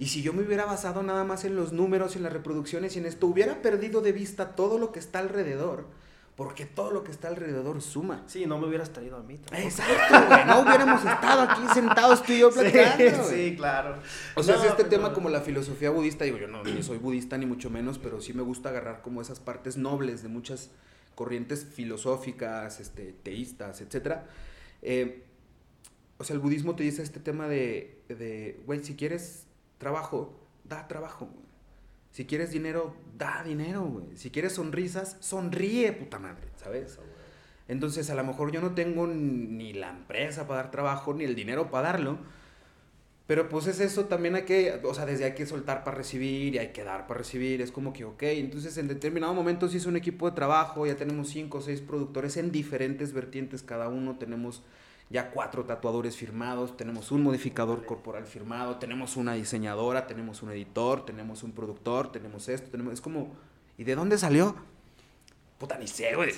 Y 0.00 0.06
si 0.06 0.22
yo 0.22 0.32
me 0.32 0.42
hubiera 0.42 0.64
basado 0.64 1.02
nada 1.02 1.22
más 1.24 1.44
en 1.44 1.54
los 1.54 1.72
números, 1.72 2.16
en 2.16 2.22
las 2.22 2.32
reproducciones 2.32 2.96
y 2.96 2.98
en 3.00 3.06
esto, 3.06 3.26
hubiera 3.26 3.60
perdido 3.62 4.00
de 4.00 4.12
vista 4.12 4.56
todo 4.56 4.78
lo 4.78 4.92
que 4.92 4.98
está 4.98 5.18
alrededor, 5.18 5.86
porque 6.36 6.64
todo 6.64 6.90
lo 6.90 7.04
que 7.04 7.10
está 7.12 7.28
alrededor 7.28 7.82
suma. 7.82 8.24
Sí, 8.26 8.46
no 8.46 8.58
me 8.58 8.66
hubieras 8.66 8.94
traído 8.94 9.18
a 9.18 9.22
mí. 9.22 9.36
tampoco. 9.36 9.62
Exacto, 9.62 10.26
güey. 10.26 10.46
No 10.46 10.60
hubiéramos 10.62 11.04
estado 11.04 11.42
aquí 11.42 11.60
sentados 11.74 12.22
tú 12.22 12.32
y 12.32 12.38
yo 12.38 12.50
platicando. 12.50 13.24
Sí, 13.24 13.34
sí, 13.50 13.56
claro. 13.58 13.96
O 14.36 14.42
sea, 14.42 14.56
No, 14.56 14.62
es 14.62 14.70
este 14.70 14.84
pero- 14.84 14.88
tema 14.88 15.12
como 15.12 15.28
la 15.28 15.42
filosofía 15.42 15.90
budista, 15.90 16.24
digo 16.24 16.38
yo 16.38 16.48
no, 16.48 16.64
ni 16.64 16.82
soy 16.82 16.96
budista 16.96 17.36
ni 17.36 17.44
mucho 17.44 17.68
menos, 17.68 17.98
pero 17.98 18.22
sí 18.22 18.32
me 18.32 18.42
gusta 18.42 18.70
agarrar 18.70 19.02
como 19.02 19.20
esas 19.20 19.38
partes 19.38 19.76
nobles 19.76 20.22
de 20.22 20.28
muchas 20.30 20.70
corrientes 21.14 21.66
filosóficas, 21.70 22.80
este, 22.80 23.12
teístas, 23.22 23.82
etc. 23.82 24.20
o 26.16 26.24
sea, 26.24 26.34
el 26.34 26.40
budismo 26.40 26.74
te 26.74 26.84
dice 26.84 27.02
este 27.02 27.20
tema 27.20 27.48
de, 27.48 28.00
de, 28.08 28.60
güey, 28.64 28.82
si 28.82 28.94
quieres 28.96 29.44
trabajo, 29.80 30.38
da 30.62 30.86
trabajo. 30.86 31.28
Si 32.12 32.26
quieres 32.26 32.50
dinero, 32.50 32.94
da 33.16 33.42
dinero, 33.42 33.82
güey. 33.82 34.16
Si 34.16 34.30
quieres 34.30 34.52
sonrisas, 34.52 35.16
sonríe, 35.20 35.92
puta 35.92 36.18
madre, 36.20 36.48
¿sabes? 36.56 36.98
Entonces, 37.66 38.10
a 38.10 38.14
lo 38.14 38.22
mejor 38.22 38.52
yo 38.52 38.60
no 38.60 38.74
tengo 38.74 39.06
ni 39.06 39.72
la 39.72 39.90
empresa 39.90 40.46
para 40.46 40.62
dar 40.62 40.70
trabajo, 40.70 41.14
ni 41.14 41.24
el 41.24 41.34
dinero 41.34 41.70
para 41.70 41.92
darlo. 41.92 42.18
Pero 43.26 43.48
pues 43.48 43.68
es 43.68 43.78
eso, 43.78 44.06
también 44.06 44.34
hay 44.34 44.42
que, 44.42 44.80
o 44.82 44.92
sea, 44.92 45.06
desde 45.06 45.24
hay 45.24 45.34
que 45.34 45.46
soltar 45.46 45.84
para 45.84 45.96
recibir 45.96 46.56
y 46.56 46.58
hay 46.58 46.72
que 46.72 46.82
dar 46.82 47.06
para 47.06 47.18
recibir. 47.18 47.62
Es 47.62 47.70
como 47.70 47.92
que, 47.92 48.04
ok, 48.04 48.22
entonces 48.24 48.76
en 48.76 48.88
determinado 48.88 49.32
momento 49.34 49.68
se 49.68 49.76
hizo 49.76 49.88
un 49.88 49.96
equipo 49.96 50.28
de 50.28 50.34
trabajo, 50.34 50.84
ya 50.84 50.96
tenemos 50.96 51.28
cinco 51.28 51.58
o 51.58 51.60
seis 51.60 51.80
productores 51.80 52.36
en 52.36 52.50
diferentes 52.50 53.12
vertientes 53.12 53.62
cada 53.62 53.88
uno. 53.88 54.16
Tenemos 54.16 54.64
ya 55.10 55.32
cuatro 55.32 55.64
tatuadores 55.64 56.16
firmados, 56.16 56.76
tenemos 56.76 57.10
un 57.10 57.24
modificador 57.24 57.84
corporal 57.84 58.24
firmado, 58.26 58.76
tenemos 58.76 59.16
una 59.16 59.34
diseñadora, 59.34 60.06
tenemos 60.06 60.40
un 60.42 60.52
editor, 60.52 61.04
tenemos 61.04 61.42
un 61.42 61.50
productor, 61.50 62.12
tenemos 62.12 62.48
esto, 62.48 62.70
tenemos... 62.70 62.94
Es 62.94 63.00
como, 63.00 63.34
¿y 63.76 63.82
de 63.82 63.96
dónde 63.96 64.16
salió? 64.16 64.54
Puta, 65.58 65.76
ni 65.78 65.88
sé, 65.88 66.14
güey. 66.14 66.32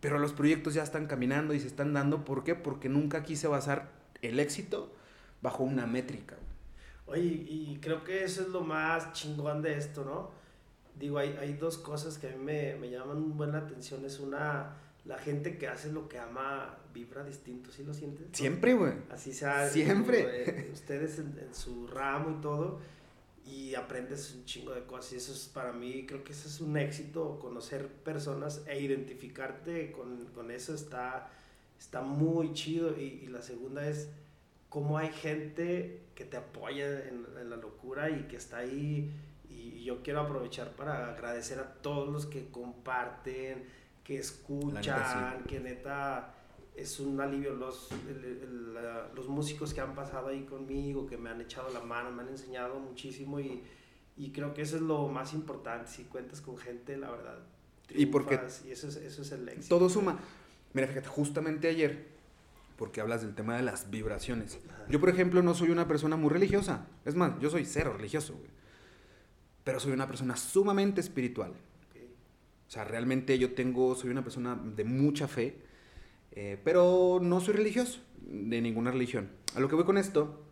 Pero 0.00 0.18
los 0.18 0.32
proyectos 0.32 0.72
ya 0.72 0.82
están 0.82 1.06
caminando 1.06 1.52
y 1.52 1.60
se 1.60 1.66
están 1.66 1.92
dando. 1.92 2.24
¿Por 2.24 2.44
qué? 2.44 2.54
Porque 2.54 2.88
nunca 2.88 3.22
quise 3.22 3.46
basar 3.46 3.90
el 4.22 4.40
éxito 4.40 4.92
bajo 5.42 5.64
una 5.64 5.86
métrica. 5.86 6.36
Oye, 7.06 7.44
y 7.46 7.78
creo 7.82 8.04
que 8.04 8.24
eso 8.24 8.42
es 8.42 8.48
lo 8.48 8.62
más 8.62 9.12
chingón 9.12 9.60
de 9.60 9.76
esto, 9.76 10.04
¿no? 10.04 10.30
Digo, 10.98 11.18
hay, 11.18 11.36
hay 11.38 11.52
dos 11.54 11.76
cosas 11.76 12.18
que 12.18 12.28
a 12.28 12.30
mí 12.30 12.42
me, 12.42 12.76
me 12.76 12.90
llaman 12.90 13.18
un 13.18 13.36
buen 13.36 13.52
la 13.52 13.58
atención. 13.58 14.04
Es 14.04 14.18
una, 14.18 14.76
la 15.04 15.18
gente 15.18 15.58
que 15.58 15.68
hace 15.68 15.92
lo 15.92 16.08
que 16.08 16.18
ama 16.18 16.78
vibra 16.92 17.24
distinto, 17.24 17.70
¿sí 17.70 17.84
lo 17.84 17.92
sientes? 17.92 18.28
Siempre, 18.32 18.74
güey. 18.74 18.94
Así 19.10 19.32
sea. 19.32 19.68
Siempre. 19.68 20.22
como, 20.44 20.58
eh, 20.58 20.70
ustedes 20.72 21.18
en, 21.18 21.38
en 21.38 21.54
su 21.54 21.86
ramo 21.86 22.38
y 22.38 22.40
todo. 22.40 22.80
Y 23.46 23.74
aprendes 23.74 24.34
un 24.34 24.46
chingo 24.46 24.72
de 24.72 24.84
cosas. 24.84 25.12
Y 25.12 25.16
eso 25.16 25.32
es 25.32 25.48
para 25.48 25.72
mí, 25.72 26.06
creo 26.06 26.24
que 26.24 26.32
eso 26.32 26.48
es 26.48 26.60
un 26.60 26.76
éxito. 26.78 27.38
Conocer 27.38 27.88
personas 27.88 28.62
e 28.66 28.80
identificarte 28.80 29.92
con, 29.92 30.24
con 30.28 30.50
eso 30.50 30.74
está, 30.74 31.30
está 31.78 32.00
muy 32.00 32.54
chido. 32.54 32.98
Y, 32.98 33.24
y 33.24 33.26
la 33.26 33.42
segunda 33.42 33.86
es 33.86 34.08
cómo 34.70 34.96
hay 34.96 35.12
gente 35.12 36.04
que 36.14 36.24
te 36.24 36.38
apoya 36.38 37.06
en, 37.06 37.26
en 37.38 37.50
la 37.50 37.56
locura 37.56 38.08
y 38.08 38.22
que 38.22 38.36
está 38.36 38.58
ahí. 38.58 39.12
Y 39.50 39.84
yo 39.84 40.02
quiero 40.02 40.20
aprovechar 40.20 40.74
para 40.74 41.12
agradecer 41.12 41.58
a 41.58 41.74
todos 41.74 42.08
los 42.08 42.24
que 42.24 42.48
comparten, 42.50 43.66
que 44.04 44.18
escuchan, 44.18 45.44
que 45.48 45.60
neta 45.60 46.34
es 46.76 47.00
un 47.00 47.20
alivio 47.20 47.54
los, 47.54 47.88
el- 48.08 48.24
el- 48.42 48.74
la- 48.74 49.08
los 49.14 49.28
músicos 49.28 49.72
que 49.72 49.80
han 49.80 49.94
pasado 49.94 50.28
ahí 50.28 50.44
conmigo, 50.44 51.06
que 51.06 51.16
me 51.16 51.30
han 51.30 51.40
echado 51.40 51.70
la 51.72 51.80
mano, 51.80 52.10
me 52.12 52.22
han 52.22 52.28
enseñado 52.28 52.78
muchísimo 52.80 53.40
y, 53.40 53.62
y 54.16 54.30
creo 54.30 54.52
que 54.54 54.62
eso 54.62 54.76
es 54.76 54.82
lo 54.82 55.08
más 55.08 55.32
importante, 55.32 55.90
si 55.90 56.04
cuentas 56.04 56.40
con 56.40 56.56
gente, 56.58 56.96
la 56.96 57.10
verdad. 57.10 57.38
Y 57.90 58.06
porque 58.06 58.40
y 58.66 58.70
eso 58.72 58.88
es, 58.88 58.96
eso 58.96 59.22
es 59.22 59.32
el 59.32 59.48
éxito. 59.48 59.76
Todo 59.78 59.88
suma. 59.88 60.18
Mira, 60.72 60.86
fíjate, 60.88 61.08
justamente 61.08 61.68
ayer, 61.68 62.06
porque 62.76 63.00
hablas 63.00 63.22
del 63.22 63.34
tema 63.34 63.56
de 63.56 63.62
las 63.62 63.90
vibraciones. 63.90 64.58
Ajá. 64.68 64.86
Yo, 64.88 64.98
por 65.00 65.08
ejemplo, 65.10 65.42
no 65.42 65.54
soy 65.54 65.70
una 65.70 65.86
persona 65.86 66.16
muy 66.16 66.30
religiosa. 66.30 66.86
Es 67.04 67.14
más, 67.14 67.38
yo 67.40 67.50
soy 67.50 67.64
cero 67.64 67.92
religioso, 67.96 68.34
güey. 68.34 68.50
Pero 69.62 69.78
soy 69.80 69.92
una 69.92 70.06
persona 70.08 70.36
sumamente 70.36 71.00
espiritual. 71.00 71.52
O 72.68 72.70
sea, 72.70 72.84
realmente 72.84 73.38
yo 73.38 73.52
tengo, 73.52 73.94
soy 73.94 74.10
una 74.10 74.22
persona 74.22 74.54
de 74.54 74.84
mucha 74.84 75.28
fe, 75.28 75.58
eh, 76.32 76.60
pero 76.64 77.20
no 77.22 77.40
soy 77.40 77.54
religioso, 77.54 78.00
de 78.20 78.60
ninguna 78.60 78.90
religión. 78.90 79.30
A 79.54 79.60
lo 79.60 79.68
que 79.68 79.74
voy 79.74 79.84
con 79.84 79.98
esto, 79.98 80.44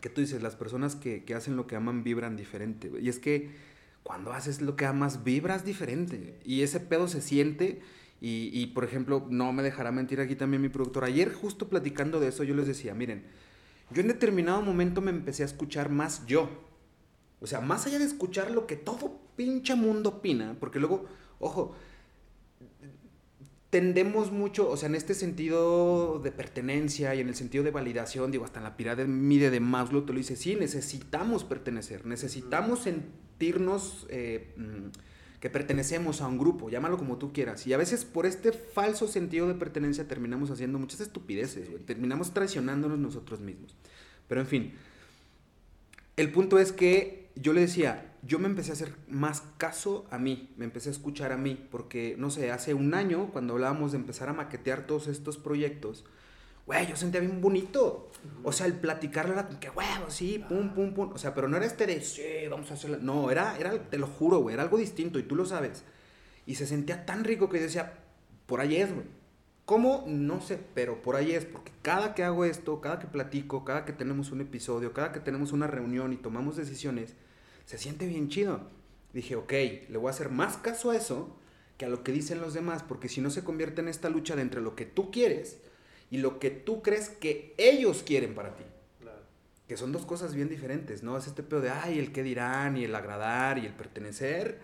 que 0.00 0.08
tú 0.08 0.20
dices, 0.20 0.42
las 0.42 0.56
personas 0.56 0.96
que, 0.96 1.24
que 1.24 1.34
hacen 1.34 1.56
lo 1.56 1.66
que 1.66 1.76
aman 1.76 2.04
vibran 2.04 2.36
diferente. 2.36 2.90
Y 3.00 3.08
es 3.08 3.18
que 3.18 3.50
cuando 4.02 4.32
haces 4.32 4.62
lo 4.62 4.76
que 4.76 4.86
amas, 4.86 5.24
vibras 5.24 5.64
diferente. 5.64 6.38
Y 6.44 6.62
ese 6.62 6.80
pedo 6.80 7.08
se 7.08 7.20
siente. 7.20 7.80
Y, 8.20 8.50
y, 8.52 8.68
por 8.68 8.84
ejemplo, 8.84 9.26
no 9.28 9.52
me 9.52 9.62
dejará 9.62 9.92
mentir 9.92 10.20
aquí 10.20 10.34
también 10.34 10.62
mi 10.62 10.68
productor. 10.68 11.04
Ayer, 11.04 11.32
justo 11.32 11.68
platicando 11.68 12.18
de 12.18 12.28
eso, 12.28 12.42
yo 12.42 12.54
les 12.54 12.66
decía, 12.66 12.94
miren, 12.94 13.24
yo 13.90 14.00
en 14.00 14.08
determinado 14.08 14.62
momento 14.62 15.00
me 15.00 15.10
empecé 15.10 15.42
a 15.42 15.46
escuchar 15.46 15.90
más 15.90 16.26
yo. 16.26 16.48
O 17.40 17.46
sea, 17.46 17.60
más 17.60 17.86
allá 17.86 17.98
de 17.98 18.04
escuchar 18.04 18.50
lo 18.50 18.66
que 18.66 18.76
todo 18.76 19.20
pinche 19.36 19.74
mundo 19.74 20.08
opina, 20.08 20.56
porque 20.58 20.80
luego, 20.80 21.06
ojo, 21.38 21.74
tendemos 23.70 24.32
mucho, 24.32 24.70
o 24.70 24.76
sea, 24.76 24.88
en 24.88 24.94
este 24.94 25.14
sentido 25.14 26.20
de 26.20 26.32
pertenencia 26.32 27.14
y 27.14 27.20
en 27.20 27.28
el 27.28 27.34
sentido 27.34 27.64
de 27.64 27.70
validación, 27.70 28.30
digo, 28.30 28.44
hasta 28.44 28.60
en 28.60 28.64
la 28.64 28.76
pirámide 28.76 29.50
de 29.50 29.60
Maslow 29.60 30.06
te 30.06 30.12
lo 30.12 30.18
dice, 30.18 30.36
sí, 30.36 30.56
necesitamos 30.56 31.44
pertenecer, 31.44 32.06
necesitamos 32.06 32.80
sentirnos 32.80 34.06
eh, 34.08 34.54
mm, 34.56 35.40
que 35.40 35.50
pertenecemos 35.50 36.22
a 36.22 36.26
un 36.26 36.38
grupo, 36.38 36.70
llámalo 36.70 36.96
como 36.96 37.18
tú 37.18 37.32
quieras. 37.32 37.66
Y 37.66 37.72
a 37.72 37.76
veces 37.76 38.04
por 38.04 38.26
este 38.26 38.52
falso 38.52 39.06
sentido 39.06 39.46
de 39.46 39.54
pertenencia 39.54 40.08
terminamos 40.08 40.50
haciendo 40.50 40.78
muchas 40.78 41.00
estupideces, 41.00 41.68
terminamos 41.84 42.32
traicionándonos 42.32 42.98
nosotros 42.98 43.40
mismos. 43.40 43.76
Pero 44.28 44.40
en 44.40 44.46
fin, 44.46 44.72
el 46.16 46.32
punto 46.32 46.58
es 46.58 46.72
que 46.72 47.28
yo 47.36 47.52
le 47.52 47.60
decía, 47.60 48.07
yo 48.22 48.38
me 48.38 48.46
empecé 48.46 48.70
a 48.70 48.74
hacer 48.74 48.94
más 49.08 49.42
caso 49.56 50.06
a 50.10 50.18
mí, 50.18 50.52
me 50.56 50.64
empecé 50.64 50.88
a 50.88 50.92
escuchar 50.92 51.32
a 51.32 51.36
mí, 51.36 51.66
porque, 51.70 52.16
no 52.18 52.30
sé, 52.30 52.50
hace 52.50 52.74
un 52.74 52.94
año, 52.94 53.30
cuando 53.32 53.54
hablábamos 53.54 53.92
de 53.92 53.98
empezar 53.98 54.28
a 54.28 54.32
maquetear 54.32 54.86
todos 54.86 55.06
estos 55.06 55.38
proyectos, 55.38 56.04
güey, 56.66 56.86
yo 56.86 56.96
sentía 56.96 57.20
bien 57.20 57.40
bonito. 57.40 58.10
O 58.44 58.52
sea, 58.52 58.66
el 58.66 58.74
platicarle 58.74 59.32
era 59.32 59.48
que, 59.48 59.70
huevo, 59.70 60.10
sí, 60.10 60.44
pum, 60.48 60.74
pum, 60.74 60.92
pum. 60.92 61.12
O 61.12 61.18
sea, 61.18 61.34
pero 61.34 61.48
no 61.48 61.56
era 61.56 61.66
este 61.66 61.86
de, 61.86 62.00
sí, 62.02 62.22
vamos 62.50 62.70
a 62.70 62.74
hacerlo. 62.74 62.98
No, 63.00 63.30
era, 63.30 63.56
era, 63.58 63.72
te 63.88 63.98
lo 63.98 64.06
juro, 64.06 64.40
güey, 64.40 64.54
era 64.54 64.62
algo 64.62 64.76
distinto 64.76 65.18
y 65.18 65.22
tú 65.22 65.34
lo 65.34 65.46
sabes. 65.46 65.84
Y 66.44 66.56
se 66.56 66.66
sentía 66.66 67.06
tan 67.06 67.24
rico 67.24 67.48
que 67.48 67.58
yo 67.58 67.64
decía, 67.64 67.94
por 68.46 68.60
ahí 68.60 68.76
es, 68.76 68.92
güey. 68.92 69.06
¿Cómo? 69.64 70.04
No 70.06 70.40
sé, 70.40 70.58
pero 70.74 71.02
por 71.02 71.14
ahí 71.14 71.32
es, 71.32 71.44
porque 71.44 71.72
cada 71.82 72.14
que 72.14 72.24
hago 72.24 72.46
esto, 72.46 72.80
cada 72.80 72.98
que 72.98 73.06
platico, 73.06 73.66
cada 73.66 73.84
que 73.84 73.92
tenemos 73.92 74.30
un 74.32 74.40
episodio, 74.40 74.94
cada 74.94 75.12
que 75.12 75.20
tenemos 75.20 75.52
una 75.52 75.66
reunión 75.66 76.14
y 76.14 76.16
tomamos 76.16 76.56
decisiones, 76.56 77.16
se 77.68 77.76
siente 77.76 78.06
bien 78.06 78.30
chido. 78.30 78.62
Dije, 79.12 79.36
ok, 79.36 79.52
le 79.52 79.98
voy 79.98 80.06
a 80.06 80.12
hacer 80.12 80.30
más 80.30 80.56
caso 80.56 80.90
a 80.90 80.96
eso 80.96 81.36
que 81.76 81.84
a 81.84 81.90
lo 81.90 82.02
que 82.02 82.12
dicen 82.12 82.40
los 82.40 82.54
demás, 82.54 82.82
porque 82.82 83.10
si 83.10 83.20
no 83.20 83.28
se 83.28 83.44
convierte 83.44 83.82
en 83.82 83.88
esta 83.88 84.08
lucha 84.08 84.34
de 84.36 84.40
entre 84.40 84.62
lo 84.62 84.74
que 84.74 84.86
tú 84.86 85.10
quieres 85.10 85.58
y 86.10 86.16
lo 86.16 86.38
que 86.38 86.50
tú 86.50 86.80
crees 86.80 87.10
que 87.10 87.54
ellos 87.58 88.02
quieren 88.02 88.34
para 88.34 88.56
ti. 88.56 88.64
Que 89.68 89.76
son 89.76 89.92
dos 89.92 90.06
cosas 90.06 90.34
bien 90.34 90.48
diferentes, 90.48 91.02
¿no? 91.02 91.18
Es 91.18 91.26
este 91.26 91.42
pedo 91.42 91.60
de, 91.60 91.68
ay, 91.68 91.98
el 91.98 92.10
qué 92.10 92.22
dirán 92.22 92.78
y 92.78 92.84
el 92.84 92.94
agradar 92.94 93.58
y 93.58 93.66
el 93.66 93.74
pertenecer. 93.74 94.60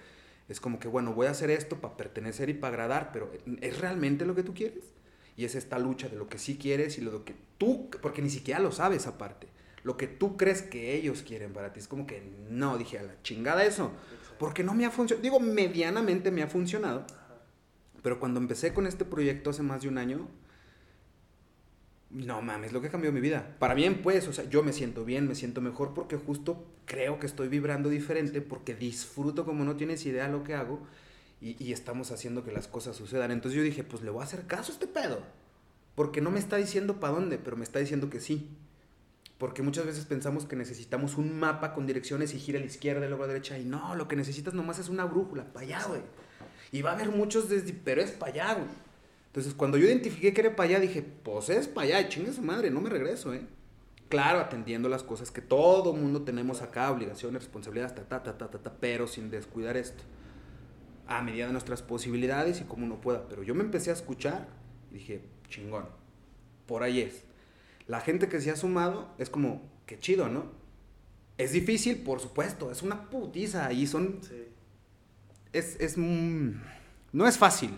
Es 0.48 0.59
como 0.59 0.78
que, 0.78 0.88
bueno, 0.88 1.12
voy 1.12 1.26
a 1.26 1.32
hacer 1.32 1.50
esto 1.50 1.82
para 1.82 1.98
pertenecer 1.98 2.48
y 2.48 2.55
para 2.55 2.72
agradar, 2.72 3.11
pero 3.12 3.30
¿es 3.61 3.80
realmente 3.80 4.24
lo 4.24 4.34
que 4.34 4.42
tú 4.42 4.55
quieres? 4.55 4.94
Y 5.36 5.44
es 5.44 5.57
esta 5.57 5.78
lucha 5.78 6.09
de 6.09 6.16
lo 6.16 6.26
que 6.26 6.38
sí 6.38 6.57
quieres 6.57 6.96
y 6.96 7.02
lo 7.02 7.22
que 7.22 7.34
tú, 7.59 7.90
porque 8.00 8.22
ni 8.22 8.30
siquiera 8.30 8.61
lo 8.61 8.72
sabes 8.72 9.07
aparte 9.07 9.48
lo 9.85 9.99
que 9.99 10.09
tú 10.09 10.37
crees 10.37 10.62
que 10.62 10.95
ellos 10.95 11.22
quieren 11.22 11.53
para 11.53 11.72
ti. 11.72 11.78
Es 11.78 11.89
como 11.89 12.07
que 12.07 12.22
no, 12.51 12.76
dije, 12.78 12.99
a 12.99 13.03
la 13.03 13.22
chingada 13.22 13.64
eso. 13.64 13.93
Porque 14.39 14.64
no 14.64 14.74
me 14.74 14.87
ha 14.87 14.91
funcionado. 14.91 15.22
Digo, 15.22 15.39
medianamente 15.39 16.30
me 16.30 16.43
ha 16.43 16.49
funcionado. 16.49 17.07
Pero 18.03 18.18
cuando 18.18 18.41
empecé 18.41 18.72
con 18.72 18.87
este 18.87 19.05
proyecto 19.05 19.51
hace 19.51 19.62
más 19.62 19.82
de 19.82 19.89
un 19.89 19.99
año, 19.99 20.26
no 22.11 22.41
mames, 22.41 22.72
lo 22.72 22.80
que 22.80 22.89
cambió 22.89 23.12
mi 23.12 23.20
vida. 23.20 23.57
Para 23.59 23.74
bien, 23.74 24.03
pues, 24.03 24.26
o 24.26 24.32
sea, 24.32 24.49
yo 24.49 24.62
me 24.62 24.72
siento 24.72 25.05
bien, 25.05 25.28
me 25.28 25.35
siento 25.35 25.61
mejor 25.61 25.93
porque 25.95 26.16
justo 26.16 26.66
creo 26.87 27.18
que 27.20 27.26
estoy 27.26 27.49
vibrando 27.49 27.91
diferente, 27.91 28.41
porque 28.41 28.74
disfruto 28.74 29.45
como 29.45 29.64
no 29.64 29.76
tienes 29.76 30.05
idea 30.07 30.28
lo 30.28 30.45
que 30.45 30.55
hago 30.55 30.80
y, 31.41 31.62
y 31.62 31.72
estamos 31.72 32.11
haciendo 32.11 32.43
que 32.43 32.53
las 32.53 32.68
cosas 32.68 32.97
sucedan. 32.97 33.30
Entonces 33.30 33.59
yo 33.59 33.62
dije, 33.62 33.85
pues 33.85 34.03
le 34.03 34.11
voy 34.11 34.22
a 34.22 34.24
hacer 34.24 34.47
caso 34.47 34.72
a 34.72 34.74
este 34.74 34.87
pedo. 34.87 35.20
Porque 35.95 36.22
no 36.22 36.30
me 36.30 36.39
está 36.39 36.57
diciendo 36.57 37.01
para 37.01 37.12
dónde, 37.12 37.37
pero 37.37 37.57
me 37.57 37.64
está 37.64 37.80
diciendo 37.80 38.09
que 38.09 38.20
sí. 38.20 38.51
Porque 39.39 39.62
muchas 39.62 39.85
veces 39.85 40.05
pensamos 40.05 40.47
que 40.47 40.57
necesitamos 40.57 41.16
un 41.16 41.39
mapa 41.39 41.74
con 41.74 41.87
direcciones 41.87 42.35
y 42.35 42.39
gira 42.39 42.59
a 42.59 42.61
la 42.61 42.66
izquierda 42.66 43.05
y 43.05 43.09
luego 43.09 43.24
a 43.24 43.26
la 43.26 43.32
derecha. 43.32 43.59
Y 43.59 43.64
no, 43.64 43.95
lo 43.97 44.07
que 44.07 44.16
necesitas 44.16 44.55
nomás 44.55 44.78
es 44.78 44.89
una 44.89 45.05
brújula, 45.05 45.45
para 45.53 45.66
allá, 45.66 45.85
güey. 45.89 46.03
Y 46.70 46.82
va 46.82 46.91
a 46.91 46.95
haber 46.95 47.11
muchos 47.11 47.49
desde, 47.49 47.72
pero 47.72 48.01
es 48.01 48.12
para 48.12 48.32
allá, 48.32 48.55
güey. 48.55 48.68
Entonces, 49.26 49.55
cuando 49.55 49.76
yo 49.76 49.87
identifiqué 49.87 50.32
que 50.32 50.43
era 50.43 50.55
para 50.55 50.70
allá, 50.70 50.80
dije, 50.80 51.03
pues 51.03 51.49
es 51.49 51.66
para 51.66 51.89
allá, 51.89 52.09
chingue 52.09 52.32
su 52.32 52.43
madre, 52.43 52.70
no 52.70 52.80
me 52.80 52.89
regreso, 52.89 53.35
¿eh? 53.35 53.43
Claro, 54.09 54.39
atendiendo 54.39 54.89
las 54.89 55.03
cosas 55.03 55.32
que 55.32 55.41
todo 55.41 55.93
mundo 55.93 56.22
tenemos 56.22 56.62
acá, 56.62 56.89
obligaciones, 56.93 57.43
responsabilidades, 57.43 57.97
ta, 57.97 58.05
ta, 58.05 58.22
ta, 58.22 58.39
ta, 58.39 58.49
ta, 58.49 58.59
ta, 58.59 58.76
pero 58.78 59.09
sin 59.09 59.30
descuidar 59.30 59.76
esto. 59.76 60.05
A 61.09 61.20
medida 61.20 61.47
de 61.47 61.53
nuestras 61.53 61.82
posibilidades 61.82 62.61
y 62.61 62.64
como 62.64 62.87
uno 62.87 63.01
pueda. 63.01 63.26
Pero 63.28 63.43
yo 63.43 63.57
me 63.57 63.64
empecé 63.64 63.91
a 63.91 63.95
escuchar 63.95 64.47
y 64.93 64.95
dije, 64.95 65.22
chingón, 65.49 65.87
por 66.66 66.85
ahí 66.85 67.01
es. 67.01 67.24
La 67.87 68.01
gente 68.01 68.28
que 68.28 68.41
se 68.41 68.51
ha 68.51 68.57
sumado 68.57 69.14
es 69.18 69.30
como, 69.30 69.70
qué 69.87 69.99
chido, 69.99 70.28
¿no? 70.28 70.47
Es 71.37 71.53
difícil, 71.53 71.99
por 71.99 72.20
supuesto, 72.20 72.70
es 72.70 72.82
una 72.82 73.11
putiza 73.11 73.72
y 73.72 73.87
son... 73.87 74.20
Sí. 74.22 74.49
Es, 75.53 75.78
es... 75.80 75.97
no 75.99 77.26
es 77.28 77.39
fácil, 77.39 77.70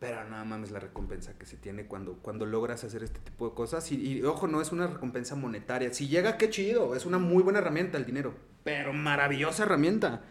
pero 0.00 0.24
nada 0.28 0.44
más 0.44 0.70
la 0.70 0.80
recompensa 0.80 1.36
que 1.38 1.46
se 1.46 1.56
tiene 1.56 1.86
cuando, 1.86 2.14
cuando 2.14 2.46
logras 2.46 2.84
hacer 2.84 3.02
este 3.02 3.18
tipo 3.20 3.48
de 3.48 3.54
cosas. 3.54 3.90
Y, 3.92 4.22
ojo, 4.22 4.46
no 4.46 4.60
es 4.60 4.72
una 4.72 4.86
recompensa 4.86 5.34
monetaria. 5.34 5.92
Si 5.92 6.08
llega, 6.08 6.36
qué 6.36 6.50
chido, 6.50 6.94
es 6.94 7.04
una 7.04 7.18
muy 7.18 7.42
buena 7.42 7.58
herramienta 7.58 7.98
el 7.98 8.06
dinero, 8.06 8.34
pero 8.64 8.92
maravillosa 8.92 9.64
herramienta. 9.64 10.22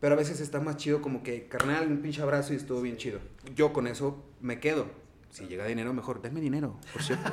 Pero 0.00 0.14
a 0.14 0.18
veces 0.18 0.40
está 0.40 0.60
más 0.60 0.76
chido 0.76 1.00
como 1.00 1.22
que, 1.22 1.46
carnal, 1.46 1.86
un 1.86 2.02
pinche 2.02 2.22
abrazo 2.22 2.52
y 2.52 2.56
estuvo 2.56 2.82
bien 2.82 2.96
chido. 2.96 3.20
Yo 3.54 3.72
con 3.72 3.86
eso 3.86 4.24
me 4.40 4.58
quedo 4.58 5.01
si 5.32 5.46
llega 5.46 5.64
dinero, 5.64 5.94
mejor, 5.94 6.20
denme 6.20 6.42
dinero, 6.42 6.76
por 6.92 7.02
cierto. 7.02 7.32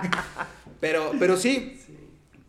pero, 0.80 1.12
pero 1.18 1.38
sí, 1.38 1.80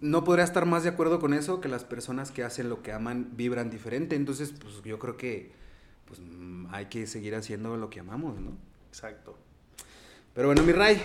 no 0.02 0.26
podría 0.26 0.44
estar 0.44 0.66
más 0.66 0.84
de 0.84 0.90
acuerdo 0.90 1.22
con 1.22 1.34
eso, 1.34 1.62
que 1.62 1.70
las 1.70 1.86
personas 1.86 2.32
que 2.32 2.44
hacen 2.44 2.68
lo 2.68 2.84
que 2.84 2.92
aman 2.92 3.30
vibran 3.38 3.70
diferente. 3.70 4.18
Entonces, 4.18 4.52
pues 4.52 4.84
yo 4.84 5.00
creo 5.00 5.16
que 5.16 5.54
pues, 6.06 6.20
hay 6.72 6.88
que 6.88 7.08
seguir 7.08 7.36
haciendo 7.36 7.78
lo 7.78 7.90
que 7.90 8.02
amamos, 8.02 8.38
¿no? 8.40 8.52
Exacto. 8.90 9.38
Pero 10.34 10.50
bueno, 10.50 10.62
mi 10.64 10.74
Ray, 10.74 11.02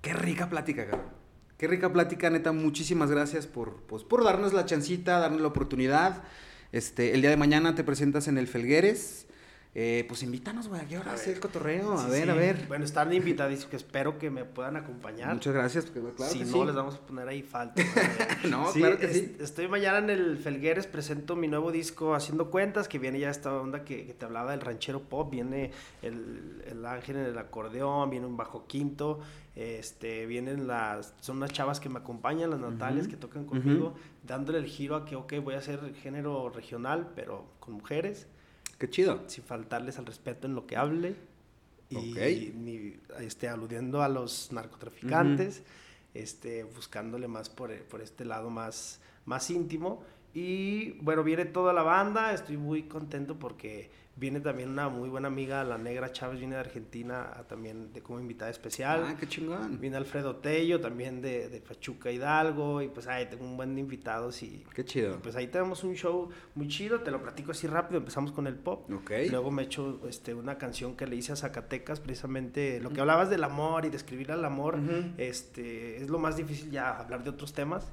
qué 0.00 0.14
rica 0.14 0.48
plática, 0.48 0.86
cabrón. 0.86 1.10
Qué 1.58 1.68
rica 1.68 1.92
plática, 1.92 2.30
neta. 2.30 2.52
Muchísimas 2.52 3.10
gracias 3.10 3.46
por, 3.46 3.82
pues, 3.82 4.04
por 4.04 4.24
darnos 4.24 4.54
la 4.54 4.64
chancita, 4.64 5.18
darnos 5.18 5.42
la 5.42 5.48
oportunidad. 5.48 6.24
Este, 6.72 7.12
el 7.12 7.20
día 7.20 7.28
de 7.28 7.36
mañana 7.36 7.74
te 7.74 7.84
presentas 7.84 8.26
en 8.26 8.38
el 8.38 8.48
Felgueres. 8.48 9.26
Eh, 9.74 10.04
pues 10.06 10.22
invítanos, 10.22 10.68
güey, 10.68 10.82
¿a 10.82 10.84
qué 10.84 10.98
hora 10.98 11.14
el 11.14 11.40
cotorreo? 11.40 11.98
A 11.98 12.06
ver, 12.06 12.28
a 12.28 12.34
ver. 12.34 12.66
Bueno, 12.68 12.84
están 12.84 13.10
invitadísimos, 13.10 13.70
que 13.70 13.76
espero 13.76 14.18
que 14.18 14.28
me 14.30 14.44
puedan 14.44 14.76
acompañar. 14.76 15.32
Muchas 15.32 15.54
gracias, 15.54 15.86
porque, 15.86 16.14
claro 16.14 16.30
Si 16.30 16.44
no, 16.44 16.66
les 16.66 16.74
vamos 16.74 16.96
a 16.96 16.98
poner 16.98 17.26
ahí 17.26 17.40
falta. 17.40 17.82
no, 18.50 18.70
claro 18.74 18.98
que 18.98 19.08
sí. 19.08 19.36
Estoy 19.40 19.68
mañana 19.68 19.98
en 19.98 20.10
el 20.10 20.36
Felgueres, 20.36 20.86
presento 20.86 21.36
mi 21.36 21.48
nuevo 21.48 21.72
disco 21.72 22.14
Haciendo 22.14 22.50
Cuentas, 22.50 22.86
que 22.86 22.98
viene 22.98 23.18
ya 23.18 23.30
esta 23.30 23.50
onda 23.54 23.82
que, 23.82 24.12
te 24.12 24.24
hablaba 24.26 24.50
del 24.50 24.60
ranchero 24.60 25.04
pop, 25.04 25.30
viene 25.30 25.70
el, 26.02 26.62
el, 26.66 26.84
ángel 26.84 27.16
en 27.16 27.24
el 27.24 27.38
acordeón, 27.38 28.10
viene 28.10 28.26
un 28.26 28.36
bajo 28.36 28.66
quinto, 28.66 29.20
este, 29.56 30.26
vienen 30.26 30.66
las, 30.66 31.14
son 31.20 31.38
unas 31.38 31.50
chavas 31.50 31.80
que 31.80 31.88
me 31.88 31.98
acompañan, 31.98 32.50
las 32.50 32.60
Natalias 32.60 33.08
que 33.08 33.16
tocan 33.16 33.46
conmigo, 33.46 33.94
dándole 34.22 34.58
el 34.58 34.66
giro 34.66 34.96
a 34.96 35.06
que, 35.06 35.16
ok, 35.16 35.32
voy 35.42 35.54
a 35.54 35.58
hacer 35.58 35.94
género 35.94 36.50
regional, 36.50 37.10
pero 37.16 37.46
con 37.58 37.72
mujeres. 37.72 38.26
Qué 38.82 38.90
chido. 38.90 39.22
Sin 39.28 39.44
faltarles 39.44 39.96
al 40.00 40.06
respeto 40.06 40.48
en 40.48 40.56
lo 40.56 40.66
que 40.66 40.76
hable. 40.76 41.14
Y, 41.88 42.52
ni, 42.56 42.96
este, 43.20 43.46
aludiendo 43.46 44.02
a 44.02 44.08
los 44.08 44.50
narcotraficantes, 44.50 45.62
este, 46.14 46.64
buscándole 46.64 47.28
más 47.28 47.48
por, 47.48 47.72
por, 47.84 48.00
este 48.00 48.24
lado 48.24 48.50
más, 48.50 49.00
más 49.24 49.50
íntimo. 49.50 50.02
Y 50.34 50.94
bueno, 51.00 51.22
viene 51.22 51.44
toda 51.44 51.72
la 51.72 51.84
banda, 51.84 52.34
estoy 52.34 52.56
muy 52.56 52.82
contento 52.82 53.38
porque 53.38 53.88
Viene 54.14 54.40
también 54.40 54.68
una 54.68 54.88
muy 54.88 55.08
buena 55.08 55.28
amiga, 55.28 55.64
la 55.64 55.78
Negra 55.78 56.12
Chávez, 56.12 56.38
viene 56.38 56.54
de 56.54 56.60
Argentina 56.60 57.44
también 57.48 57.92
de 57.92 58.02
como 58.02 58.20
invitada 58.20 58.50
especial. 58.50 59.04
Ah, 59.06 59.16
qué 59.18 59.26
chingón. 59.26 59.80
Viene 59.80 59.96
Alfredo 59.96 60.36
Tello, 60.36 60.80
también 60.80 61.22
de, 61.22 61.48
de 61.48 61.60
Pachuca 61.60 62.10
Hidalgo, 62.10 62.82
y 62.82 62.88
pues 62.88 63.06
ahí 63.06 63.26
tengo 63.26 63.44
un 63.44 63.56
buen 63.56 63.74
de 63.74 63.80
invitados 63.80 64.42
y... 64.42 64.64
Qué 64.74 64.84
chido. 64.84 65.18
pues 65.22 65.34
ahí 65.34 65.46
tenemos 65.46 65.82
un 65.82 65.94
show 65.94 66.28
muy 66.54 66.68
chido, 66.68 67.00
te 67.00 67.10
lo 67.10 67.22
platico 67.22 67.52
así 67.52 67.66
rápido, 67.66 67.98
empezamos 67.98 68.32
con 68.32 68.46
el 68.46 68.56
pop. 68.56 68.90
Ok. 68.92 69.10
Luego 69.30 69.50
me 69.50 69.62
echo 69.62 70.00
este, 70.06 70.34
una 70.34 70.58
canción 70.58 70.94
que 70.94 71.06
le 71.06 71.16
hice 71.16 71.32
a 71.32 71.36
Zacatecas, 71.36 72.00
precisamente 72.00 72.80
lo 72.80 72.90
que 72.90 73.00
hablabas 73.00 73.30
del 73.30 73.44
amor 73.44 73.86
y 73.86 73.90
de 73.90 73.96
escribir 73.96 74.30
al 74.30 74.44
amor, 74.44 74.78
este, 75.16 75.96
es 75.96 76.10
lo 76.10 76.18
más 76.18 76.36
difícil 76.36 76.70
ya 76.70 76.98
hablar 76.98 77.24
de 77.24 77.30
otros 77.30 77.52
temas 77.54 77.90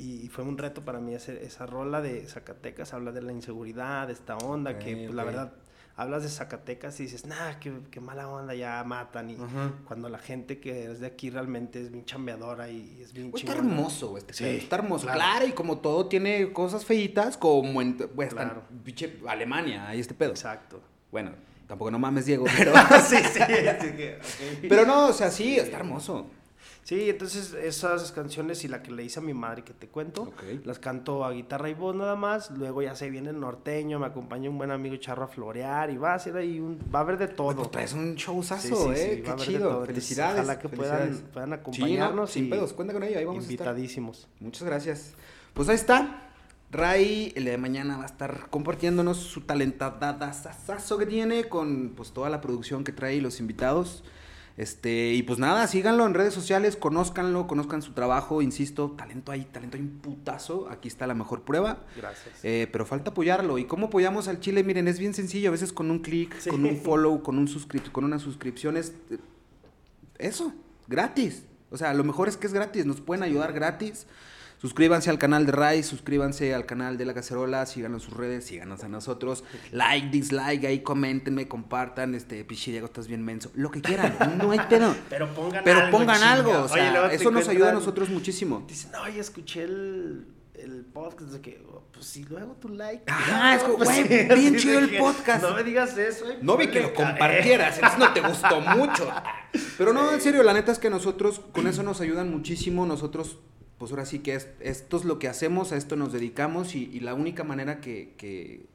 y 0.00 0.28
fue 0.28 0.44
un 0.44 0.56
reto 0.56 0.82
para 0.82 0.98
mí 0.98 1.14
ese, 1.14 1.44
esa 1.44 1.66
rola 1.66 2.00
de 2.00 2.26
Zacatecas, 2.26 2.94
habla 2.94 3.12
de 3.12 3.20
la 3.20 3.32
inseguridad, 3.32 4.06
de 4.06 4.14
esta 4.14 4.36
onda, 4.38 4.78
que 4.78 4.96
pues, 4.96 5.14
la 5.14 5.24
verdad, 5.24 5.52
hablas 5.94 6.22
de 6.22 6.30
Zacatecas 6.30 6.98
y 7.00 7.02
dices, 7.02 7.26
nah, 7.26 7.58
qué, 7.60 8.00
mala 8.00 8.28
onda, 8.28 8.54
ya 8.54 8.82
matan. 8.84 9.30
Y 9.30 9.36
cuando 9.84 10.08
la 10.08 10.18
gente 10.18 10.58
que 10.58 10.90
es 10.90 11.00
de 11.00 11.06
aquí 11.06 11.28
realmente 11.28 11.82
es 11.82 11.92
bien 11.92 12.06
chambeadora 12.06 12.70
y 12.70 13.00
es 13.02 13.12
bien 13.12 13.30
Está 13.34 13.52
hermoso, 13.52 14.16
este 14.16 14.32
sí, 14.32 14.44
Está 14.46 14.76
hermoso, 14.76 15.06
claro. 15.06 15.46
y 15.46 15.52
como 15.52 15.78
todo 15.78 16.06
tiene 16.06 16.50
cosas 16.52 16.86
feitas, 16.86 17.36
como 17.36 17.82
en 17.82 17.94
pues, 17.96 18.32
claro. 18.32 18.62
Alemania, 19.28 19.88
ahí 19.88 20.00
este 20.00 20.14
pedo. 20.14 20.30
Exacto. 20.30 20.80
Bueno, 21.12 21.32
tampoco 21.66 21.90
no 21.90 21.98
mames, 21.98 22.24
Diego, 22.24 22.46
pero... 22.56 22.72
sí, 23.06 23.16
sí, 23.16 23.40
Pero 24.66 24.86
no, 24.86 25.08
o 25.08 25.12
sea, 25.12 25.30
sí, 25.30 25.56
está 25.56 25.76
hermoso. 25.76 26.30
Sí, 26.90 27.08
entonces 27.08 27.54
esas 27.54 28.10
canciones 28.10 28.64
y 28.64 28.68
la 28.68 28.82
que 28.82 28.90
le 28.90 29.04
hice 29.04 29.20
a 29.20 29.22
mi 29.22 29.32
madre 29.32 29.62
que 29.62 29.72
te 29.72 29.86
cuento, 29.86 30.32
las 30.64 30.80
canto 30.80 31.24
a 31.24 31.30
guitarra 31.30 31.70
y 31.70 31.74
voz 31.74 31.94
nada 31.94 32.16
más. 32.16 32.50
Luego 32.50 32.82
ya 32.82 32.96
se 32.96 33.08
viene 33.10 33.30
el 33.30 33.38
norteño, 33.38 34.00
me 34.00 34.06
acompaña 34.06 34.50
un 34.50 34.58
buen 34.58 34.72
amigo 34.72 34.96
Charro 34.96 35.22
a 35.22 35.28
florear 35.28 35.90
y 35.90 35.98
va 35.98 36.14
a 36.14 36.18
ser 36.18 36.36
ahí 36.36 36.58
un, 36.58 36.80
va 36.92 36.98
a 36.98 37.02
haber 37.02 37.16
de 37.16 37.28
todo. 37.28 37.54
Pues 37.54 37.70
traes 37.70 37.92
un 37.92 38.16
showzazo, 38.16 38.60
Sí, 38.60 38.74
sí, 38.74 38.82
sí, 38.96 39.08
eh. 39.08 39.22
Qué 39.24 39.36
chido. 39.36 39.86
Felicidades. 39.86 40.40
Ojalá 40.40 40.58
que 40.58 40.68
puedan, 40.68 40.98
felicidades. 40.98 41.32
puedan 41.32 41.52
acompañarnos. 41.52 42.30
Sin 42.32 42.50
pedos, 42.50 42.72
cuenta 42.72 42.92
con 42.92 43.04
ello, 43.04 43.20
ahí 43.20 43.24
vamos 43.24 43.44
a 43.46 43.48
estar. 43.48 43.68
invitadísimos. 43.68 44.26
Muchas 44.40 44.64
gracias. 44.64 45.14
Pues 45.54 45.68
ahí 45.68 45.76
está. 45.76 46.32
Ray 46.72 47.32
el 47.36 47.44
día 47.44 47.52
de 47.52 47.58
mañana 47.58 47.98
va 47.98 48.02
a 48.02 48.06
estar 48.06 48.48
compartiéndonos 48.50 49.16
su 49.18 49.42
talentada 49.42 50.18
que 50.98 51.06
tiene 51.06 51.44
con 51.44 51.92
pues 51.96 52.10
toda 52.10 52.30
la 52.30 52.40
producción 52.40 52.82
que 52.82 52.90
trae 52.90 53.14
y 53.14 53.20
los 53.20 53.38
invitados. 53.38 54.02
Este, 54.60 55.14
y 55.14 55.22
pues 55.22 55.38
nada, 55.38 55.66
síganlo 55.66 56.04
en 56.04 56.12
redes 56.12 56.34
sociales, 56.34 56.76
conózcanlo, 56.76 57.46
conozcan 57.46 57.80
su 57.80 57.92
trabajo, 57.92 58.42
insisto, 58.42 58.90
talento 58.90 59.32
ahí, 59.32 59.46
talento 59.50 59.78
hay 59.78 59.82
un 59.82 60.00
putazo, 60.00 60.68
aquí 60.70 60.86
está 60.86 61.06
la 61.06 61.14
mejor 61.14 61.44
prueba. 61.44 61.78
Gracias. 61.96 62.40
Eh, 62.44 62.68
pero 62.70 62.84
falta 62.84 63.12
apoyarlo. 63.12 63.56
¿Y 63.56 63.64
cómo 63.64 63.86
apoyamos 63.86 64.28
al 64.28 64.38
Chile? 64.40 64.62
Miren, 64.62 64.86
es 64.86 64.98
bien 64.98 65.14
sencillo. 65.14 65.48
A 65.48 65.52
veces 65.52 65.72
con 65.72 65.90
un 65.90 66.00
clic, 66.00 66.38
Sí. 66.38 66.50
con 66.50 66.66
un 66.66 66.76
follow, 66.84 67.22
con 67.22 67.38
un 67.38 67.48
con 67.90 68.04
unas 68.04 68.20
suscripciones. 68.20 68.92
eh, 69.10 69.16
Eso, 70.18 70.52
gratis. 70.88 71.44
O 71.70 71.78
sea, 71.78 71.94
lo 71.94 72.04
mejor 72.04 72.28
es 72.28 72.36
que 72.36 72.46
es 72.46 72.52
gratis. 72.52 72.84
Nos 72.84 73.00
pueden 73.00 73.22
ayudar 73.22 73.54
gratis. 73.54 74.06
Suscríbanse 74.60 75.08
al 75.08 75.18
canal 75.18 75.46
de 75.46 75.52
Rai, 75.52 75.82
suscríbanse 75.82 76.54
al 76.54 76.66
canal 76.66 76.98
de 76.98 77.06
La 77.06 77.14
Cacerola, 77.14 77.64
síganos 77.64 78.02
en 78.04 78.08
sus 78.10 78.18
redes, 78.18 78.44
síganos 78.44 78.84
a 78.84 78.88
nosotros. 78.88 79.42
Like, 79.72 80.08
dislike, 80.10 80.64
ahí 80.66 80.80
coméntenme, 80.80 81.48
compartan. 81.48 82.14
Este, 82.14 82.44
pichi 82.44 82.70
Diego, 82.70 82.86
estás 82.86 83.08
bien 83.08 83.24
menso. 83.24 83.50
Lo 83.54 83.70
que 83.70 83.80
quieran, 83.80 84.16
no 84.36 84.50
hay 84.50 84.60
pedo. 84.68 84.94
Pero 85.08 85.28
pongan 85.34 85.64
Pero 85.64 85.80
algo. 85.80 85.98
pongan 85.98 86.22
algo, 86.22 86.52
o 86.64 86.68
sea, 86.68 87.10
eso 87.10 87.30
nos 87.30 87.48
ayuda 87.48 87.70
a 87.70 87.72
nosotros 87.72 88.10
muchísimo. 88.10 88.62
Dicen, 88.68 88.90
no, 88.92 89.08
ya 89.08 89.20
escuché 89.22 89.62
el, 89.62 90.26
el 90.54 90.84
podcast. 90.92 91.30
De 91.32 91.40
que, 91.40 91.64
oh, 91.72 91.82
pues 91.90 92.04
sí, 92.04 92.26
luego 92.28 92.52
tu 92.60 92.68
like. 92.68 93.04
Ajá, 93.10 93.56
es 93.56 93.62
como, 93.62 93.78
Pues 93.78 93.88
güey, 94.06 94.28
bien 94.28 94.56
chido 94.56 94.78
el 94.78 94.94
podcast. 94.98 95.42
No 95.42 95.54
me 95.54 95.64
digas 95.64 95.96
eso. 95.96 96.30
eh, 96.30 96.38
No 96.42 96.58
vi 96.58 96.66
que 96.68 96.80
lo 96.82 96.92
compartieras, 96.92 97.76
entonces 97.76 97.98
no 97.98 98.12
te 98.12 98.20
gustó 98.20 98.60
mucho. 98.76 99.10
Pero 99.78 99.94
no, 99.94 100.12
en 100.12 100.20
serio, 100.20 100.42
la 100.42 100.52
neta 100.52 100.70
es 100.70 100.78
que 100.78 100.90
nosotros 100.90 101.40
con 101.52 101.66
eso 101.66 101.82
nos 101.82 102.02
ayudan 102.02 102.30
muchísimo. 102.30 102.84
Nosotros, 102.84 103.38
pues 103.80 103.90
ahora 103.90 104.04
sí 104.04 104.18
que 104.20 104.34
es- 104.34 104.46
esto 104.60 104.98
es 104.98 105.04
lo 105.04 105.18
que 105.18 105.26
hacemos, 105.26 105.72
a 105.72 105.76
esto 105.76 105.96
nos 105.96 106.12
dedicamos 106.12 106.74
y, 106.76 106.84
y 106.92 107.00
la 107.00 107.14
única 107.14 107.44
manera 107.44 107.80
que, 107.80 108.14
que, 108.18 108.66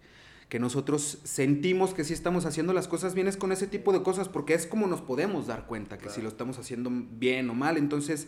que 0.50 0.60
nosotros 0.60 1.20
sentimos 1.24 1.94
que 1.94 2.04
sí 2.04 2.12
estamos 2.14 2.46
haciendo 2.46 2.74
las 2.74 2.88
cosas 2.88 3.14
bien 3.14 3.28
es 3.28 3.38
con 3.38 3.52
ese 3.52 3.68
tipo 3.68 3.94
de 3.94 4.02
cosas, 4.02 4.28
porque 4.30 4.56
es 4.56 4.66
como 4.66 4.88
nos 4.88 5.02
podemos 5.02 5.46
dar 5.48 5.68
cuenta 5.68 5.98
que 6.00 6.10
si 6.10 6.22
lo 6.24 6.28
estamos 6.28 6.58
haciendo 6.58 6.90
bien 6.92 7.50
o 7.52 7.54
mal. 7.54 7.78
Entonces, 7.78 8.28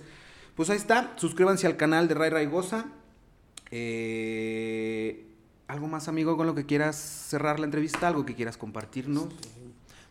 pues 0.55 0.69
ahí 0.69 0.77
está. 0.77 1.13
Suscríbanse 1.17 1.65
al 1.67 1.77
canal 1.77 2.07
de 2.07 2.13
Ray 2.13 2.29
Raigosa. 2.29 2.85
Eh, 3.71 5.25
¿Algo 5.67 5.87
más, 5.87 6.07
amigo, 6.07 6.37
con 6.37 6.47
lo 6.47 6.55
que 6.55 6.65
quieras 6.65 6.95
cerrar 6.95 7.59
la 7.59 7.65
entrevista? 7.65 8.07
¿Algo 8.07 8.25
que 8.25 8.35
quieras 8.35 8.55
compartirnos? 8.57 9.27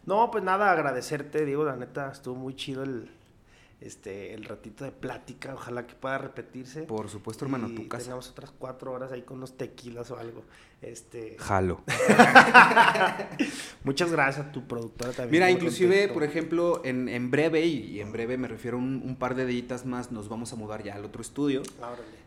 No, 0.04 0.30
pues 0.30 0.44
nada, 0.44 0.70
agradecerte, 0.70 1.44
digo, 1.44 1.64
la 1.64 1.76
neta, 1.76 2.10
estuvo 2.12 2.34
muy 2.36 2.54
chido 2.54 2.82
el, 2.82 3.10
este, 3.80 4.32
el 4.32 4.44
ratito 4.44 4.84
de 4.84 4.92
plática, 4.92 5.54
ojalá 5.54 5.86
que 5.86 5.94
pueda 5.94 6.18
repetirse. 6.18 6.82
Por 6.82 7.08
supuesto, 7.08 7.44
hermano, 7.44 7.68
y 7.68 7.74
tu 7.74 7.88
casa. 7.88 8.04
Tengamos 8.04 8.30
otras 8.30 8.50
cuatro 8.58 8.92
horas 8.92 9.12
ahí 9.12 9.22
con 9.22 9.38
unos 9.38 9.56
tequilas 9.56 10.10
o 10.10 10.18
algo. 10.18 10.44
Este, 10.80 11.36
Jalo. 11.38 11.82
muchas 13.84 14.12
gracias 14.12 14.46
a 14.46 14.52
tu 14.52 14.66
productora 14.66 15.12
también. 15.12 15.30
Mira, 15.30 15.50
inclusive, 15.50 16.08
por 16.08 16.24
ejemplo, 16.24 16.82
en, 16.84 17.08
en 17.08 17.30
breve, 17.30 17.66
y 17.66 18.00
en 18.00 18.12
breve 18.12 18.38
me 18.38 18.48
refiero 18.48 18.78
a 18.78 18.80
un, 18.80 19.02
un 19.04 19.16
par 19.16 19.34
de 19.34 19.44
deditas 19.44 19.84
más, 19.84 20.10
nos 20.10 20.28
vamos 20.28 20.52
a 20.52 20.56
mudar 20.56 20.82
ya 20.82 20.94
al 20.94 21.04
otro 21.04 21.22
estudio. 21.22 21.62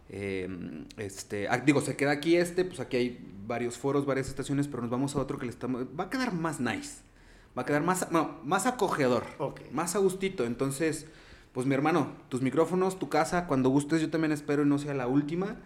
Eh, 0.09 0.85
este, 0.97 1.47
ah, 1.47 1.57
digo, 1.57 1.81
se 1.81 1.95
queda 1.95 2.11
aquí 2.11 2.35
este, 2.35 2.65
pues 2.65 2.79
aquí 2.79 2.97
hay 2.97 3.33
varios 3.45 3.77
foros, 3.77 4.05
varias 4.05 4.27
estaciones, 4.27 4.67
pero 4.67 4.81
nos 4.81 4.91
vamos 4.91 5.15
a 5.15 5.19
otro 5.19 5.37
que 5.37 5.45
le 5.45 5.51
estamos... 5.51 5.85
Va 5.99 6.05
a 6.05 6.09
quedar 6.09 6.33
más 6.33 6.59
nice. 6.59 7.01
Va 7.57 7.63
a 7.63 7.65
quedar 7.65 7.83
más, 7.83 8.11
no, 8.11 8.39
más 8.43 8.65
acogedor. 8.65 9.23
Ok. 9.37 9.61
Más 9.71 9.95
a 9.95 9.99
gustito. 9.99 10.45
Entonces, 10.45 11.07
pues 11.53 11.65
mi 11.65 11.73
hermano, 11.73 12.13
tus 12.29 12.41
micrófonos, 12.41 12.99
tu 12.99 13.09
casa, 13.09 13.47
cuando 13.47 13.69
gustes, 13.69 14.01
yo 14.01 14.09
también 14.09 14.31
espero 14.31 14.63
y 14.63 14.65
no 14.65 14.77
sea 14.77 14.93
la 14.93 15.07
última. 15.07 15.57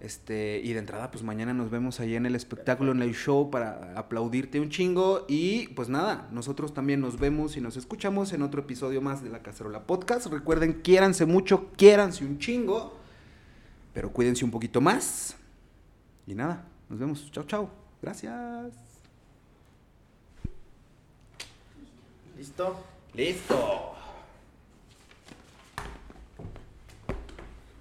Este, 0.00 0.62
y 0.64 0.72
de 0.72 0.78
entrada, 0.78 1.10
pues 1.10 1.22
mañana 1.22 1.52
nos 1.52 1.70
vemos 1.70 2.00
ahí 2.00 2.14
en 2.14 2.24
el 2.24 2.34
espectáculo, 2.34 2.92
en 2.92 3.02
el 3.02 3.14
show, 3.14 3.50
para 3.50 3.92
aplaudirte 3.98 4.58
un 4.58 4.70
chingo. 4.70 5.26
Y 5.28 5.68
pues 5.68 5.88
nada, 5.88 6.28
nosotros 6.32 6.72
también 6.72 7.00
nos 7.00 7.18
vemos 7.18 7.56
y 7.56 7.60
nos 7.60 7.76
escuchamos 7.76 8.32
en 8.32 8.42
otro 8.42 8.62
episodio 8.62 9.02
más 9.02 9.22
de 9.22 9.28
La 9.28 9.42
Cacerola 9.42 9.86
Podcast. 9.86 10.26
Recuerden, 10.26 10.80
quiéranse 10.82 11.26
mucho, 11.26 11.68
quiéranse 11.76 12.24
un 12.24 12.38
chingo, 12.38 12.96
pero 13.92 14.10
cuídense 14.10 14.44
un 14.44 14.50
poquito 14.50 14.80
más. 14.80 15.36
Y 16.26 16.34
nada, 16.34 16.64
nos 16.88 16.98
vemos. 16.98 17.30
Chao, 17.30 17.44
chao. 17.44 17.70
Gracias. 18.00 18.72
¿Listo? 22.38 22.74
Listo. 23.12 23.99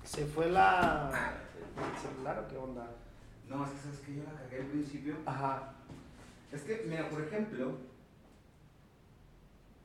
¿Se 0.10 0.26
fue 0.26 0.50
la... 0.50 1.12
el 1.78 2.02
celular 2.02 2.40
o 2.40 2.48
qué 2.48 2.58
onda? 2.58 2.88
No, 3.48 3.64
es 3.64 3.72
que 3.72 3.78
sabes 3.78 4.00
que 4.00 4.16
yo 4.16 4.24
la 4.24 4.42
cagué 4.42 4.62
al 4.62 4.66
principio. 4.66 5.16
Ajá. 5.24 5.74
Es 6.52 6.64
que, 6.64 6.84
mira, 6.90 7.08
por 7.10 7.22
ejemplo, 7.22 7.78